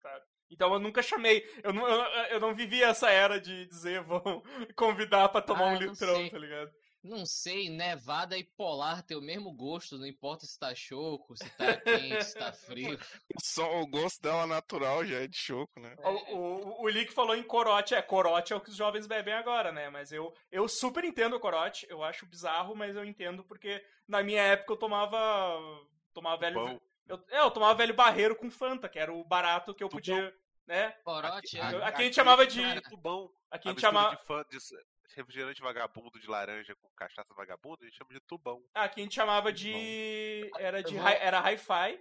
sabe? 0.00 0.24
Então 0.50 0.72
eu 0.74 0.78
nunca 0.80 1.02
chamei, 1.02 1.42
eu 1.62 1.72
não, 1.72 1.86
eu, 1.88 2.02
eu 2.32 2.40
não 2.40 2.54
vivi 2.54 2.82
essa 2.82 3.10
era 3.10 3.40
de 3.40 3.66
dizer 3.66 4.02
vão 4.02 4.42
convidar 4.76 5.28
pra 5.30 5.40
tomar 5.40 5.68
Ah, 5.68 5.72
um 5.72 5.78
litrão, 5.78 6.14
sei. 6.14 6.30
tá 6.30 6.38
ligado? 6.38 6.70
Não 7.02 7.26
sei, 7.26 7.68
nevada 7.68 8.38
e 8.38 8.44
polar 8.44 9.02
tem 9.02 9.16
o 9.16 9.20
mesmo 9.20 9.52
gosto, 9.52 9.98
não 9.98 10.06
importa 10.06 10.46
se 10.46 10.56
tá 10.56 10.72
choco, 10.72 11.36
se 11.36 11.50
tá 11.56 11.76
quente, 11.78 12.22
se 12.24 12.38
tá 12.38 12.52
frio. 12.52 12.96
Só 13.42 13.80
o 13.80 13.86
gosto 13.88 14.22
dela 14.22 14.46
natural 14.46 15.04
já 15.04 15.16
é 15.20 15.26
de 15.26 15.36
choco, 15.36 15.80
né? 15.80 15.96
O, 15.98 16.36
o, 16.36 16.82
o 16.82 16.88
Lick 16.88 17.12
falou 17.12 17.34
em 17.34 17.42
corote. 17.42 17.92
É, 17.94 18.00
corote 18.00 18.52
é 18.52 18.56
o 18.56 18.60
que 18.60 18.70
os 18.70 18.76
jovens 18.76 19.08
bebem 19.08 19.34
agora, 19.34 19.72
né? 19.72 19.90
Mas 19.90 20.12
eu, 20.12 20.32
eu 20.50 20.68
super 20.68 21.02
entendo 21.04 21.34
o 21.34 21.40
corote. 21.40 21.86
Eu 21.90 22.04
acho 22.04 22.24
bizarro, 22.24 22.76
mas 22.76 22.94
eu 22.94 23.04
entendo 23.04 23.42
porque 23.42 23.84
na 24.06 24.22
minha 24.22 24.40
época 24.42 24.72
eu 24.74 24.76
tomava. 24.76 25.18
Tomava 26.14 26.36
velho. 26.38 26.54
Pão. 26.54 26.80
Eu, 27.08 27.24
é, 27.30 27.40
eu 27.40 27.50
tomava 27.50 27.74
velho 27.74 27.94
barreiro 27.94 28.36
com 28.36 28.48
Fanta, 28.48 28.88
que 28.88 28.98
era 28.98 29.12
o 29.12 29.24
barato 29.24 29.74
que 29.74 29.82
eu 29.82 29.88
Tubão. 29.88 29.98
podia. 30.00 30.32
Né? 30.68 30.90
Corote 31.04 31.58
aqui- 31.58 31.76
é. 31.76 31.84
aqui 31.84 32.02
a 32.02 32.04
gente 32.04 32.14
chamava 32.14 32.46
de- 32.46 32.62
bom. 32.98 33.28
Aqui 33.50 33.66
a 33.66 33.70
A 33.72 33.74
gente 33.74 33.80
chamava. 33.80 34.14
de, 34.16 34.22
fã, 34.22 34.44
de 34.48 34.60
refrigerante 35.16 35.60
vagabundo 35.60 36.18
de 36.20 36.26
laranja 36.26 36.74
com 36.76 36.88
cachaça 36.96 37.32
vagabundo, 37.34 37.82
a 37.82 37.84
gente 37.86 37.96
chama 37.96 38.12
de 38.12 38.20
tubão. 38.20 38.62
Aqui 38.74 39.00
a 39.00 39.04
gente 39.04 39.14
chamava 39.14 39.52
de. 39.52 40.50
Era 40.58 40.82
de 40.82 40.94
Eu 40.96 41.02
hi- 41.02 41.18
era 41.20 41.40
hi-fi 41.40 42.00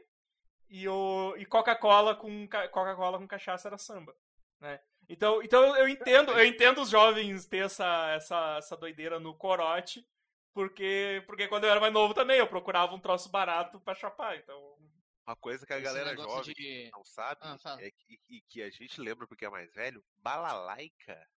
e, 0.70 0.88
o, 0.88 1.36
e 1.38 1.46
Coca-Cola 1.46 2.16
com 2.16 2.48
ca- 2.48 2.68
Coca-Cola 2.70 3.18
com 3.20 3.28
cachaça 3.28 3.68
era 3.68 3.78
samba, 3.78 4.16
né? 4.60 4.80
Então, 5.10 5.42
então 5.44 5.76
eu- 5.76 5.88
entendo, 5.90 6.32
eu 6.32 6.46
entendo 6.46 6.82
os 6.82 6.90
jovens 6.90 7.46
ter 7.46 7.66
essa, 7.66 8.12
essa, 8.12 8.56
essa 8.58 8.78
doideira 8.78 9.20
no 9.20 9.36
corote, 9.36 10.08
porque 10.54 11.22
porque 11.26 11.48
quando 11.48 11.66
eu 11.66 11.70
era 11.72 11.80
mais 11.82 11.92
novo 11.94 12.14
também 12.14 12.38
eu 12.38 12.48
procurava 12.48 12.94
um 12.94 13.00
troço 13.00 13.30
barato 13.30 13.80
pra 13.82 13.94
chapar, 13.96 14.38
então 14.38 14.78
Uma 15.28 15.36
coisa 15.36 15.66
que 15.66 15.74
a 15.74 15.78
Esse 15.78 15.84
galera 15.86 16.16
jovem 16.16 16.54
de- 16.54 16.90
não 16.94 17.04
sabe 17.04 17.40
Ah, 17.44 17.58
é 17.80 17.92
que, 17.92 18.20
e 18.30 18.42
que 18.42 18.62
a 18.62 18.70
gente 18.70 19.00
lembra 19.02 19.28
porque 19.28 19.46
é 19.46 19.50
mais 19.50 19.72
velho, 19.74 20.04
balalaica 20.18 21.28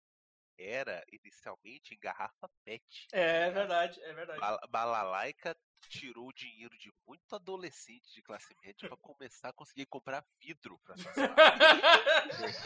era 0.59 1.03
inicialmente 1.13 1.95
em 1.95 1.99
garrafa 1.99 2.49
PET. 2.65 3.07
é 3.13 3.51
verdade, 3.51 4.01
é 4.03 4.13
verdade. 4.13 4.41
Bala- 4.41 4.61
Balalaica 4.69 5.57
tirou 5.89 6.28
o 6.28 6.32
dinheiro 6.32 6.76
de 6.78 6.93
muito 7.07 7.35
adolescente 7.35 8.12
de 8.12 8.22
classe 8.22 8.55
média 8.62 8.89
pra 8.89 8.97
começar 8.97 9.49
a 9.49 9.53
conseguir 9.53 9.87
comprar 9.87 10.24
vidro. 10.41 10.78
Porque 10.85 11.01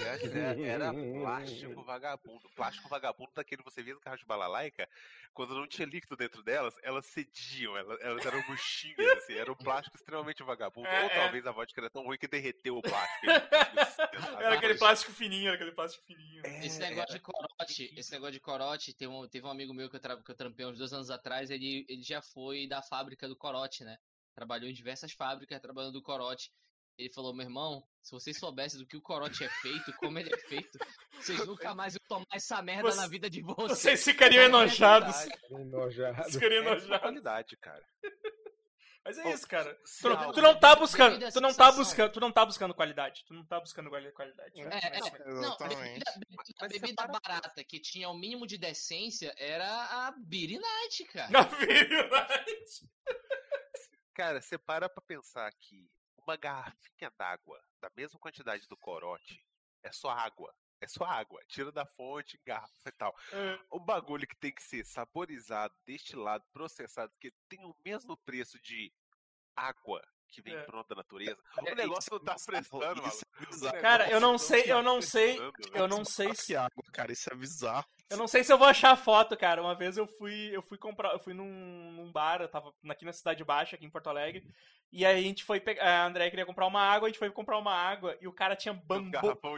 antes 0.04 0.34
era, 0.34 0.60
era 0.60 0.92
plástico 0.92 1.82
vagabundo. 1.82 2.48
Plástico 2.50 2.88
vagabundo 2.88 3.32
daquele 3.34 3.62
que 3.62 3.70
você 3.70 3.82
via 3.82 3.94
no 3.94 4.00
carro 4.00 4.16
de 4.16 4.24
balalaica, 4.24 4.88
quando 5.32 5.54
não 5.54 5.66
tinha 5.66 5.86
líquido 5.86 6.16
dentro 6.16 6.42
delas, 6.42 6.74
elas 6.82 7.06
cediam, 7.06 7.76
elas, 7.76 8.00
elas 8.00 8.26
eram 8.26 8.42
murchinhas, 8.48 9.18
assim, 9.18 9.34
era 9.34 9.52
um 9.52 9.56
plástico 9.56 9.96
extremamente 9.96 10.42
vagabundo. 10.42 10.88
É, 10.88 11.04
Ou 11.04 11.10
é. 11.10 11.14
talvez 11.14 11.46
a 11.46 11.52
vodka 11.52 11.80
era 11.80 11.90
tão 11.90 12.04
ruim 12.04 12.18
que 12.18 12.28
derreteu 12.28 12.76
o 12.76 12.82
plástico. 12.82 13.26
Era 14.38 14.54
aquele 14.54 14.74
plástico 14.76 15.12
fininho, 15.12 15.48
era 15.48 15.56
aquele 15.56 15.72
plástico 15.72 16.04
fininho. 16.04 16.42
É, 16.44 16.66
Esse 16.66 16.78
negócio 16.78 17.14
de 17.14 17.20
corote, 17.20 17.92
esse 17.96 18.12
negócio 18.12 18.32
de 18.32 18.40
corote, 18.40 18.94
tem 18.94 19.08
um, 19.08 19.28
teve 19.28 19.46
um 19.46 19.50
amigo 19.50 19.74
meu 19.74 19.88
que 19.90 19.96
eu, 19.96 20.00
tra 20.00 20.16
que 20.16 20.30
eu 20.30 20.34
trampei 20.34 20.64
uns 20.66 20.78
dois 20.78 20.92
anos 20.92 21.10
atrás, 21.10 21.50
ele, 21.50 21.84
ele 21.88 22.02
já 22.02 22.22
foi 22.22 22.66
da 22.66 22.80
fábrica 22.82 23.07
do 23.28 23.36
corote, 23.36 23.84
né? 23.84 23.96
Trabalhou 24.34 24.68
em 24.68 24.72
diversas 24.74 25.12
fábricas 25.12 25.60
trabalhando 25.60 25.92
do 25.94 26.02
corote. 26.02 26.50
Ele 26.96 27.12
falou, 27.12 27.32
meu 27.32 27.46
irmão, 27.46 27.80
se 28.02 28.10
vocês 28.10 28.36
soubessem 28.36 28.80
do 28.80 28.86
que 28.86 28.96
o 28.96 29.00
corote 29.02 29.44
é 29.44 29.48
feito, 29.48 29.92
como 29.98 30.18
ele 30.18 30.34
é 30.34 30.38
feito, 30.48 30.76
vocês 31.12 31.38
nunca 31.46 31.72
mais 31.74 31.94
iam 31.94 32.00
tomar 32.08 32.26
essa 32.34 32.60
merda 32.60 32.90
Você- 32.90 32.96
na 33.00 33.06
vida 33.06 33.30
de 33.30 33.40
vocês. 33.40 33.78
Vocês 33.78 34.04
ficariam 34.04 34.42
enojados. 34.44 35.14
Enojado. 35.50 36.16
Vocês 36.16 36.34
ficariam 36.34 36.62
É 36.62 36.64
de 36.64 36.70
enojados. 36.70 36.98
qualidade, 37.00 37.56
cara. 37.58 37.84
Mas 39.08 39.18
é 39.18 39.32
isso, 39.32 39.48
cara. 39.48 39.74
Tu, 40.02 40.08
não- 40.08 40.32
tu 40.32 40.42
não 40.42 40.58
tá 40.60 40.68
Devido 40.68 40.80
buscando, 40.80 41.32
tu 41.32 41.40
não 41.40 41.54
tá 41.54 41.72
buscando, 41.72 42.12
tu 42.12 42.20
não 42.20 42.30
tá 42.32 42.44
buscando 42.44 42.74
qualidade. 42.74 43.24
Tu 43.24 43.32
não 43.32 43.44
tá 43.44 43.58
buscando 43.58 43.88
quali- 43.88 44.12
qualidade. 44.12 44.60
É, 44.60 44.64
né? 44.66 44.80
é, 44.82 45.00
Mas- 45.00 45.12
não, 45.26 45.36
a 45.36 45.40
Exatamente. 45.46 45.78
bebida, 45.78 46.12
a 46.60 46.68
bebida 46.68 47.06
barata 47.06 47.64
que 47.64 47.80
tinha 47.80 48.08
o 48.10 48.14
mínimo 48.18 48.46
de 48.46 48.58
decência 48.58 49.34
era 49.38 49.66
a 49.66 50.10
Night, 50.12 51.04
cara. 51.06 51.30
Na 51.30 51.42
verdade. 51.42 52.90
Cara, 54.14 54.40
você 54.42 54.58
para 54.58 54.88
pra 54.88 55.00
pensar 55.02 55.50
que 55.54 55.90
uma 56.18 56.36
garrafinha 56.36 57.10
d'água, 57.16 57.62
da 57.80 57.90
mesma 57.96 58.18
quantidade 58.20 58.66
do 58.68 58.76
corote, 58.76 59.42
é 59.82 59.90
só 59.90 60.10
água. 60.10 60.54
É 60.80 60.86
só 60.86 61.04
água. 61.04 61.40
Tira 61.48 61.72
da 61.72 61.84
fonte, 61.86 62.40
garrafa 62.46 62.88
e 62.88 62.92
tal. 62.92 63.16
É. 63.32 63.58
O 63.70 63.80
bagulho 63.80 64.26
que 64.28 64.36
tem 64.36 64.52
que 64.54 64.62
ser 64.62 64.84
saborizado, 64.84 65.74
destilado, 65.84 66.44
processado, 66.52 67.12
que 67.20 67.32
tem 67.48 67.64
o 67.64 67.74
mesmo 67.84 68.16
preço 68.18 68.60
de 68.60 68.92
água 69.58 70.00
que 70.30 70.42
vem 70.42 70.54
É. 70.54 70.62
pronta 70.62 70.94
da 70.94 70.96
natureza. 70.96 71.36
É, 71.66 71.72
O 71.72 71.76
negócio 71.76 72.10
não 72.12 72.20
tá 72.20 72.32
é 72.38 72.44
prestando, 72.44 73.06
isso 73.08 73.22
é 73.40 73.46
bizarro. 73.46 73.76
O 73.78 73.80
Cara, 73.80 74.10
eu 74.10 74.20
não 74.20 74.38
sei, 74.38 74.64
eu 74.66 74.82
não 74.82 75.00
sei, 75.02 75.38
eu 75.74 75.88
não 75.88 76.04
sei 76.04 76.34
se 76.34 76.46
Que 76.46 76.56
água, 76.56 76.84
cara, 76.92 77.12
isso 77.12 77.32
é 77.32 77.36
bizarro. 77.36 77.86
Eu 78.10 78.16
não 78.16 78.26
sei 78.26 78.42
se 78.42 78.52
eu 78.52 78.56
vou 78.58 78.66
achar 78.66 78.92
a 78.92 78.96
foto, 78.96 79.36
cara. 79.36 79.60
Uma 79.62 79.74
vez 79.74 79.96
eu 79.98 80.06
fui, 80.06 80.50
eu 80.52 80.62
fui 80.62 80.78
comprar, 80.78 81.12
eu 81.12 81.18
fui 81.18 81.34
num, 81.34 81.92
num 81.92 82.10
bar, 82.10 82.40
eu 82.40 82.48
tava 82.48 82.72
aqui 82.88 83.04
na 83.04 83.12
Cidade 83.12 83.44
Baixa, 83.44 83.76
aqui 83.76 83.84
em 83.84 83.90
Porto 83.90 84.08
Alegre. 84.08 84.42
E 84.90 85.04
aí 85.04 85.18
a 85.18 85.22
gente 85.22 85.44
foi 85.44 85.60
pegar, 85.60 85.84
a 85.84 86.06
André 86.06 86.30
queria 86.30 86.46
comprar 86.46 86.66
uma 86.66 86.80
água, 86.80 87.06
a 87.06 87.10
gente 87.10 87.18
foi 87.18 87.28
comprar 87.30 87.58
uma 87.58 87.74
água 87.74 88.16
e 88.22 88.26
o 88.26 88.32
cara 88.32 88.56
tinha 88.56 88.72
bambo, 88.72 89.10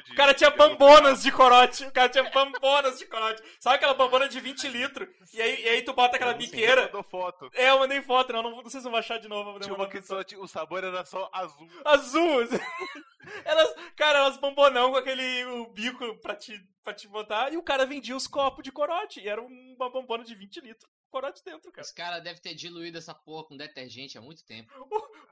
de- 0.02 0.12
o 0.12 0.14
cara 0.16 0.34
tinha 0.34 0.50
bambonas 0.50 1.22
de 1.22 1.30
corote, 1.30 1.84
o 1.84 1.92
cara 1.92 2.08
tinha 2.08 2.28
bambonas 2.30 2.98
de 2.98 3.06
corote. 3.06 3.40
Sabe 3.60 3.76
aquela 3.76 3.94
bambona 3.94 4.28
de 4.28 4.40
20 4.40 4.66
litros? 4.66 5.08
E 5.32 5.40
aí, 5.40 5.62
e 5.62 5.68
aí 5.68 5.82
tu 5.82 5.92
bota 5.92 6.16
aquela 6.16 6.34
biqueira. 6.34 6.86
mandou 6.86 7.04
foto. 7.04 7.48
É, 7.54 7.70
eu 7.70 7.78
mandei 7.78 8.02
foto, 8.02 8.32
não, 8.32 8.42
não, 8.42 8.60
não 8.62 8.68
sei 8.68 8.80
se 8.80 8.86
eu 8.88 8.90
vou 8.90 8.98
achar 8.98 9.20
de 9.20 9.28
novo. 9.28 9.60
Tinha 9.60 9.72
uma 9.72 9.88
que 9.88 10.02
só 10.02 10.20
o 10.38 10.48
sabor 10.48 10.82
era 10.82 11.04
só 11.04 11.30
azul. 11.32 11.68
azul. 11.84 12.40
Elas, 13.44 13.74
cara, 13.96 14.18
elas 14.20 14.38
bombonão 14.38 14.90
com 14.92 14.96
aquele 14.96 15.44
o 15.44 15.66
bico 15.68 16.16
pra 16.22 16.34
te, 16.34 16.58
pra 16.82 16.94
te 16.94 17.06
botar. 17.08 17.52
E 17.52 17.56
o 17.56 17.62
cara 17.62 17.84
vendia 17.86 18.16
os 18.16 18.26
copos 18.26 18.62
de 18.62 18.72
corote. 18.72 19.20
E 19.20 19.28
era 19.28 19.40
uma 19.42 19.90
bombona 19.90 20.24
de 20.24 20.34
20 20.34 20.60
litros. 20.60 20.84
com 20.84 21.10
Corote 21.10 21.42
dentro, 21.44 21.72
cara. 21.72 21.84
Os 21.84 21.92
caras 21.92 22.22
devem 22.22 22.40
ter 22.40 22.54
diluído 22.54 22.96
essa 22.98 23.12
porra 23.14 23.44
com 23.48 23.56
detergente 23.56 24.16
há 24.16 24.20
muito 24.20 24.44
tempo. 24.46 24.70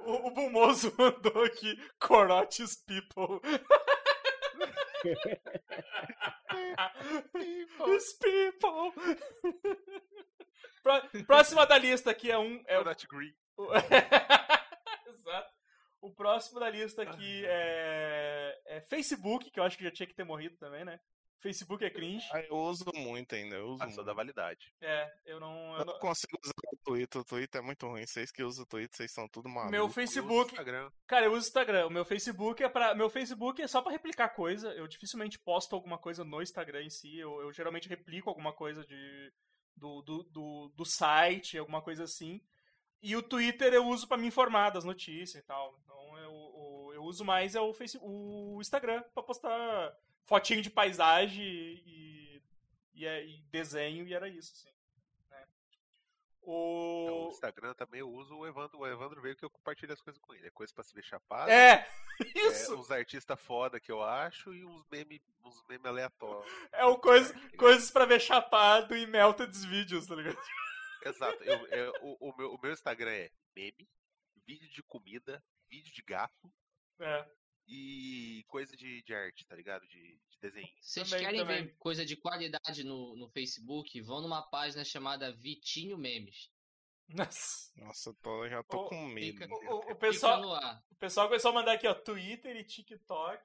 O, 0.01 0.27
o 0.27 0.31
Bumoso 0.33 0.93
mandou 0.99 1.45
aqui 1.45 1.77
Corotes 2.01 2.77
People. 2.85 3.41
Os 7.81 8.13
people. 8.15 8.93
Pró- 10.83 11.03
Próxima 11.27 11.67
da 11.67 11.79
lista 11.79 12.11
aqui 12.11 12.31
é 12.31 12.39
um. 12.39 12.63
É 12.67 12.79
o- 12.79 12.85
Donut 12.85 13.07
green. 13.07 13.35
o- 13.57 13.69
Exato. 15.09 15.53
O 16.01 16.13
próximo 16.15 16.61
da 16.61 16.71
lista 16.71 17.03
aqui 17.03 17.43
é, 17.45 18.61
é 18.67 18.81
Facebook, 18.83 19.51
que 19.51 19.59
eu 19.59 19.65
acho 19.65 19.77
que 19.77 19.83
já 19.85 19.91
tinha 19.91 20.07
que 20.07 20.15
ter 20.15 20.25
morrido 20.25 20.57
também, 20.57 20.85
né? 20.85 21.01
Facebook 21.41 21.85
é 21.85 21.91
cringe. 21.91 22.27
Ah, 22.33 22.41
Eu 22.41 22.57
uso 22.57 22.85
muito 22.95 23.35
ainda, 23.35 23.57
eu 23.57 23.67
uso 23.69 23.79
Passou 23.79 23.95
muito. 23.97 24.07
da 24.07 24.13
validade. 24.13 24.73
É, 24.81 25.13
eu 25.27 25.39
não. 25.39 25.73
eu 25.75 25.79
Eu 25.81 25.85
não- 25.85 25.93
não 25.95 26.01
consigo 26.01 26.37
usar 26.43 26.53
o 26.73 26.77
Twitter, 26.85 27.21
o 27.21 27.25
Twitter 27.25 27.61
é 27.61 27.65
muito 27.65 27.87
ruim. 27.87 28.05
Vocês 28.07 28.31
que 28.33 28.43
usam 28.43 28.65
o 28.65 28.67
Twitter, 28.67 28.97
vocês 28.97 29.13
são 29.13 29.29
tudo 29.29 29.49
malucos. 29.49 29.71
Meu 29.71 29.85
Eu 29.85 29.89
Facebook. 29.91 30.51
Instagram. 30.53 30.91
Cara, 31.07 31.27
eu 31.27 31.33
uso 31.33 31.47
o 31.47 31.49
Instagram. 31.49 31.87
O 31.87 31.91
meu 31.91 32.05
Facebook 32.05 32.63
é 32.63 32.69
para 32.69 32.95
meu 32.95 33.09
Facebook 33.09 33.63
é 33.63 33.69
só 33.69 33.81
pra 33.81 33.93
replicar 33.93 34.31
coisa. 34.31 34.73
Eu 34.75 34.87
dificilmente 34.89 35.39
posto 35.39 35.75
alguma 35.75 35.97
coisa 35.99 36.25
no 36.25 36.43
Instagram 36.43 36.83
em 36.83 36.91
si. 36.91 37.17
Eu, 37.19 37.41
eu 37.41 37.53
geralmente 37.53 37.89
replico 37.89 38.29
alguma 38.29 38.53
coisa 38.53 38.85
de 38.85 39.33
do, 39.77 40.03
do, 40.03 40.23
do, 40.25 40.73
do 40.75 40.85
site, 40.85 41.57
alguma 41.57 41.81
coisa 41.81 42.03
assim. 42.05 42.41
E 43.01 43.15
o 43.15 43.23
Twitter 43.23 43.73
eu 43.73 43.87
uso 43.87 44.09
pra 44.09 44.17
me 44.17 44.27
informar 44.27 44.71
das 44.71 44.85
notícias 44.85 45.41
e 45.41 45.47
tal. 45.47 45.79
Então 45.85 46.19
eu, 46.19 46.33
eu, 46.33 46.91
eu 46.95 47.03
uso 47.05 47.25
mais 47.25 47.55
é 47.55 47.61
o 47.61 47.73
Facebook, 47.73 48.05
o 48.13 48.61
Instagram 48.61 49.05
pra 49.15 49.23
postar 49.23 49.95
fotinho 50.29 50.63
de 50.63 50.71
paisagem 50.71 51.43
e, 51.45 52.43
e, 52.95 53.07
é- 53.07 53.25
e 53.27 53.43
desenho 53.51 54.07
e 54.07 54.15
era 54.15 54.29
isso, 54.29 54.53
assim. 54.55 54.69
né? 55.31 55.47
Então, 56.43 57.27
O 57.27 57.29
Instagram 57.31 57.75
também 57.75 58.01
eu 58.01 58.11
uso 58.11 58.35
o 58.37 58.47
Evandro. 58.47 58.79
O 58.79 58.87
Evandro 58.87 59.21
veio 59.21 59.37
que 59.37 59.45
eu 59.45 59.51
compartilho 59.51 59.93
as 59.93 60.01
coisas 60.01 60.21
com 60.21 60.33
ele. 60.35 60.47
É 60.47 60.51
coisa 60.51 60.73
pra 60.73 60.85
se 60.85 60.95
ver 60.95 61.03
chapado. 61.05 61.51
é 61.51 61.87
é, 62.21 62.39
isso. 62.49 62.75
uns 62.79 62.91
artistas 62.91 63.39
foda 63.41 63.79
que 63.81 63.91
eu 63.93 64.03
acho 64.03 64.55
e 64.55 64.65
uns 64.65 64.87
memes 64.91 65.21
uns 65.45 65.63
meme 65.67 65.87
aleatórios. 65.89 66.51
É 66.73 66.85
o 66.85 66.99
coisa, 66.99 67.33
ligado? 67.35 67.57
coisas 67.57 67.91
pra 67.91 68.05
ver 68.05 68.21
chapado 68.21 68.95
e 68.97 69.07
melted 69.07 69.51
vídeos, 69.67 70.07
tá 70.07 70.15
ligado? 70.15 70.39
Exato. 71.05 71.43
Eu, 71.45 71.67
eu- 71.69 71.93
o, 72.03 72.29
o 72.31 72.37
meu, 72.37 72.53
o 72.55 72.61
meu 72.61 72.73
Instagram 72.73 73.11
é 73.13 73.31
meme, 73.57 73.89
vídeo 74.47 74.69
de 74.71 74.83
comida, 74.83 75.43
vídeo 75.71 75.93
de 75.93 76.03
gato 76.03 76.53
É. 76.99 77.27
e 77.69 78.43
coisa 78.49 78.75
de, 78.77 79.03
de 79.03 79.15
arte, 79.15 79.45
tá 79.47 79.55
ligado? 79.55 79.87
De, 79.87 80.19
de 80.31 80.39
desenho. 80.41 80.69
Vocês 80.81 81.09
Também, 81.09 81.25
querem 81.27 81.41
também. 81.41 81.65
ver 81.67 81.77
coisa 81.79 82.05
de 82.05 82.17
qualidade 82.17 82.83
no, 82.83 83.15
no 83.17 83.29
Facebook? 83.29 84.01
Vão 84.01 84.23
numa 84.23 84.43
página 84.43 84.83
chamada 84.85 85.31
Vitinho 85.33 85.99
Memes. 85.99 86.51
Nossa. 87.09 87.71
Nossa, 87.77 88.11
eu 88.11 88.15
tô- 88.15 88.49
já 88.49 88.63
tô 88.65 88.79
O- 88.85 88.89
com 88.89 89.07
medo. 89.07 89.39
fica- 89.39 89.55
O, 89.73 89.93
o- 89.93 89.97
pessoal, 89.97 90.43
o 90.91 90.95
pessoal 90.97 91.29
começou 91.29 91.51
a 91.51 91.55
mandar 91.55 91.73
aqui, 91.73 91.87
ó, 91.87 91.95
Twitter 91.95 92.57
e 92.57 92.65
TikTok 92.65 93.43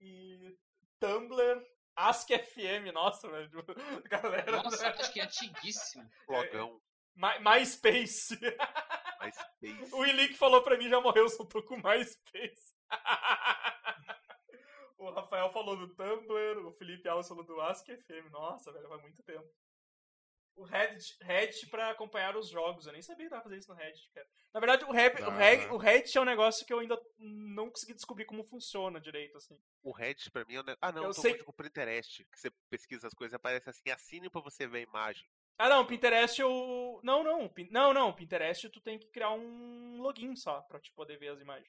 e 0.00 0.56
Tumblr, 0.98 1.62
AskFM, 1.96 2.92
nossa, 2.92 3.28
velho. 3.30 3.50
Galera. 4.10 4.62
Nossa, 4.62 4.88
acho 4.90 5.12
que 5.12 5.20
é 5.20 5.24
antiguíssimo. 5.24 6.08
Blogão, 6.26 6.80
My, 7.16 7.38
MySpace. 7.40 8.38
MySpace. 9.20 9.94
o 9.94 10.04
Ilick 10.06 10.34
falou 10.34 10.62
pra 10.62 10.78
mim, 10.78 10.88
já 10.88 11.00
morreu, 11.00 11.28
só 11.28 11.44
tô 11.44 11.62
com 11.62 11.76
MySpace. 11.76 12.74
o 14.98 15.10
Rafael 15.10 15.50
falou 15.50 15.76
do 15.76 15.88
Tumblr, 15.94 16.66
o 16.66 16.72
Felipe 16.72 17.08
Alves 17.08 17.28
falou 17.28 17.44
do 17.44 17.60
AskFM. 17.60 18.30
Nossa, 18.30 18.72
velho, 18.72 18.88
faz 18.88 19.00
muito 19.02 19.22
tempo. 19.22 19.48
o 20.56 20.64
Reddit, 20.64 21.16
Reddit 21.22 21.66
pra 21.68 21.90
acompanhar 21.90 22.36
os 22.36 22.48
jogos. 22.48 22.86
Eu 22.86 22.92
nem 22.92 23.00
sabia 23.02 23.24
que 23.26 23.30
dava 23.30 23.42
pra 23.42 23.50
fazer 23.50 23.60
isso 23.60 23.70
no 23.72 23.78
Reddit, 23.78 24.10
cara. 24.12 24.26
Na 24.52 24.60
verdade, 24.60 24.84
o, 24.84 24.90
Rap, 24.92 25.22
o, 25.22 25.26
Dá, 25.26 25.30
Reg- 25.36 25.66
dá. 25.68 25.72
o 25.72 25.76
Reddit 25.78 26.18
é 26.18 26.20
um 26.20 26.24
negócio 26.24 26.66
que 26.66 26.72
eu 26.72 26.80
ainda 26.80 27.00
não 27.18 27.70
consegui 27.70 27.94
descobrir 27.94 28.24
como 28.26 28.44
funciona 28.44 29.00
direito, 29.00 29.38
assim. 29.38 29.58
O 29.82 29.92
Reddit 29.92 30.30
pra 30.30 30.44
mim 30.44 30.56
é 30.56 30.60
um... 30.60 30.64
ne- 30.64 30.76
Ah, 30.82 30.92
não, 30.92 31.02
Eu 31.02 31.08
eu 31.10 31.14
tô 31.14 31.22
sei- 31.22 31.30
falando 31.30 31.38
tipo 31.46 31.52
Pinterest, 31.52 32.24
que 32.24 32.38
você 32.38 32.50
pesquisa 32.68 33.06
as 33.06 33.14
coisas 33.14 33.32
e 33.32 33.36
aparece 33.36 33.70
assim, 33.70 33.90
assine 33.90 34.28
pra 34.28 34.40
você 34.42 34.66
ver 34.66 34.78
a 34.78 34.82
imagem. 34.82 35.26
Ah, 35.62 35.68
não, 35.68 35.84
Pinterest 35.84 36.40
eu... 36.40 37.00
Não, 37.02 37.22
não, 37.22 37.46
Pin- 37.46 37.68
não, 37.70 37.92
não, 37.92 38.12
Pinterest 38.14 38.68
tu 38.70 38.80
tem 38.80 38.98
que 38.98 39.08
criar 39.08 39.30
um 39.32 39.98
login 40.00 40.34
só 40.34 40.62
pra 40.62 40.80
te 40.80 40.90
poder 40.92 41.18
ver 41.18 41.28
as 41.28 41.40
imagens. 41.40 41.68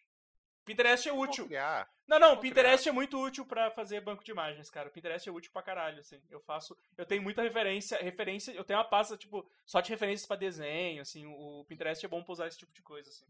Pinterest 0.64 1.10
é 1.10 1.12
útil. 1.12 1.46
criar. 1.46 1.90
Não, 2.08 2.18
não, 2.18 2.30
Vou 2.34 2.38
Pinterest 2.38 2.88
é 2.88 2.92
muito 2.94 3.20
útil 3.20 3.46
pra 3.46 3.70
fazer 3.72 4.00
banco 4.00 4.24
de 4.24 4.32
imagens, 4.32 4.70
cara. 4.70 4.90
Pinterest 4.90 5.28
é 5.28 5.32
útil 5.32 5.52
pra 5.52 5.62
caralho, 5.62 6.00
assim. 6.00 6.22
Eu 6.30 6.40
faço, 6.40 6.78
eu 6.98 7.06
tenho 7.06 7.22
muita 7.22 7.42
referência, 7.42 7.98
referência, 7.98 8.52
eu 8.54 8.64
tenho 8.64 8.80
uma 8.80 8.86
pasta 8.86 9.18
tipo 9.18 9.46
só 9.66 9.82
de 9.82 9.90
referências 9.90 10.26
pra 10.26 10.38
desenho, 10.38 11.02
assim. 11.02 11.26
O 11.26 11.66
Pinterest 11.68 12.06
é 12.06 12.08
bom 12.08 12.24
pra 12.24 12.32
usar 12.32 12.48
esse 12.48 12.60
tipo 12.60 12.72
de 12.72 12.82
coisa, 12.82 13.10
assim. 13.10 13.26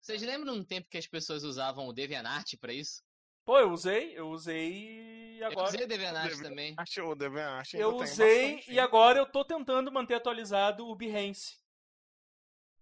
Vocês 0.00 0.22
lembram 0.22 0.54
um 0.54 0.64
tempo 0.64 0.88
que 0.88 0.98
as 0.98 1.06
pessoas 1.06 1.44
usavam 1.44 1.86
o 1.86 1.92
DeviantArt 1.92 2.56
pra 2.58 2.72
isso? 2.72 3.04
Pô, 3.50 3.58
eu 3.58 3.72
usei, 3.72 4.16
eu 4.16 4.28
usei 4.30 4.72
e 4.72 5.40
Eu 5.40 5.48
agora 5.48 5.66
usei 5.70 5.82
o 5.82 5.88
DeviantArt 5.88 6.40
também. 6.40 6.74
Acho 6.78 7.02
o 7.04 7.16
DeviantArt 7.16 7.74
eu 7.74 7.96
usei 7.96 8.52
bastante, 8.52 8.72
e 8.72 8.78
agora 8.78 9.18
eu 9.18 9.26
tô 9.26 9.44
tentando 9.44 9.90
manter 9.90 10.14
atualizado 10.14 10.86
o 10.86 10.94
Behance. 10.94 11.58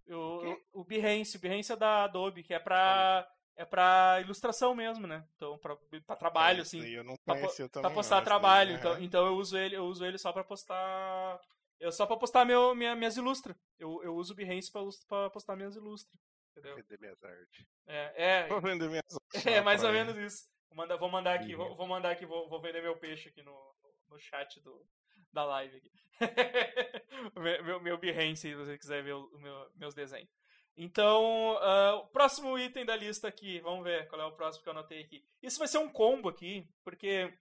Eu- 0.05 0.61
o 0.71 0.83
Behance, 0.83 1.37
o 1.37 1.39
Behance 1.39 1.71
é 1.71 1.75
da 1.75 2.03
Adobe, 2.03 2.43
que 2.43 2.53
é 2.53 2.59
pra 2.59 3.27
é 3.55 3.65
para 3.65 4.21
ilustração 4.21 4.75
mesmo, 4.75 5.07
né? 5.07 5.27
Então, 5.35 5.57
pra, 5.57 5.75
pra 6.05 6.15
trabalho, 6.15 6.61
Esse 6.61 6.77
assim. 6.77 6.87
Eu 6.87 7.03
não 7.03 7.15
pra, 7.25 7.33
conhecia 7.39 7.67
pra 7.67 7.81
também, 7.81 7.95
postar 7.95 8.17
não, 8.17 8.23
trabalho. 8.25 8.71
é. 8.73 8.75
Então, 8.75 8.99
então 8.99 9.25
eu 9.25 9.37
uso 9.37 9.57
ele, 9.57 9.75
eu 9.75 9.85
uso 9.85 10.05
ele 10.05 10.19
só 10.19 10.31
pra 10.31 10.43
postar. 10.43 11.41
Eu 11.79 11.91
só 11.91 12.05
pra 12.05 12.15
postar 12.15 12.45
meu, 12.45 12.75
minha, 12.75 12.95
minhas 12.95 13.17
ilustras. 13.17 13.57
Eu, 13.79 14.03
eu 14.03 14.15
uso 14.15 14.33
o 14.33 14.35
Behance 14.35 14.71
pra, 14.71 14.83
pra 15.07 15.29
postar 15.31 15.55
minhas 15.55 15.75
ilustras. 15.75 16.15
Entendeu? 16.51 16.75
Vender 16.75 16.99
minhas 16.99 17.23
artes. 17.23 17.65
É, 17.87 18.13
é, 18.15 18.47
Vou 18.49 18.61
vender 18.61 18.87
minhas 18.87 19.03
é 19.47 19.61
mais 19.61 19.83
ou 19.83 19.89
pra 19.89 19.97
menos 19.97 20.15
isso. 20.15 20.58
Vou 20.69 20.77
mandar, 20.77 20.97
vou 20.97 21.09
mandar 21.09 21.33
aqui, 21.35 21.55
vou, 21.55 21.69
Uhum. 21.69 21.75
vou 21.75 21.87
mandar 21.87 22.11
aqui, 22.11 22.25
vou, 22.25 22.47
vou 22.49 22.61
vender 22.61 22.81
meu 22.81 22.95
peixe 22.97 23.29
aqui 23.29 23.41
no, 23.41 23.75
no 24.09 24.19
chat 24.19 24.59
do, 24.61 24.85
da 25.33 25.43
live. 25.45 25.77
Aqui. 25.77 25.91
meu, 27.35 27.63
meu, 27.63 27.79
meu 27.81 27.97
Behance, 27.97 28.41
se 28.41 28.55
você 28.55 28.77
quiser 28.77 29.03
ver 29.03 29.13
o, 29.13 29.29
meu- 29.39 29.71
meus 29.75 29.93
desenhos. 29.93 30.29
Então, 30.77 31.57
ah, 31.59 31.95
o 31.95 32.07
próximo 32.07 32.57
item 32.57 32.85
da 32.85 32.95
lista 32.95 33.27
aqui, 33.27 33.59
vamos 33.59 33.83
ver 33.83 34.07
qual 34.07 34.21
é 34.21 34.25
o 34.25 34.31
próximo 34.35 34.63
que 34.63 34.69
eu 34.69 34.73
anotei 34.73 35.01
aqui. 35.01 35.25
Isso 35.41 35.59
vai 35.59 35.67
ser 35.67 35.77
um 35.79 35.89
combo 35.91 36.29
aqui, 36.29 36.65
porque 36.83 37.33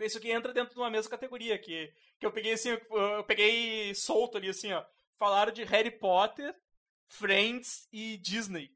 isso 0.00 0.18
aqui 0.18 0.30
entra 0.32 0.52
dentro 0.52 0.74
de 0.74 0.80
uma 0.80 0.90
mesma 0.90 1.10
categoria, 1.10 1.56
que, 1.58 1.92
que 2.18 2.26
eu 2.26 2.32
peguei 2.32 2.52
assim, 2.54 2.70
eu 2.90 3.24
peguei 3.24 3.94
solto 3.94 4.36
ali 4.38 4.48
assim, 4.48 4.72
ó. 4.72 4.84
Falaram 5.18 5.52
de 5.52 5.62
Harry 5.62 5.90
Potter, 5.92 6.52
Friends 7.06 7.86
e 7.92 8.16
Disney, 8.18 8.72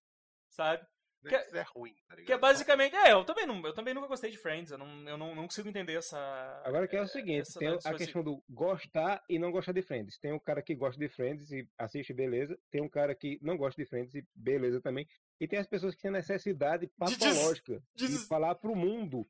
sabe? 0.49 0.87
Nem 1.23 1.33
Que- 1.33 1.57
é 1.59 1.63
ruim, 1.75 1.95
tá 2.07 2.15
ligado? 2.15 2.27
Que 2.27 2.33
é 2.33 2.39
basicamente. 2.39 2.95
É, 2.95 3.13
eu 3.13 3.25
também, 3.25 3.45
não, 3.47 3.61
eu 3.67 3.73
também 3.75 3.93
nunca 3.93 4.07
gostei 4.07 4.31
de 4.31 4.39
Friends. 4.39 4.71
Eu 4.71 4.79
não, 4.79 5.09
eu 5.09 5.19
não, 5.19 5.35
não 5.35 5.43
consigo 5.45 5.69
entender 5.69 5.95
essa. 5.95 6.17
Agora 6.65 6.87
que 6.87 6.97
é 6.97 7.01
o 7.03 7.09
seguinte, 7.09 7.41
essa 7.41 7.59
tem 7.59 7.69
a 7.69 7.95
questão 7.95 8.23
do 8.23 8.43
gostar 8.49 9.23
e 9.29 9.39
não 9.39 9.51
gostar 9.51 9.73
de 9.73 9.83
Friends. 9.83 10.19
Tem 10.19 10.33
um 10.33 10.39
cara 10.39 10.63
que 10.63 10.75
gosta 10.77 10.99
de 10.99 11.09
Friends 11.09 11.51
e 11.51 11.69
assiste 11.77 12.13
beleza, 12.13 12.57
tem 12.71 12.81
um 12.81 12.89
cara 12.89 13.15
que 13.15 13.39
não 13.43 13.57
gosta 13.57 13.83
de 13.83 13.89
Friends 13.89 14.15
e 14.15 14.25
beleza 14.35 14.81
também, 14.81 15.09
e 15.41 15.49
tem 15.49 15.59
as 15.59 15.67
pessoas 15.67 15.95
que 15.95 16.03
têm 16.03 16.11
necessidade 16.11 16.87
De 16.87 16.93
des- 17.17 17.19
patológica 17.19 17.83
de, 17.97 18.07
des- 18.07 18.27
falar 18.29 18.55
pro 18.55 18.77
mundo 18.77 19.29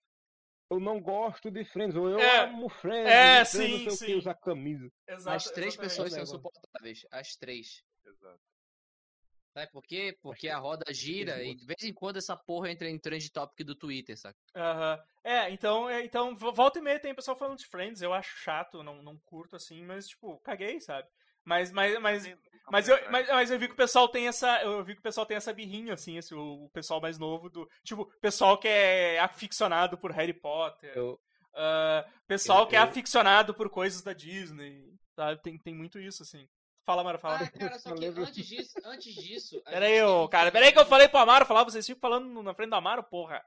eu 0.71 0.79
não 0.79 1.01
gosto 1.01 1.51
de 1.51 1.65
Friends, 1.65 1.97
ou 1.97 2.11
eu 2.11 2.19
É, 2.21 2.41
amo 2.41 2.69
Friends, 2.69 3.11
é, 3.11 3.41
e 3.41 3.45
Friends 3.47 3.51
sim, 3.51 3.73
não 3.73 3.79
sei 3.79 3.89
o 3.93 3.97
sim. 3.97 4.07
que, 4.07 4.15
usar 4.17 4.35
camisa. 4.35 4.93
Exato, 5.09 5.37
As 5.37 5.45
três 5.51 5.75
pessoas 5.75 6.11
são 6.11 6.19
negócio. 6.19 6.35
insuportáveis. 6.35 7.07
As 7.11 7.35
três. 7.37 7.83
Exato. 8.07 8.41
Sabe 9.53 9.71
por 9.73 9.83
quê? 9.85 10.17
Porque 10.23 10.49
a 10.49 10.59
roda 10.59 10.85
gira 10.93 11.43
e 11.45 11.55
de 11.55 11.67
vez 11.67 11.83
em 11.83 11.93
quando 11.93 12.17
essa 12.17 12.37
porra 12.37 12.71
entra 12.71 12.89
em 12.89 12.99
trend 12.99 13.31
topic 13.31 13.67
do 13.67 13.75
Twitter, 13.75 14.17
saca? 14.19 14.39
Aham. 14.55 14.99
É, 15.25 15.51
então, 15.51 15.89
é, 15.91 16.05
então, 16.05 16.35
vo- 16.37 16.53
volta 16.53 16.79
e 16.79 16.83
meia 16.83 16.99
tem 16.99 17.15
pessoal 17.15 17.37
falando 17.37 17.59
de 17.59 17.67
Friends, 17.67 18.01
eu 18.01 18.15
acho 18.15 18.37
chato, 18.39 18.83
não, 18.83 19.03
não 19.03 19.19
curto 19.27 19.57
assim, 19.57 19.85
mas, 19.85 20.09
tipo, 20.09 20.39
caguei, 20.41 20.81
sabe? 20.81 21.07
Mas, 21.45 21.71
mas, 21.71 21.99
mas, 22.01 22.37
mas, 22.71 22.89
eu, 22.89 23.11
mas, 23.11 23.29
mas 23.29 23.51
eu 23.51 23.59
vi 23.59 23.69
que 23.69 23.75
o 23.75 23.77
pessoal 23.77 24.09
tem 24.09 24.27
essa. 24.29 24.63
Eu 24.63 24.85
vi 24.85 24.95
que 24.95 25.01
o 25.01 25.03
pessoal 25.03 25.27
tem 25.27 25.37
essa 25.37 25.53
birrinha, 25.53 25.95
assim, 25.95 26.17
esse, 26.19 26.35
o, 26.35 26.65
o 26.65 26.71
pessoal 26.71 27.01
mais 27.01 27.19
novo 27.19 27.49
do. 27.49 27.69
Tipo, 27.83 28.07
pessoal 28.21 28.59
que 28.59 28.69
é 28.69 29.19
aficionado 29.21 29.97
por 29.97 30.11
Harry 30.13 30.35
Potter. 30.35 30.93
Eu, 30.95 31.19
ah, 31.55 32.05
pessoal 32.27 32.63
Eu- 32.63 32.67
que 32.67 32.77
é 32.77 32.79
aficionado 32.79 33.55
por 33.55 33.71
coisas 33.71 34.03
da 34.03 34.13
Disney. 34.13 34.93
Sabe? 35.15 35.41
Tem, 35.43 35.59
tem 35.59 35.75
muito 35.75 35.99
isso, 35.99 36.23
assim. 36.23 36.47
Fala, 36.89 37.05
Mara, 37.05 37.19
fala. 37.19 37.41
Ah, 37.43 37.51
cara, 37.51 37.79
só 37.79 37.95
que 37.95 38.07
antes 38.07 38.47
disso, 38.47 38.73
antes 38.83 39.15
disso. 39.15 39.61
a 39.67 39.71
Pera 39.73 39.87
gente 39.91 40.31
cara. 40.31 40.51
Pera 40.51 40.65
aí 40.65 40.73
que 40.73 40.79
eu 40.79 40.87
falei 40.87 41.07
pro 41.07 41.19
Amaro 41.19 41.45
falar, 41.45 41.63
vocês 41.65 41.85
ficam 41.87 42.01
falando 42.01 42.43
na 42.43 42.55
frente 42.55 42.71
do 42.71 42.77
Amaro, 42.77 43.05
porra. 43.05 43.45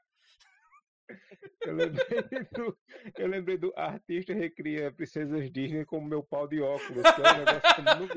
eu 1.62 1.74
lembrei 1.74 2.22
do, 2.54 2.78
eu 3.18 3.28
lembrei 3.28 3.58
do 3.58 3.74
artista 3.76 4.32
recria 4.32 4.92
princesas 4.92 5.52
Disney 5.52 5.84
como 5.86 6.06
meu 6.08 6.22
pau 6.24 6.48
de 6.48 6.62
óculos, 6.62 7.02
que 7.02 7.22
é 7.22 7.34
um 7.34 7.38
negócio 7.40 8.14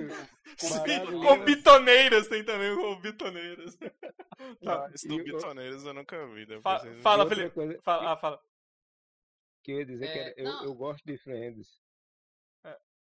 que. 0.58 0.66
Sim, 0.66 1.06
com 1.26 1.42
bitoneiras 1.42 2.28
tem 2.28 2.44
também, 2.44 2.76
com 2.76 3.00
bitoneiras. 3.00 3.78
Tá. 4.62 4.90
Esse 4.94 5.08
do 5.08 5.14
E 5.14 5.30
eu- 5.30 5.38
eu 5.86 5.94
nunca 5.94 6.26
vi. 6.26 6.46
fala, 7.02 7.22
outra 7.22 7.36
Felipe. 7.36 7.54
coisa 7.54 7.80
Fala, 7.82 8.12
ah, 8.12 8.16
fala. 8.18 8.40
que 9.62 9.72
eu 9.72 9.78
ia 9.78 9.86
dizer 9.86 10.06
que 10.12 10.18
É, 10.18 10.34
era- 10.42 10.60
eu, 10.60 10.64
eu 10.68 10.74
gosto 10.74 11.02
de 11.02 11.16
Friends. 11.16 11.82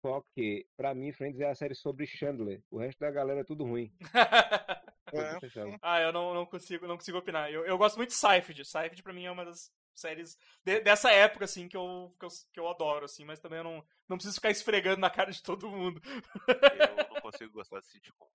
É. 0.03 0.09
Só 0.09 0.23
que, 0.35 0.67
pra 0.77 0.95
mim, 0.95 1.13
Friends 1.13 1.41
é 1.41 1.51
a 1.51 1.55
série 1.55 1.75
sobre 1.75 2.07
Chandler. 2.07 2.63
O 2.71 2.79
resto 2.79 2.99
da 3.01 3.11
galera 3.11 3.41
é 3.41 3.45
tudo 3.45 3.65
ruim. 3.65 3.93
É. 5.13 5.41
Ah, 5.83 6.01
eu 6.01 6.13
não, 6.13 6.33
não, 6.33 6.47
consigo, 6.47 6.87
não 6.87 6.97
consigo 6.97 7.19
opinar. 7.19 7.51
Eu, 7.51 7.67
eu 7.67 7.77
gosto 7.77 7.97
muito 7.97 8.11
de 8.11 8.15
Seinfeld. 8.15 8.65
Seinfeld 8.65 9.03
pra 9.03 9.13
mim 9.13 9.25
é 9.25 9.31
uma 9.33 9.45
das 9.45 9.73
séries 9.93 10.39
de- 10.65 10.81
dessa 10.83 11.11
época, 11.11 11.47
assim, 11.47 11.67
que 11.67 11.77
eu, 11.77 12.15
que 12.17 12.25
eu, 12.27 12.29
que 12.53 12.61
eu 12.61 12.69
adoro, 12.69 13.07
assim, 13.07 13.25
mas 13.25 13.41
também 13.41 13.59
eu 13.59 13.65
não, 13.65 13.85
não 14.09 14.17
preciso 14.17 14.37
ficar 14.37 14.51
esfregando 14.53 15.01
na 15.01 15.11
cara 15.11 15.33
de 15.33 15.43
todo 15.43 15.69
mundo. 15.69 16.01
Eu 16.47 17.13
não 17.13 17.21
consigo 17.23 17.53
gostar 17.53 17.81
de 17.81 17.87
sitcom. 17.89 18.29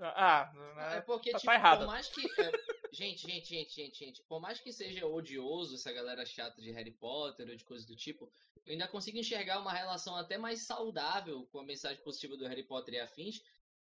Ah, 0.00 0.52
É 0.92 1.00
porque, 1.00 1.32
tá- 1.32 1.38
tá 1.38 1.40
tipo, 1.40 1.52
errado. 1.52 1.78
por 1.80 1.86
mais 1.88 2.06
que. 2.06 2.24
é, 2.40 2.52
gente, 2.92 3.26
gente, 3.26 3.48
gente, 3.48 3.74
gente, 3.74 3.98
gente. 3.98 4.22
Por 4.28 4.40
mais 4.40 4.60
que 4.60 4.72
seja 4.72 5.06
odioso 5.06 5.74
essa 5.74 5.92
galera 5.92 6.24
chata 6.24 6.60
de 6.60 6.70
Harry 6.70 6.92
Potter 6.92 7.48
ou 7.48 7.56
de 7.56 7.64
coisas 7.64 7.86
do 7.86 7.96
tipo, 7.96 8.30
eu 8.66 8.72
ainda 8.72 8.86
consigo 8.86 9.18
enxergar 9.18 9.58
uma 9.60 9.72
relação 9.72 10.14
até 10.16 10.38
mais 10.38 10.66
saudável 10.66 11.46
com 11.50 11.60
a 11.60 11.64
mensagem 11.64 12.02
positiva 12.02 12.36
do 12.36 12.46
Harry 12.46 12.62
Potter 12.62 12.94
e 12.94 13.00
afins, 13.00 13.42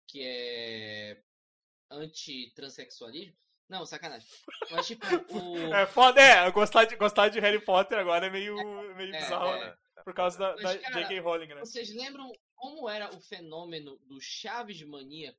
que 0.09 0.23
é 0.23 1.23
anti-transexualismo. 1.91 3.37
Não, 3.69 3.87
sacanagem. 3.87 4.29
Mas, 4.71 4.87
tipo, 4.87 5.07
o. 5.07 5.57
É 5.75 5.87
foda, 5.87 6.21
é, 6.21 6.51
gostar 6.51 6.85
de, 6.85 6.97
gostar 6.97 7.29
de 7.29 7.41
Harry 7.41 7.65
Potter 7.65 7.99
agora 7.99 8.27
é 8.27 8.31
meio, 8.31 8.57
meio 8.95 9.15
É, 9.15 9.21
bizarro, 9.21 9.57
é. 9.57 9.67
né? 9.67 9.77
Por 10.05 10.13
causa 10.13 10.39
da, 10.39 10.55
Mas, 10.63 10.77
da 10.77 10.81
cara, 10.81 11.03
J.K. 11.03 11.21
Rowling, 11.21 11.47
né? 11.47 11.61
Vocês 11.61 11.95
lembram 11.95 12.31
como 12.55 12.89
era 12.89 13.09
o 13.15 13.21
fenômeno 13.21 13.97
do 14.01 14.21
Chaves 14.21 14.83
Mania? 14.83 15.35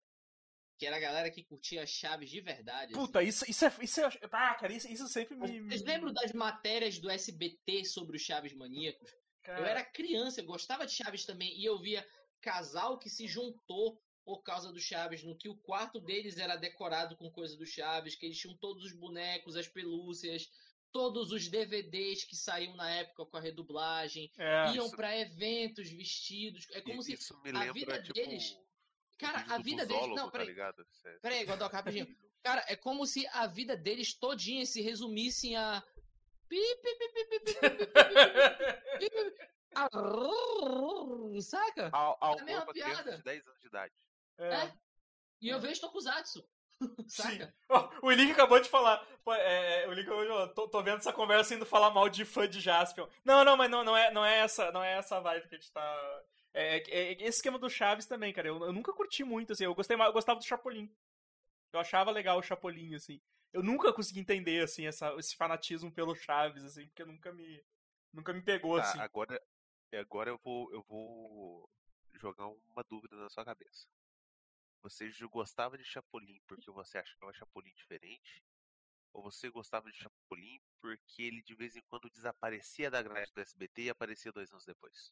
Que 0.78 0.86
era 0.86 0.98
a 0.98 1.00
galera 1.00 1.32
que 1.32 1.44
curtia 1.44 1.86
Chaves 1.86 2.30
de 2.30 2.42
verdade. 2.42 2.94
assim? 2.94 3.06
Puta, 3.06 3.24
isso, 3.24 3.50
isso 3.50 3.66
é. 3.66 3.74
Isso 3.82 4.02
é 4.02 4.10
ah, 4.32 4.56
cara, 4.56 4.74
isso, 4.74 4.88
isso 4.92 5.08
sempre 5.08 5.36
me. 5.38 5.62
Vocês 5.62 5.84
lembram 5.84 6.12
das 6.14 6.34
matérias 6.34 7.00
do 7.00 7.10
SBT 7.10 7.86
sobre 7.86 8.18
os 8.18 8.24
Chaves 8.24 8.54
maníacos? 8.54 9.10
Cara, 9.44 9.60
Eu 9.62 9.66
era 9.66 9.86
criança, 9.86 10.42
eu 10.42 10.46
gostava 10.46 10.86
de 10.86 10.92
Chaves 10.94 11.24
também, 11.26 11.58
e 11.58 11.64
eu 11.64 11.80
via 11.80 12.06
casal 12.42 12.98
que 13.00 13.10
se 13.10 13.28
juntou 13.28 14.02
por 14.26 14.42
causa 14.42 14.72
do 14.74 14.80
Chaves, 14.80 15.24
no 15.24 15.38
que 15.38 15.48
o 15.48 15.56
quarto 15.56 16.00
deles 16.00 16.38
era 16.40 16.56
decorado 16.56 17.16
com 17.16 17.30
coisa 17.32 17.56
do 17.56 17.66
Chaves, 17.66 18.16
que 18.16 18.26
eles 18.26 18.38
tinham 18.40 18.58
todos 18.58 18.84
os 18.84 18.92
bonecos, 18.94 19.56
as 19.56 19.68
pelúcias, 19.68 20.50
todos 20.92 21.32
os 21.32 21.48
DVDs 21.48 22.24
que 22.24 22.36
saíam 22.36 22.76
na 22.76 22.90
época 22.90 23.26
com 23.26 23.38
a 23.38 23.42
redublagem, 23.42 24.32
é, 24.38 24.74
iam 24.74 24.88
isso- 24.88 24.96
pra 24.96 25.16
eventos 25.16 25.90
vestidos. 25.92 26.66
É 26.72 26.82
como 26.82 27.02
E 27.02 27.16
se. 27.18 27.34
a 27.34 27.38
lembra, 27.44 27.74
vida 27.74 28.02
tipo, 28.02 28.14
deles- 28.16 28.58
Cara, 29.18 29.46
a 29.50 29.58
vida 29.58 29.86
deles. 29.86 30.16
Não, 30.16 30.30
peraí. 30.30 30.48
Tá 30.48 30.52
ligado? 30.52 30.88
peraí, 31.22 31.46
Godoca, 31.46 31.78
rapidinho. 31.78 32.08
Cara, 32.44 32.64
é 32.68 32.76
como 32.76 33.06
se 33.06 33.26
a 33.28 33.48
vida 33.48 33.76
deles 33.76 34.14
todinha 34.14 34.66
se 34.66 34.82
resumissem 34.82 35.56
a. 35.56 35.84
Saca? 41.42 41.90
Ao, 41.92 42.18
ao 42.22 42.40
a 42.40 42.44
mesma 42.44 42.72
piada. 42.72 43.18
De 43.18 43.24
10 43.24 43.48
anos 43.48 43.60
de 43.60 43.68
idade. 43.68 43.94
É. 44.38 44.54
é. 44.54 44.74
E 45.42 45.50
eu 45.50 45.60
vejo 45.60 45.82
Tokusatsu. 45.82 46.48
Saca? 47.08 47.54
Oh, 47.70 48.08
o 48.08 48.12
Link 48.12 48.32
acabou 48.32 48.60
de 48.60 48.70
falar. 48.70 49.06
Pô, 49.24 49.34
é, 49.34 49.88
o 49.88 49.94
Link 49.94 50.06
acabou 50.06 50.24
de 50.24 50.30
falar. 50.30 50.48
Tô, 50.50 50.68
tô, 50.68 50.84
vendo 50.84 50.98
essa 50.98 51.14
conversa 51.14 51.56
indo 51.56 51.66
falar 51.66 51.90
mal 51.92 52.10
de 52.10 52.26
fã 52.26 52.48
de 52.48 52.60
Jaspion. 52.60 53.08
Não, 53.24 53.44
não, 53.44 53.58
mas 53.58 53.70
não, 53.70 53.84
não, 53.84 53.96
é, 53.96 54.12
não, 54.12 54.26
é, 54.26 54.40
essa, 54.40 54.72
não 54.72 54.84
é 54.84 54.94
essa 54.98 55.20
vibe 55.20 55.48
que 55.48 55.56
a 55.56 55.58
gente 55.58 55.72
tá. 55.72 56.22
É, 56.56 56.78
é- 56.78 57.12
é 57.14 57.14
esse 57.24 57.38
esquema 57.40 57.60
do 57.60 57.70
Chaves 57.70 58.06
também, 58.06 58.34
cara. 58.34 58.48
Eu, 58.48 58.64
eu 58.64 58.74
nunca 58.74 58.94
curti 58.94 59.24
muito, 59.24 59.54
assim. 59.54 59.66
Eu, 59.66 59.76
gostei, 59.76 59.98
mais- 59.98 60.08
eu 60.10 60.14
gostava 60.14 60.40
do 60.40 60.46
Chapolin. 60.46 60.90
Eu 61.74 61.80
achava 61.80 62.12
legal 62.12 62.40
o 62.40 62.42
Chapolin, 62.44 62.96
assim. 62.96 63.22
Eu 63.52 63.62
nunca 63.62 63.94
consegui 63.94 64.20
entender, 64.22 64.64
assim, 64.64 64.88
essa, 64.88 65.14
esse 65.18 65.36
fanatismo 65.36 65.92
pelo 65.92 66.16
Chaves, 66.16 66.64
assim, 66.64 66.88
porque 66.88 67.04
nunca 67.06 67.32
me. 67.34 67.64
Nunca 68.14 68.32
me 68.34 68.42
pegou, 68.42 68.78
Tá, 68.78 68.92
assim. 68.92 69.00
agora, 69.00 69.42
agora 69.94 70.30
eu 70.30 70.40
vou, 70.44 70.72
eu 70.72 70.82
vou 70.84 71.70
jogar 72.14 72.48
uma 72.48 72.84
dúvida 72.90 73.16
na 73.18 73.30
sua 73.30 73.44
cabeça. 73.44 73.86
Você 74.82 75.10
gostava 75.32 75.78
de 75.78 75.84
Chapolin 75.84 76.40
porque 76.48 76.72
você 76.72 76.98
achava 76.98 77.34
Chapolin 77.34 77.74
diferente? 77.74 78.42
Ou 79.12 79.24
você 79.24 79.50
gostava 79.50 79.92
de 79.92 79.98
Chapolin 79.98 80.60
porque 80.80 81.24
ele 81.24 81.42
de 81.42 81.56
vez 81.56 81.76
em 81.76 81.82
quando 81.90 82.10
desaparecia 82.10 82.90
da 82.90 83.02
grade 83.02 83.34
do 83.34 83.42
SBT 83.42 83.84
e 83.84 83.90
aparecia 83.90 84.32
dois 84.32 84.52
anos 84.52 84.66
depois? 84.66 85.12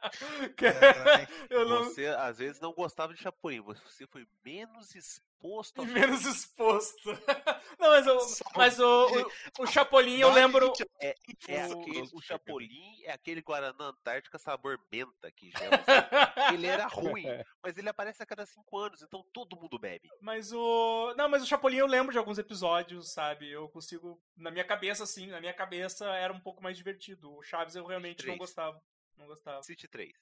Eu 1.50 1.68
não. 1.68 1.84
Você 1.84 2.06
às 2.06 2.38
vezes 2.38 2.60
não 2.60 2.72
gostava 2.72 3.12
de 3.14 3.20
Chapolin, 3.22 3.60
você 3.60 4.06
foi 4.06 4.26
menos 4.44 4.94
exposto 4.94 5.28
ao 5.80 5.86
Menos 5.86 6.24
exposto. 6.24 7.10
Não, 7.78 7.90
mas, 7.90 8.06
o, 8.08 8.20
Só 8.20 8.44
mas 8.56 8.80
o, 8.80 9.06
o, 9.06 9.62
o 9.62 9.66
Chapolin, 9.68 10.18
eu 10.18 10.32
lembro. 10.32 10.72
É, 11.00 11.14
é 11.46 11.68
o- 11.68 11.80
aquele, 11.80 12.00
o 12.00 12.16
o- 12.16 12.20
Chapolin 12.20 13.02
é 13.04 13.12
aquele 13.12 13.40
Guaraná 13.40 13.84
Antártica 13.84 14.36
sabor 14.36 14.80
menta 14.90 15.30
que 15.30 15.52
gela. 15.52 15.76
assim. 15.76 16.54
ele 16.54 16.66
era 16.66 16.88
ruim, 16.88 17.24
mas 17.62 17.78
ele 17.78 17.88
aparece 17.88 18.20
a 18.20 18.26
cada 18.26 18.44
cinco 18.46 18.76
anos, 18.78 19.00
então 19.00 19.24
todo 19.32 19.56
mundo 19.56 19.78
bebe. 19.78 20.08
Mas 20.20 20.52
o. 20.52 21.14
Não, 21.16 21.28
mas 21.28 21.44
o 21.44 21.46
Chapolin 21.46 21.76
eu 21.76 21.86
lembro 21.86 22.10
de 22.10 22.18
alguns 22.18 22.38
episódios, 22.38 23.12
sabe? 23.12 23.48
Eu 23.48 23.68
consigo. 23.68 24.20
Na 24.36 24.50
minha 24.50 24.64
cabeça, 24.64 25.06
sim, 25.06 25.28
na 25.28 25.40
minha 25.40 25.54
cabeça 25.54 26.04
era 26.16 26.32
um 26.32 26.40
pouco 26.40 26.60
mais 26.60 26.76
divertido. 26.76 27.32
O 27.32 27.42
Chaves 27.44 27.76
eu 27.76 27.86
realmente 27.86 28.26
não 28.26 28.36
gostava. 28.36 28.82
Não 29.18 29.26
gostava. 29.26 29.62
Cite 29.62 29.88
três. 29.88 30.12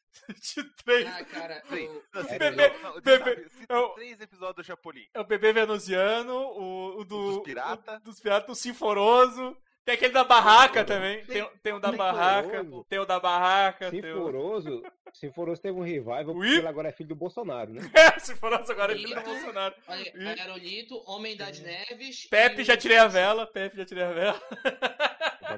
De 0.55 0.65
três. 0.85 1.07
Ah, 1.07 1.25
cara, 1.25 1.61
Três. 1.69 1.91
eu- 2.15 2.23
cite 2.25 2.39
Bebê- 2.39 2.73
não, 2.83 3.01
bebê- 3.01 3.49
cita 3.51 3.75
eu- 3.75 3.89
três 3.91 4.21
episódios 4.21 4.57
do 4.57 4.65
Chapolin. 4.65 5.07
É 5.15 5.21
o 5.21 5.25
bebê 5.25 5.53
venusiano, 5.53 6.35
o, 6.35 7.01
o 7.01 7.05
do. 7.05 7.33
dos 7.35 7.43
pirata. 7.45 7.97
o 7.97 8.01
dos 8.01 8.21
piratas, 8.21 8.51
o 8.59 8.61
Sinforoso. 8.61 9.57
Tem 9.85 9.95
aquele 9.95 10.13
da 10.13 10.25
barraca 10.25 10.85
também. 10.85 11.25
Tem, 11.27 11.49
tem 11.63 11.73
o 11.73 11.79
da 11.79 11.91
Sinforoso. 11.93 11.97
barraca. 12.19 12.67
Tem 12.89 12.99
o 12.99 13.05
da 13.05 13.21
barraca. 13.21 13.91
Tem 13.93 14.01
o... 14.01 14.03
Sinforoso, 14.03 14.83
Sinforoso 15.15 15.63
teve 15.63 15.79
um 15.79 15.83
revival 15.83 16.25
porque 16.25 16.39
Ui. 16.41 16.57
ele 16.57 16.67
agora 16.67 16.89
é 16.89 16.93
filho 16.93 17.11
do 17.11 17.15
Bolsonaro, 17.15 17.73
né? 17.73 17.83
É, 17.95 18.19
Sinforoso 18.19 18.73
agora 18.73 18.95
é 18.95 18.97
filho 18.97 19.15
do. 19.15 19.21
Bolsonaro. 19.23 19.75
Olha. 19.87 20.13
Aerolito, 20.41 21.01
Homem 21.09 21.37
das 21.37 21.61
Neves. 21.61 22.27
Pepe, 22.27 22.63
e 22.63 22.65
já 22.65 22.75
o- 22.75 22.77
tirei 22.77 22.97
a 22.99 23.07
vela. 23.07 23.47
Pepe, 23.47 23.77
já 23.77 23.85
tirei 23.85 24.03
a 24.03 24.13
vela. 24.13 24.43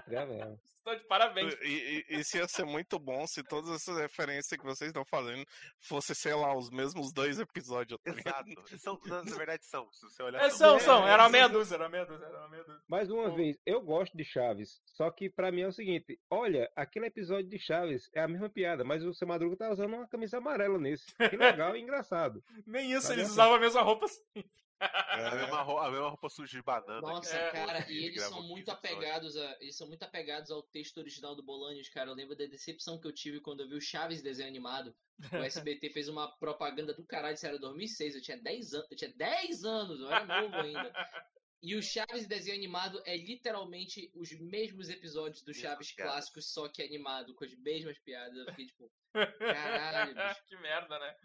Vela. 0.07 0.59
Estou 0.89 0.95
de 0.97 1.05
parabéns. 1.07 1.55
E, 1.61 2.05
e- 2.09 2.19
isso 2.21 2.39
ia 2.39 2.49
ser 2.49 2.65
muito 2.65 2.99
bom 2.99 3.27
se 3.27 3.43
todas 3.43 3.69
essas 3.73 3.99
referências 3.99 4.59
que 4.59 4.65
vocês 4.65 4.89
estão 4.89 5.05
falando 5.05 5.45
fossem, 5.81 6.15
sei 6.17 6.33
lá, 6.33 6.57
os 6.57 6.71
mesmos 6.71 7.13
dois 7.13 7.39
episódios. 7.39 8.01
tá? 8.03 8.11
Exato. 8.11 8.79
São, 8.79 8.99
na, 9.05 9.23
na 9.23 9.37
verdade 9.37 9.67
são. 9.67 9.87
Se 9.93 10.01
você 10.07 10.23
olhar 10.23 10.41
É, 10.43 10.49
são, 10.49 10.77
é, 10.77 10.79
são. 10.81 11.07
é, 11.07 11.11
Era 11.11 11.25
uma 11.25 11.29
meia 11.29 11.47
dúzia, 11.47 11.75
era 11.75 11.85
uma 11.85 11.91
meia 11.91 12.07
dúzia, 12.07 12.25
era 12.25 12.39
uma 12.39 12.49
meia 12.49 12.65
dúzia. 12.65 12.83
Mais 12.89 13.11
uma 13.11 13.29
Bom. 13.29 13.37
vez, 13.37 13.59
eu 13.67 13.83
gosto 13.83 14.17
de 14.17 14.25
Chaves, 14.25 14.81
só 14.87 15.11
que 15.11 15.29
pra 15.29 15.53
mim 15.53 15.61
é 15.61 15.69
o 15.69 15.73
seguinte, 15.73 16.19
olha, 16.31 16.71
aquele 16.75 17.07
episódio 17.07 17.51
de 17.51 17.59
Chaves 17.59 18.09
é 18.15 18.23
a 18.23 18.29
mesma 18.29 18.49
piada, 18.49 18.83
mas 18.83 19.05
o 19.05 19.13
seu 19.13 19.29
Madruga 19.29 19.57
tá 19.59 19.71
usando 19.71 19.93
uma 19.95 20.09
camisa 20.09 20.39
amarela 20.39 20.79
nesse. 20.79 21.05
Que 21.29 21.37
legal 21.37 21.77
e 21.77 21.81
engraçado. 21.83 22.43
Nem 22.67 22.93
isso, 22.93 23.09
Tá 23.09 23.13
eles 23.13 23.25
vendo? 23.25 23.33
usavam 23.33 23.57
a 23.57 23.61
mesma 23.61 23.83
roupa. 23.83 24.07
A 24.07 24.41
É, 24.81 25.35
mesma, 25.35 25.63
ro- 25.63 25.79
a 25.79 25.91
mesma 25.91 26.09
roupa 26.09 26.29
suja 26.29 26.57
de 26.59 26.63
banana. 26.63 27.01
Nossa, 27.01 27.37
É, 27.37 27.51
cara, 27.51 27.91
e 27.91 28.05
eles 28.05 28.23
são 28.25 28.43
muito 28.43 28.71
15 28.71 28.79
episódios. 28.79 29.35
apegados 29.35 29.37
a. 29.37 29.57
Eles 29.61 29.77
são 29.77 29.89
muito 29.89 30.03
apegados 30.03 30.51
ao 30.51 30.63
texto 30.63 30.99
original 30.99 31.35
do 31.35 31.43
Bolanios, 31.43 31.89
cara. 31.89 32.11
Eu 32.11 32.15
lembro 32.15 32.37
da 32.37 32.47
decepção 32.47 33.01
que 33.01 33.07
eu 33.07 33.13
tive 33.13 33.41
quando 33.41 33.61
eu 33.63 33.69
vi 33.69 33.75
o 33.75 33.81
Chaves 33.81 34.23
desenho 34.23 34.49
animado. 34.49 34.95
O 35.35 35.43
SBT 35.43 35.91
fez 35.91 36.09
uma 36.09 36.37
propaganda 36.39 36.95
do 36.95 37.05
caralho, 37.07 37.35
isso 37.35 37.47
era 37.47 37.59
2006, 37.59 38.15
eu 38.17 38.23
tinha 38.23 38.37
10 38.41 38.73
anos, 38.75 38.89
eu 38.91 38.97
tinha 38.97 39.13
10 39.15 39.65
anos, 39.65 40.01
eu 40.01 40.09
era 40.11 40.25
novo 40.25 40.55
ainda. 40.57 40.93
E 41.61 41.75
o 41.75 41.83
Chaves 41.83 42.29
desenho 42.29 42.57
animado 42.57 43.03
é 43.05 43.17
literalmente 43.17 44.13
os 44.15 44.31
mesmos 44.33 44.89
episódios 44.89 45.43
do 45.43 45.53
Chaves 45.53 45.93
piadas. 45.93 46.13
clássicos, 46.15 46.53
só 46.53 46.69
que 46.69 46.81
animado, 46.83 47.35
com 47.35 47.45
as 47.45 47.53
mesmas 47.59 47.99
piadas. 47.99 48.37
Eu 48.39 48.47
fiquei 48.47 48.67
tipo, 48.67 48.93
caralho, 49.13 50.15
bicho. 50.15 50.45
que 50.49 50.57
merda, 50.59 50.99
né? 50.99 51.17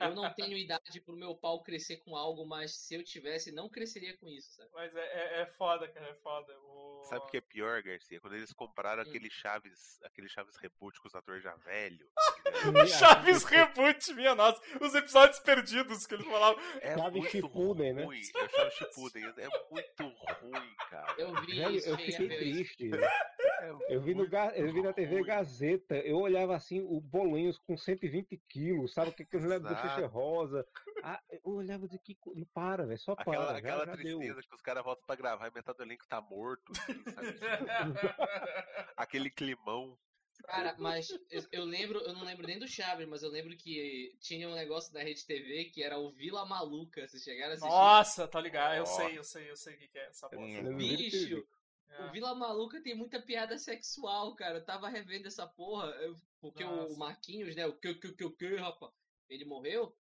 Eu 0.00 0.14
não 0.14 0.32
tenho 0.34 0.56
idade 0.56 1.00
pro 1.00 1.16
meu 1.16 1.34
pau 1.34 1.62
crescer 1.62 1.98
com 1.98 2.16
algo, 2.16 2.46
mas 2.46 2.72
se 2.72 2.94
eu 2.94 3.04
tivesse, 3.04 3.52
não 3.52 3.68
cresceria 3.68 4.16
com 4.18 4.28
isso, 4.28 4.52
sabe? 4.54 4.70
Mas 4.74 4.94
é, 4.94 5.00
é, 5.00 5.40
é 5.42 5.46
foda, 5.46 5.88
cara, 5.88 6.08
é 6.08 6.14
foda. 6.14 6.52
O... 6.60 7.02
Sabe 7.04 7.24
o 7.24 7.26
que 7.28 7.36
é 7.38 7.40
pior, 7.40 7.82
Garcia? 7.82 8.20
Quando 8.20 8.34
eles 8.36 8.52
compraram 8.52 8.98
Hum. 8.98 9.06
aquele 9.06 9.30
Chaves, 9.30 10.00
aquele 10.04 10.28
Chaves 10.28 10.56
Reboot 10.56 11.00
com 11.00 11.08
os 11.08 11.14
atores 11.14 11.42
já 11.42 11.54
velho. 11.56 12.06
O 12.82 12.86
Chaves 12.86 13.44
Reboot, 13.44 14.12
minha 14.14 14.34
nossa. 14.34 14.60
Os 14.80 14.94
episódios 14.94 15.38
perdidos 15.38 16.06
que 16.06 16.14
eles 16.14 16.26
falavam. 16.26 16.60
É 16.80 16.96
Chaves 16.96 17.12
muito 17.12 17.30
Shippuden, 17.30 17.92
né? 17.92 18.04
ruim. 18.04 18.20
É 18.34 18.44
o 18.44 18.48
Chaves 18.48 18.74
Shippuden. 18.74 19.24
É 19.36 19.48
muito 19.70 20.02
ruim, 20.40 20.74
cara. 20.90 21.14
Eu 21.18 21.34
vi 21.42 21.56
Velho, 21.56 21.76
isso, 21.76 21.88
eu 21.88 21.96
fiquei 21.98 22.28
triste. 22.28 22.90
É 22.94 23.70
Eu 23.88 24.00
vi, 24.00 24.14
no, 24.14 24.24
eu 24.54 24.72
vi 24.72 24.82
na 24.82 24.92
TV 24.92 25.16
ruim. 25.16 25.24
Gazeta, 25.24 25.96
eu 25.96 26.16
olhava 26.16 26.56
assim, 26.56 26.80
o 26.80 26.97
Bolinhos 27.00 27.58
com 27.58 27.76
120 27.76 28.36
quilos, 28.48 28.92
sabe? 28.92 29.12
Que 29.12 29.22
aquele 29.22 29.58
do. 29.58 29.68
Xuxa 29.68 30.06
Rosa. 30.06 30.66
Ah, 31.02 31.20
eu 31.30 31.40
olhava 31.54 31.84
e 31.84 31.88
dizia 31.88 32.00
que. 32.02 32.16
Não 32.34 32.46
para, 32.52 32.86
velho, 32.86 32.98
só 32.98 33.14
para. 33.14 33.24
Aquela, 33.24 33.52
já- 33.52 33.58
aquela 33.58 33.86
já 33.86 33.96
deu. 33.96 34.18
tristeza 34.18 34.42
que 34.42 34.54
os 34.54 34.62
caras 34.62 34.84
voltam 34.84 35.04
pra 35.06 35.16
gravar 35.16 35.48
e 35.48 35.54
metade 35.54 35.78
do 35.78 35.84
elenco 35.84 36.06
tá 36.08 36.20
morto, 36.20 36.72
assim, 36.72 37.02
sabe? 37.04 37.98
Aquele 38.96 39.30
climão. 39.30 39.98
Cara, 40.44 40.74
mas 40.78 41.08
eu, 41.30 41.42
eu 41.50 41.64
lembro, 41.64 41.98
eu 42.00 42.12
não 42.14 42.22
lembro 42.24 42.46
nem 42.46 42.58
do 42.58 42.66
Chaves, 42.68 43.08
mas 43.08 43.22
eu 43.22 43.28
lembro 43.30 43.56
que 43.56 44.16
tinha 44.20 44.48
um 44.48 44.54
negócio 44.54 44.92
da 44.92 45.02
Rede 45.02 45.26
TV 45.26 45.64
que 45.66 45.82
era 45.82 45.98
o 45.98 46.12
Vila 46.12 46.46
Maluca. 46.46 47.06
Vocês 47.06 47.22
chegaram 47.24 47.50
a 47.50 47.54
assistir? 47.54 47.68
Nossa, 47.68 48.28
tá 48.28 48.40
ligado? 48.40 48.74
Eu 48.74 48.80
Nossa. 48.80 49.02
sei, 49.02 49.18
eu 49.18 49.24
sei, 49.24 49.50
eu 49.50 49.56
sei 49.56 49.74
o 49.74 49.78
que 49.78 49.88
que 49.88 49.98
é 49.98 50.06
essa 50.06 50.28
bosta. 50.28 50.46
Ele 50.46 50.74
Bicho. 50.74 51.44
É. 51.90 52.04
o 52.04 52.12
Vila 52.12 52.34
Maluca 52.36 52.80
tem 52.80 52.94
muita 52.94 53.20
piada 53.20 53.58
sexual, 53.58 54.34
cara. 54.36 54.58
Eu 54.58 54.64
tava 54.64 54.88
revendo 54.88 55.26
essa 55.26 55.46
porra, 55.46 55.86
eu- 56.02 56.16
porque 56.40 56.64
Nossa. 56.64 56.92
o 56.92 56.98
Marquinhos, 56.98 57.54
né, 57.56 57.66
o 57.66 57.78
que, 57.78 57.94
que, 57.94 58.12
que, 58.12 58.30
que, 58.30 58.56
rapaz, 58.56 58.92
ele 59.28 59.44
morreu. 59.44 59.96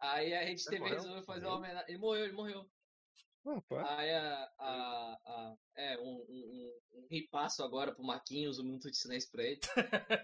Aí 0.00 0.32
a 0.34 0.42
Rede 0.42 0.64
TV 0.64 0.78
morreu? 0.78 0.94
resolveu 0.96 1.22
fazer 1.24 1.46
uma 1.46 1.56
homenagem. 1.56 1.88
Ele 1.88 1.98
morreu, 1.98 2.24
ele 2.24 2.32
morreu. 2.34 2.70
Rapaz, 3.44 3.88
Aí 3.98 4.10
a, 4.10 4.52
a, 4.58 5.12
a- 5.24 5.56
é, 5.76 5.98
um, 5.98 6.16
um, 6.28 6.80
um, 6.92 7.00
um 7.00 7.06
ripasso 7.10 7.62
agora 7.62 7.94
pro 7.94 8.04
Marquinhos, 8.04 8.58
um 8.58 8.64
minuto 8.64 8.90
de 8.90 8.96
silêncio 8.96 9.30
pra 9.30 9.42
ele. 9.44 9.60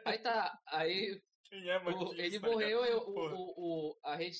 Aí 0.04 0.18
tá, 0.18 0.60
aí 0.66 1.22
Quem 1.44 1.68
é 1.68 1.78
o- 1.78 2.14
ele 2.14 2.38
tá 2.38 2.46
morreu, 2.48 2.84
eu, 2.84 2.98
o, 2.98 3.14
o, 3.34 3.54
o, 3.90 3.98
a 4.02 4.14
rede. 4.16 4.38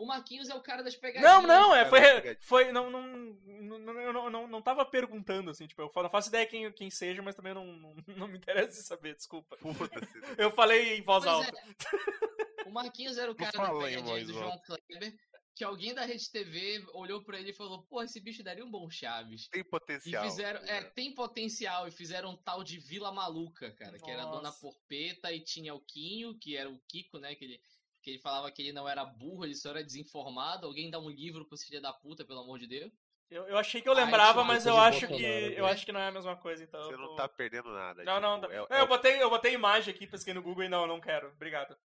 O 0.00 0.06
Marquinhos 0.06 0.48
é 0.48 0.54
o 0.54 0.62
cara 0.62 0.82
das 0.82 0.96
pegadinhas. 0.96 1.30
Não, 1.30 1.42
não, 1.46 1.76
é, 1.76 1.84
foi, 1.84 2.00
foi, 2.40 2.72
não, 2.72 2.90
não, 2.90 3.06
não, 3.06 3.78
não, 3.78 4.00
eu 4.00 4.12
não, 4.14 4.30
não, 4.30 4.46
não 4.46 4.62
tava 4.62 4.82
perguntando, 4.86 5.50
assim, 5.50 5.66
tipo, 5.66 5.82
eu 5.82 5.92
não 5.94 6.08
faço 6.08 6.30
ideia 6.30 6.46
quem, 6.46 6.72
quem 6.72 6.90
seja, 6.90 7.20
mas 7.20 7.34
também 7.34 7.52
não, 7.52 7.66
não, 7.66 7.94
não 8.16 8.26
me 8.26 8.38
interessa 8.38 8.82
saber, 8.82 9.14
desculpa. 9.14 9.58
Né? 9.62 10.08
Eu 10.38 10.50
falei 10.50 10.96
em 10.96 11.02
voz 11.02 11.22
Pois 11.24 11.36
alta. 11.36 11.58
é. 11.58 12.68
O 12.68 12.72
Marquinhos 12.72 13.18
era 13.18 13.30
o 13.30 13.34
cara 13.34 13.50
da 13.52 13.78
pegadinha 13.78 14.24
do 14.24 14.32
João 14.32 14.58
Kleber, 14.60 15.14
que 15.54 15.64
alguém 15.64 15.92
da 15.92 16.06
Rede 16.06 16.30
TV 16.30 16.82
olhou 16.94 17.22
pra 17.22 17.38
ele 17.38 17.50
e 17.50 17.54
falou, 17.54 17.82
pô, 17.82 18.02
esse 18.02 18.20
bicho 18.20 18.42
daria 18.42 18.64
um 18.64 18.70
bom 18.70 18.88
Chaves. 18.88 19.48
Tem 19.48 19.60
E 19.60 19.64
potencial. 19.64 20.24
fizeram, 20.24 20.60
é, 20.60 20.80
né? 20.80 20.90
tem 20.94 21.14
potencial, 21.14 21.86
e 21.86 21.90
fizeram 21.90 22.30
um 22.30 22.36
tal 22.36 22.64
de 22.64 22.78
Vila 22.78 23.12
Maluca, 23.12 23.70
cara, 23.72 23.98
que 23.98 24.10
era 24.10 24.22
a 24.22 24.26
Dona 24.26 24.44
Nossa. 24.44 24.60
Porpeta 24.60 25.30
e 25.30 25.40
tinha 25.44 25.74
o 25.74 25.80
Quinho, 25.80 26.34
que 26.38 26.56
era 26.56 26.70
o 26.70 26.80
Kiko, 26.88 27.18
né, 27.18 27.34
que 27.34 27.44
ele, 27.44 27.60
que 28.02 28.10
ele 28.10 28.18
falava 28.18 28.50
que 28.50 28.62
ele 28.62 28.72
não 28.72 28.88
era 28.88 29.04
burro, 29.04 29.44
ele 29.44 29.54
só 29.54 29.70
era 29.70 29.84
desinformado. 29.84 30.66
Alguém 30.66 30.90
dá 30.90 30.98
um 30.98 31.10
livro 31.10 31.44
pro 31.44 31.58
filho 31.58 31.80
da 31.80 31.92
puta, 31.92 32.24
pelo 32.24 32.40
amor 32.40 32.58
de 32.58 32.66
Deus. 32.66 32.92
Eu, 33.30 33.46
eu 33.46 33.56
achei 33.58 33.80
que 33.80 33.88
eu 33.88 33.92
lembrava, 33.92 34.32
Thiago, 34.42 34.44
mas 34.48 34.66
eu 34.66 34.76
acho 34.76 35.00
que 35.06 35.06
Bolsonaro, 35.06 35.52
eu 35.52 35.64
né? 35.66 35.70
acho 35.72 35.86
que 35.86 35.92
não 35.92 36.00
é 36.00 36.08
a 36.08 36.12
mesma 36.12 36.36
coisa, 36.36 36.64
então. 36.64 36.82
Você 36.82 36.94
eu 36.94 36.98
não 36.98 37.08
tô- 37.10 37.14
tá 37.16 37.28
perdendo 37.28 37.72
nada. 37.72 38.02
Não, 38.02 38.20
não, 38.20 38.40
tipo, 38.40 38.52
não. 38.52 38.64
é- 38.64 38.68
Não, 38.68 38.76
é 38.76 38.80
eu 38.80 38.86
botei, 38.88 39.22
eu 39.22 39.30
botei 39.30 39.52
imagem 39.54 39.94
aqui, 39.94 40.04
pesquei 40.06 40.34
no 40.34 40.42
Google 40.42 40.64
e 40.64 40.68
não, 40.68 40.84
não 40.86 41.00
quero. 41.00 41.28
Obrigado. 41.28 41.76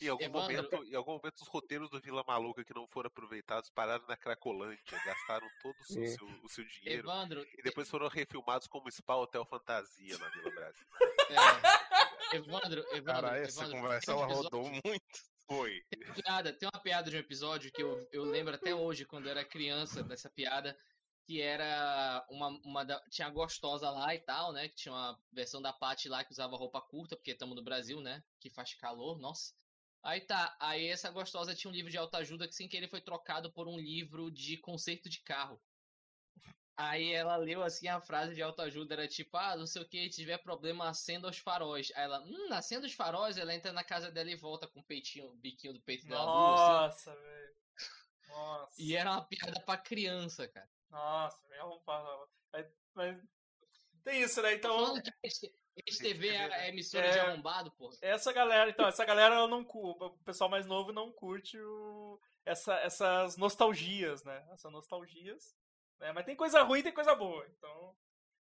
Em 0.00 0.06
algum, 0.08 0.22
Evandro- 0.24 0.40
momento, 0.62 0.84
em 0.84 0.94
algum 0.94 1.10
momento, 1.16 1.40
os 1.42 1.48
roteiros 1.48 1.90
do 1.90 2.00
Vila 2.00 2.22
Maluca 2.24 2.64
que 2.64 2.72
não 2.72 2.86
foram 2.86 3.08
aproveitados 3.08 3.68
pararam 3.70 4.06
na 4.06 4.16
Cracolândia, 4.16 4.78
gastaram 5.04 5.48
todo 5.60 5.74
o 5.80 5.84
seu, 5.84 6.02
É. 6.04 6.06
seu- 6.06 6.28
o 6.44 6.48
seu 6.48 6.64
dinheiro 6.64 7.02
Evandro, 7.08 7.44
e 7.58 7.62
depois 7.62 7.90
foram 7.90 8.06
refilmados 8.06 8.68
como 8.68 8.90
Spa 8.90 9.16
Hotel 9.16 9.44
Fantasia 9.44 10.16
na 10.16 10.28
Vila 10.28 10.50
Brasil. 10.52 10.86
é, 11.28 12.09
Evandro, 12.32 12.80
Evandro, 12.92 13.04
Cara, 13.04 13.38
essa 13.38 13.62
Evandro, 13.62 13.80
conversa 13.80 14.06
tem 14.06 14.14
ela 14.14 14.24
episódio- 14.24 14.58
rodou 14.58 14.80
muito. 14.84 15.30
Foi. 15.46 15.82
piada, 16.24 16.52
tem 16.52 16.68
uma 16.72 16.80
piada 16.80 17.10
de 17.10 17.16
um 17.16 17.20
episódio 17.20 17.72
que 17.72 17.82
eu, 17.82 18.08
eu 18.12 18.24
lembro 18.24 18.54
até 18.54 18.74
hoje, 18.74 19.04
quando 19.04 19.26
eu 19.26 19.32
era 19.32 19.44
criança, 19.44 20.02
dessa 20.02 20.30
piada, 20.30 20.78
que 21.26 21.40
era 21.40 22.24
uma, 22.30 22.48
uma 22.64 22.84
da, 22.84 23.00
tinha 23.10 23.26
a 23.26 23.30
gostosa 23.30 23.90
lá 23.90 24.14
e 24.14 24.20
tal, 24.20 24.52
né, 24.52 24.68
que 24.68 24.76
tinha 24.76 24.94
uma 24.94 25.20
versão 25.32 25.60
da 25.60 25.72
Paty 25.72 26.08
lá 26.08 26.24
que 26.24 26.32
usava 26.32 26.56
roupa 26.56 26.80
curta, 26.80 27.16
porque 27.16 27.32
estamos 27.32 27.56
no 27.56 27.62
Brasil, 27.62 28.00
né, 28.00 28.22
que 28.38 28.48
faz 28.48 28.74
calor, 28.74 29.18
nossa. 29.18 29.52
Aí 30.02 30.20
tá, 30.20 30.56
aí 30.58 30.86
essa 30.86 31.10
gostosa 31.10 31.54
tinha 31.54 31.70
um 31.70 31.74
livro 31.74 31.90
de 31.90 31.98
autoajuda 31.98 32.48
que 32.48 32.54
sem 32.54 32.68
querer 32.68 32.88
foi 32.88 33.00
trocado 33.00 33.52
por 33.52 33.68
um 33.68 33.76
livro 33.78 34.30
de 34.30 34.56
conserto 34.56 35.08
de 35.08 35.20
carro. 35.20 35.60
Aí 36.82 37.12
ela 37.12 37.36
leu 37.36 37.62
assim 37.62 37.88
a 37.88 38.00
frase 38.00 38.34
de 38.34 38.42
autoajuda, 38.42 38.94
era 38.94 39.06
tipo, 39.08 39.36
ah, 39.36 39.54
não 39.56 39.66
sei 39.66 39.82
o 39.82 39.88
que, 39.88 40.08
tiver 40.08 40.38
problema, 40.38 40.88
acenda 40.88 41.28
os 41.28 41.36
faróis. 41.38 41.92
Aí 41.94 42.04
ela, 42.04 42.20
hum, 42.20 42.48
acenda 42.52 42.86
os 42.86 42.92
faróis, 42.94 43.36
ela 43.36 43.54
entra 43.54 43.72
na 43.72 43.84
casa 43.84 44.10
dela 44.10 44.30
e 44.30 44.36
volta 44.36 44.66
com 44.66 44.80
o 44.80 44.84
peitinho, 44.84 45.26
o 45.26 45.34
biquinho 45.36 45.74
do 45.74 45.80
peito 45.82 46.06
dela 46.06 46.22
assim. 46.22 47.12
Nossa, 47.12 47.14
velho. 47.14 47.54
Nossa. 48.28 48.80
E 48.82 48.96
era 48.96 49.10
uma 49.10 49.24
piada 49.24 49.60
pra 49.60 49.76
criança, 49.76 50.48
cara. 50.48 50.68
Nossa. 50.88 51.36
Vamos 51.58 51.82
falar. 51.84 52.26
Mas, 52.52 52.66
mas 52.94 53.22
tem 54.04 54.22
isso, 54.22 54.40
né? 54.40 54.54
Então. 54.54 54.74
falando 54.86 55.02
que 55.02 55.98
TV 55.98 56.28
é, 56.28 56.66
é 56.66 56.68
emissora 56.68 57.06
É. 57.06 57.10
de 57.12 57.18
arrombado, 57.18 57.70
porra. 57.72 57.96
Essa 58.00 58.32
galera, 58.32 58.70
então, 58.70 58.86
essa 58.86 59.04
galera 59.04 59.46
não 59.46 59.62
o 59.62 60.10
pessoal 60.24 60.48
mais 60.48 60.66
novo 60.66 60.92
não 60.92 61.12
curte 61.12 61.58
o- 61.58 62.18
essa- 62.44 62.78
essas 62.80 63.36
nostalgias, 63.36 64.24
né? 64.24 64.46
Essas 64.52 64.72
nostalgias. 64.72 65.54
Né? 66.00 66.12
Mas 66.12 66.24
tem 66.24 66.34
coisa 66.36 66.62
ruim 66.62 66.80
e 66.80 66.82
tem 66.82 66.92
coisa 66.92 67.14
boa. 67.14 67.46
Então. 67.56 67.94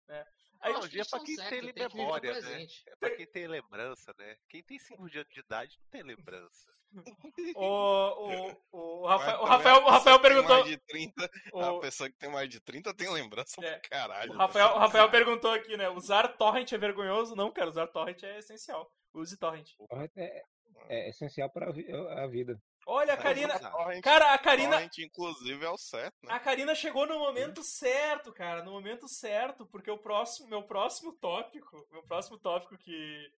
Né? 0.09 0.26
Que 0.62 0.97
eles 0.97 1.06
é 1.06 1.10
pra 1.10 1.18
tão 1.18 1.24
quem 1.26 1.36
certos, 1.36 1.51
tem 1.51 1.72
tem 1.72 1.89
que 1.89 1.94
o 1.94 1.97
memória, 1.97 2.32
né? 2.32 2.40
presente. 2.40 2.82
É 2.86 2.97
pra 2.97 3.10
quem 3.10 3.26
tem 3.26 3.47
lembrança, 3.47 4.14
né? 4.18 4.36
Quem 4.48 4.62
tem 4.62 4.78
5 4.78 5.02
anos 5.02 5.12
de 5.12 5.40
idade 5.40 5.78
não 5.78 5.89
tem 5.89 6.02
lembrança. 6.02 6.72
o, 7.56 8.56
o, 8.72 9.02
o, 9.02 9.06
Rafael, 9.06 9.40
o 9.40 9.44
Rafael, 9.44 9.76
a 9.76 9.86
o 9.86 9.90
Rafael 9.90 10.16
que 10.16 10.22
perguntou. 10.22 10.56
Mais 10.56 10.64
de 10.70 10.78
30, 10.78 11.31
A 11.55 11.72
O, 11.72 11.81
pessoa 11.81 12.09
que 12.09 12.16
tem 12.16 12.31
mais 12.31 12.48
de 12.48 12.60
30 12.60 12.94
tem 12.94 13.12
lembrança 13.12 13.62
É. 13.62 13.78
pra 13.78 13.89
caralho. 13.90 14.32
o 14.32 14.36
Rafael, 14.36 14.68
o 14.68 14.78
Rafael 14.78 15.10
perguntou 15.10 15.52
aqui, 15.52 15.76
né? 15.76 15.89
Usar 15.90 16.28
torrent 16.36 16.72
é 16.72 16.78
vergonhoso? 16.78 17.35
Não, 17.36 17.52
cara, 17.52 17.68
usar 17.68 17.86
torrent 17.89 18.22
é 18.22 18.39
essencial. 18.39 18.90
Use 19.12 19.36
torrent. 19.36 19.70
É, 20.16 20.44
é 20.89 21.09
essencial 21.10 21.51
para 21.51 21.68
a 21.68 22.26
vida. 22.26 22.60
Olha, 22.86 23.15
a 23.15 23.16
Karina. 23.16 23.59
Torrent, 23.59 24.02
Cara, 24.02 24.35
a 24.35 24.39
Karina. 24.39 24.73
torrent, 24.77 24.98
inclusive, 24.98 25.65
é 25.65 25.70
o 25.70 25.78
certo, 25.78 26.16
né? 26.27 26.35
A 26.35 26.39
Karina 26.39 26.74
chegou 26.74 27.06
no 27.06 27.19
momento 27.19 27.62
certo, 27.62 28.32
cara, 28.32 28.62
no 28.62 28.73
momento 28.73 29.09
certo, 29.09 29.66
porque 29.66 29.90
o 29.90 29.98
próximo, 29.98 30.48
meu 30.48 30.62
próximo 30.62 31.12
tópico, 31.12 31.86
meu 31.90 32.02
próximo 32.02 32.39
tópico 32.39 32.77
que 32.78 33.32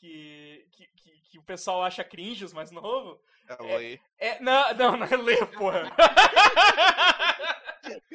que, 0.00 0.66
que, 0.70 0.86
que, 0.96 1.10
que 1.30 1.38
o 1.38 1.42
pessoal 1.42 1.82
acha 1.82 2.04
cringe, 2.04 2.44
os 2.44 2.52
mais 2.52 2.70
novo, 2.70 3.20
Ela 3.48 3.78
aí. 3.78 4.00
é 4.18 4.40
não, 4.40 4.74
não, 4.74 4.96
não 4.96 5.06
é 5.06 5.16
ler, 5.16 5.44
porra. 5.58 5.90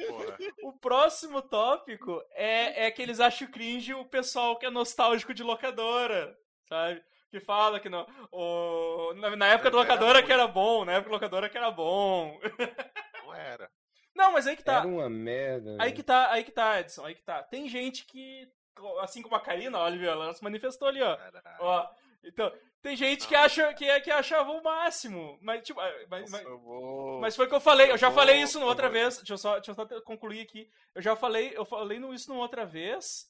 Porra. 0.08 0.38
O 0.62 0.72
próximo 0.72 1.42
tópico 1.42 2.22
é, 2.32 2.86
é 2.86 2.90
que 2.90 3.02
eles 3.02 3.20
acham 3.20 3.50
cringe 3.50 3.92
o 3.94 4.04
pessoal 4.04 4.58
que 4.58 4.66
é 4.66 4.70
nostálgico 4.70 5.34
de 5.34 5.42
locadora, 5.42 6.36
sabe? 6.68 7.02
Que 7.34 7.40
fala 7.40 7.80
que 7.80 7.88
não. 7.88 8.06
O, 8.30 9.12
na, 9.14 9.34
na 9.34 9.46
época 9.48 9.66
Era 9.68 9.76
locadora 9.76 10.22
que 10.22 10.32
era 10.32 10.46
bom, 10.46 10.84
na 10.84 10.92
época 10.92 11.08
da 11.10 11.14
locadora 11.16 11.48
que 11.48 11.58
era 11.58 11.68
bom. 11.68 12.38
Não 13.24 13.34
era. 13.34 13.68
Não, 14.14 14.30
mas 14.30 14.46
aí 14.46 14.56
que 14.56 14.62
tá. 14.62 14.76
Era 14.78 14.86
uma 14.86 15.10
merda. 15.10 15.76
Aí 15.80 15.90
que 15.90 16.04
tá, 16.04 16.30
aí 16.30 16.44
que 16.44 16.52
tá, 16.52 16.78
Edson, 16.78 17.04
aí 17.04 17.12
que 17.12 17.24
tá. 17.24 17.42
Tem 17.42 17.68
gente 17.68 18.06
que, 18.06 18.48
assim 19.00 19.20
como 19.20 19.34
a 19.34 19.40
Karina, 19.40 19.80
olha, 19.80 20.06
ela 20.10 20.32
se 20.32 20.44
manifestou 20.44 20.86
ali, 20.86 21.02
ó. 21.02 21.16
Caralho. 21.16 21.56
ó 21.58 21.90
então, 22.22 22.52
tem 22.80 22.94
gente 22.94 23.26
que 23.26 23.34
acha 23.34 23.74
que, 23.74 24.00
que 24.02 24.12
achava 24.12 24.52
o 24.52 24.62
máximo. 24.62 25.36
Mas, 25.42 25.62
tipo, 25.66 25.80
mas, 26.08 26.30
Nossa, 26.30 26.44
mas, 26.48 26.60
vou... 26.62 27.20
mas 27.20 27.34
foi 27.34 27.46
o 27.46 27.48
que 27.48 27.54
eu 27.56 27.60
falei, 27.60 27.90
eu 27.90 27.98
já 27.98 28.10
eu 28.10 28.12
falei 28.12 28.36
vou- 28.36 28.44
isso 28.44 28.62
outra 28.62 28.86
vou- 28.88 28.92
vez. 28.92 29.16
Deixa 29.16 29.32
eu 29.32 29.38
só, 29.38 29.54
deixa 29.54 29.72
eu 29.72 29.74
só 29.74 29.84
concluir 30.02 30.42
aqui. 30.42 30.70
Eu 30.94 31.02
já 31.02 31.16
falei, 31.16 31.52
eu 31.56 31.64
falei 31.64 31.98
isso 32.12 32.32
outra 32.32 32.64
vez 32.64 33.28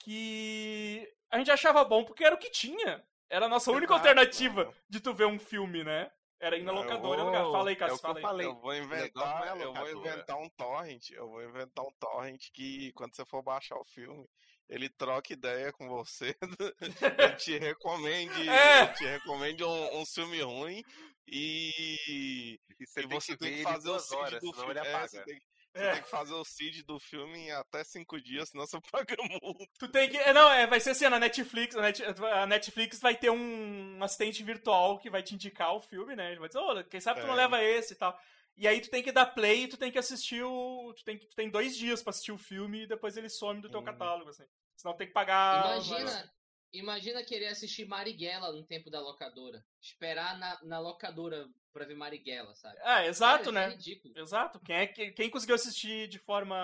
que 0.00 1.10
a 1.30 1.38
gente 1.38 1.50
achava 1.50 1.82
bom 1.82 2.04
porque 2.04 2.24
era 2.24 2.34
o 2.34 2.38
que 2.38 2.50
tinha. 2.50 3.02
Era 3.30 3.46
a 3.46 3.48
nossa 3.48 3.70
única 3.70 3.92
Exato, 3.92 4.08
alternativa 4.08 4.64
mano. 4.64 4.76
de 4.88 5.00
tu 5.00 5.12
ver 5.14 5.26
um 5.26 5.38
filme, 5.38 5.84
né? 5.84 6.10
Era 6.40 6.56
ir 6.56 6.62
na 6.62 6.70
eu 6.72 6.76
locadora. 6.76 7.22
vou- 7.24 7.26
lugar. 7.26 7.42
Fala 7.50 7.68
aí, 7.70 7.74
é 7.74 7.76
Cássio, 7.76 7.96
que 7.98 8.00
eu 8.00 8.08
fala 8.08 8.18
aí. 8.18 8.22
falei. 8.22 8.46
Eu 8.46 8.54
vou 8.60 8.70
legal 8.70 8.86
não 8.86 8.94
é 8.94 9.06
inventar, 9.06 9.48
eu 9.48 9.56
vou 9.56 9.66
locadora. 9.84 10.08
inventar 10.14 10.38
um 10.38 10.48
torrent. 10.50 11.10
Eu 11.10 11.28
vou 11.28 11.42
inventar 11.44 11.84
um 11.84 11.92
torrent 11.98 12.40
que 12.54 12.92
quando 12.92 13.14
você 13.16 13.24
for 13.26 13.42
baixar 13.42 13.76
o 13.76 13.84
filme, 13.84 14.24
ele 14.68 14.88
troca 14.88 15.32
ideia 15.32 15.72
com 15.72 15.88
você. 15.88 16.36
ele 17.28 17.36
te 17.36 17.58
recomende, 17.58 18.48
É. 18.48 18.82
ele 18.84 18.92
te 18.94 19.04
recomende 19.04 19.64
um, 19.64 20.00
um 20.00 20.06
filme 20.06 20.40
ruim 20.42 20.82
e, 21.26 22.58
E 22.80 22.86
você, 22.86 23.00
e 23.00 23.08
tem 23.08 23.20
você 23.20 23.32
que 23.32 23.38
tem 23.38 23.56
que 23.56 23.62
fazer 23.62 23.90
o 23.90 23.92
horas, 24.16 24.40
do 24.40 24.52
filme. 24.52 24.70
ele 24.70 24.78
É, 24.78 25.08
você 25.08 25.24
tem, 25.24 25.40
você 25.78 25.86
É. 25.86 25.92
tem 25.94 26.02
que 26.02 26.10
fazer 26.10 26.34
o 26.34 26.44
seed 26.44 26.82
do 26.84 26.98
filme 26.98 27.38
em 27.38 27.50
até 27.52 27.82
cinco 27.84 28.20
dias, 28.20 28.48
senão 28.50 28.66
você 28.66 28.78
paga 28.92 29.16
multa. 29.42 29.66
Tu 29.78 29.88
tem 29.88 30.10
que. 30.10 30.16
é, 30.16 30.32
Não, 30.32 30.50
é, 30.50 30.66
vai 30.66 30.80
ser 30.80 30.90
assim, 30.90 31.08
na 31.08 31.18
Netflix. 31.18 31.76
A, 31.76 31.82
Net- 31.82 32.02
a 32.02 32.46
Netflix 32.46 33.00
vai 33.00 33.16
ter 33.16 33.30
um 33.30 34.02
assistente 34.02 34.42
virtual 34.42 34.98
que 34.98 35.08
vai 35.10 35.22
te 35.22 35.34
indicar 35.34 35.74
o 35.74 35.80
filme, 35.80 36.14
né? 36.16 36.30
Ele 36.30 36.40
vai 36.40 36.48
dizer, 36.48 36.58
ô, 36.60 36.84
quem 36.84 37.00
sabe 37.00 37.20
tu 37.20 37.26
não 37.26 37.34
É. 37.34 37.38
leva 37.38 37.62
esse 37.62 37.94
e 37.94 37.96
tal. 37.96 38.18
E 38.56 38.66
aí 38.66 38.80
tu 38.80 38.90
tem 38.90 39.02
que 39.02 39.12
dar 39.12 39.26
play 39.26 39.64
e 39.64 39.68
tu 39.68 39.76
tem 39.76 39.90
que 39.92 39.98
assistir 39.98 40.42
o. 40.42 40.92
Tu 40.96 41.04
tem, 41.04 41.16
que- 41.18 41.26
tu 41.26 41.36
tem 41.36 41.48
dois 41.48 41.76
dias 41.76 42.02
pra 42.02 42.10
assistir 42.10 42.32
o 42.32 42.38
filme 42.38 42.82
e 42.82 42.86
depois 42.88 43.16
ele 43.16 43.28
some 43.28 43.60
do 43.60 43.70
teu 43.70 43.80
Hum. 43.80 43.84
catálogo, 43.84 44.30
assim. 44.30 44.44
Senão 44.76 44.96
tem 44.96 45.06
que 45.06 45.12
pagar. 45.12 45.64
Imagina, 45.76 46.32
imagina 46.72 47.24
querer 47.24 47.46
assistir 47.48 47.86
Marighella 47.86 48.50
no 48.52 48.64
tempo 48.64 48.90
da 48.90 49.00
locadora. 49.00 49.64
Esperar 49.80 50.36
na, 50.38 50.58
na 50.64 50.78
locadora 50.80 51.46
pra 51.72 51.84
ver 51.84 51.94
Marighella, 51.94 52.54
sabe? 52.54 52.78
Ah, 52.82 53.04
exato, 53.06 53.44
Cara, 53.52 53.52
né? 53.52 53.68
isso 53.68 53.72
É 53.74 53.76
ridículo. 53.76 54.18
Exato. 54.18 54.60
Quem, 54.60 54.76
é, 54.76 54.86
que- 54.86 55.12
quem 55.12 55.30
conseguiu 55.30 55.54
assistir 55.54 56.08
de 56.08 56.18
forma. 56.18 56.56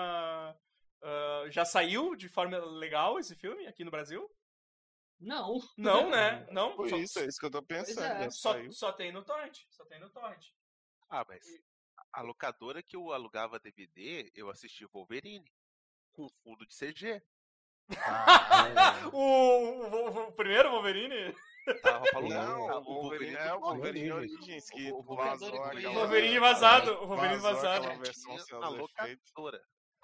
ah, 1.03 1.45
já 1.49 1.63
saiu 1.65 2.15
de 2.15 2.27
forma 2.29 2.57
legal 2.57 3.19
esse 3.19 3.35
filme 3.35 3.67
aqui 3.67 3.83
no 3.83 3.91
Brasil? 3.91 4.29
Não. 5.19 5.59
Não, 5.77 6.09
né? 6.09 6.45
Não. 6.51 6.75
Por 6.75 6.89
Só, 6.89 6.97
isso, 6.97 7.19
é 7.19 7.25
isso 7.25 7.39
que 7.39 7.45
eu 7.45 7.51
tô 7.51 7.61
pensando. 7.63 8.03
é, 8.03 8.29
só, 8.29 8.53
só 8.71 8.91
tem 8.91 9.11
no 9.11 9.23
Torrent. 9.23 9.59
Só 9.69 9.85
tem 9.85 9.99
no 9.99 10.09
Torrent. 10.09 10.45
Ah, 11.09 11.23
mas 11.27 11.45
a 12.11 12.21
locadora 12.21 12.83
que 12.83 12.95
eu 12.95 13.13
alugava 13.13 13.59
DVD, 13.59 14.29
eu 14.35 14.49
assisti 14.49 14.85
Wolverine. 14.85 15.49
Com 16.11 16.27
fundo 16.29 16.65
de 16.65 16.75
CG. 16.75 17.21
Ah, 17.97 18.93
O, 19.13 19.19
o- 19.19 20.27
o 20.27 20.31
primeiro 20.33 20.71
Wolverine? 20.71 21.33
Não, 22.29 22.81
o 22.81 22.83
Wolverine 22.83 23.35
é 23.35 23.53
o 23.53 23.57
do 23.59 23.65
Wolverine. 23.65 24.11
Origins, 24.11 24.69
que 24.69 24.91
O- 24.91 24.99
o 24.99 25.15
vazou 25.15 25.51
Wolverine 25.51 26.39
vazado, 26.39 26.91
o 27.03 27.07
Wolverine 27.07 27.37
vazado. 27.37 27.87
versão 27.99 28.31
Tinha 28.33 28.43
sem 28.45 28.59
na 28.59 28.69
os 28.69 28.89
efeitos. 28.91 29.31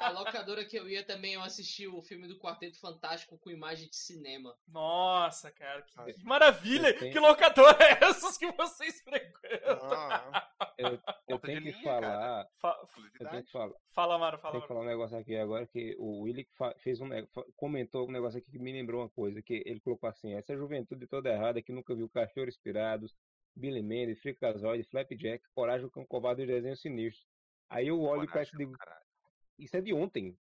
A 0.01 0.09
locadora 0.11 0.65
que 0.65 0.75
eu 0.77 0.89
ia 0.89 1.03
também, 1.05 1.33
eu 1.33 1.41
assisti 1.41 1.87
o 1.87 2.01
filme 2.01 2.27
do 2.27 2.37
Quarteto 2.39 2.79
Fantástico 2.79 3.37
com 3.37 3.49
imagem 3.51 3.89
de 3.89 3.95
cinema. 3.95 4.55
Nossa, 4.67 5.51
cara, 5.51 5.81
que, 5.83 5.93
Ai. 5.99 6.13
que 6.13 6.23
maravilha! 6.23 6.97
Tenho- 6.97 7.11
Que 7.13 7.19
locadora 7.19 7.77
é 7.83 8.03
essas 8.03 8.37
que 8.37 8.51
vocês 8.51 9.01
frequentam? 9.01 9.79
Ah, 9.81 10.49
eu, 10.77 10.99
eu 11.27 11.39
tenho 11.39 11.61
que 11.61 11.71
linha, 11.71 11.83
falar. 11.83 12.47
Fa- 12.59 12.87
Eu 13.19 13.29
tenho 13.29 13.43
que 13.43 13.51
falar. 13.51 13.73
fala, 13.93 14.17
Maro, 14.17 14.37
fala, 14.39 14.51
Tem 14.53 14.61
que 14.61 14.67
falar 14.67 14.81
um 14.81 14.85
negócio 14.85 15.17
aqui 15.17 15.35
agora 15.37 15.65
que 15.67 15.95
o 15.99 16.21
Willi 16.21 16.47
fa- 16.57 16.75
fez 16.79 16.99
um 17.01 17.09
comentou 17.55 18.07
um 18.07 18.11
negócio 18.11 18.39
aqui 18.39 18.51
que 18.51 18.59
me 18.59 18.71
lembrou 18.71 19.01
uma 19.01 19.09
coisa, 19.09 19.41
que 19.41 19.61
ele 19.65 19.79
colocou 19.79 20.09
assim, 20.09 20.33
essa 20.33 20.55
juventude 20.55 21.05
toda 21.07 21.29
errada 21.31 21.61
que 21.61 21.71
nunca 21.71 21.93
viu 21.95 22.09
Cachorro 22.09 22.47
Inspirados, 22.47 23.15
Billy 23.55 23.81
Mendes, 23.81 24.19
Freakazoid, 24.21 24.83
Flapjack, 24.85 25.43
Coragem, 25.53 25.85
o 25.85 25.91
Cão 25.91 26.05
Covarde 26.05 26.43
e 26.43 26.47
Desenho 26.47 26.75
Sinistro. 26.77 27.25
Aí 27.69 27.87
eu 27.87 28.01
olho 28.01 28.23
isso 28.23 28.29
e 28.29 28.33
Coragem, 28.33 28.57
digo, 28.57 28.71
caralho. 28.77 29.00
Isso 29.57 29.75
é 29.77 29.81
de 29.81 29.93
ontem, 29.93 30.37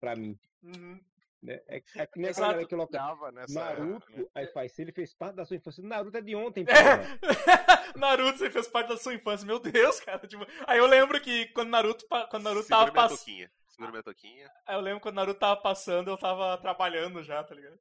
pra 0.00 0.14
mim, 0.16 0.38
Uhum. 0.62 1.00
né? 1.42 1.60
É, 1.66 1.82
é 1.96 2.06
que 2.06 2.18
nem 2.18 2.26
a 2.26 2.30
Exato. 2.30 2.48
galera 2.48 2.64
que 2.64 2.70
coloca 2.70 3.32
nessa 3.32 3.60
era, 3.60 3.84
Naruto, 3.84 4.10
né? 4.12 4.26
aí 4.34 4.46
faz, 4.48 4.72
se 4.72 4.82
ele 4.82 4.92
fez 4.92 5.14
parte 5.14 5.36
da 5.36 5.44
sua 5.44 5.56
infância, 5.56 5.82
Naruto 5.82 6.16
é 6.16 6.20
de 6.20 6.34
ontem, 6.36 6.64
É. 6.68 7.20
Naruto, 7.98 8.38
você 8.38 8.50
fez 8.50 8.68
parte 8.68 8.88
da 8.88 8.96
sua 8.96 9.14
infância, 9.14 9.46
meu 9.46 9.58
Deus, 9.58 10.00
cara. 10.00 10.26
Tipo, 10.26 10.46
aí 10.66 10.78
eu 10.78 10.86
lembro 10.86 11.20
que 11.20 11.46
quando 11.48 11.70
Naruto, 11.70 12.06
quando 12.30 12.44
Naruto 12.44 12.62
Segura 12.64 12.78
tava 12.78 12.92
minha 12.92 13.02
passando. 13.02 13.18
toquinha. 13.18 13.52
Segura 13.68 13.90
minha 13.90 14.02
toquinha. 14.02 14.50
Aí 14.66 14.76
eu 14.76 14.80
lembro 14.80 15.00
quando 15.00 15.14
Naruto 15.16 15.40
tava 15.40 15.60
passando, 15.60 16.08
eu 16.10 16.16
tava 16.18 16.56
trabalhando 16.58 17.22
já, 17.22 17.42
tá 17.42 17.54
ligado? 17.54 17.78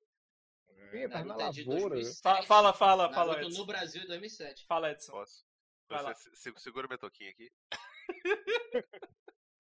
Ih, 0.94 1.08
tá 1.08 1.20
na 1.24 1.36
Naruto 1.36 1.42
é 1.44 1.50
de 1.52 1.64
lavoura. 1.70 1.96
2007. 1.96 2.22
Fa- 2.24 2.44
Fala, 2.48 2.74
fala, 2.74 3.14
fala, 3.14 3.34
Naruto 3.34 3.48
Edson. 3.50 3.60
no 3.60 3.66
Brasil 3.68 4.02
é 4.02 4.06
2007. 4.08 4.66
Fala, 4.66 4.92
Edson. 4.92 5.12
Posso? 5.12 5.46
Vai. 5.90 6.04
Você, 6.16 6.30
se- 6.36 6.54
segura 6.60 6.88
minha 6.88 6.98
toquinha 6.98 7.30
aqui. 7.30 7.52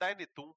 Tiny 0.01 0.25
Toon. 0.27 0.53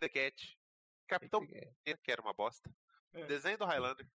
Kid 0.00 0.08
Cat. 0.08 0.58
Capitão 1.06 1.46
Pena, 1.46 1.98
que 2.02 2.10
era 2.10 2.20
uma 2.22 2.32
bosta. 2.32 2.70
É. 3.12 3.24
Desenho 3.26 3.58
do 3.58 3.64
Highlander. 3.64 4.08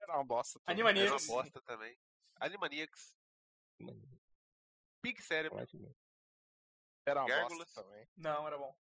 Era 0.00 0.14
uma 0.14 0.24
bosta. 0.24 0.58
também. 0.60 0.74
Animaniacs. 0.74 1.06
Era 1.06 1.12
uma 1.12 1.20
Animaniacs. 1.20 1.26
bosta 1.26 1.62
também. 1.62 1.98
Animaniacs. 2.40 3.14
Pig 5.02 5.22
Cérebro. 5.22 5.58
Era 7.06 7.20
uma 7.20 7.28
Gárgulas. 7.28 7.58
bosta 7.58 7.82
também. 7.82 8.08
Não, 8.16 8.46
era 8.46 8.58
bom. 8.58 8.76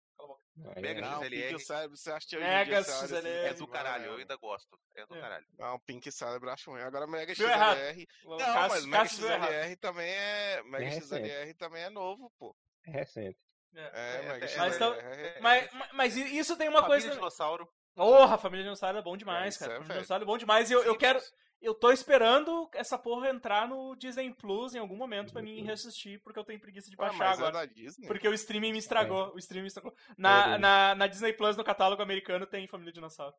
Mega 0.77 1.02
Não, 1.02 1.22
XLR. 1.22 1.48
Pink 1.49 1.60
Cérebro, 1.65 1.98
você 1.98 2.11
acha 2.11 2.27
que 2.27 2.38
Mega 2.38 2.72
olha 2.72 2.80
assim, 2.80 3.07
XLR. 3.07 3.27
É 3.49 3.53
do 3.53 3.68
caralho, 3.68 4.06
eu 4.06 4.15
ainda 4.15 4.36
gosto. 4.38 4.80
É 4.95 5.06
do 5.06 5.15
É. 5.15 5.19
caralho. 5.19 5.45
Não, 5.60 5.80
Pink 5.82 6.10
Cérebro 6.10 6.48
eu 6.49 6.53
acho 6.53 6.72
ruim. 6.72 6.82
Agora 6.82 7.06
Mega. 7.06 7.36
XLR. 7.36 8.07
Não, 8.23 8.38
Cássio- 8.38 8.69
mas 8.69 8.86
Mega 8.86 9.03
Cássio. 9.03 9.27
XLR 9.27 9.76
também 9.76 10.10
é. 10.10 10.64
Mega 10.64 10.86
É. 10.86 10.91
XLR 11.02 11.53
também 11.56 11.84
é 11.84 11.90
novo, 11.90 12.32
pô. 12.40 12.56
É 12.86 12.91
recente. 12.91 13.38
É, 13.76 13.91
É, 13.93 14.26
é, 14.26 14.57
mas 14.57 14.76
então- 14.76 14.93
é- 14.93 15.39
Mas, 15.41 15.69
mas- 15.73 15.89
mas 15.93 16.15
isso 16.18 16.56
tem 16.57 16.69
uma 16.69 16.81
Família 16.81 17.02
coisa. 17.02 17.15
Dinossauro. 17.15 17.68
Porra, 17.93 18.38
Família 18.38 18.64
Dinossauro 18.64 18.97
é 18.97 19.02
bom 19.02 19.15
demais, 19.18 19.57
cara. 19.57 19.73
é 19.73 19.76
Família. 19.76 19.93
Dinossauro 19.95 20.23
é 20.23 20.26
bom 20.27 20.38
demais. 20.38 20.69
E 20.69 20.73
eu, 20.73 20.84
eu 20.84 20.97
quero. 20.97 21.19
Eu 21.61 21.73
tô 21.73 21.91
esperando 21.91 22.69
essa 22.73 22.97
porra 22.97 23.30
entrar 23.30 23.68
no 23.68 23.95
Disney 23.95 24.31
Plus 24.35 24.76
em 24.76 24.80
algum 24.80 24.95
momento 24.97 25.31
pra 25.34 25.41
mim 25.41 25.64
reassistir, 25.64 26.22
porque 26.22 26.38
eu 26.38 26.43
tenho 26.43 26.60
preguiça 26.60 26.89
de 26.91 26.95
Ué, 26.99 27.07
baixar 27.07 27.18
mas 27.18 27.39
é 27.39 27.41
agora. 27.47 27.52
da 27.53 27.65
Disney? 27.65 28.07
Porque 28.07 28.27
o 28.27 28.34
streaming 28.34 28.73
me 28.73 28.77
estragou. 28.77 29.34
O 29.34 29.38
streaming 29.39 29.64
me 29.64 29.68
estragou. 29.69 29.93
Na, 30.18 30.56
É. 30.56 30.57
na, 30.57 30.95
na 30.95 31.07
Disney 31.07 31.34
Plus, 31.34 31.56
no 31.57 31.64
catálogo 31.64 32.02
americano, 32.03 32.45
tem 32.45 32.68
Família 32.68 32.91
Dinossauro. 32.93 33.34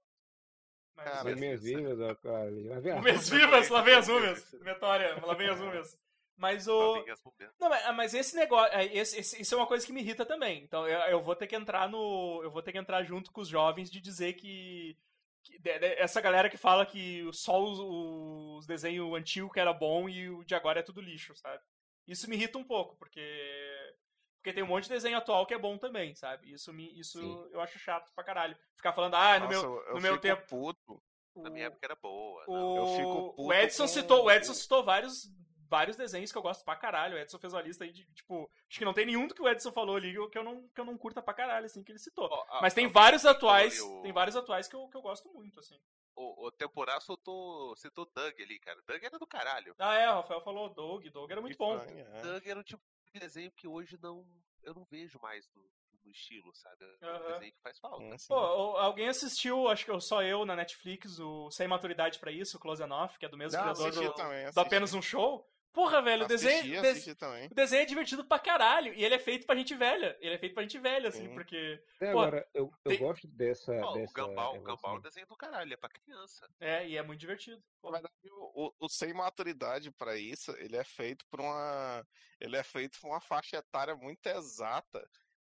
Mas- 0.96 1.10
Cara, 1.10 1.36
minhas 1.36 1.62
vivas, 1.62 2.00
ó, 2.00 2.14
cara. 2.16 2.50
Lá 2.50 2.80
vem 2.80 2.92
a- 2.92 2.96
Múmias 2.96 3.28
vivas, 3.28 3.68
lá 3.68 3.82
vem 3.82 3.94
as 3.94 4.08
múmias. 4.08 4.50
Vitória, 4.62 5.20
lá 5.24 5.34
vem 5.34 5.48
as 5.50 5.60
múmias. 5.60 5.96
Mas 6.36 6.68
o. 6.68 7.04
Não, 7.58 7.68
mas, 7.70 7.96
mas 7.96 8.14
esse 8.14 8.36
negócio, 8.36 8.74
é, 8.76 8.84
esse, 8.94 9.18
esse- 9.18 9.40
isso 9.40 9.54
é 9.54 9.58
uma 9.58 9.66
coisa 9.66 9.86
que 9.86 9.92
me 9.92 10.00
irrita 10.02 10.24
também. 10.26 10.62
Então 10.62 10.86
eu, 10.86 10.98
eu 11.10 11.22
vou 11.22 11.34
ter 11.34 11.46
que 11.46 11.56
entrar 11.56 11.88
no, 11.88 12.40
eu 12.42 12.50
vou 12.50 12.62
ter 12.62 12.72
que 12.72 12.78
entrar 12.78 13.02
junto 13.04 13.32
com 13.32 13.40
os 13.40 13.48
jovens 13.48 13.90
de 13.90 14.00
dizer 14.00 14.34
que 14.34 14.96
que- 15.42 15.58
de- 15.58 15.78
de- 15.78 15.94
essa 15.94 16.20
galera 16.20 16.50
que 16.50 16.56
fala 16.56 16.84
que 16.84 17.26
só 17.32 17.62
os, 17.62 17.78
os 17.80 18.66
desenhos 18.66 19.14
antigos 19.14 19.52
que 19.52 19.60
era 19.60 19.72
bom 19.72 20.08
e 20.08 20.28
o 20.28 20.44
de 20.44 20.54
agora 20.54 20.80
é 20.80 20.82
tudo 20.82 21.00
lixo, 21.00 21.34
sabe? 21.36 21.62
Isso 22.06 22.28
me 22.28 22.36
irrita 22.36 22.58
um 22.58 22.64
pouco, 22.64 22.96
porque 22.96 23.22
porque 24.42 24.52
tem 24.52 24.62
um 24.62 24.66
monte 24.68 24.84
de 24.84 24.90
desenho 24.90 25.16
atual 25.18 25.44
que 25.46 25.54
é 25.54 25.58
bom 25.58 25.76
também, 25.78 26.14
sabe? 26.14 26.52
Isso 26.52 26.72
me 26.72 26.96
isso 26.98 27.18
Sim. 27.18 27.48
eu 27.50 27.60
acho 27.60 27.78
chato 27.78 28.12
pra 28.14 28.22
caralho. 28.24 28.56
Ficar 28.76 28.92
falando, 28.92 29.14
ah, 29.14 29.38
no 29.40 29.46
Nossa, 29.46 29.60
meu 29.68 29.80
eu 29.86 29.94
no 29.94 30.00
meu 30.00 30.12
fico 30.12 30.22
tempo 30.22 30.46
puto. 30.46 31.02
Na 31.34 31.48
o- 31.50 31.52
minha 31.52 31.66
época 31.66 31.84
era 31.86 31.96
boa. 31.96 32.44
o, 32.46 32.52
não. 32.54 32.76
Eu 32.76 32.86
fico 32.96 33.08
o 33.08 33.32
puto 33.34 33.52
Edson 33.54 33.82
com- 33.84 33.88
citou, 33.88 34.24
o 34.24 34.30
Edson 34.30 34.54
citou 34.54 34.84
vários, 34.84 35.28
vários 35.68 35.96
desenhos 35.96 36.32
que 36.32 36.38
eu 36.38 36.42
gosto 36.42 36.64
pra 36.64 36.76
caralho. 36.76 37.14
O 37.16 37.18
Edson 37.18 37.38
fez 37.38 37.52
uma 37.52 37.62
lista 37.62 37.84
aí 37.84 37.92
de, 37.92 38.04
tipo, 38.14 38.50
acho 38.68 38.78
que 38.78 38.84
não 38.84 38.92
tem 38.94 39.06
nenhum 39.06 39.26
do 39.26 39.34
que 39.34 39.42
o 39.42 39.48
Edson 39.48 39.72
falou 39.72 39.96
ali 39.96 40.14
que 40.30 40.38
eu 40.38 40.44
não, 40.44 40.68
que 40.68 40.80
eu 40.80 40.84
não 40.84 40.96
curta 40.96 41.20
pra 41.22 41.34
caralho, 41.34 41.66
assim, 41.66 41.82
que 41.84 41.92
ele 41.92 41.98
citou. 41.98 42.28
Ó, 42.30 42.44
a- 42.48 42.60
Mas 42.62 42.74
tem 42.74 42.84
alguém 42.84 42.94
vários 42.94 43.22
citou 43.22 43.36
atuais, 43.36 43.78
tem 44.02 44.12
vários 44.12 44.36
atuais 44.36 44.68
que 44.68 44.74
eu, 44.76 44.88
que 44.88 44.96
eu 44.96 45.02
gosto 45.02 45.28
muito, 45.32 45.60
assim. 45.60 45.78
O, 46.14 46.46
o 46.46 46.50
Temporá 46.50 46.98
soltou, 47.00 47.76
citou 47.76 48.06
Doug 48.14 48.34
ali, 48.40 48.58
cara. 48.58 48.80
Doug 48.86 49.02
era 49.04 49.18
do 49.18 49.26
caralho. 49.26 49.74
Ah, 49.78 49.94
é, 49.96 50.08
o 50.10 50.14
Rafael 50.14 50.40
falou 50.40 50.68
Doug, 50.70 51.04
Doug 51.08 51.30
era 51.30 51.40
muito 51.40 51.58
bom. 51.58 51.76
Estranho, 51.76 52.06
é. 52.06 52.22
Doug 52.22 52.46
era 52.46 52.58
um 52.58 52.62
tipo 52.62 52.82
de 53.12 53.20
desenho 53.20 53.50
que 53.52 53.68
hoje 53.68 53.98
não 54.02 54.26
eu 54.62 54.74
não 54.74 54.84
vejo 54.90 55.18
mais 55.20 55.46
no, 55.54 55.62
no 56.04 56.10
estilo, 56.10 56.52
sabe? 56.54 56.84
É 57.00 57.12
um 57.12 57.32
desenho 57.32 57.52
que 57.52 57.60
faz 57.62 57.78
falta. 57.78 58.14
Assim. 58.14 58.28
Pô, 58.28 58.34
alguém 58.34 59.08
assistiu, 59.08 59.68
acho 59.68 59.84
que 59.84 59.90
eu- 59.90 60.00
só 60.00 60.22
eu, 60.22 60.44
na 60.46 60.56
Netflix, 60.56 61.18
o 61.20 61.50
Sem 61.50 61.68
Maturidade 61.68 62.18
pra 62.18 62.32
Isso, 62.32 62.56
o 62.56 62.60
Close 62.60 62.82
Enough, 62.82 63.10
que 63.18 63.26
é 63.26 63.28
do 63.28 63.36
mesmo 63.36 63.56
Não, 63.58 63.64
criador 63.64 63.88
assisti 63.88 64.06
do, 64.08 64.14
também, 64.14 64.50
do. 64.50 64.58
Apenas 64.60 64.94
Um 64.94 65.02
Show. 65.02 65.46
Porra, 65.76 66.00
velho, 66.00 66.22
o 66.22 66.24
Assisti, 66.24 66.46
desenho, 66.46 66.80
des- 66.80 66.90
assisti 66.92 67.14
também. 67.14 67.46
o 67.48 67.54
desenho 67.54 67.82
é 67.82 67.84
divertido 67.84 68.24
pra 68.24 68.38
caralho. 68.38 68.94
E 68.94 69.04
ele 69.04 69.14
é 69.14 69.18
feito 69.18 69.46
pra 69.46 69.54
gente 69.54 69.74
velha. 69.74 70.16
Ele 70.22 70.34
é 70.34 70.38
feito 70.38 70.54
pra 70.54 70.62
gente 70.62 70.78
velha, 70.78 71.10
assim, 71.10 71.28
Sim. 71.28 71.34
porque... 71.34 71.82
Até 71.96 72.12
Pô, 72.12 72.18
agora, 72.20 72.48
eu, 72.54 72.72
eu 72.82 72.90
tem- 72.90 72.98
gosto 72.98 73.28
dessa. 73.28 73.72
O 73.72 73.92
dessa 73.92 74.12
Gambal, 74.14 74.52
o 74.52 74.52
relação. 74.54 74.62
Gambal 74.76 74.94
é 74.94 74.98
um 74.98 75.02
desenho 75.02 75.26
do 75.26 75.36
caralho, 75.36 75.70
é 75.74 75.76
pra 75.76 75.90
criança. 75.90 76.48
É, 76.58 76.88
e 76.88 76.96
é 76.96 77.02
muito 77.02 77.20
divertido. 77.20 77.62
Pô. 77.82 77.90
Na 77.90 77.98
verdade, 77.98 78.14
o, 78.32 78.66
o- 78.68 78.74
o 78.80 78.88
sem 78.88 79.12
maturidade 79.12 79.90
pra 79.92 80.16
isso, 80.16 80.50
ele 80.58 80.76
é 80.78 80.84
feito 80.84 81.26
por 81.30 81.40
uma. 81.42 82.02
Ele 82.40 82.56
é 82.56 82.62
feito 82.62 82.98
por 82.98 83.08
uma 83.08 83.20
faixa 83.20 83.58
etária 83.58 83.94
muito 83.94 84.26
exata. 84.26 85.06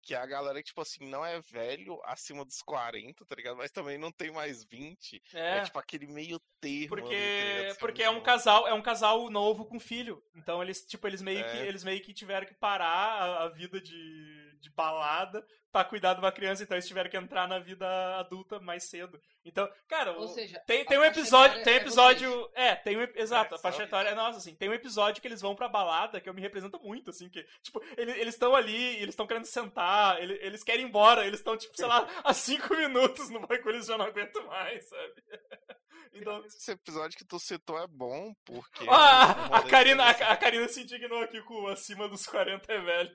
Que 0.04 0.14
é 0.14 0.18
a 0.18 0.26
galera 0.26 0.58
que, 0.62 0.66
tipo 0.68 0.80
assim, 0.82 1.06
não 1.08 1.24
é 1.24 1.40
velho 1.40 1.98
acima 2.04 2.44
dos 2.44 2.60
40, 2.60 3.24
tá 3.24 3.34
ligado? 3.34 3.56
Mas 3.56 3.70
também 3.70 3.96
não 3.96 4.12
tem 4.12 4.30
mais 4.30 4.62
20. 4.64 5.22
É, 5.32 5.58
É, 5.58 5.60
tipo 5.62 5.78
aquele 5.78 6.06
meio 6.06 6.38
termo. 6.60 6.88
tá 6.96 7.02
porque, 7.02 7.76
porque 7.80 8.02
é 8.02 8.10
um 8.10 8.20
casal, 8.20 8.68
é 8.68 8.74
um 8.74 8.82
casal 8.82 9.30
novo 9.30 9.64
com 9.64 9.80
filho. 9.80 10.22
Então 10.34 10.62
eles, 10.62 10.84
tipo, 10.84 11.06
eles 11.06 11.22
meio 11.22 11.42
que 11.44 11.56
É. 11.58 11.66
eles 11.66 11.82
meio 11.84 12.02
que 12.02 12.12
tiveram 12.12 12.46
que 12.46 12.54
parar 12.54 12.86
a, 12.86 13.44
a 13.44 13.48
vida 13.48 13.80
de, 13.80 14.58
de 14.60 14.70
balada 14.70 15.44
pra 15.74 15.84
cuidar 15.84 16.14
de 16.14 16.20
uma 16.20 16.30
criança, 16.30 16.62
então 16.62 16.76
eles 16.76 16.86
tiveram 16.86 17.10
que 17.10 17.16
entrar 17.16 17.48
na 17.48 17.58
vida 17.58 17.84
adulta 18.16 18.60
mais 18.60 18.88
cedo. 18.88 19.20
Então, 19.44 19.68
cara, 19.88 20.16
seja, 20.28 20.60
tem, 20.60 20.82
a 20.82 20.84
tem 20.84 20.96
um 20.98 21.04
episódio, 21.04 21.64
tem 21.64 21.74
é 21.74 21.76
episódio, 21.78 22.50
é, 22.54 22.76
tem 22.76 22.96
um, 22.96 23.02
exato, 23.16 23.54
É, 23.54 23.58
a 23.58 23.60
faixa 23.60 23.82
etária 23.82 24.10
é 24.10 24.14
nossa, 24.14 24.38
assim, 24.38 24.54
tem 24.54 24.68
um 24.68 24.72
episódio 24.72 25.20
que 25.20 25.26
eles 25.26 25.40
vão 25.40 25.56
pra 25.56 25.68
balada 25.68 26.20
que 26.20 26.28
eu 26.28 26.32
me 26.34 26.40
represento 26.40 26.78
muito, 26.80 27.10
assim, 27.10 27.28
que, 27.28 27.42
tipo, 27.60 27.82
ele- 27.96 28.12
eles 28.12 28.34
estão 28.34 28.54
ali, 28.54 28.94
eles 28.98 29.08
estão 29.10 29.26
querendo 29.26 29.46
sentar, 29.46 30.22
ele- 30.22 30.38
eles 30.40 30.62
querem 30.62 30.84
ir 30.84 30.88
embora, 30.88 31.26
eles 31.26 31.40
estão, 31.40 31.56
tipo, 31.56 31.76
sei 31.76 31.86
lá, 31.86 32.08
há 32.22 32.32
cinco 32.32 32.72
minutos 32.76 33.28
no 33.30 33.40
bagulho, 33.40 33.70
eles 33.74 33.86
já 33.86 33.98
não 33.98 34.04
aguentam 34.06 34.46
mais, 34.46 34.88
sabe? 34.88 35.14
Então, 36.16 36.44
Esse 36.46 36.70
episódio 36.70 37.18
que 37.18 37.24
tu 37.24 37.40
citou 37.40 37.76
é 37.76 37.88
bom, 37.88 38.32
porque. 38.44 38.86
ah, 38.88 39.48
é 39.50 39.54
a, 39.54 39.58
rolê 39.58 39.68
Karina, 39.70 40.04
a, 40.04 40.10
a 40.10 40.36
Karina 40.36 40.68
se 40.68 40.82
indignou 40.82 41.20
aqui 41.20 41.42
com 41.42 41.62
o 41.64 41.66
acima 41.66 42.08
dos 42.08 42.24
40 42.24 42.72
é 42.72 42.80
velho. 42.80 43.10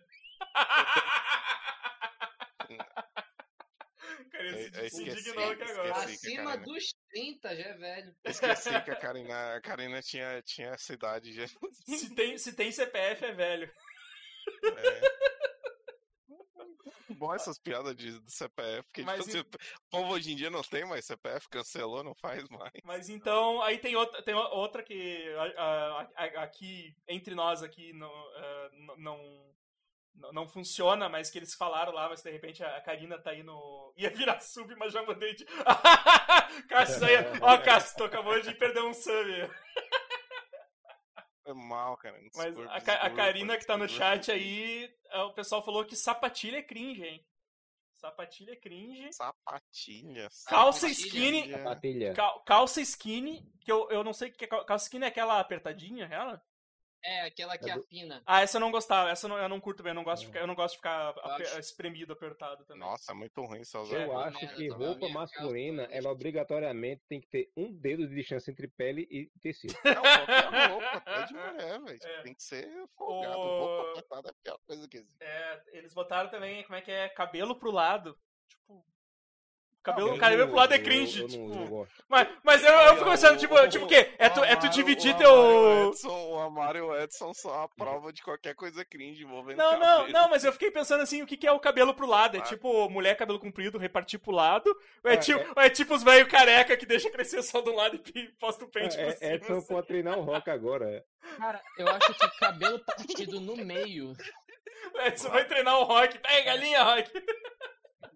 Karina 4.32 4.58
Eu- 4.58 4.60
eu 4.60 4.86
esqueci, 4.86 5.02
indignou 5.10 5.52
aqui 5.52 5.64
agora. 5.64 5.90
esqueci. 6.12 6.28
acima 6.28 6.44
Karina. 6.52 6.66
dos 6.66 6.84
30 7.10 7.56
já 7.56 7.64
é 7.70 7.74
velho. 7.74 8.16
Esqueci 8.26 8.82
que 8.84 8.92
a 8.92 8.96
Karina, 8.96 9.56
a 9.56 9.62
Karina 9.62 10.02
tinha, 10.02 10.42
tinha 10.44 10.70
essa 10.70 10.94
idade 10.94 11.34
já. 11.34 11.48
Se 11.86 12.16
tem, 12.16 12.38
se 12.38 12.54
tem 12.54 12.72
CPF 12.72 13.26
é 13.26 13.32
velho. 13.34 13.72
É. 14.78 15.02
Bom 17.16 17.34
essas 17.34 17.58
piadas 17.60 17.96
de, 17.96 18.12
do 18.20 18.30
CPF, 18.32 18.84
porque 18.88 19.02
Mas 19.02 19.26
tipo, 19.26 19.38
e- 19.38 19.40
assim, 19.40 19.50
o 19.88 19.90
povo 19.90 20.14
hoje 20.14 20.32
em 20.32 20.36
dia 20.36 20.50
não 20.50 20.62
tem 20.62 20.86
mais 20.86 21.06
CPF, 21.06 21.50
cancelou, 21.50 22.04
não 22.04 22.14
faz 22.16 22.48
mais. 22.50 22.72
Mas 22.84 23.10
então, 23.10 23.62
aí 23.64 23.78
tem 23.80 23.96
outra, 23.96 24.22
tem 24.24 24.34
outra 24.36 24.84
que 24.84 25.26
aqui, 26.38 26.96
entre 27.08 27.34
nós 27.36 27.62
aqui, 27.64 27.92
não, 27.94 28.12
n- 28.72 28.96
não, 28.98 29.56
não, 30.16 30.32
não 30.34 30.48
funciona, 30.48 31.08
mas 31.10 31.30
que 31.30 31.38
eles 31.40 31.54
falaram 31.54 31.92
lá, 31.94 32.10
mas 32.10 32.22
de 32.22 32.30
repente 32.32 32.64
a 32.64 32.82
Karina 32.82 33.18
tá 33.22 33.32
aí 33.32 33.44
no... 33.44 33.94
Ia 33.98 34.10
virar 34.10 34.40
sub, 34.40 34.74
mas 34.76 34.94
já 34.94 35.02
mudei 35.04 35.34
de... 35.36 35.46
Cássio, 36.68 37.06
aí, 37.06 37.16
ó, 37.42 37.58
Cássio, 37.60 37.98
tu 37.98 38.04
acabou 38.06 38.40
de 38.42 38.54
perder 38.56 38.82
um 38.84 38.94
sub. 38.94 39.50
Foi 41.44 41.54
mal, 41.54 41.98
cara. 41.98 42.20
Mas 42.36 42.58
a, 42.60 42.82
Ca- 42.82 43.02
a 43.02 43.10
Karina 43.10 43.58
que 43.58 43.66
tá 43.66 43.76
no 43.78 43.88
chat 43.88 44.32
aí, 44.32 44.94
ah, 45.12 45.26
o 45.26 45.34
pessoal 45.34 45.64
falou 45.64 45.86
que 45.86 45.96
sapatilha 45.96 46.58
é 46.58 46.64
cringe, 46.64 47.04
hein? 47.04 47.26
Sapatilha 47.96 48.52
é 48.54 48.56
cringe. 48.56 49.12
Sapatilha. 49.12 50.30
Calça 50.48 50.88
Sapatilha. 50.88 51.08
skinny, 51.08 51.52
Sapatilha. 51.52 52.14
cal- 52.14 52.44
calça 52.44 52.82
skinny, 52.82 53.52
que 53.62 53.72
eu, 53.72 53.90
eu 53.90 54.04
não 54.04 54.14
sei 54.14 54.30
o 54.30 54.34
que 54.34 54.46
é 54.46 54.48
cal- 54.48 54.64
calça 54.66 54.86
skinny, 54.86 55.06
é 55.06 55.08
aquela 55.08 55.40
apertadinha, 55.40 56.06
ela? 56.12 56.42
É, 57.04 57.22
aquela 57.22 57.58
que 57.58 57.70
É 57.70 57.74
do- 57.74 57.80
afina. 57.80 58.22
Ah, 58.26 58.42
essa 58.42 58.58
eu 58.58 58.62
não 58.62 58.72
gostava, 58.72 59.10
essa 59.10 59.26
eu 59.26 59.30
não, 59.30 59.38
eu 59.38 59.48
não 59.48 59.60
curto 59.60 59.82
bem, 59.82 59.92
eu 59.92 59.96
não 59.96 60.04
gosto 60.04 60.22
de 60.24 60.26
É. 60.26 60.30
ficar, 60.30 60.40
eu 60.42 60.48
não 60.48 60.56
gosto 60.56 60.74
de 60.74 60.78
ficar 60.80 61.14
acho- 61.18 61.60
espremido, 61.60 62.12
apertado 62.12 62.66
também. 62.66 62.82
Nossa, 62.82 63.12
é 63.12 63.16
muito 63.16 63.42
ruim 63.46 63.64
só 63.64 63.84
usar. 63.84 64.00
É. 64.00 64.06
Eu 64.06 64.18
acho 64.20 64.56
que 64.56 64.68
roupa 64.68 65.08
masculina, 65.10 65.84
calça- 65.84 65.98
ela 65.98 66.12
obrigatoriamente 66.12 67.02
tem 67.08 67.22
que 67.22 67.28
ter 67.28 67.52
um 67.56 67.72
dedo 67.72 68.08
de 68.08 68.14
distância 68.16 68.52
entre 68.52 68.68
pele 68.68 69.08
e 69.10 69.28
tecido. 69.42 69.74
Não, 69.86 70.02
qualquer 70.02 70.50
roupa, 70.72 70.98
até 70.98 71.26
de 71.26 71.34
mulher, 71.34 71.82
velho. 71.82 72.00
É. 72.04 72.22
Tem 72.24 72.34
que 72.34 72.44
ser 72.44 72.70
folgado. 72.98 73.38
O- 73.38 73.60
Roupa 73.60 73.92
apertada 73.92 74.28
é 74.28 74.32
a 74.32 74.34
pior 74.44 74.60
coisa 74.68 74.88
que 74.88 74.98
existe. 74.98 75.24
É, 75.24 75.62
eles 75.74 75.94
botaram 75.94 76.30
também, 76.30 76.64
como 76.64 76.76
é 76.76 76.82
que 76.82 76.92
é, 76.92 77.08
cabelo 77.10 77.56
pro 77.58 77.72
lado. 77.72 78.18
Tipo, 78.50 78.86
cabelo, 79.84 80.10
Eu 80.10 80.18
cabelo 80.18 80.42
não 80.42 80.48
pro 80.48 80.58
lado 80.58 80.74
é 80.74 80.80
cringe, 80.80 81.20
eu, 81.20 81.26
eu 81.26 81.30
tipo... 81.30 81.48
não, 81.48 81.66
não. 81.66 81.88
Mas, 82.08 82.28
mas 82.44 82.64
eu, 82.64 82.72
eu 82.74 82.98
fico 82.98 83.10
pensando, 83.10 83.38
tipo, 83.40 83.68
tipo 83.70 83.86
o 83.86 83.88
quê? 83.88 84.12
É 84.18 84.30
tu, 84.30 84.44
é 84.44 84.56
tu 84.56 84.70
dividir 84.70 85.14
o 85.16 85.18
teu... 85.18 85.30
Amaro 85.32 85.90
Edson, 85.90 86.30
o 86.32 86.40
Amaro 86.40 86.78
e 86.78 86.82
o 86.82 86.98
Edson 87.00 87.34
são 87.34 87.54
a 87.64 87.68
prova 87.70 88.12
de 88.14 88.22
qualquer 88.22 88.56
coisa 88.56 88.84
cringe 88.86 89.24
envolvendo 89.24 89.58
Não, 89.58 89.74
não, 89.80 89.98
cabelo. 90.00 90.12
não, 90.12 90.30
mas 90.30 90.44
eu 90.44 90.52
fiquei 90.54 90.70
pensando 90.72 91.02
assim, 91.02 91.22
o 91.22 91.26
que, 91.28 91.38
que 91.38 91.48
é 91.48 91.52
o 91.52 91.60
cabelo 91.60 91.94
pro 91.94 92.08
lado? 92.08 92.36
É 92.38 92.40
Ah. 92.40 92.44
tipo 92.44 92.90
mulher 92.90 93.16
cabelo 93.16 93.40
comprido, 93.40 93.78
repartir 93.78 94.20
pro 94.20 94.32
lado? 94.32 94.68
Ou 95.04 95.10
é, 95.12 95.14
É, 95.14 95.18
tipo, 95.18 95.40
ou 95.56 95.62
é 95.64 95.70
tipo 95.70 95.94
os 95.94 96.04
velhos 96.04 96.28
careca 96.30 96.76
que 96.78 96.86
deixa 96.86 97.10
crescer 97.10 97.42
só 97.44 97.62
de 97.62 97.70
um 97.70 97.76
lado 97.76 98.00
e 98.16 98.24
posta 98.40 98.66
o 98.66 98.70
pente 98.70 98.96
por 98.98 99.04
É, 99.06 99.12
cima? 99.14 99.32
Edson 99.34 99.54
assim? 99.58 99.68
pode 99.68 99.88
treinar 99.88 100.18
o 100.18 100.22
rock 100.24 100.50
agora. 100.50 100.86
é. 100.90 101.04
Cara, 101.38 101.62
eu 101.78 101.88
acho 101.88 102.14
que 102.14 102.40
cabelo 102.40 102.80
partido 102.80 103.40
no 103.40 103.56
meio. 103.58 104.14
Edson 105.06 105.30
vai 105.30 105.46
treinar 105.46 105.78
o 105.80 105.84
rock. 105.84 106.18
Pega 106.20 106.44
galinha, 106.46 106.84
rock. 106.84 107.12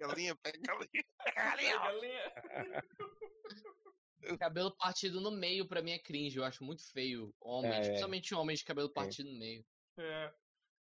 Galinha, 0.08 0.36
pega 0.36 0.60
galinha. 0.68 1.04
Pega 1.24 1.80
galinha. 1.80 2.34
Cabelo 4.40 4.72
partido 4.78 5.20
no 5.20 5.32
meio, 5.32 5.68
pra 5.68 5.82
mim, 5.82 5.92
é 5.92 6.00
cringe. 6.00 6.38
Eu 6.38 6.46
acho 6.46 6.64
muito 6.64 6.90
feio. 6.92 7.34
Homens, 7.42 7.74
É, 7.74 7.80
é. 7.80 7.84
principalmente 7.88 8.34
homens 8.34 8.60
de 8.60 8.66
cabelo 8.66 8.90
partido 8.90 9.30
no 9.30 9.38
meio. 9.38 9.66
É. 9.98 10.34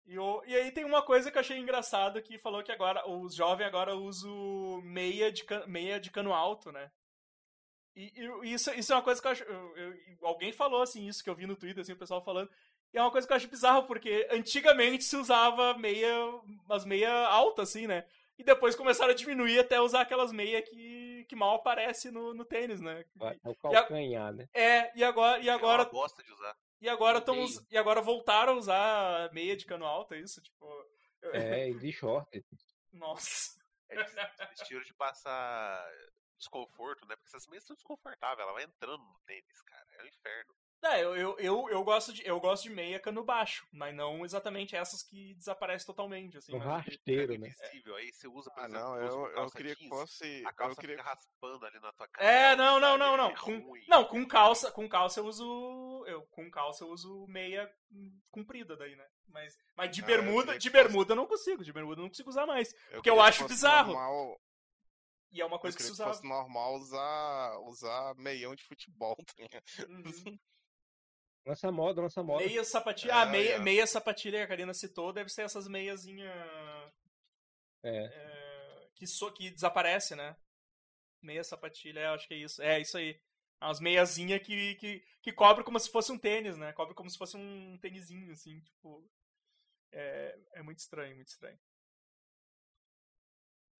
E, 0.05 0.19
o- 0.19 0.43
e 0.45 0.55
aí 0.55 0.71
tem 0.71 0.83
uma 0.85 1.01
coisa 1.01 1.31
que 1.31 1.37
eu 1.37 1.39
achei 1.39 1.57
engraçado 1.57 2.21
que 2.21 2.37
falou 2.37 2.61
que 2.63 2.71
agora 2.71 3.07
os 3.09 3.33
jovens 3.33 3.65
agora 3.65 3.95
usam 3.95 4.81
meia 4.83 5.31
de, 5.31 5.43
can- 5.45 5.65
meia 5.65 5.99
de 5.99 6.11
cano 6.11 6.33
alto, 6.33 6.71
né? 6.71 6.91
E, 7.95 8.11
e 8.43 8.53
isso, 8.53 8.71
isso 8.71 8.91
é 8.91 8.95
uma 8.95 9.01
coisa 9.03 9.21
que 9.21 9.27
eu 9.27 9.31
acho. 9.31 9.43
eu- 9.43 9.77
eu- 9.77 9.97
alguém 10.21 10.51
falou 10.51 10.81
assim, 10.81 11.07
isso 11.07 11.23
que 11.23 11.29
eu 11.29 11.35
vi 11.35 11.47
no 11.47 11.55
Twitter, 11.55 11.81
assim, 11.81 11.93
o 11.93 11.97
pessoal 11.97 12.23
falando. 12.23 12.51
E 12.93 12.97
é 12.97 13.01
uma 13.01 13.11
coisa 13.11 13.25
que 13.25 13.33
eu 13.33 13.37
acho 13.37 13.47
bizarro, 13.47 13.87
porque 13.87 14.27
antigamente 14.29 15.03
se 15.03 15.15
usava 15.15 15.75
meia. 15.77 16.13
umas 16.67 16.85
meia 16.85 17.11
alta, 17.27 17.63
assim, 17.63 17.87
né? 17.87 18.05
E 18.37 18.43
depois 18.43 18.75
começaram 18.75 19.11
a 19.11 19.15
diminuir 19.15 19.59
até 19.59 19.79
usar 19.79 20.01
aquelas 20.01 20.31
meia 20.31 20.61
que, 20.61 21.25
que 21.29 21.35
mal 21.35 21.55
aparece 21.55 22.09
no, 22.09 22.33
no 22.33 22.43
tênis, 22.43 22.81
né? 22.81 23.05
Vai- 23.15 23.39
É 23.43 23.49
o 23.49 23.55
calcanhar, 23.55 24.33
né? 24.33 24.47
É, 24.53 24.97
e 24.97 25.03
agora, 25.03 25.39
e 25.41 25.47
É 25.49 25.51
agora 25.51 25.83
uma 25.83 25.89
bosta 25.91 26.23
de 26.23 26.31
usar. 26.31 26.55
e 26.81 26.89
agora, 26.89 27.21
tão, 27.21 27.35
e 27.69 27.77
agora 27.77 28.01
voltaram 28.01 28.53
a 28.53 28.57
usar 28.57 29.31
meia 29.33 29.55
de 29.55 29.65
cano 29.65 29.85
alto, 29.85 30.13
é 30.15 30.19
isso? 30.19 30.41
Tipo. 30.41 30.65
É, 31.31 31.69
e 31.69 31.77
de 31.77 31.91
short. 31.91 32.43
Nossa. 32.91 33.53
Estilo 34.59 34.83
de 34.83 34.93
passar 34.95 35.85
desconforto, 36.37 37.05
né? 37.07 37.15
Porque 37.15 37.29
essas 37.29 37.47
meias 37.47 37.63
são 37.65 37.75
desconfortáveis, 37.75 38.39
ela 38.39 38.53
vai 38.53 38.63
entrando 38.63 38.97
no 39.03 39.19
tênis, 39.25 39.61
cara. 39.61 39.85
É 39.99 40.03
um 40.03 40.07
inferno. 40.07 40.55
É, 40.85 41.01
eu, 41.01 41.15
eu, 41.15 41.39
eu, 41.39 41.69
eu, 41.69 41.83
gosto 41.83 42.11
de, 42.11 42.27
eu 42.27 42.39
gosto 42.41 42.63
de 42.63 42.69
meia 42.69 42.99
cano 42.99 43.23
baixo, 43.23 43.65
mas 43.71 43.95
não 43.95 44.25
exatamente 44.25 44.75
essas 44.75 45.01
que 45.01 45.33
desaparecem 45.35 45.85
totalmente, 45.85 46.37
assim. 46.37 46.53
Um 46.53 46.59
mas- 46.59 46.85
rasteiro, 46.85 47.33
é 47.33 47.37
né? 47.37 47.47
invisível. 47.47 47.95
Aí 47.95 48.11
você 48.11 48.27
usa, 48.27 48.51
por 48.51 48.59
Ah, 48.61 48.65
exemplo, 48.67 48.83
não, 48.85 48.97
eu, 48.97 49.27
eu 49.29 49.51
queria 49.51 49.75
que 49.75 49.81
jeans, 49.87 49.89
fosse. 49.97 50.43
A 50.45 50.49
Eu 50.49 50.53
calça 50.55 50.81
queria 50.81 50.97
fica 50.97 51.09
raspando 51.09 51.65
ali 51.65 51.79
na 51.79 51.93
tua 51.93 52.07
cara. 52.09 52.27
É, 52.29 52.55
não, 52.57 52.79
não, 52.81 52.97
não, 52.97 53.15
não. 53.15 53.29
É 53.29 53.35
Com, 53.37 53.73
não, 53.87 54.03
com 54.05 54.25
calça, 54.27 54.71
com 54.73 54.87
calça 54.89 55.21
eu 55.21 55.25
uso. 55.25 56.03
Eu, 56.05 56.23
com 56.27 56.51
calça 56.51 56.83
eu 56.83 56.89
uso 56.89 57.25
meia 57.27 57.71
comprida 58.29 58.75
daí, 58.75 58.95
né? 58.95 59.07
Mas, 59.27 59.57
mas 59.75 59.89
de 59.89 60.01
Ah, 60.01 60.03
eu 60.03 60.07
bermuda, 60.07 60.57
de 60.59 60.69
que 60.69 60.75
fosse- 60.77 60.83
bermuda 60.83 61.13
eu 61.13 61.15
não 61.15 61.27
consigo, 61.27 61.63
de 61.63 61.71
bermuda 61.71 62.01
eu 62.01 62.03
não 62.03 62.09
consigo 62.09 62.29
usar 62.29 62.45
mais. 62.45 62.73
Eu 62.89 62.95
porque 62.95 63.09
eu 63.09 63.15
que 63.15 63.21
acho 63.21 63.47
bizarro. 63.47 63.93
normal- 63.93 64.37
E 65.31 65.41
é 65.41 65.45
uma 65.45 65.55
Eu 65.55 65.59
coisa 65.59 65.77
que 65.77 65.81
queria 65.83 65.95
se 65.95 65.97
que 65.97 66.03
usava. 66.03 66.13
fosse 66.13 66.27
normal 66.27 66.75
usar, 66.75 67.57
usar 67.61 68.15
meião 68.15 68.53
de 68.53 68.63
futebol. 68.65 69.15
Tá? 69.77 69.87
Uhum. 69.87 70.37
Lança 71.45 71.71
moda, 71.71 72.01
lança 72.01 72.23
moda. 72.23 72.45
Meia 72.45 72.63
sapatilha. 72.63 73.11
É, 73.11 73.15
ah, 73.15 73.25
meia, 73.25 73.55
é. 73.55 73.59
meia 73.59 73.85
sapatilha 73.85 74.37
que 74.39 74.43
a 74.43 74.47
Karina 74.47 74.73
citou 74.73 75.11
deve 75.11 75.29
ser 75.29 75.41
essas 75.41 75.67
meiazinha 75.67 76.31
É. 77.83 78.05
é, 78.05 78.87
que, 78.95 79.05
so, 79.05 79.31
que 79.31 79.49
desaparece, 79.49 80.15
né? 80.15 80.37
Meia 81.21 81.43
sapatilha, 81.43 81.99
é, 81.99 82.07
acho 82.07 82.27
que 82.27 82.33
é 82.33 82.37
isso. 82.37 82.61
É, 82.61 82.79
isso 82.79 82.97
aí. 82.97 83.19
Umas 83.61 83.79
meiazinha 83.79 84.39
que, 84.39 84.75
que, 84.75 85.03
que 85.21 85.33
cobre 85.33 85.63
como 85.63 85.79
se 85.79 85.89
fosse 85.89 86.11
um 86.11 86.17
tênis, 86.17 86.57
né? 86.57 86.73
Cobre 86.73 86.93
como 86.93 87.09
se 87.09 87.17
fosse 87.17 87.35
um 87.37 87.77
tênisinho, 87.77 88.31
assim, 88.31 88.59
tipo. 88.61 89.09
É, 89.91 90.39
é 90.53 90.63
muito 90.63 90.79
estranho, 90.79 91.15
muito 91.15 91.27
estranho. 91.27 91.59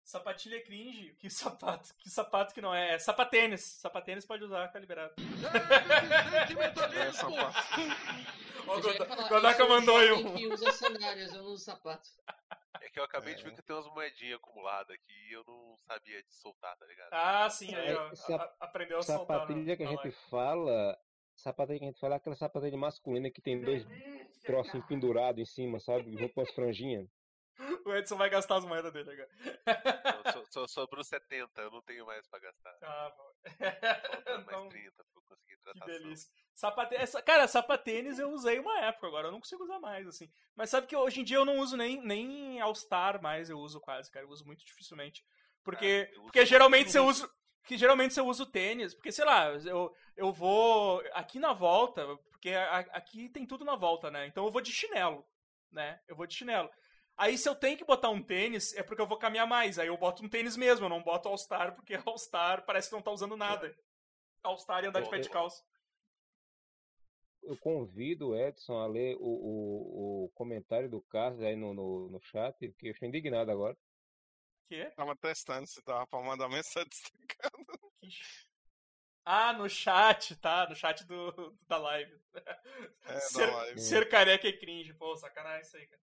Sapatilha 0.03 0.61
cringe, 0.61 1.15
que 1.17 1.29
sapato, 1.29 1.93
que 1.97 2.09
sapato 2.09 2.53
que 2.53 2.61
não 2.61 2.75
é. 2.75 2.95
é 2.95 2.99
sapatênis. 2.99 3.61
Sapatênis 3.63 4.25
pode 4.25 4.43
usar, 4.43 4.67
tá 4.67 4.77
liberado. 4.79 5.13
É, 6.95 7.11
sapato. 7.13 7.57
Ó, 8.67 8.79
Godaka 9.29 9.65
mandou 9.67 9.97
aí 9.97 10.11
um. 10.11 10.35
que 10.35 10.47
usa 10.47 10.71
sandálias, 10.71 11.33
eu 11.33 11.43
não 11.43 11.49
uso 11.51 11.63
sapato. 11.65 12.09
É 12.81 12.89
que 12.89 12.99
eu 12.99 13.03
acabei 13.03 13.33
de 13.35 13.43
ver 13.43 13.51
É. 13.51 13.55
que 13.55 13.61
tem 13.61 13.75
umas 13.75 13.87
moedinhas 13.93 14.35
acumuladas 14.39 14.89
aqui 14.91 15.13
e 15.29 15.33
eu 15.33 15.43
não 15.47 15.77
sabia 15.87 16.21
de 16.21 16.33
soltar, 16.33 16.75
tá 16.77 16.85
ligado? 16.85 17.09
Ah, 17.11 17.49
sim, 17.49 17.73
aí, 17.73 17.87
É, 17.89 17.95
ó. 17.97 18.13
sap- 18.15 18.41
a- 18.41 18.43
a- 18.43 18.53
aprendeu 18.65 18.99
a 18.99 19.03
soltar. 19.03 19.37
na- 19.39 19.41
Sapatilha 19.47 19.77
que 19.77 19.83
a 19.83 19.87
gente 19.87 20.11
fala. 20.29 20.97
Sapatilha 21.35 21.79
que 21.79 21.85
a 21.85 21.87
gente 21.89 21.99
fala 21.99 22.15
é 22.15 22.17
aquela 22.17 22.35
sapatilha 22.35 22.77
masculina 22.77 23.29
que 23.31 23.41
tem 23.41 23.59
dois 23.61 23.85
trocinhos 24.45 24.85
pendurados 24.85 25.41
em 25.41 25.45
cima, 25.45 25.79
sabe? 25.79 26.29
Com 26.29 26.41
as 26.41 26.51
franjinhas. 26.55 27.07
O 27.85 27.93
Edson 27.93 28.17
vai 28.17 28.29
gastar 28.29 28.57
as 28.57 28.65
moedas 28.65 28.91
dele 28.91 29.11
agora. 29.11 29.29
Eu 30.55 30.67
sobrou 30.67 31.03
70, 31.03 31.61
eu 31.61 31.71
não 31.71 31.81
tenho 31.81 32.05
mais 32.05 32.27
pra 32.27 32.39
gastar. 32.39 32.75
Ah, 32.81 33.11
bom. 33.17 33.33
Mais 34.27 34.41
Então, 34.47 34.69
30 34.69 34.91
pra 34.95 35.05
eu 35.15 35.21
conseguir 35.27 35.55
que 35.57 35.63
tratar 35.63 35.85
delícia. 35.85 36.29
Sapate... 36.55 36.95
essa- 36.95 37.21
Cara, 37.21 37.47
sapatênis 37.47 38.19
eu 38.19 38.31
usei 38.31 38.59
uma 38.59 38.79
época, 38.81 39.07
agora 39.07 39.27
eu 39.27 39.31
não 39.31 39.39
consigo 39.39 39.63
usar 39.63 39.79
mais, 39.79 40.07
assim. 40.07 40.29
Mas 40.55 40.69
sabe 40.69 40.87
que 40.87 40.95
hoje 40.95 41.21
em 41.21 41.23
dia 41.23 41.37
eu 41.37 41.45
não 41.45 41.57
uso 41.59 41.75
nem, 41.77 42.01
nem 42.01 42.59
All-Star 42.61 43.21
mais, 43.21 43.49
eu 43.49 43.57
uso 43.59 43.79
quase, 43.79 44.09
cara. 44.11 44.25
Eu 44.25 44.29
uso 44.29 44.45
muito 44.45 44.63
dificilmente. 44.65 45.23
Porque, 45.63 46.09
eu 46.11 46.13
uso 46.19 46.23
porque 46.23 46.45
geralmente 46.45 46.91
você 46.91 46.99
usa. 46.99 47.29
Que 47.65 47.77
geralmente 47.77 48.13
você 48.13 48.19
usa 48.21 48.43
o 48.43 48.45
tênis, 48.51 48.93
porque 48.93 49.09
sei 49.11 49.23
lá, 49.23 49.47
eu, 49.65 49.95
eu 50.17 50.33
vou 50.33 51.01
aqui 51.13 51.39
na 51.39 51.53
volta, 51.53 52.05
porque 52.29 52.49
a- 52.49 52.79
aqui 52.91 53.29
tem 53.29 53.45
tudo 53.47 53.63
na 53.63 53.75
volta, 53.77 54.11
né? 54.11 54.27
Então 54.27 54.43
eu 54.45 54.51
vou 54.51 54.61
de 54.61 54.69
chinelo, 54.71 55.25
né? 55.71 56.01
Eu 56.07 56.13
vou 56.15 56.27
de 56.27 56.35
chinelo. 56.35 56.69
Aí 57.15 57.37
se 57.37 57.47
eu 57.47 57.55
tenho 57.55 57.77
que 57.77 57.85
botar 57.85 58.09
um 58.09 58.21
tênis, 58.21 58.73
é 58.73 58.83
porque 58.83 59.01
eu 59.01 59.07
vou 59.07 59.17
caminhar 59.17 59.47
mais. 59.47 59.77
Aí 59.77 59.87
eu 59.87 59.97
boto 59.97 60.23
um 60.23 60.29
tênis 60.29 60.57
mesmo, 60.57 60.85
eu 60.85 60.89
não 60.89 61.03
boto 61.03 61.29
All-Star, 61.29 61.75
porque 61.75 61.93
All-Star 62.05 62.65
parece 62.65 62.89
que 62.89 62.95
não 62.95 63.01
tá 63.01 63.11
usando 63.11 63.37
nada. 63.37 63.75
All-Star 64.43 64.83
e 64.83 64.87
andar 64.87 65.01
de 65.01 65.09
pé 65.09 65.19
de 65.19 65.29
calça. 65.29 65.63
Eu 67.41 67.57
convido 67.57 68.29
o 68.29 68.37
Edson 68.37 68.77
a 68.79 68.87
ler 68.87 69.17
o, 69.19 69.21
o, 69.21 70.25
o 70.25 70.29
comentário 70.29 70.89
do 70.89 71.01
Carlos 71.01 71.41
aí 71.41 71.55
no, 71.55 71.73
no, 71.73 72.09
no 72.09 72.21
chat, 72.21 72.55
que 72.77 72.87
eu 72.87 72.91
estou 72.91 73.07
indignado 73.07 73.51
agora. 73.51 73.77
Quê? 74.69 74.89
Tava 74.95 75.15
testando 75.15 75.67
se 75.67 75.81
dava 75.83 76.07
pra 76.07 76.21
mandar 76.21 76.47
mensagem 76.47 76.87
destacada. 76.89 77.79
Que 77.99 78.09
ch- 78.09 78.47
Ah, 79.25 79.53
no 79.53 79.69
chat, 79.69 80.35
tá? 80.37 80.67
No 80.69 80.75
chat 80.75 81.05
do, 81.05 81.57
da 81.67 81.77
live. 81.77 82.17
É, 83.05 83.19
ser, 83.19 83.47
da 83.47 83.55
live. 83.57 83.79
ser 83.81 84.09
careca 84.09 84.47
é 84.47 84.53
cringe. 84.53 84.93
Pô, 84.93 85.15
sacanagem 85.17 85.61
isso 85.63 85.75
aí, 85.77 85.85
cara. 85.87 86.01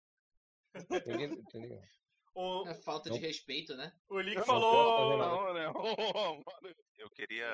O, 2.35 2.67
É 2.69 2.75
falta 2.75 3.11
Não. 3.11 3.19
de 3.19 3.27
respeito, 3.27 3.75
né? 3.77 3.93
o 4.09 4.21
Lick 4.21 4.37
Não 4.39 4.45
falou. 4.47 5.17
Não, 5.19 5.53
né? 5.55 5.67
Eu 6.97 7.11
queria, 7.11 7.49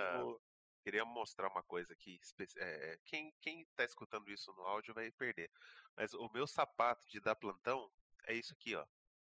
queria 0.83 1.05
mostrar 1.05 1.49
uma 1.49 1.63
coisa 1.63 1.93
aqui. 1.93 2.19
espe- 2.23 2.47
é, 2.59 2.99
quem, 3.07 3.33
quem 3.41 3.65
tá 3.75 3.85
escutando 3.85 4.31
isso 4.31 4.53
no 4.53 4.63
áudio 4.63 4.93
vai 4.93 5.11
perder. 5.13 5.51
Mas 5.97 6.13
o 6.13 6.29
meu 6.29 6.47
sapato 6.47 7.09
de 7.09 7.21
dar 7.21 7.37
plantão 7.37 7.91
é 8.25 8.35
isso 8.35 8.53
aqui, 8.53 8.75
ó. 8.75 8.87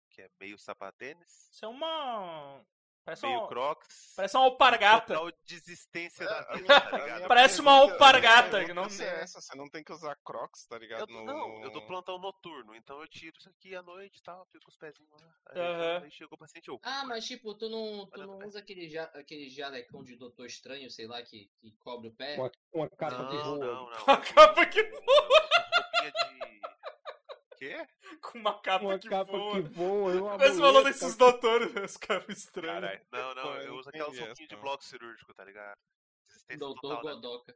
Que 0.09 0.23
é 0.23 0.29
meio 0.39 0.57
sapatênis, 0.57 1.49
Isso 1.51 1.65
é 1.65 1.67
uma. 1.67 2.65
Parece 3.07 3.25
meio 3.25 3.39
uma, 3.39 3.47
crocs. 3.47 4.13
parece 4.17 4.35
uma 4.35 4.43
alpargata. 4.43 5.13
Total 5.13 5.31
desistência 5.45 6.25
da 6.25 6.47
É, 6.49 6.57
vida, 6.59 6.75
a 6.75 6.81
tá 6.81 6.97
ligado? 6.97 7.27
Parece 7.29 7.61
uma 7.61 7.71
alpargata, 7.71 8.65
que 8.65 8.73
não- 8.73 8.84
é 8.84 9.21
essa, 9.21 9.39
você 9.39 9.55
não 9.55 9.69
tem 9.69 9.81
que 9.81 9.93
usar 9.93 10.13
crocs, 10.25 10.65
tá 10.67 10.75
Eu, 10.75 10.79
ligado? 10.79 11.05
dou- 11.07 11.17
No- 11.21 11.25
não, 11.25 11.63
eu 11.63 11.71
dou 11.71 11.81
no- 11.81 11.88
plantão 11.88 12.19
noturno, 12.19 12.75
então 12.75 12.99
eu 12.99 13.07
tiro 13.07 13.38
isso 13.39 13.47
aqui 13.49 13.73
à 13.73 13.81
noite 13.81 14.17
e 14.19 14.23
tal, 14.23 14.45
fico 14.47 14.65
com 14.65 14.71
os 14.71 14.75
pezinhos 14.77 15.09
lá. 15.09 15.34
Aí, 15.51 16.03
aí 16.03 16.11
chega 16.11 16.35
o 16.35 16.38
paciente, 16.38 16.67
eu. 16.67 16.77
Ah, 16.84 17.05
mas 17.05 17.25
tipo, 17.25 17.53
tu 17.55 17.69
não, 17.69 18.05
tu 18.07 18.19
não 18.27 18.39
usa 18.45 18.59
aquele, 18.59 18.89
ja, 18.89 19.05
aquele 19.13 19.49
jalecão 19.49 20.03
de 20.03 20.17
doutor 20.17 20.45
estranho, 20.45 20.91
sei 20.91 21.07
lá, 21.07 21.21
que, 21.23 21.49
que 21.61 21.71
cobre 21.79 22.09
o 22.09 22.13
pé? 22.13 22.35
Uma, 22.35 22.51
uma 22.73 22.89
capa 22.89 23.17
não, 23.23 23.29
que 23.29 23.38
voa. 23.38 23.57
não, 23.57 23.89
não. 23.89 23.97
A 24.05 24.17
capa 24.17 24.65
que 24.65 24.79
Eu 24.81 24.91
roupinha 24.91 26.11
de. 26.11 26.61
Quê? 27.57 27.88
Com 28.21 28.39
uma 28.39 28.59
capa 28.61 28.85
Uma 28.85 28.99
que 28.99 29.09
capa 29.09 29.31
voa. 29.31 29.53
que 29.53 29.61
voa. 29.69 30.11
uma 30.13 30.38
Mas 30.38 30.57
falou 30.57 30.84
desses 30.84 31.15
doutores, 31.15 31.71
os 31.75 31.97
caras 31.97 32.29
estranhos. 32.29 32.81
Caralho. 32.81 33.01
Não, 33.11 33.35
não, 33.35 33.55
eu 33.61 33.75
uso 33.75 33.89
entendi 33.89 34.03
roupinhas 34.19 34.38
de 34.49 34.55
bloco 34.55 34.84
cirúrgico, 34.84 35.34
tá 35.34 35.43
ligado? 35.43 35.77
Doutor 36.57 36.97
total, 37.01 37.21
né? 37.21 37.53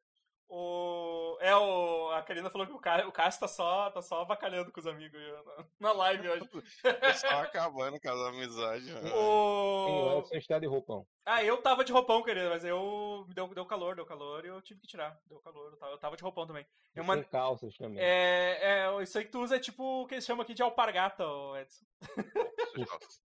O... 0.54 1.38
É, 1.40 1.56
o... 1.56 2.10
a 2.12 2.22
Karina 2.24 2.50
falou 2.50 2.68
que 2.68 2.74
o, 2.74 2.78
Ca... 2.80 3.08
o 3.08 3.12
Cássio 3.12 3.40
tá 3.40 3.48
só, 3.48 3.90
tá 3.90 4.02
só 4.02 4.20
avacalhando 4.20 4.70
com 4.70 4.82
os 4.82 4.86
amigos 4.86 5.18
na- 5.46 5.66
na 5.80 5.92
live 5.94 6.28
hoje. 6.28 6.46
Tô 6.84 7.14
só 7.14 7.28
acabando 7.42 7.98
com 8.02 8.10
as 8.10 8.20
amizades. 8.20 8.86
né? 8.86 9.12
O. 9.14 10.20
Edson 10.20 10.36
está 10.36 10.60
de 10.60 10.68
roupão. 10.68 11.08
Ah, 11.26 11.42
eu 11.42 11.62
tava 11.62 11.86
de 11.86 11.94
roupão, 11.94 12.22
querido, 12.22 12.50
mas 12.50 12.66
eu. 12.66 13.26
Deu, 13.30 13.48
deu 13.48 13.66
calor, 13.66 13.96
deu 13.96 14.06
calor 14.06 14.44
e 14.44 14.50
eu 14.50 14.62
tive 14.62 14.82
que 14.82 14.88
tirar. 14.88 15.18
Deu 15.26 15.40
calor, 15.40 15.72
eu 15.72 15.78
tava, 15.78 15.92
eu 15.94 15.98
tava 15.98 16.18
de 16.18 16.24
roupão 16.24 16.46
também. 16.46 16.68
Eu 16.94 17.06
Sem 17.06 17.16
man... 17.16 17.24
calças 17.24 17.78
também. 17.78 18.04
é, 18.04 18.60
é, 18.90 19.04
isso 19.04 19.18
aí 19.18 19.24
que 19.24 19.32
tu 19.32 19.42
usa 19.42 19.56
é 19.56 19.60
tipo 19.60 20.02
o 20.04 20.06
que 20.08 20.16
eles 20.16 20.26
chamam 20.26 20.42
aqui 20.44 20.54
de 20.54 20.62
alpargata, 20.62 21.24
Edson. 21.62 21.86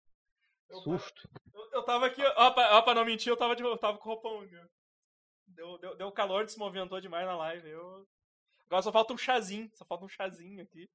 Eu, 0.71 0.79
Susto. 0.83 1.29
eu, 1.53 1.69
eu 1.73 1.83
tava 1.85 2.07
aqui, 2.07 2.23
ó, 2.37 2.51
pra, 2.53 2.77
ó, 2.79 2.83
pra 2.83 2.95
não 2.95 3.05
mentir, 3.05 3.29
eu 3.29 3.37
tava, 3.37 3.57
de, 3.57 3.63
eu 3.65 3.77
tava 3.77 3.99
com 3.99 4.09
roupão. 4.09 4.41
Viu? 4.47 4.63
Deu, 5.55 5.79
deu, 5.79 5.97
deu 5.97 6.13
calor, 6.13 6.49
se 6.49 6.59
movimentou 6.59 7.01
demais 7.01 7.27
na 7.27 7.37
live. 7.37 7.69
Eu... 7.69 8.07
Agora 8.67 8.83
só 8.83 8.93
falta 8.93 9.13
um 9.13 9.19
chazinho, 9.19 9.71
só 9.75 9.85
falta 9.85 10.05
um 10.05 10.09
chazinho 10.09 10.63
aqui. 10.63 10.89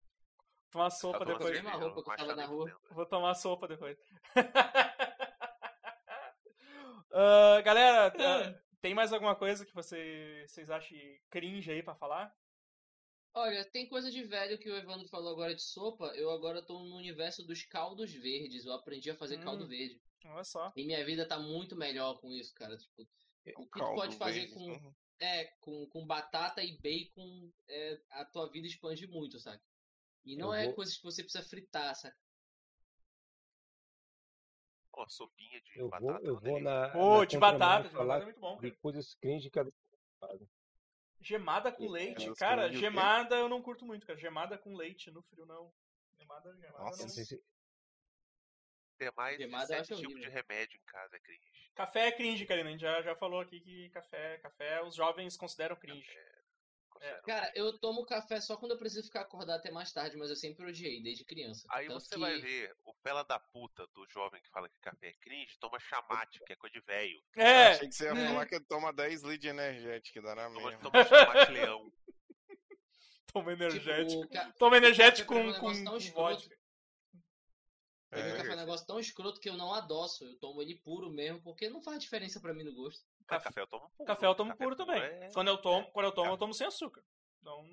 Tomar 0.71 0.89
sopa 0.89 1.19
Tá 1.19 1.25
depois. 1.25 1.51
mesma 1.51 1.71
roupa 1.71 2.03
que 2.03 2.09
eu 2.11 2.15
tava 2.15 2.35
na 2.35 2.45
rua. 2.45 2.79
Vou 2.91 3.05
tomar 3.05 3.33
sopa 3.35 3.67
depois. 3.67 3.97
Ah, 7.17 7.61
galera, 7.61 8.07
ah, 8.07 8.59
tem 8.81 8.93
mais 8.93 9.13
alguma 9.13 9.35
coisa 9.37 9.65
que 9.65 9.73
você, 9.73 10.43
vocês 10.49 10.69
acham 10.69 10.97
cringe 11.29 11.71
aí 11.71 11.81
pra 11.81 11.95
falar? 11.95 12.35
Olha, 13.33 13.63
tem 13.71 13.87
coisa 13.87 14.11
de 14.11 14.21
velho 14.23 14.57
que 14.59 14.69
o 14.69 14.75
Evandro 14.75 15.07
falou 15.07 15.31
agora 15.31 15.55
de 15.55 15.61
sopa. 15.61 16.07
Eu 16.15 16.29
agora 16.31 16.61
tô 16.61 16.77
no 16.83 16.95
universo 16.97 17.41
dos 17.45 17.63
caldos 17.63 18.11
verdes. 18.13 18.65
Eu 18.65 18.73
aprendi 18.73 19.09
a 19.09 19.15
fazer 19.15 19.37
Hum. 19.39 19.43
caldo 19.43 19.65
verde. 19.65 20.01
Olha 20.25 20.43
só. 20.43 20.73
E 20.75 20.85
minha 20.85 21.05
vida 21.05 21.25
tá 21.25 21.37
muito 21.39 21.73
melhor 21.75 22.19
com 22.19 22.33
isso, 22.33 22.53
cara. 22.53 22.77
Tipo, 22.77 23.07
o 23.57 23.65
que 23.67 23.79
tu 23.79 23.95
pode 23.95 24.17
fazer 24.17 24.39
verde, 24.39 24.53
com, 24.53 24.67
uhum. 24.67 24.93
é, 25.19 25.45
com, 25.61 25.87
com 25.87 26.05
batata 26.07 26.63
e 26.63 26.77
bacon, 26.79 27.51
é, 27.67 27.99
a 28.11 28.25
tua 28.25 28.49
vida 28.49 28.67
expande 28.67 29.07
muito, 29.07 29.39
sabe? 29.39 29.61
E 30.25 30.35
não 30.35 30.47
Eu 30.47 30.53
é 30.53 30.65
vou- 30.65 30.75
coisas 30.75 30.97
que 30.97 31.03
você 31.03 31.23
precisa 31.23 31.43
fritar, 31.43 31.95
sabe? 31.95 32.15
Pô, 34.91 35.07
sopinha 35.09 35.61
de 35.61 35.79
Eu 35.79 35.89
batata. 35.89 36.13
vou, 36.13 36.25
é 36.25 36.29
eu 36.29 36.39
vou 36.39 36.59
na. 36.61 36.89
Pô, 36.89 37.19
na 37.19 37.25
de 37.25 37.37
batata, 37.37 37.89
de 37.89 37.95
batata 37.95 38.21
é 38.21 38.25
muito 38.25 38.39
bom, 38.39 38.55
de 38.55 38.61
cara. 38.61 38.75
coisas 38.81 39.13
cringe 39.15 39.49
que 39.49 39.59
a 39.59 39.65
Gemada 41.21 41.71
com 41.71 41.85
É, 41.85 41.89
leite. 41.89 42.33
Cara, 42.35 42.71
gemada 42.71 43.35
eu 43.35 43.49
não 43.49 43.61
curto 43.61 43.85
muito, 43.85 44.05
cara. 44.05 44.17
Gemada 44.19 44.57
com 44.57 44.75
leite 44.75 45.09
no 45.11 45.23
frio, 45.23 45.45
não. 45.45 45.73
Gemada, 46.19 46.55
gemada 46.55 46.83
Nossa, 46.83 46.97
não. 46.99 47.05
não 47.07 47.13
sei 47.13 47.25
se- 47.25 47.43
Ter 48.97 49.11
mais 49.13 49.37
de 49.37 49.47
sete 49.67 49.95
tipos 49.95 50.21
de 50.21 50.29
remédio 50.29 50.77
em 50.77 50.85
casa 50.85 51.15
é 51.15 51.19
cringe. 51.19 51.51
Café 51.75 52.07
é 52.07 52.11
cringe, 52.11 52.45
Karina. 52.45 52.69
A 52.69 52.71
gente 52.71 52.81
já, 52.81 53.01
já 53.01 53.15
falou 53.15 53.39
aqui 53.41 53.59
que 53.59 53.89
café, 53.89 54.37
café 54.37 54.81
os 54.83 54.95
jovens 54.95 55.35
consideram 55.35 55.75
cringe. 55.75 56.09
Considero. 56.89 57.23
Cara, 57.23 57.51
eu 57.55 57.77
tomo 57.77 58.05
café 58.05 58.39
só 58.39 58.55
quando 58.55 58.71
eu 58.71 58.77
preciso 58.77 59.03
ficar 59.07 59.21
acordado 59.21 59.59
até 59.59 59.69
mais 59.69 59.91
tarde, 59.91 60.15
mas 60.15 60.29
eu 60.29 60.35
sempre 60.37 60.65
odiei, 60.65 61.03
desde 61.03 61.25
criança. 61.25 61.67
Aí 61.69 61.87
Tanto 61.87 61.99
você 61.99 62.15
que- 62.15 62.21
vai 62.21 62.39
ver 62.39 62.73
o 62.85 62.93
fela 63.03 63.21
da 63.23 63.37
puta 63.37 63.85
do 63.87 64.07
jovem 64.07 64.41
que 64.41 64.49
fala 64.49 64.69
que 64.69 64.79
café 64.79 65.09
é 65.09 65.13
cringe, 65.13 65.57
toma 65.59 65.77
chamate, 65.77 66.39
que 66.45 66.53
é 66.53 66.55
coisa 66.55 66.73
de 66.73 66.79
velho. 66.79 67.21
É, 67.35 67.67
Achei 67.73 67.89
que 67.89 67.95
você 67.95 68.05
ia 68.05 68.11
É. 68.11 68.27
falar 68.27 68.45
que 68.45 68.55
ele 68.55 68.63
toma 68.65 68.93
10 68.93 69.21
litros 69.23 69.39
de 69.41 69.47
energético, 69.49 70.21
dá 70.21 70.35
na 70.35 70.49
Toma, 70.49 70.69
mesma. 70.71 70.83
toma 70.89 71.03
chamate 71.05 71.51
leão. 71.51 71.91
toma 73.33 73.51
tipo, 73.51 73.63
energético. 73.63 74.21
o 74.21 74.29
ca- 74.29 74.53
Toma 74.57 74.77
energético 74.77 75.33
café 75.35 75.43
com, 75.43 75.49
é 75.49 75.51
um 75.51 75.59
com, 75.59 75.91
com 75.91 75.97
escroto. 75.97 76.13
vodka. 76.13 76.55
É, 78.19 78.37
café 78.37 78.49
é 78.51 78.53
um 78.53 78.57
negócio 78.57 78.85
tão 78.87 78.99
escroto 78.99 79.39
que 79.39 79.49
eu 79.49 79.57
não 79.57 79.73
adoço. 79.73 80.23
Eu 80.23 80.35
tomo 80.39 80.61
ele 80.61 80.75
puro 80.75 81.09
mesmo, 81.09 81.41
porque 81.41 81.69
não 81.69 81.81
faz 81.81 81.99
diferença 81.99 82.39
pra 82.39 82.53
mim 82.53 82.63
no 82.63 82.73
gosto. 82.73 83.03
Mas 83.29 83.43
café 83.43 83.61
eu 83.61 83.67
tomo 83.67 83.89
puro. 83.97 84.07
Café 84.07 84.25
eu 84.27 84.35
tomo 84.35 84.51
Café 84.51 84.63
puro 84.63 84.75
também. 84.75 85.01
é- 85.01 85.29
Quando 85.33 85.47
eu 85.49 85.57
tomo, 85.57 85.91
quando 85.91 86.05
eu 86.05 86.11
tomo, 86.11 86.31
eu 86.31 86.37
tomo 86.37 86.53
sem 86.53 86.67
açúcar. 86.67 87.03
Então, 87.41 87.63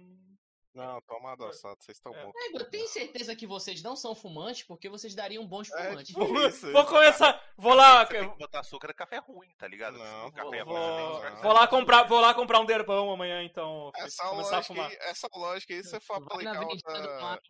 Não, 0.74 1.00
toma 1.02 1.32
adoçado, 1.32 1.82
vocês 1.82 1.98
estão 1.98 2.14
É. 2.14 2.24
bons. 2.24 2.32
É, 2.34 2.56
eu 2.56 2.70
tenho 2.70 2.88
certeza 2.88 3.36
que 3.36 3.46
vocês 3.46 3.82
não 3.82 3.94
são 3.94 4.14
fumantes 4.14 4.62
porque 4.62 4.88
vocês 4.88 5.14
dariam 5.14 5.46
bons 5.46 5.70
É, 5.70 5.88
fumantes. 5.90 6.06
tipo 6.08 6.24
Vou, 6.24 6.48
isso, 6.48 6.72
vou 6.72 6.86
começar. 6.86 7.52
Vou 7.58 7.74
lá. 7.74 8.06
Você 8.06 8.18
tem 8.20 8.30
que 8.30 8.38
botar 8.38 8.60
açúcar 8.60 8.90
é 8.90 8.94
café 8.94 9.18
ruim, 9.18 9.50
tá 9.58 9.68
ligado? 9.68 9.98
Não, 9.98 10.28
Se 10.28 10.32
café 10.32 10.64
Vou, 10.64 10.74
ruim, 10.74 11.12
você 11.14 11.20
tem 11.22 11.30
vou, 11.32 11.42
vou 11.42 11.52
lá 11.52 11.68
comprar, 11.68 12.02
vou 12.04 12.20
lá 12.20 12.34
comprar 12.34 12.60
um 12.60 12.64
derbão 12.64 13.10
amanhã, 13.12 13.42
então. 13.42 13.90
Essa 13.96 14.24
começar 14.28 14.50
a 14.50 14.56
lógica, 14.56 14.74
fumar. 14.74 14.90
aí, 14.90 14.96
essa 15.02 15.28
lógica 15.34 15.74
aí, 15.74 15.82
se 15.84 15.90
você 15.90 16.00
for 16.00 16.14
aplicar 16.16 16.60
do 16.60 16.68
outra, 16.70 17.40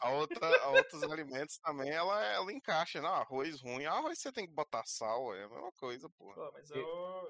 a, 0.00 0.10
outra, 0.12 0.62
a 0.62 0.68
outros 0.70 1.02
alimentos 1.02 1.58
também, 1.58 1.90
ela, 1.90 2.24
ela 2.24 2.50
encaixa. 2.52 3.00
Não, 3.02 3.12
arroz 3.12 3.60
ruim, 3.60 3.84
arroz 3.84 4.18
você 4.18 4.32
tem 4.32 4.46
que 4.46 4.52
botar 4.54 4.84
sal, 4.86 5.34
é 5.34 5.44
a 5.44 5.48
mesma 5.48 5.72
coisa, 5.72 6.08
pô. 6.08 6.32
Pô, 6.32 6.50
mas 6.54 6.70
eu. 6.70 6.78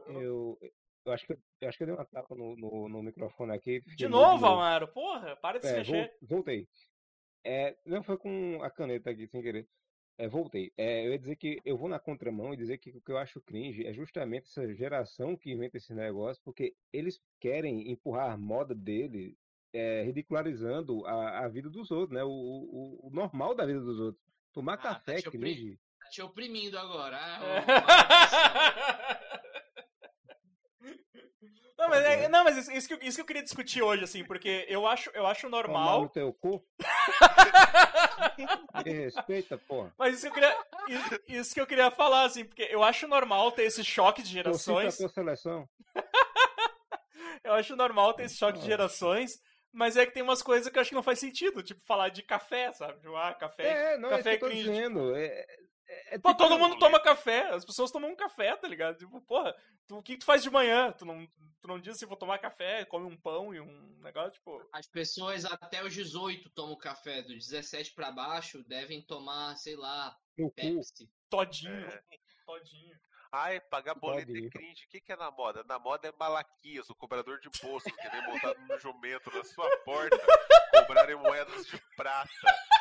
eu- 0.07 0.21
Eu, 0.21 0.59
eu, 1.05 1.13
acho 1.13 1.27
que, 1.27 1.33
eu 1.61 1.69
acho 1.69 1.77
que 1.79 1.85
eu 1.85 1.87
dei 1.89 1.97
uma 1.97 2.05
tapa 2.05 2.35
no, 2.35 2.57
no, 2.57 2.89
no 2.89 3.03
microfone 3.03 3.53
aqui. 3.53 3.81
De 3.97 4.09
novo, 4.09 4.47
Amaro? 4.47 4.89
Porra, 4.89 5.37
para 5.37 5.59
de 5.59 5.67
se 5.67 5.73
É, 5.73 5.79
mexer. 5.79 5.93
vol- 6.21 6.29
voltei. 6.29 6.69
É, 7.45 7.77
não 7.87 8.03
foi 8.03 8.19
com 8.19 8.63
a 8.63 8.71
caneta 8.71 9.11
aqui, 9.11 9.27
sem 9.27 9.41
querer. 9.43 9.67
É, 10.19 10.29
voltei. 10.29 10.71
É, 10.77 11.07
eu 11.07 11.13
ia 11.13 11.19
dizer 11.19 11.37
que 11.37 11.59
eu 11.65 11.79
vou 11.79 11.89
na 11.89 11.99
contramão 11.99 12.53
e 12.53 12.57
dizer 12.57 12.77
que 12.77 12.91
o 12.91 13.01
que 13.01 13.11
eu 13.11 13.17
acho 13.17 13.41
cringe 13.41 13.87
é 13.87 13.93
justamente 13.95 14.45
essa 14.49 14.71
geração 14.75 15.35
que 15.35 15.51
inventa 15.51 15.79
esse 15.79 15.95
negócio, 15.95 16.43
porque 16.45 16.75
eles 16.93 17.19
querem 17.41 17.91
empurrar 17.91 18.31
a 18.33 18.37
moda 18.37 18.75
dele, 18.75 19.35
é, 19.73 20.03
ridicularizando 20.03 21.07
a, 21.07 21.39
a 21.45 21.49
vida 21.49 21.71
dos 21.71 21.91
outros, 21.91 22.15
né? 22.15 22.23
O, 22.23 22.29
o, 22.29 23.09
o 23.09 23.11
normal 23.11 23.55
da 23.55 23.65
vida 23.65 23.81
dos 23.81 23.99
outros. 23.99 24.23
Tomar 24.53 24.75
Ah, 24.75 24.77
tá 24.77 24.95
café 24.97 25.13
é 25.15 25.23
te 25.23 25.31
cringe. 25.31 25.79
Tá 25.99 26.09
te 26.11 26.21
oprimindo 26.21 26.79
agora. 26.79 27.17
Ah, 27.19 27.41
Não, 31.79 31.89
mas, 31.89 32.05
é- 32.05 32.29
não, 32.29 32.45
mas 32.45 32.59
isso, 32.59 32.71
isso 32.73 32.87
que, 32.89 32.95
eu- 32.95 32.99
isso 33.01 33.17
que 33.17 33.23
eu 33.23 33.27
queria 33.27 33.43
discutir 33.43 33.81
hoje, 33.83 34.05
assim, 34.05 34.23
porque 34.23 34.67
eu 34.69 34.87
acho, 34.87 35.09
eu 35.15 35.27
acho 35.27 35.49
Tomar 35.49 35.63
no 35.63 35.69
normal. 35.69 36.09
teu 36.11 36.31
cu. 36.35 36.63
Me 38.85 38.93
respeita, 38.93 39.59
porra. 39.59 39.93
Mas 39.99 40.15
isso 40.15 40.23
que 40.23 40.29
eu 40.29 40.33
queria. 40.35 40.57
Isso, 40.89 41.21
isso 41.29 41.55
que 41.55 41.61
eu 41.61 41.67
queria 41.67 41.91
falar, 41.91 42.25
assim, 42.25 42.45
porque 42.45 42.63
eu 42.71 42.83
acho 42.83 43.07
normal 43.09 43.53
ter 43.53 43.65
esse 43.65 43.85
choque 43.85 44.23
de 44.23 44.31
gerações. 44.31 44.97
tua 44.97 45.09
seleção. 45.09 45.69
Eu 47.43 47.55
acho 47.55 47.75
normal 47.75 48.13
ter 48.13 48.25
esse 48.25 48.37
choque 48.37 48.59
de 48.59 48.67
gerações. 48.67 49.41
Mas 49.73 49.97
é 49.97 50.05
que 50.05 50.13
tem 50.13 50.23
umas 50.23 50.43
coisas 50.43 50.71
que 50.71 50.77
eu 50.77 50.81
acho 50.81 50.91
que 50.91 50.95
não 50.97 51.03
faz 51.03 51.19
sentido. 51.21 51.63
Tipo, 51.63 51.81
falar 51.87 52.09
de 52.11 52.23
café, 52.23 52.71
sabe? 52.73 53.01
Tipo, 53.01 53.17
ah, 53.17 53.33
café. 53.35 53.95
É, 53.95 53.99
não, 53.99 54.09
é 54.11 54.19
café 54.19 54.31
isso 54.35 54.39
que 54.41 54.45
eu 54.45 54.49
tô 54.49 54.55
cringe. 54.55 54.69
dizendo. 54.71 55.17
É, 55.17 55.47
é, 55.91 56.15
é 56.15 56.19
Pô, 56.19 56.35
todo 56.35 56.59
mundo 56.59 56.79
toma 56.79 57.01
café. 57.01 57.51
As 57.51 57.65
pessoas 57.65 57.91
tomam 57.91 58.11
um 58.11 58.17
café, 58.17 58.57
tá 58.57 58.67
ligado? 58.69 58.97
Tipo, 58.99 59.21
porra, 59.23 59.55
tu- 59.87 59.99
o 59.99 60.03
que 60.03 60.17
tu 60.17 60.25
faz 60.25 60.43
de 60.43 60.51
manhã? 60.51 60.93
Tu 60.93 61.05
não, 61.05 61.27
tu 61.61 61.69
não 61.69 61.81
diz 61.81 61.99
se 61.99 62.07
vou 62.07 62.17
tomar 62.17 62.39
café, 62.39 62.85
come 62.85 63.07
um 63.07 63.17
pão 63.17 63.55
e 63.55 63.61
um 63.61 63.99
negócio, 64.03 64.33
tipo. 64.33 64.67
As 64.73 64.87
pessoas 64.87 65.45
até 65.45 65.83
os 65.85 65.93
18 65.93 66.49
tomam 66.51 66.77
café, 66.77 67.23
dos 67.23 67.47
17 67.49 67.93
pra 67.95 68.11
baixo 68.13 68.63
devem 68.65 69.03
tomar, 69.03 69.57
sei 69.57 69.77
lá. 69.77 70.17
Pepsi. 70.55 71.11
Todinho. 71.29 71.73
É. 71.87 72.03
Todinho. 72.47 72.99
Ai, 73.33 73.61
pagar 73.61 73.95
boleto 73.95 74.33
é 74.37 74.51
cringe. 74.51 74.85
O 74.87 74.89
que, 74.89 75.01
que 75.01 75.13
é 75.13 75.17
na 75.17 75.31
moda? 75.31 75.63
Na 75.65 75.79
moda 75.79 76.09
é 76.09 76.13
Malaquias, 76.19 76.91
o 76.91 76.95
cobrador 76.97 77.39
de 77.39 77.47
imposto 77.49 77.89
que 77.95 78.09
vem 78.09 78.23
montado 78.27 78.59
no 78.69 78.79
jumento 78.81 79.31
na 79.37 79.45
sua 79.45 79.71
porta, 79.85 80.19
cobrarem 80.73 81.15
moedas 81.15 81.65
de 81.67 81.79
prata. 81.97 82.29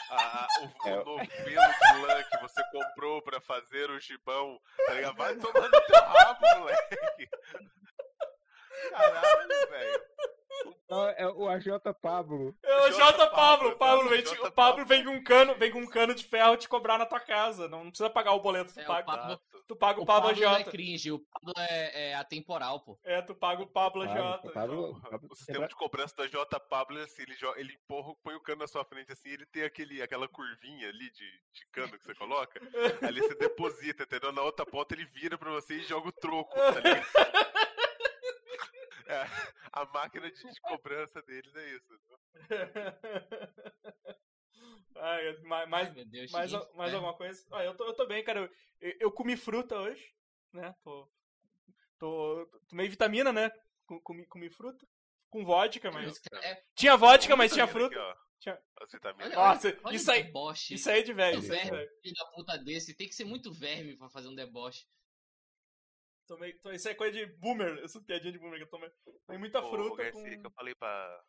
A- 0.10 0.48
o, 0.62 0.88
É. 0.90 0.94
o 1.02 1.06
novelo 1.06 1.30
de 1.38 2.02
lã 2.02 2.24
que 2.24 2.38
você 2.40 2.64
comprou 2.72 3.22
pra 3.22 3.40
fazer 3.40 3.92
o 3.92 4.00
gibão, 4.00 4.60
tá 4.88 4.94
ligado? 4.96 5.16
Vai 5.18 5.36
tomar 5.36 5.70
no 5.70 5.82
teu 5.86 6.02
rabo, 6.02 6.46
moleque. 6.60 7.30
Caralho, 8.90 9.70
velho. 9.70 10.06
Não, 10.90 11.08
é 11.10 11.28
o 11.28 11.48
AJ 11.48 11.68
Pablo. 12.02 12.56
É 12.64 12.76
o 12.88 12.92
J. 12.92 13.12
J. 13.12 13.28
Pablo, 13.28 13.30
Pablo, 13.30 13.70
o 13.70 13.78
Pablo, 13.78 14.10
vem, 14.10 14.22
o 14.22 14.24
Pablo 14.36 14.52
Pablo. 14.52 14.86
vem 14.86 15.04
com 15.04 15.12
um 15.12 15.24
cano, 15.24 15.56
vem 15.56 15.72
com 15.72 15.80
um 15.80 15.88
cano 15.88 16.16
de 16.16 16.24
ferro 16.24 16.58
te 16.58 16.68
cobrar 16.68 16.98
na 16.98 17.06
tua 17.06 17.20
casa. 17.20 17.68
Não, 17.68 17.84
não 17.84 17.92
precisa 17.92 18.10
pagar 18.10 18.34
o 18.34 18.40
boleto, 18.40 18.74
tu 18.74 18.80
É, 18.80 18.84
o 18.84 18.88
paga, 18.88 19.06
Pablo- 19.06 19.26
Exato. 19.26 19.64
tu 19.68 19.76
paga 19.76 20.00
o, 20.00 20.04
O 20.04 20.06
Pablo, 20.06 20.30
Pablo 20.30 20.42
não 20.46 20.56
é 20.56 20.64
cringe, 20.64 21.12
o 21.12 21.20
Pablo 21.20 21.54
é, 21.58 22.10
é 22.10 22.16
atemporal, 22.16 22.80
pô. 22.82 23.00
É, 23.04 23.22
tu 23.22 23.36
paga 23.36 23.62
o 23.62 23.68
Pablo 23.68 24.06
Pablo, 24.06 24.06
J. 24.08 24.50
Pablo, 24.52 25.02
Pablo 25.02 25.28
O 25.32 25.36
sistema 25.36 25.68
de 25.68 25.76
cobrança 25.76 26.16
da 26.18 26.28
J 26.28 26.60
Pablo 26.60 27.00
é 27.00 27.04
assim, 27.04 27.22
ele, 27.22 27.38
ele 27.58 27.74
empurra, 27.74 28.14
põe 28.24 28.36
o 28.36 28.42
cano 28.42 28.60
na 28.62 28.68
sua 28.68 28.84
frente 28.84 29.12
assim, 29.12 29.30
ele 29.30 29.46
tem 29.46 29.64
aquele, 29.64 30.02
aquela 30.02 30.28
curvinha 30.28 30.90
ali 30.90 31.10
de, 31.12 31.26
de 31.54 31.66
cano 31.72 31.98
que 31.98 32.04
você 32.04 32.16
coloca, 32.16 32.60
ali 33.08 33.22
você 33.22 33.36
deposita, 33.36 34.04
entendeu? 34.04 34.32
Na 34.32 34.42
outra 34.42 34.66
ponta 34.66 34.94
ele 34.96 35.06
vira 35.06 35.38
pra 35.38 35.52
você 35.52 35.76
e 35.76 35.84
joga 35.84 36.10
o 36.10 36.12
troco, 36.12 36.54
tá 36.56 36.80
ligado? 36.82 37.49
É, 39.10 39.24
a 39.74 39.86
máquina 39.86 40.30
de, 40.32 40.38
de 40.38 40.62
cobrança 40.62 41.22
deles 41.24 41.54
é 41.56 41.76
isso. 41.76 42.00
Ai, 44.98 45.38
mais, 45.44 45.70
mais, 45.70 45.88
Ai, 45.88 45.94
meu 45.96 46.06
Deus. 46.06 46.32
mais, 46.32 46.52
mais 46.52 46.64
inferno. 46.68 46.96
alguma 46.98 47.14
coisa? 47.18 47.44
Ah, 47.52 47.64
eu, 47.64 47.76
tô, 47.76 47.86
eu 47.86 47.94
tô 47.96 48.06
bem, 48.06 48.24
cara. 48.24 48.50
Eu, 48.82 48.94
eu- 49.00 49.12
comi 49.12 49.36
fruta 49.38 49.78
hoje, 49.80 50.14
né? 50.54 50.76
Tô, 50.84 51.10
tô, 51.98 52.46
tomei 52.68 52.88
vitamina, 52.88 53.32
né? 53.32 53.50
Com- 53.86 54.00
Comi, 54.02 54.26
comi 54.28 54.50
fruta. 54.50 54.86
Com 55.32 55.46
vodka, 55.46 55.90
mas. 55.92 56.20
É- 56.44 56.64
Tinha 56.76 56.98
vodka, 56.98 57.36
mas 57.36 57.52
tinha 57.54 57.68
fruta. 57.68 57.96
aqui. 58.00 58.20
Tinha- 58.40 58.62
As 58.82 58.92
vitaminas. 58.92 59.28
Olha, 59.34 59.36
Nossa, 59.36 59.78
olha, 59.84 59.96
isso 59.96 60.12
aí- 60.12 60.24
deboche. 60.24 60.74
Isso 60.74 60.90
aí 60.90 61.00
é 61.00 61.04
de 61.04 61.12
é 61.12 61.14
velho. 61.14 61.42
filho 61.42 62.16
da 62.16 62.26
puta 62.36 62.58
desse. 62.58 62.96
Tem 62.96 63.08
que 63.08 63.16
ser 63.16 63.26
muito 63.26 63.52
verme 63.54 63.98
pra 63.98 64.10
fazer 64.10 64.28
um 64.28 64.36
deboche. 64.36 64.86
Tomei, 66.30 66.54
to- 66.60 66.72
isso 66.72 66.88
é 66.88 66.94
coisa 66.94 67.18
de 67.18 67.26
boomer, 67.38 67.80
essa 67.84 68.00
piadinha 68.04 68.32
de 68.32 68.38
boomer 68.38 68.58
que 68.60 68.64
eu 68.66 68.70
tomei. 68.70 68.92
Tomei 69.26 69.40
muita 69.40 69.64
fruta 69.64 70.04
Garcia, 70.04 70.36
com... 70.36 70.42
que 70.42 70.46
eu 70.48 70.52
falei 70.52 70.76
pra. 70.76 71.24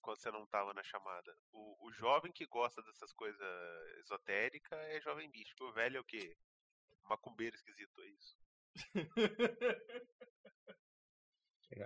Quando 0.00 0.18
você 0.18 0.30
não 0.30 0.46
tava 0.46 0.72
na 0.72 0.82
chamada. 0.82 1.36
O, 1.52 1.86
o 1.88 1.92
jovem 1.92 2.32
que 2.32 2.46
gosta 2.46 2.82
dessas 2.82 3.12
coisas 3.12 3.38
esotéricas 4.00 4.78
é 4.78 5.00
jovem 5.02 5.30
bicho. 5.30 5.54
O 5.60 5.72
velho 5.72 5.98
é 5.98 6.00
o 6.00 6.04
quê? 6.04 6.34
Macumbeiro 7.04 7.54
esquisito, 7.54 8.00
é 8.00 8.06
isso. 8.08 8.36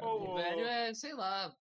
Ô, 0.00 0.06
O 0.32 0.34
velho 0.36 0.60
é, 0.64 0.94
sei 0.94 1.12
lá. 1.14 1.52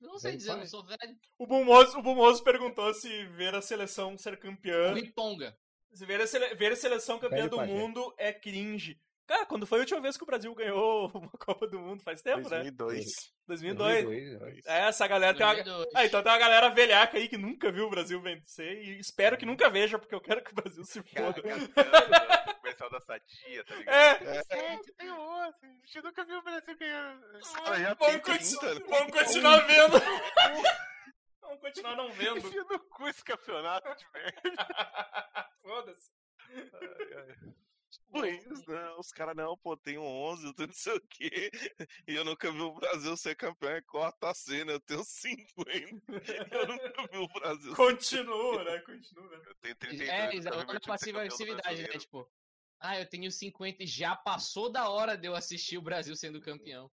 Eu 0.00 0.08
não 0.10 0.18
sei 0.18 0.30
Velho 0.30 0.38
dizer, 0.38 0.50
não 0.52 0.58
pai. 0.58 0.66
sou 0.68 0.84
velho. 0.84 1.18
O 1.38 1.46
Bumoso, 1.46 1.98
o 1.98 2.02
Bumoso 2.02 2.42
perguntou 2.44 2.94
se 2.94 3.26
ver 3.30 3.54
a 3.54 3.60
seleção 3.60 4.16
ser 4.16 4.38
campeã. 4.38 4.94
Riponga. 4.94 5.58
Se 5.92 6.06
ver 6.06 6.20
a, 6.20 6.26
sele- 6.26 6.54
ver 6.54 6.72
a 6.72 6.76
seleção 6.76 7.18
campeã 7.18 7.38
Velho 7.38 7.50
do 7.50 7.56
pajé. 7.56 7.72
mundo 7.72 8.14
é 8.16 8.32
cringe. 8.32 8.98
Cara, 9.28 9.44
quando 9.44 9.66
foi 9.66 9.78
a 9.78 9.82
última 9.82 10.00
vez 10.00 10.16
que 10.16 10.22
o 10.22 10.26
Brasil 10.26 10.54
ganhou 10.54 11.08
uma 11.14 11.30
Copa 11.32 11.66
do 11.68 11.78
Mundo? 11.78 12.02
Faz 12.02 12.22
tempo, 12.22 12.48
né? 12.48 12.70
2002. 12.70 13.04
2002. 13.46 14.04
2002, 14.04 14.66
É, 14.66 14.88
essa 14.88 15.06
galera 15.06 15.36
tem 15.36 15.44
uma. 15.46 15.54
2002. 15.54 15.88
Ah, 15.94 16.04
então 16.06 16.22
tem 16.22 16.32
uma 16.32 16.38
galera 16.38 16.70
velhaca 16.70 17.18
aí 17.18 17.28
que 17.28 17.36
nunca 17.36 17.70
viu 17.70 17.86
o 17.86 17.90
Brasil 17.90 18.20
vencer 18.22 18.82
e 18.82 18.98
espero 18.98 19.36
que 19.36 19.44
nunca 19.46 19.68
veja, 19.68 19.98
porque 19.98 20.14
eu 20.14 20.20
quero 20.20 20.42
que 20.42 20.50
o 20.52 20.54
Brasil 20.54 20.82
se 20.84 21.02
Cara, 21.02 21.32
foda. 21.34 21.42
cantando 21.42 21.68
o 22.50 22.54
comercial 22.56 22.90
da 22.90 23.00
Sadia, 23.00 23.64
tá 23.64 23.74
ligado? 23.74 23.94
É, 24.28 24.42
Sete, 24.44 24.92
tem 24.94 25.10
osso, 25.10 25.58
a 25.62 25.66
gente 25.86 26.02
nunca 26.02 26.24
viu 26.24 26.38
o 26.38 26.42
Brasil 26.42 26.78
ganhando. 26.78 27.38
Os 27.38 27.50
caras 27.50 27.80
já 27.80 27.94
vamos, 27.94 28.12
tem 28.14 28.20
continu- 28.20 28.60
30. 28.60 28.84
vamos 28.90 29.12
continuar 29.12 29.66
vendo. 29.66 29.92
vamos 31.42 31.60
continuar 31.60 31.96
não 31.96 32.10
vendo. 32.12 32.38
Enfia 32.38 32.64
no 32.64 32.78
cu 32.80 33.08
esse 33.08 33.22
campeonato 33.22 33.88
de 33.94 34.06
merda. 34.14 34.66
Foda-se. 35.62 36.10
Tipo 36.48 37.67
isso, 38.26 38.70
né? 38.70 38.90
Os 38.98 39.10
caras, 39.10 39.36
não, 39.36 39.56
pô, 39.56 39.76
tem 39.76 39.98
um 39.98 40.06
11, 40.06 40.46
eu 40.46 40.54
tenho 40.54 40.68
não 40.68 40.74
sei 40.74 40.96
o 40.96 41.00
quê. 41.00 41.50
E 42.06 42.14
eu 42.14 42.24
nunca 42.24 42.50
vi 42.50 42.60
o 42.60 42.74
Brasil 42.74 43.16
ser 43.16 43.34
campeão. 43.34 43.70
É 43.70 43.82
corta 43.82 44.30
a 44.30 44.34
cena, 44.34 44.72
eu 44.72 44.80
tenho 44.80 45.04
5 45.04 45.64
ainda. 45.68 46.02
Eu 46.52 46.68
nunca 46.68 47.08
vi 47.10 47.18
o 47.18 47.28
Brasil 47.28 47.70
ser 47.70 47.76
Continua, 47.76 48.64
né? 48.64 48.78
Continua. 48.80 49.30
né? 49.30 49.42
Eu 49.46 49.54
tenho 49.56 49.76
32 49.76 50.08
É, 50.08 50.34
exato. 50.34 50.58
Olha 50.58 50.78
a 50.78 50.80
passiva 50.80 51.18
agressividade, 51.20 51.82
né? 51.82 51.88
Tipo, 51.88 52.28
ah, 52.80 52.98
eu 52.98 53.08
tenho 53.08 53.30
50 53.30 53.82
e 53.82 53.86
já 53.86 54.14
passou 54.14 54.70
da 54.70 54.88
hora 54.88 55.16
de 55.16 55.26
eu 55.26 55.34
assistir 55.34 55.76
o 55.76 55.82
Brasil 55.82 56.14
sendo 56.14 56.40
campeão. 56.40 56.90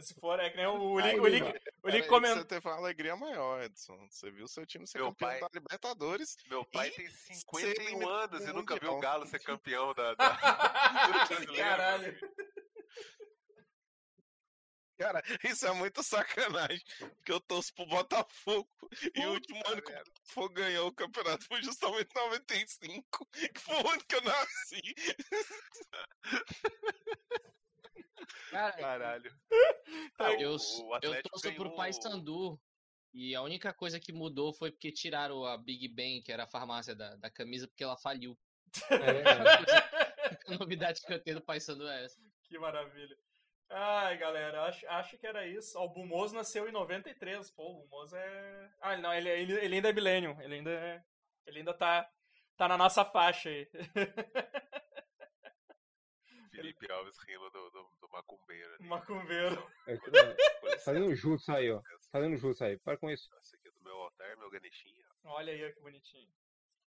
Se 0.00 0.14
for, 0.14 0.38
é 0.38 0.50
que 0.50 0.56
nem 0.58 0.66
o 0.66 1.00
Link, 1.00 1.20
o 1.20 1.26
Link, 1.26 1.60
o 1.82 1.88
Link 1.88 2.06
comentou. 2.06 2.38
Você 2.38 2.44
teve 2.44 2.68
uma 2.68 2.76
alegria 2.76 3.16
maior, 3.16 3.62
Edson. 3.62 3.96
Você 4.10 4.30
viu 4.30 4.46
seu 4.46 4.66
time 4.66 4.86
ser 4.86 4.98
Meu 4.98 5.08
campeão 5.08 5.28
pai- 5.30 5.40
da 5.40 5.48
Libertadores. 5.54 6.36
Meu 6.48 6.64
pai 6.66 6.90
tem 6.90 7.08
ser 7.08 7.34
51 7.34 7.70
eliminado 7.82 8.34
anos 8.34 8.48
e 8.48 8.52
nunca 8.52 8.78
viu 8.78 8.92
o. 8.92 9.00
Galo 9.00 9.26
ser 9.26 9.38
campeão 9.40 9.94
da, 9.94 10.14
da. 10.14 10.36
Caralho. 11.56 12.18
Cara, 14.98 15.22
isso 15.44 15.66
é 15.66 15.72
muito 15.72 16.02
sacanagem. 16.02 16.82
Porque 16.98 17.32
eu 17.32 17.40
torço 17.40 17.72
pro 17.74 17.86
Botafogo. 17.86 18.68
E 19.14 19.26
o 19.26 19.32
último 19.32 19.62
ano 19.66 19.82
que 19.82 19.92
o. 19.92 19.96
Botafogo 19.96 20.48
ganhou 20.54 20.88
o 20.88 20.92
campeonato 20.92 21.44
foi 21.46 21.62
justamente 21.62 22.14
95. 22.14 23.26
Que 23.32 23.60
foi 23.60 23.74
o 23.76 23.88
ano 23.90 24.04
que 24.06 24.14
eu 24.14 24.22
nasci. 24.22 24.82
Cara, 28.56 28.72
Caralho. 28.78 29.32
Tá, 30.18 30.32
eu, 30.32 30.50
o 30.50 30.56
eu 30.88 30.94
Atlético 30.94 31.28
torço 31.28 31.52
pro 31.54 31.64
ganhou- 31.64 31.76
Paysandu. 31.76 32.60
E 33.14 33.34
a 33.34 33.42
única 33.42 33.72
coisa 33.72 34.00
que 34.00 34.12
mudou 34.12 34.52
foi 34.52 34.70
porque 34.70 34.90
tiraram 34.92 35.44
a 35.46 35.56
Big 35.56 35.88
Ben, 35.88 36.22
que 36.22 36.32
era 36.32 36.44
a 36.44 36.48
farmácia 36.48 36.94
da, 36.94 37.16
da 37.16 37.30
camisa, 37.30 37.68
porque 37.68 37.84
ela 37.84 37.96
faliu. 37.96 38.36
É, 38.90 38.90
A 40.48 40.58
novidade 40.58 41.00
que 41.00 41.12
eu 41.12 41.22
tenho 41.22 41.36
do 41.38 41.44
Paysandu 41.44 41.86
é 41.88 42.04
essa. 42.04 42.20
Que 42.42 42.58
maravilha. 42.58 43.16
Ai, 43.70 44.18
galera, 44.18 44.64
acho, 44.64 44.86
acho 44.88 45.18
que 45.18 45.26
era 45.26 45.46
isso. 45.46 45.78
O 45.78 45.88
Bumoso 45.88 46.34
nasceu 46.34 46.68
em 46.68 46.72
93. 46.72 47.50
Pô, 47.52 47.70
o 47.70 47.74
Bumoso 47.82 48.16
é. 48.16 48.70
Ah, 48.80 48.92
ele 48.92 49.02
não, 49.02 49.14
ele, 49.14 49.28
ele, 49.28 49.52
ele 49.52 49.74
ainda 49.76 49.88
é 49.88 49.92
Millennium. 49.92 50.40
Ele 50.42 50.54
ainda, 50.56 50.70
é... 50.70 51.02
ele 51.46 51.58
ainda 51.60 51.74
tá, 51.74 52.08
tá 52.56 52.68
na 52.68 52.76
nossa 52.76 53.04
faixa 53.04 53.48
aí. 53.48 53.68
Felipe 56.56 56.90
Alves 56.92 57.18
rindo 57.18 57.50
do, 57.50 57.70
do, 57.70 57.90
do 58.00 58.08
macumbeiro. 58.10 58.74
ali. 58.74 58.88
Macumbeiro. 58.88 59.70
É, 59.86 59.94
é, 59.94 60.78
Fazendo 60.78 61.14
jutsu 61.14 61.52
aí, 61.52 61.70
ó. 61.70 61.80
Fazendo 62.10 62.36
jutsu 62.36 62.64
aí. 62.64 62.78
Para 62.78 62.96
com 62.96 63.10
isso. 63.10 63.28
Esse 63.40 63.56
aqui 63.56 63.68
é 63.68 63.70
do 63.70 63.80
meu 63.82 63.96
altar, 63.96 64.36
meu 64.36 64.50
Ganeshinha. 64.50 65.04
Olha 65.24 65.52
aí, 65.52 65.68
ó, 65.68 65.72
que 65.72 65.80
bonitinho. 65.80 66.28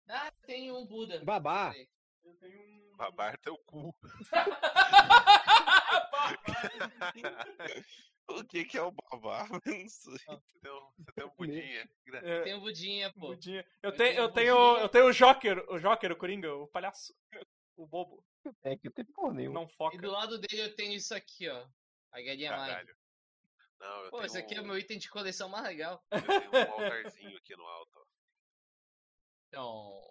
Ah, 0.08 0.32
tem 0.46 0.72
um 0.72 0.86
Buda. 0.86 1.24
Babá. 1.24 1.74
Eu 2.24 2.34
tenho 2.36 2.60
um. 2.62 2.96
Babar 2.98 3.38
teu 3.40 3.58
cu. 3.60 3.94
O 8.28 8.44
que 8.44 8.66
que 8.66 8.78
é 8.78 8.82
o 8.82 8.92
babá? 8.92 9.48
Eu 9.66 9.80
não 9.84 9.88
sei. 9.88 10.18
Você 10.18 10.60
tem 10.62 10.72
um, 10.72 10.90
você 10.98 11.12
tem 11.14 11.26
um 11.26 11.30
budinha. 11.38 11.90
É, 12.24 12.42
Tem 12.42 12.56
um 12.56 12.60
Budinha, 12.60 13.14
pô. 13.14 13.28
budinha. 13.28 13.64
Eu, 13.84 13.92
Eu 13.92 13.96
tenho, 13.96 14.10
tenho 14.14 14.22
eu, 14.24 14.32
tenho, 14.32 14.56
budinha. 14.56 14.82
eu 14.84 14.90
tenho 14.90 15.06
o 15.06 15.14
Joker, 15.14 15.66
o 15.70 15.80
Joker, 15.80 16.12
o 16.12 16.16
Coringa, 16.16 16.54
o 16.56 16.68
palhaço. 16.68 17.14
O 17.78 17.86
bobo. 17.86 18.24
É 18.64 18.76
que 18.78 18.88
eu 18.88 18.92
tenho 18.92 19.08
porra 19.14 19.34
nenhuma. 19.34 19.60
Não 19.62 19.68
E 19.68 19.74
foca. 19.74 19.98
do 19.98 20.10
lado 20.12 20.38
dele 20.38 20.62
eu 20.64 20.76
tenho 20.76 20.94
isso 20.94 21.14
aqui, 21.16 21.50
ó. 21.50 21.68
A 22.12 22.20
Mine. 22.20 22.48
Caralho. 22.48 22.96
Não, 23.80 24.04
eu 24.06 24.10
Pô, 24.12 24.18
tenho 24.18 24.26
esse 24.28 24.38
aqui 24.38 24.56
é 24.56 24.60
o 24.60 24.64
um- 24.64 24.68
meu 24.68 24.78
item 24.78 24.98
de 24.98 25.10
coleção 25.10 25.50
mais 25.50 25.66
legal. 25.66 26.02
Eu 26.12 26.22
tenho 26.22 26.52
um 26.52 26.72
altarzinho 26.74 27.38
aqui 27.38 27.56
no 27.56 27.66
alto. 27.66 28.00
ó. 28.00 28.06
Então. 29.48 30.02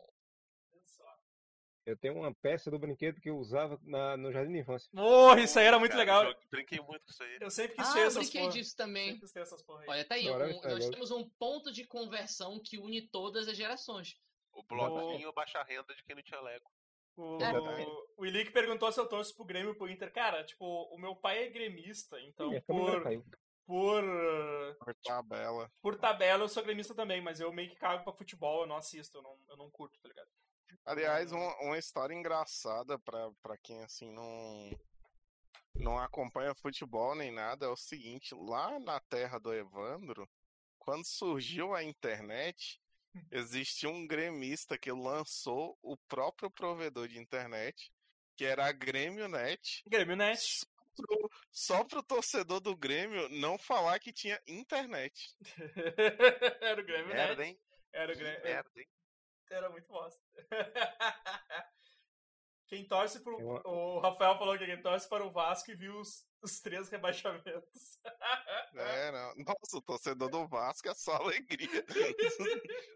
Eu 1.86 1.98
tenho 1.98 2.14
uma 2.14 2.34
peça 2.36 2.70
do 2.70 2.78
brinquedo 2.78 3.20
que 3.20 3.28
eu 3.28 3.36
usava 3.36 3.78
na, 3.82 4.16
no 4.16 4.32
jardim 4.32 4.52
de 4.54 4.58
infância. 4.60 4.88
Porra, 4.90 5.38
isso 5.42 5.58
aí 5.58 5.66
era 5.66 5.78
muito 5.78 5.90
Cara, 5.90 6.00
legal. 6.00 6.24
eu 6.24 6.36
Brinquei 6.50 6.80
muito 6.80 7.04
com 7.04 7.10
isso 7.10 7.22
aí. 7.22 7.36
Eu 7.38 7.50
sempre 7.50 7.76
quis 7.76 7.86
Ah, 7.86 7.92
ter 7.92 7.98
eu 8.00 8.06
essas 8.06 8.22
brinquei 8.22 8.40
porra. 8.40 8.52
disso 8.54 8.74
também. 8.76 9.04
Sempre 9.08 9.20
quis 9.20 9.32
ter 9.32 9.40
essas 9.40 9.62
porra 9.62 9.80
aí. 9.82 9.88
Olha, 9.90 10.04
tá 10.06 10.14
aí. 10.14 10.30
Um- 10.30 10.38
nós 10.38 10.64
agora. 10.64 10.90
temos 10.90 11.10
um 11.10 11.28
ponto 11.28 11.70
de 11.70 11.84
conversão 11.86 12.58
que 12.58 12.78
une 12.78 13.02
todas 13.02 13.48
as 13.48 13.56
gerações. 13.56 14.18
O 14.54 14.62
bloquinho 14.62 15.30
baixa 15.34 15.58
a 15.58 15.62
renda 15.62 15.94
de 15.94 16.02
quem 16.04 16.14
não 16.16 16.22
tinha 16.22 16.40
Lego. 16.40 16.70
O, 17.16 17.38
o 18.16 18.26
Ilick 18.26 18.50
perguntou 18.50 18.90
se 18.90 18.98
eu 18.98 19.08
torço 19.08 19.34
pro 19.36 19.44
Grêmio 19.44 19.72
e 19.72 19.74
pro 19.74 19.88
Inter. 19.88 20.12
Cara, 20.12 20.44
tipo, 20.44 20.64
o 20.64 20.98
meu 20.98 21.14
pai 21.14 21.44
é 21.44 21.48
gremista, 21.50 22.20
então 22.20 22.48
Minha 22.48 22.62
câmera 22.62 23.00
por, 23.02 23.24
por, 23.66 24.76
Por 24.78 24.94
tabela. 25.02 25.72
por 25.80 25.96
tabela 25.96 26.44
eu 26.44 26.48
sou 26.48 26.62
gremista 26.62 26.94
também, 26.94 27.20
mas 27.20 27.40
eu 27.40 27.52
meio 27.52 27.70
que 27.70 27.76
cago 27.76 28.04
pra 28.04 28.12
futebol, 28.12 28.62
eu 28.62 28.66
não 28.66 28.76
assisto, 28.76 29.18
eu 29.18 29.22
não, 29.22 29.38
eu 29.48 29.56
não 29.56 29.70
curto, 29.70 29.98
tá 30.00 30.08
ligado? 30.08 30.28
Aliás, 30.84 31.32
uma, 31.32 31.56
uma 31.62 31.78
história 31.78 32.14
engraçada 32.14 32.98
pra, 32.98 33.30
pra 33.42 33.56
quem 33.56 33.82
assim 33.84 34.12
não 34.12 34.70
não 35.74 35.98
acompanha 35.98 36.54
futebol 36.54 37.16
nem 37.16 37.32
nada 37.32 37.66
é 37.66 37.68
o 37.68 37.76
seguinte, 37.76 38.34
lá 38.34 38.78
na 38.78 39.00
terra 39.00 39.38
do 39.38 39.52
Evandro, 39.52 40.28
quando 40.78 41.04
surgiu 41.04 41.74
a 41.74 41.82
internet, 41.82 42.80
existia 43.30 43.88
um 43.88 44.06
gremista 44.06 44.76
que 44.78 44.90
lançou 44.92 45.78
o 45.82 45.96
próprio 46.08 46.50
provedor 46.50 47.08
de 47.08 47.18
internet, 47.18 47.92
que 48.36 48.44
era 48.44 48.66
a 48.66 48.72
Grêmio 48.72 49.28
Net, 49.28 49.82
Grêmio 49.86 50.16
Net. 50.16 50.66
pro- 50.96 51.30
só 51.50 51.84
pro 51.84 52.02
torcedor 52.02 52.60
do 52.60 52.76
Grêmio 52.76 53.28
não 53.28 53.56
falar 53.58 53.98
que 53.98 54.12
tinha 54.12 54.40
internet. 54.46 55.36
era 56.60 56.80
o 56.80 56.84
Grêmio 56.84 57.08
Merda, 57.14 57.36
Net. 57.42 57.50
hein? 57.50 57.60
Era 57.92 58.12
o 58.12 58.16
Grêmio. 58.16 58.42
merda, 58.42 58.70
hein? 58.76 58.86
Era 59.50 59.70
muito 59.70 59.86
bosta. 59.88 60.20
Quem 62.66 62.86
torce 62.88 63.22
pro. 63.22 63.38
Eu- 63.38 63.62
O 63.64 64.00
Rafael 64.00 64.38
falou 64.38 64.58
que 64.58 64.64
quem 64.66 64.80
torce 64.80 65.08
para 65.08 65.24
o 65.24 65.30
Vasco 65.30 65.70
e 65.70 65.76
viu 65.76 65.98
os, 66.00 66.24
os 66.44 66.60
três 66.60 66.88
rebaixamentos. 66.88 67.98
É, 68.74 69.10
não. 69.12 69.34
Nossa, 69.36 69.76
o 69.76 69.82
torcedor 69.82 70.28
do 70.28 70.46
Vasco 70.46 70.88
é 70.88 70.94
só 70.94 71.16
alegria. 71.16 71.84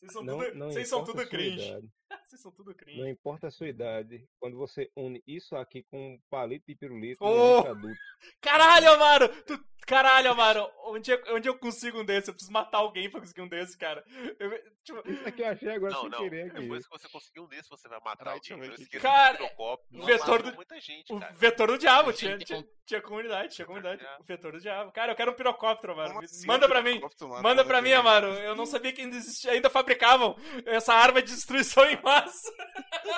Vocês 0.00 0.12
são 0.12 0.22
Não, 0.22 0.38
tudo, 0.38 0.54
não 0.54 0.70
vocês 0.70 0.88
são 0.88 1.00
importa 1.02 1.20
tudo 1.22 1.28
cringe. 1.30 1.70
idade. 1.70 1.88
Vocês 2.28 2.42
são 2.42 2.52
tudo 2.52 2.68
Não 2.68 2.74
cringe. 2.74 3.08
importa 3.08 3.46
a 3.48 3.50
sua 3.50 3.68
idade. 3.68 4.26
Quando 4.38 4.56
você 4.58 4.90
une 4.96 5.22
isso 5.26 5.56
aqui 5.56 5.82
com 5.90 5.98
um 6.14 6.18
palito 6.30 6.66
de 6.68 6.74
pirulito, 6.74 7.24
Oh! 7.24 7.60
oh! 7.62 7.66
adulto. 7.66 7.98
Caralho, 8.40 8.90
Amaro! 8.92 9.28
Tu, 9.44 9.58
caralho, 9.86 10.30
Amaro! 10.32 10.68
Onde, 10.84 11.10
eu- 11.10 11.22
onde 11.34 11.48
eu 11.48 11.56
consigo 11.58 12.00
um 12.00 12.04
desse? 12.04 12.28
Eu 12.28 12.34
preciso 12.34 12.52
matar 12.52 12.78
alguém 12.78 13.08
pra 13.10 13.20
conseguir 13.20 13.42
um 13.42 13.48
desse, 13.48 13.78
cara. 13.78 14.04
Eu, 14.38 14.50
tipo, 14.84 15.08
Isso 15.10 15.28
aqui 15.28 15.42
eu 15.42 15.48
achei 15.48 15.68
agora 15.70 15.92
Não, 15.92 16.00
sem 16.02 16.10
não. 16.10 16.18
querer 16.18 16.46
aqui. 16.50 16.60
Depois 16.60 16.84
que 16.86 16.90
você 16.90 17.08
conseguir 17.08 17.40
um 17.40 17.46
desses, 17.46 17.68
você 17.68 17.88
vai 17.88 18.00
matar 18.00 18.32
alguém. 18.32 18.50
eu 18.50 18.58
Não 18.58 19.00
Cara, 19.00 19.44
o 19.58 19.78
Não 19.90 20.04
vetor 20.04 20.42
do- 20.42 20.54
muita 20.54 20.80
gente, 20.80 21.12
o 21.12 21.20
cara. 21.20 21.32
vetor 21.34 21.68
do 21.68 21.78
diabo, 21.78 22.12
tinha, 22.12 22.36
tinha 22.38 22.58
tinha, 22.62 22.68
tinha 22.86 23.00
comunidade, 23.02 23.54
tinha 23.54 23.66
comunidade. 23.66 24.00
diabo. 24.00 24.22
O 24.22 24.26
vetor 24.26 24.52
do 24.52 24.60
diabo. 24.60 24.92
Cara, 24.92 25.12
eu 25.12 25.16
quero 25.16 25.30
um 25.30 25.34
pirocóptero, 25.34 25.92
Amaro. 25.92 26.18
Assim, 26.24 26.46
Manda 26.46 26.66
o 26.66 26.68
pra 26.68 26.82
mim. 26.82 27.00
Manda 27.42 27.64
pra 27.64 27.80
mim? 27.82 27.92
Amaro. 27.92 28.26
Eu 28.34 28.56
não 28.56 28.66
sabia 28.66 28.92
que 28.92 29.00
ainda, 29.02 29.16
existia, 29.16 29.52
ainda 29.52 29.70
fabricavam 29.70 30.36
essa 30.66 30.92
arma 30.92 31.22
de 31.22 31.32
destruição 31.32 31.84
em 31.84 31.96
massa. 32.02 32.52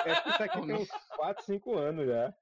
É 0.05 0.11
isso 0.29 0.43
aqui 0.43 0.61
tem 0.61 0.75
uns 0.75 0.89
4, 1.15 1.45
5 1.45 1.77
anos 1.77 2.07
já. 2.07 2.33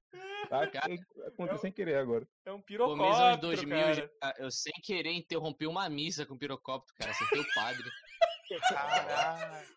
Tá? 0.50 0.68
Cara, 0.68 0.94
Aconteceu 1.28 1.58
sem 1.60 1.72
querer 1.72 1.96
agora. 1.98 2.28
É 2.46 2.52
um 2.52 2.62
Começo 2.62 2.66
pirocóptero, 2.66 3.14
anos 3.24 3.40
2000, 3.42 3.78
cara. 3.80 3.94
já- 3.94 4.36
eu 4.40 4.52
sem 4.52 4.74
querer 4.84 5.12
interrompi 5.14 5.68
uma 5.68 5.88
missa 5.90 6.26
com 6.26 6.38
pirocóptero, 6.38 6.96
cara. 6.98 7.12
Acertei 7.12 7.40
o 7.42 7.54
padre. 7.54 7.90
Caralho. 8.70 9.68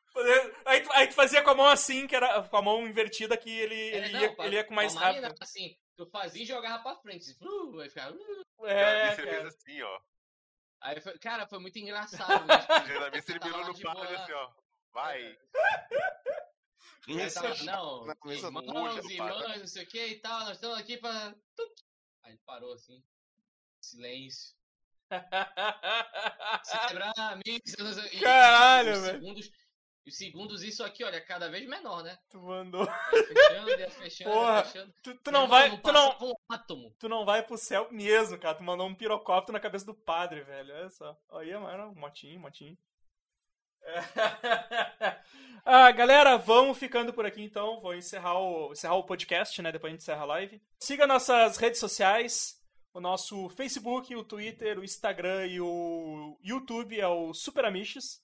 Aí, 0.65 0.81
tu- 0.83 0.93
aí 0.93 1.07
tu 1.09 1.15
fazia 1.15 1.43
com 1.43 1.51
a 1.51 1.55
mão 1.55 1.67
assim, 1.67 2.07
que 2.07 2.15
era 2.17 2.43
com 2.43 2.57
a 2.57 2.63
mão 2.63 2.87
invertida, 2.87 3.37
que 3.37 3.51
ele, 3.51 3.75
É, 3.75 3.97
ele, 3.97 4.13
não, 4.13 4.21
ia, 4.21 4.37
pa- 4.37 4.47
ele 4.47 4.57
ia 4.57 4.65
com 4.65 4.75
mais 4.75 4.95
rápido. 4.95 5.35
Assim, 5.41 5.77
tu 5.97 6.07
fazia 6.07 6.43
e 6.43 6.47
jogava 6.47 6.83
pra 6.83 6.97
frente. 6.97 7.31
assim, 7.31 7.37
uh, 7.45 7.81
aí 7.81 7.89
ficava. 7.89 8.15
uh. 8.15 8.67
É, 8.67 9.11
você 9.15 9.23
fez 9.23 9.37
cara. 9.37 9.49
assim, 9.49 9.83
ó. 9.83 10.01
Aí 10.83 11.01
foi- 11.01 11.19
cara, 11.19 11.47
foi 11.47 11.59
muito 11.59 11.79
engraçado. 11.79 12.47
Você 13.25 13.39
Tava 13.39 13.45
mirou 13.47 13.61
lá 13.61 13.67
no 13.69 13.81
padre 13.81 14.15
assim, 14.17 14.33
ó. 14.33 14.51
Vai. 14.93 15.37
Isso 17.09 17.35
tava, 17.35 17.55
é 17.55 17.63
não, 17.65 18.07
irmãos, 18.31 19.11
irmãs, 19.11 19.61
não 19.61 19.67
sei 19.67 19.85
o 19.85 19.89
que 19.89 20.07
e 20.07 20.21
tal, 20.21 20.41
nós 20.41 20.53
estamos 20.53 20.79
aqui 20.79 20.97
pra. 20.99 21.35
Aí 22.23 22.33
ele 22.33 22.41
parou 22.47 22.73
assim. 22.75 23.03
Silêncio. 23.81 24.55
Celebrar 26.65 27.13
a 27.19 27.37
missa. 27.37 28.07
e- 28.13 28.21
Caralho, 28.21 29.01
velho. 29.01 29.21
Segundos, 29.21 29.51
os 30.07 30.17
segundos, 30.17 30.63
isso 30.63 30.83
aqui, 30.85 31.05
olha, 31.05 31.21
cada 31.21 31.49
vez 31.51 31.69
menor, 31.69 32.03
né? 32.03 32.19
tu 32.31 32.41
mandou. 32.41 32.89
Aí 32.89 33.25
fechando, 33.25 33.71
ia 33.71 33.91
fechando, 33.91 34.31
Porra, 34.31 34.65
fechando. 34.65 34.95
Tu, 35.03 35.15
tu 35.19 35.31
não 35.31 35.43
irmão, 35.45 35.59
vai. 35.59 35.81
Tu 35.81 35.93
não, 35.93 36.19
um 36.21 36.35
átomo. 36.49 36.97
tu 36.99 37.09
não 37.09 37.25
vai 37.25 37.43
pro 37.43 37.59
céu 37.59 37.89
mesmo, 37.91 38.39
cara. 38.39 38.57
Tu 38.57 38.63
mandou 38.65 38.87
um 38.87 38.95
pirocóptero 38.95 39.53
na 39.53 39.61
cabeça 39.61 39.85
do 39.85 39.95
padre, 39.95 40.43
velho. 40.43 40.75
Olha 40.75 40.91
só. 40.91 41.17
Aí, 41.33 41.53
mano, 41.57 41.95
motinho, 41.95 42.41
motinho. 42.41 42.77
ah, 45.65 45.91
galera, 45.91 46.37
vamos 46.37 46.79
ficando 46.79 47.13
por 47.13 47.27
aqui 47.27 47.43
então. 47.43 47.81
Vou 47.81 47.95
encerrar 47.95 48.39
o, 48.39 48.73
encerrar 48.73 48.95
o 48.95 49.05
podcast, 49.05 49.61
né? 49.61 49.73
Depois 49.73 49.91
a 49.91 49.93
gente 49.93 50.03
encerra 50.03 50.23
a 50.23 50.27
live. 50.27 50.63
Siga 50.79 51.07
nossas 51.07 51.57
redes 51.57 51.81
sociais. 51.81 52.61
O 52.95 53.01
nosso 53.01 53.49
Facebook, 53.51 54.15
o 54.15 54.23
Twitter, 54.23 54.79
o 54.79 54.85
Instagram 54.85 55.47
e 55.47 55.61
o 55.61 56.39
YouTube 56.43 57.01
é 57.01 57.09
o 57.09 57.33
Super 57.33 57.65
Amiches. 57.65 58.23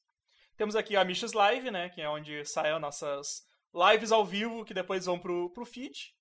Temos 0.59 0.77
aqui 0.77 0.95
a 0.95 1.01
Amiches 1.01 1.33
Live, 1.33 1.71
né? 1.71 1.89
Que 1.89 2.03
é 2.03 2.09
onde 2.09 2.45
saem 2.45 2.75
as 2.75 2.81
nossas 2.81 3.47
lives 3.75 4.13
ao 4.13 4.27
vivo, 4.27 4.65
que 4.65 4.75
depois 4.75 5.07
vão 5.07 5.19
pro, 5.19 5.51
pro 5.51 5.65
feed. 5.65 6.15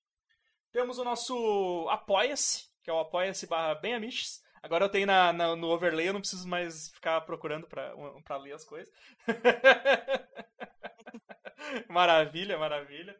Temos 0.71 0.97
o 0.97 1.03
nosso 1.03 1.87
Apoia-se, 1.89 2.65
que 2.83 2.89
é 2.89 2.93
o 2.93 2.99
apoia-se 2.99 3.47
barra 3.47 3.75
bem 3.75 3.95
amiches. 3.95 4.41
Agora 4.61 4.85
eu 4.85 4.89
tenho 4.89 5.07
na, 5.07 5.31
na- 5.31 5.55
no 5.55 5.69
overlay, 5.69 6.09
eu 6.09 6.13
não 6.13 6.19
preciso 6.19 6.47
mais 6.47 6.89
ficar 6.89 7.21
procurando 7.21 7.67
pra, 7.67 7.93
pra 8.23 8.37
ler 8.37 8.53
as 8.53 8.65
coisas. 8.65 8.91
maravilha, 11.89 12.57
maravilha. 12.57 13.15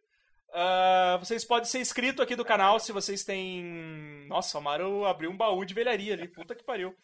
Ah, 0.53 1.17
vocês 1.19 1.43
podem 1.45 1.69
ser 1.69 1.79
inscritos 1.79 2.21
aqui 2.21 2.35
do 2.35 2.45
canal 2.45 2.79
se 2.79 2.91
vocês 2.91 3.23
têm. 3.23 4.25
Nossa, 4.27 4.57
o 4.57 4.61
Amaro 4.61 5.05
abriu 5.05 5.29
um 5.29 5.37
baú 5.37 5.63
de 5.65 5.73
velharia 5.73 6.13
ali, 6.13 6.27
puta 6.27 6.55
que 6.55 6.63
pariu. 6.63 6.95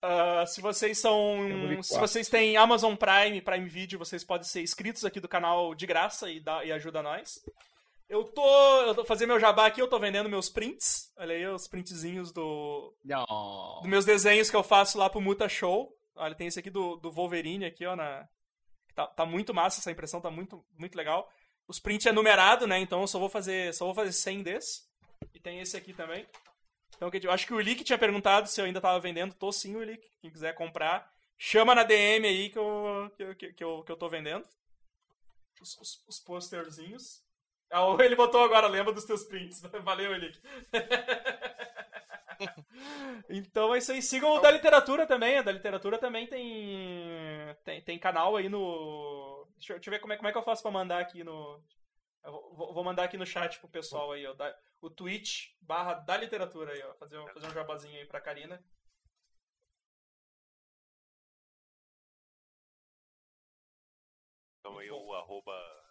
Ah, 0.00 0.44
se 0.46 0.60
vocês 0.60 0.98
são. 0.98 1.38
Se 1.82 1.98
vocês 1.98 2.28
têm 2.28 2.56
Amazon 2.56 2.94
Prime, 2.96 3.40
Prime 3.40 3.68
Video, 3.68 3.98
vocês 3.98 4.24
podem 4.24 4.46
ser 4.46 4.62
inscritos 4.62 5.04
aqui 5.04 5.20
do 5.20 5.28
canal 5.28 5.74
de 5.74 5.86
graça 5.86 6.30
e, 6.30 6.40
dá, 6.40 6.64
e 6.64 6.72
ajuda 6.72 7.02
nós. 7.02 7.40
Eu 8.12 8.24
tô. 8.24 8.82
Eu 8.82 8.94
tô 8.94 9.06
fazendo 9.06 9.30
meu 9.30 9.40
jabá 9.40 9.64
aqui, 9.64 9.80
eu 9.80 9.88
tô 9.88 9.98
vendendo 9.98 10.28
meus 10.28 10.50
prints. 10.50 11.10
Olha 11.16 11.34
aí, 11.34 11.46
os 11.46 11.66
printzinhos 11.66 12.30
do, 12.30 12.94
Não. 13.02 13.24
dos 13.80 13.88
meus 13.88 14.04
desenhos 14.04 14.50
que 14.50 14.56
eu 14.56 14.62
faço 14.62 14.98
lá 14.98 15.08
pro 15.08 15.18
Muta 15.18 15.48
Show. 15.48 15.98
Olha, 16.14 16.34
tem 16.34 16.46
esse 16.46 16.58
aqui 16.58 16.68
do, 16.68 16.96
do 16.96 17.10
Wolverine 17.10 17.64
aqui, 17.64 17.86
ó, 17.86 17.96
na... 17.96 18.28
Tá, 18.94 19.06
tá 19.06 19.24
muito 19.24 19.54
massa 19.54 19.80
essa 19.80 19.90
impressão, 19.90 20.20
tá 20.20 20.30
muito, 20.30 20.62
muito 20.78 20.94
legal. 20.94 21.26
Os 21.66 21.80
prints 21.80 22.04
é 22.04 22.12
numerado, 22.12 22.66
né, 22.66 22.78
então 22.78 23.00
eu 23.00 23.06
só 23.06 23.18
vou 23.18 23.30
fazer, 23.30 23.72
só 23.72 23.86
vou 23.86 23.94
fazer 23.94 24.12
100 24.12 24.42
desse. 24.42 24.82
E 25.32 25.40
tem 25.40 25.60
esse 25.60 25.74
aqui 25.74 25.94
também. 25.94 26.26
Então, 26.94 27.10
eu 27.10 27.32
acho 27.32 27.46
que 27.46 27.54
o 27.54 27.60
Lick 27.60 27.82
tinha 27.82 27.96
perguntado 27.96 28.46
se 28.46 28.60
eu 28.60 28.66
ainda 28.66 28.80
tava 28.80 29.00
vendendo. 29.00 29.32
Tô 29.32 29.50
sim, 29.50 29.74
o 29.74 29.82
Lick. 29.82 30.06
Quem 30.20 30.30
quiser 30.30 30.54
comprar, 30.54 31.10
chama 31.38 31.74
na 31.74 31.82
DM 31.82 32.28
aí 32.28 32.50
que 32.50 32.58
eu, 32.58 33.10
que, 33.16 33.34
que, 33.36 33.52
que 33.54 33.64
eu, 33.64 33.82
que 33.82 33.90
eu 33.90 33.96
tô 33.96 34.06
vendendo. 34.10 34.46
Os, 35.62 35.78
os, 35.80 36.04
os 36.06 36.20
posterzinhos. 36.20 37.22
Ah, 37.72 37.96
ele 38.04 38.14
botou 38.14 38.44
agora, 38.44 38.68
lembra 38.68 38.92
dos 38.92 39.06
teus 39.06 39.24
prints. 39.24 39.62
Valeu, 39.82 40.12
Lick. 40.12 40.38
então 43.30 43.74
é 43.74 43.78
isso 43.78 43.92
aí. 43.92 44.02
Sigam 44.02 44.32
o 44.32 44.40
da 44.40 44.50
literatura 44.50 45.06
também. 45.06 45.38
A 45.38 45.42
da 45.42 45.52
literatura 45.52 45.98
também 45.98 46.26
tem, 46.26 47.56
tem, 47.64 47.80
tem 47.80 47.98
canal 47.98 48.36
aí 48.36 48.48
no. 48.50 49.46
Deixa 49.56 49.72
eu, 49.72 49.76
deixa 49.76 49.88
eu 49.88 49.92
ver 49.92 50.00
como 50.00 50.12
é, 50.12 50.16
como 50.16 50.28
é 50.28 50.32
que 50.32 50.38
eu 50.38 50.42
faço 50.42 50.62
pra 50.62 50.70
mandar 50.70 51.00
aqui 51.00 51.24
no. 51.24 51.62
Vou, 52.22 52.74
vou, 52.74 52.84
mandar 52.84 53.04
aqui 53.04 53.16
no 53.16 53.26
chat 53.26 53.58
pro 53.58 53.68
pessoal 53.68 54.12
aí, 54.12 54.26
ó. 54.26 54.34
Da, 54.34 54.54
o 54.82 54.90
Twitch 54.90 55.52
barra 55.60 55.94
da 55.94 56.16
literatura 56.16 56.72
aí, 56.72 56.82
ó. 56.82 56.94
Fazer, 56.96 57.18
um, 57.18 57.26
fazer 57.28 57.46
um 57.46 57.54
jabazinho 57.54 57.98
aí 57.98 58.06
pra 58.06 58.20
Karina. 58.20 58.62
Então 64.60 64.78
aí 64.78 64.90
o 64.90 65.14
arroba 65.14 65.81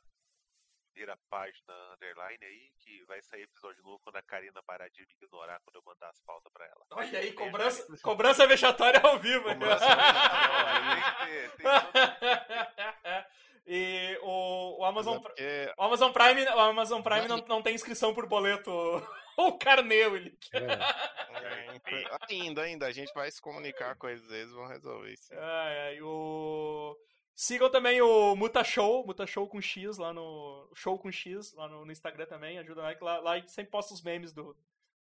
vira 0.94 1.18
página 1.30 1.74
underline 1.94 2.44
aí, 2.44 2.72
que 2.80 3.04
vai 3.06 3.22
sair 3.22 3.44
episódio 3.44 3.82
novo 3.84 4.00
quando 4.00 4.18
a 4.18 4.22
Karina 4.22 4.62
parar 4.64 4.90
de 4.90 5.06
me 5.06 5.14
ignorar 5.14 5.62
quando 5.62 5.78
eu 5.78 5.84
mandar 5.86 6.10
as 6.10 6.20
pautas 6.22 6.52
pra 6.52 6.66
ela. 6.66 6.86
Olha 6.92 7.20
aí, 7.20 7.32
cobrança, 7.34 7.98
cobrança 8.02 8.46
vexatória 8.48 9.00
ao 9.02 9.20
vivo. 9.20 9.44
Cobrança 9.44 9.86
E 13.66 14.20
o, 14.22 14.82
o 14.82 14.86
Amazon, 14.86 15.20
porque... 15.20 15.72
o 15.78 15.84
Amazon 15.84 16.12
Prime, 16.12 16.44
o 16.44 16.60
Amazon 16.60 17.02
Prime 17.02 17.26
não, 17.28 17.38
não 17.48 17.62
tem 17.62 17.76
inscrição 17.76 18.14
por 18.14 18.28
boleto 18.28 18.70
ou 19.38 19.58
carnê, 19.58 20.04
ele 20.08 20.38
quer. 20.42 20.64
É. 20.64 21.82
ainda, 22.30 22.64
ainda, 22.64 22.88
a 22.88 22.92
gente 22.92 23.14
vai 23.14 23.32
se 23.32 23.40
comunicar 23.40 23.96
com 23.96 24.10
eles, 24.10 24.30
eles 24.30 24.52
vão 24.52 24.68
resolver 24.68 25.14
isso. 25.14 25.34
Ai, 25.34 25.80
ai, 25.80 26.02
o... 26.02 26.98
Sigam 27.36 27.70
também 27.70 28.02
o 28.02 28.36
Muta 28.36 28.64
Show, 28.64 29.06
Muta 29.06 29.26
Show 29.26 29.48
com 29.48 29.62
X 29.62 29.98
lá 29.98 30.14
no. 30.14 30.70
Show 30.76 30.98
com 30.99 31.12
X 31.12 31.53
lá 31.53 31.68
no, 31.68 31.86
no 31.86 31.91
Instagram 31.91 32.26
também. 32.26 32.60
Ajuda 32.60 32.82
lá, 32.82 32.95
lá, 33.02 33.20
lá 33.20 33.48
sempre 33.48 33.72
posta 33.72 33.94
os 33.94 34.02
memes 34.02 34.32
do, 34.32 34.56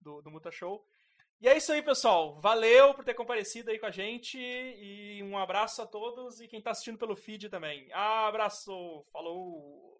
do, 0.00 0.22
do 0.22 0.30
Muta 0.30 0.50
Show. 0.50 0.84
E 1.40 1.48
é 1.48 1.56
isso 1.56 1.72
aí, 1.72 1.82
pessoal. 1.82 2.40
Valeu 2.40 2.94
por 2.94 3.04
ter 3.04 3.14
comparecido 3.14 3.70
aí 3.70 3.78
com 3.78 3.86
a 3.86 3.90
gente. 3.90 4.38
E 4.38 5.20
um 5.24 5.36
abraço 5.36 5.82
a 5.82 5.86
todos 5.86 6.40
e 6.40 6.46
quem 6.46 6.62
tá 6.62 6.70
assistindo 6.70 6.98
pelo 6.98 7.16
feed 7.16 7.48
também. 7.48 7.92
Abraço! 7.92 9.04
Falou! 9.12 9.91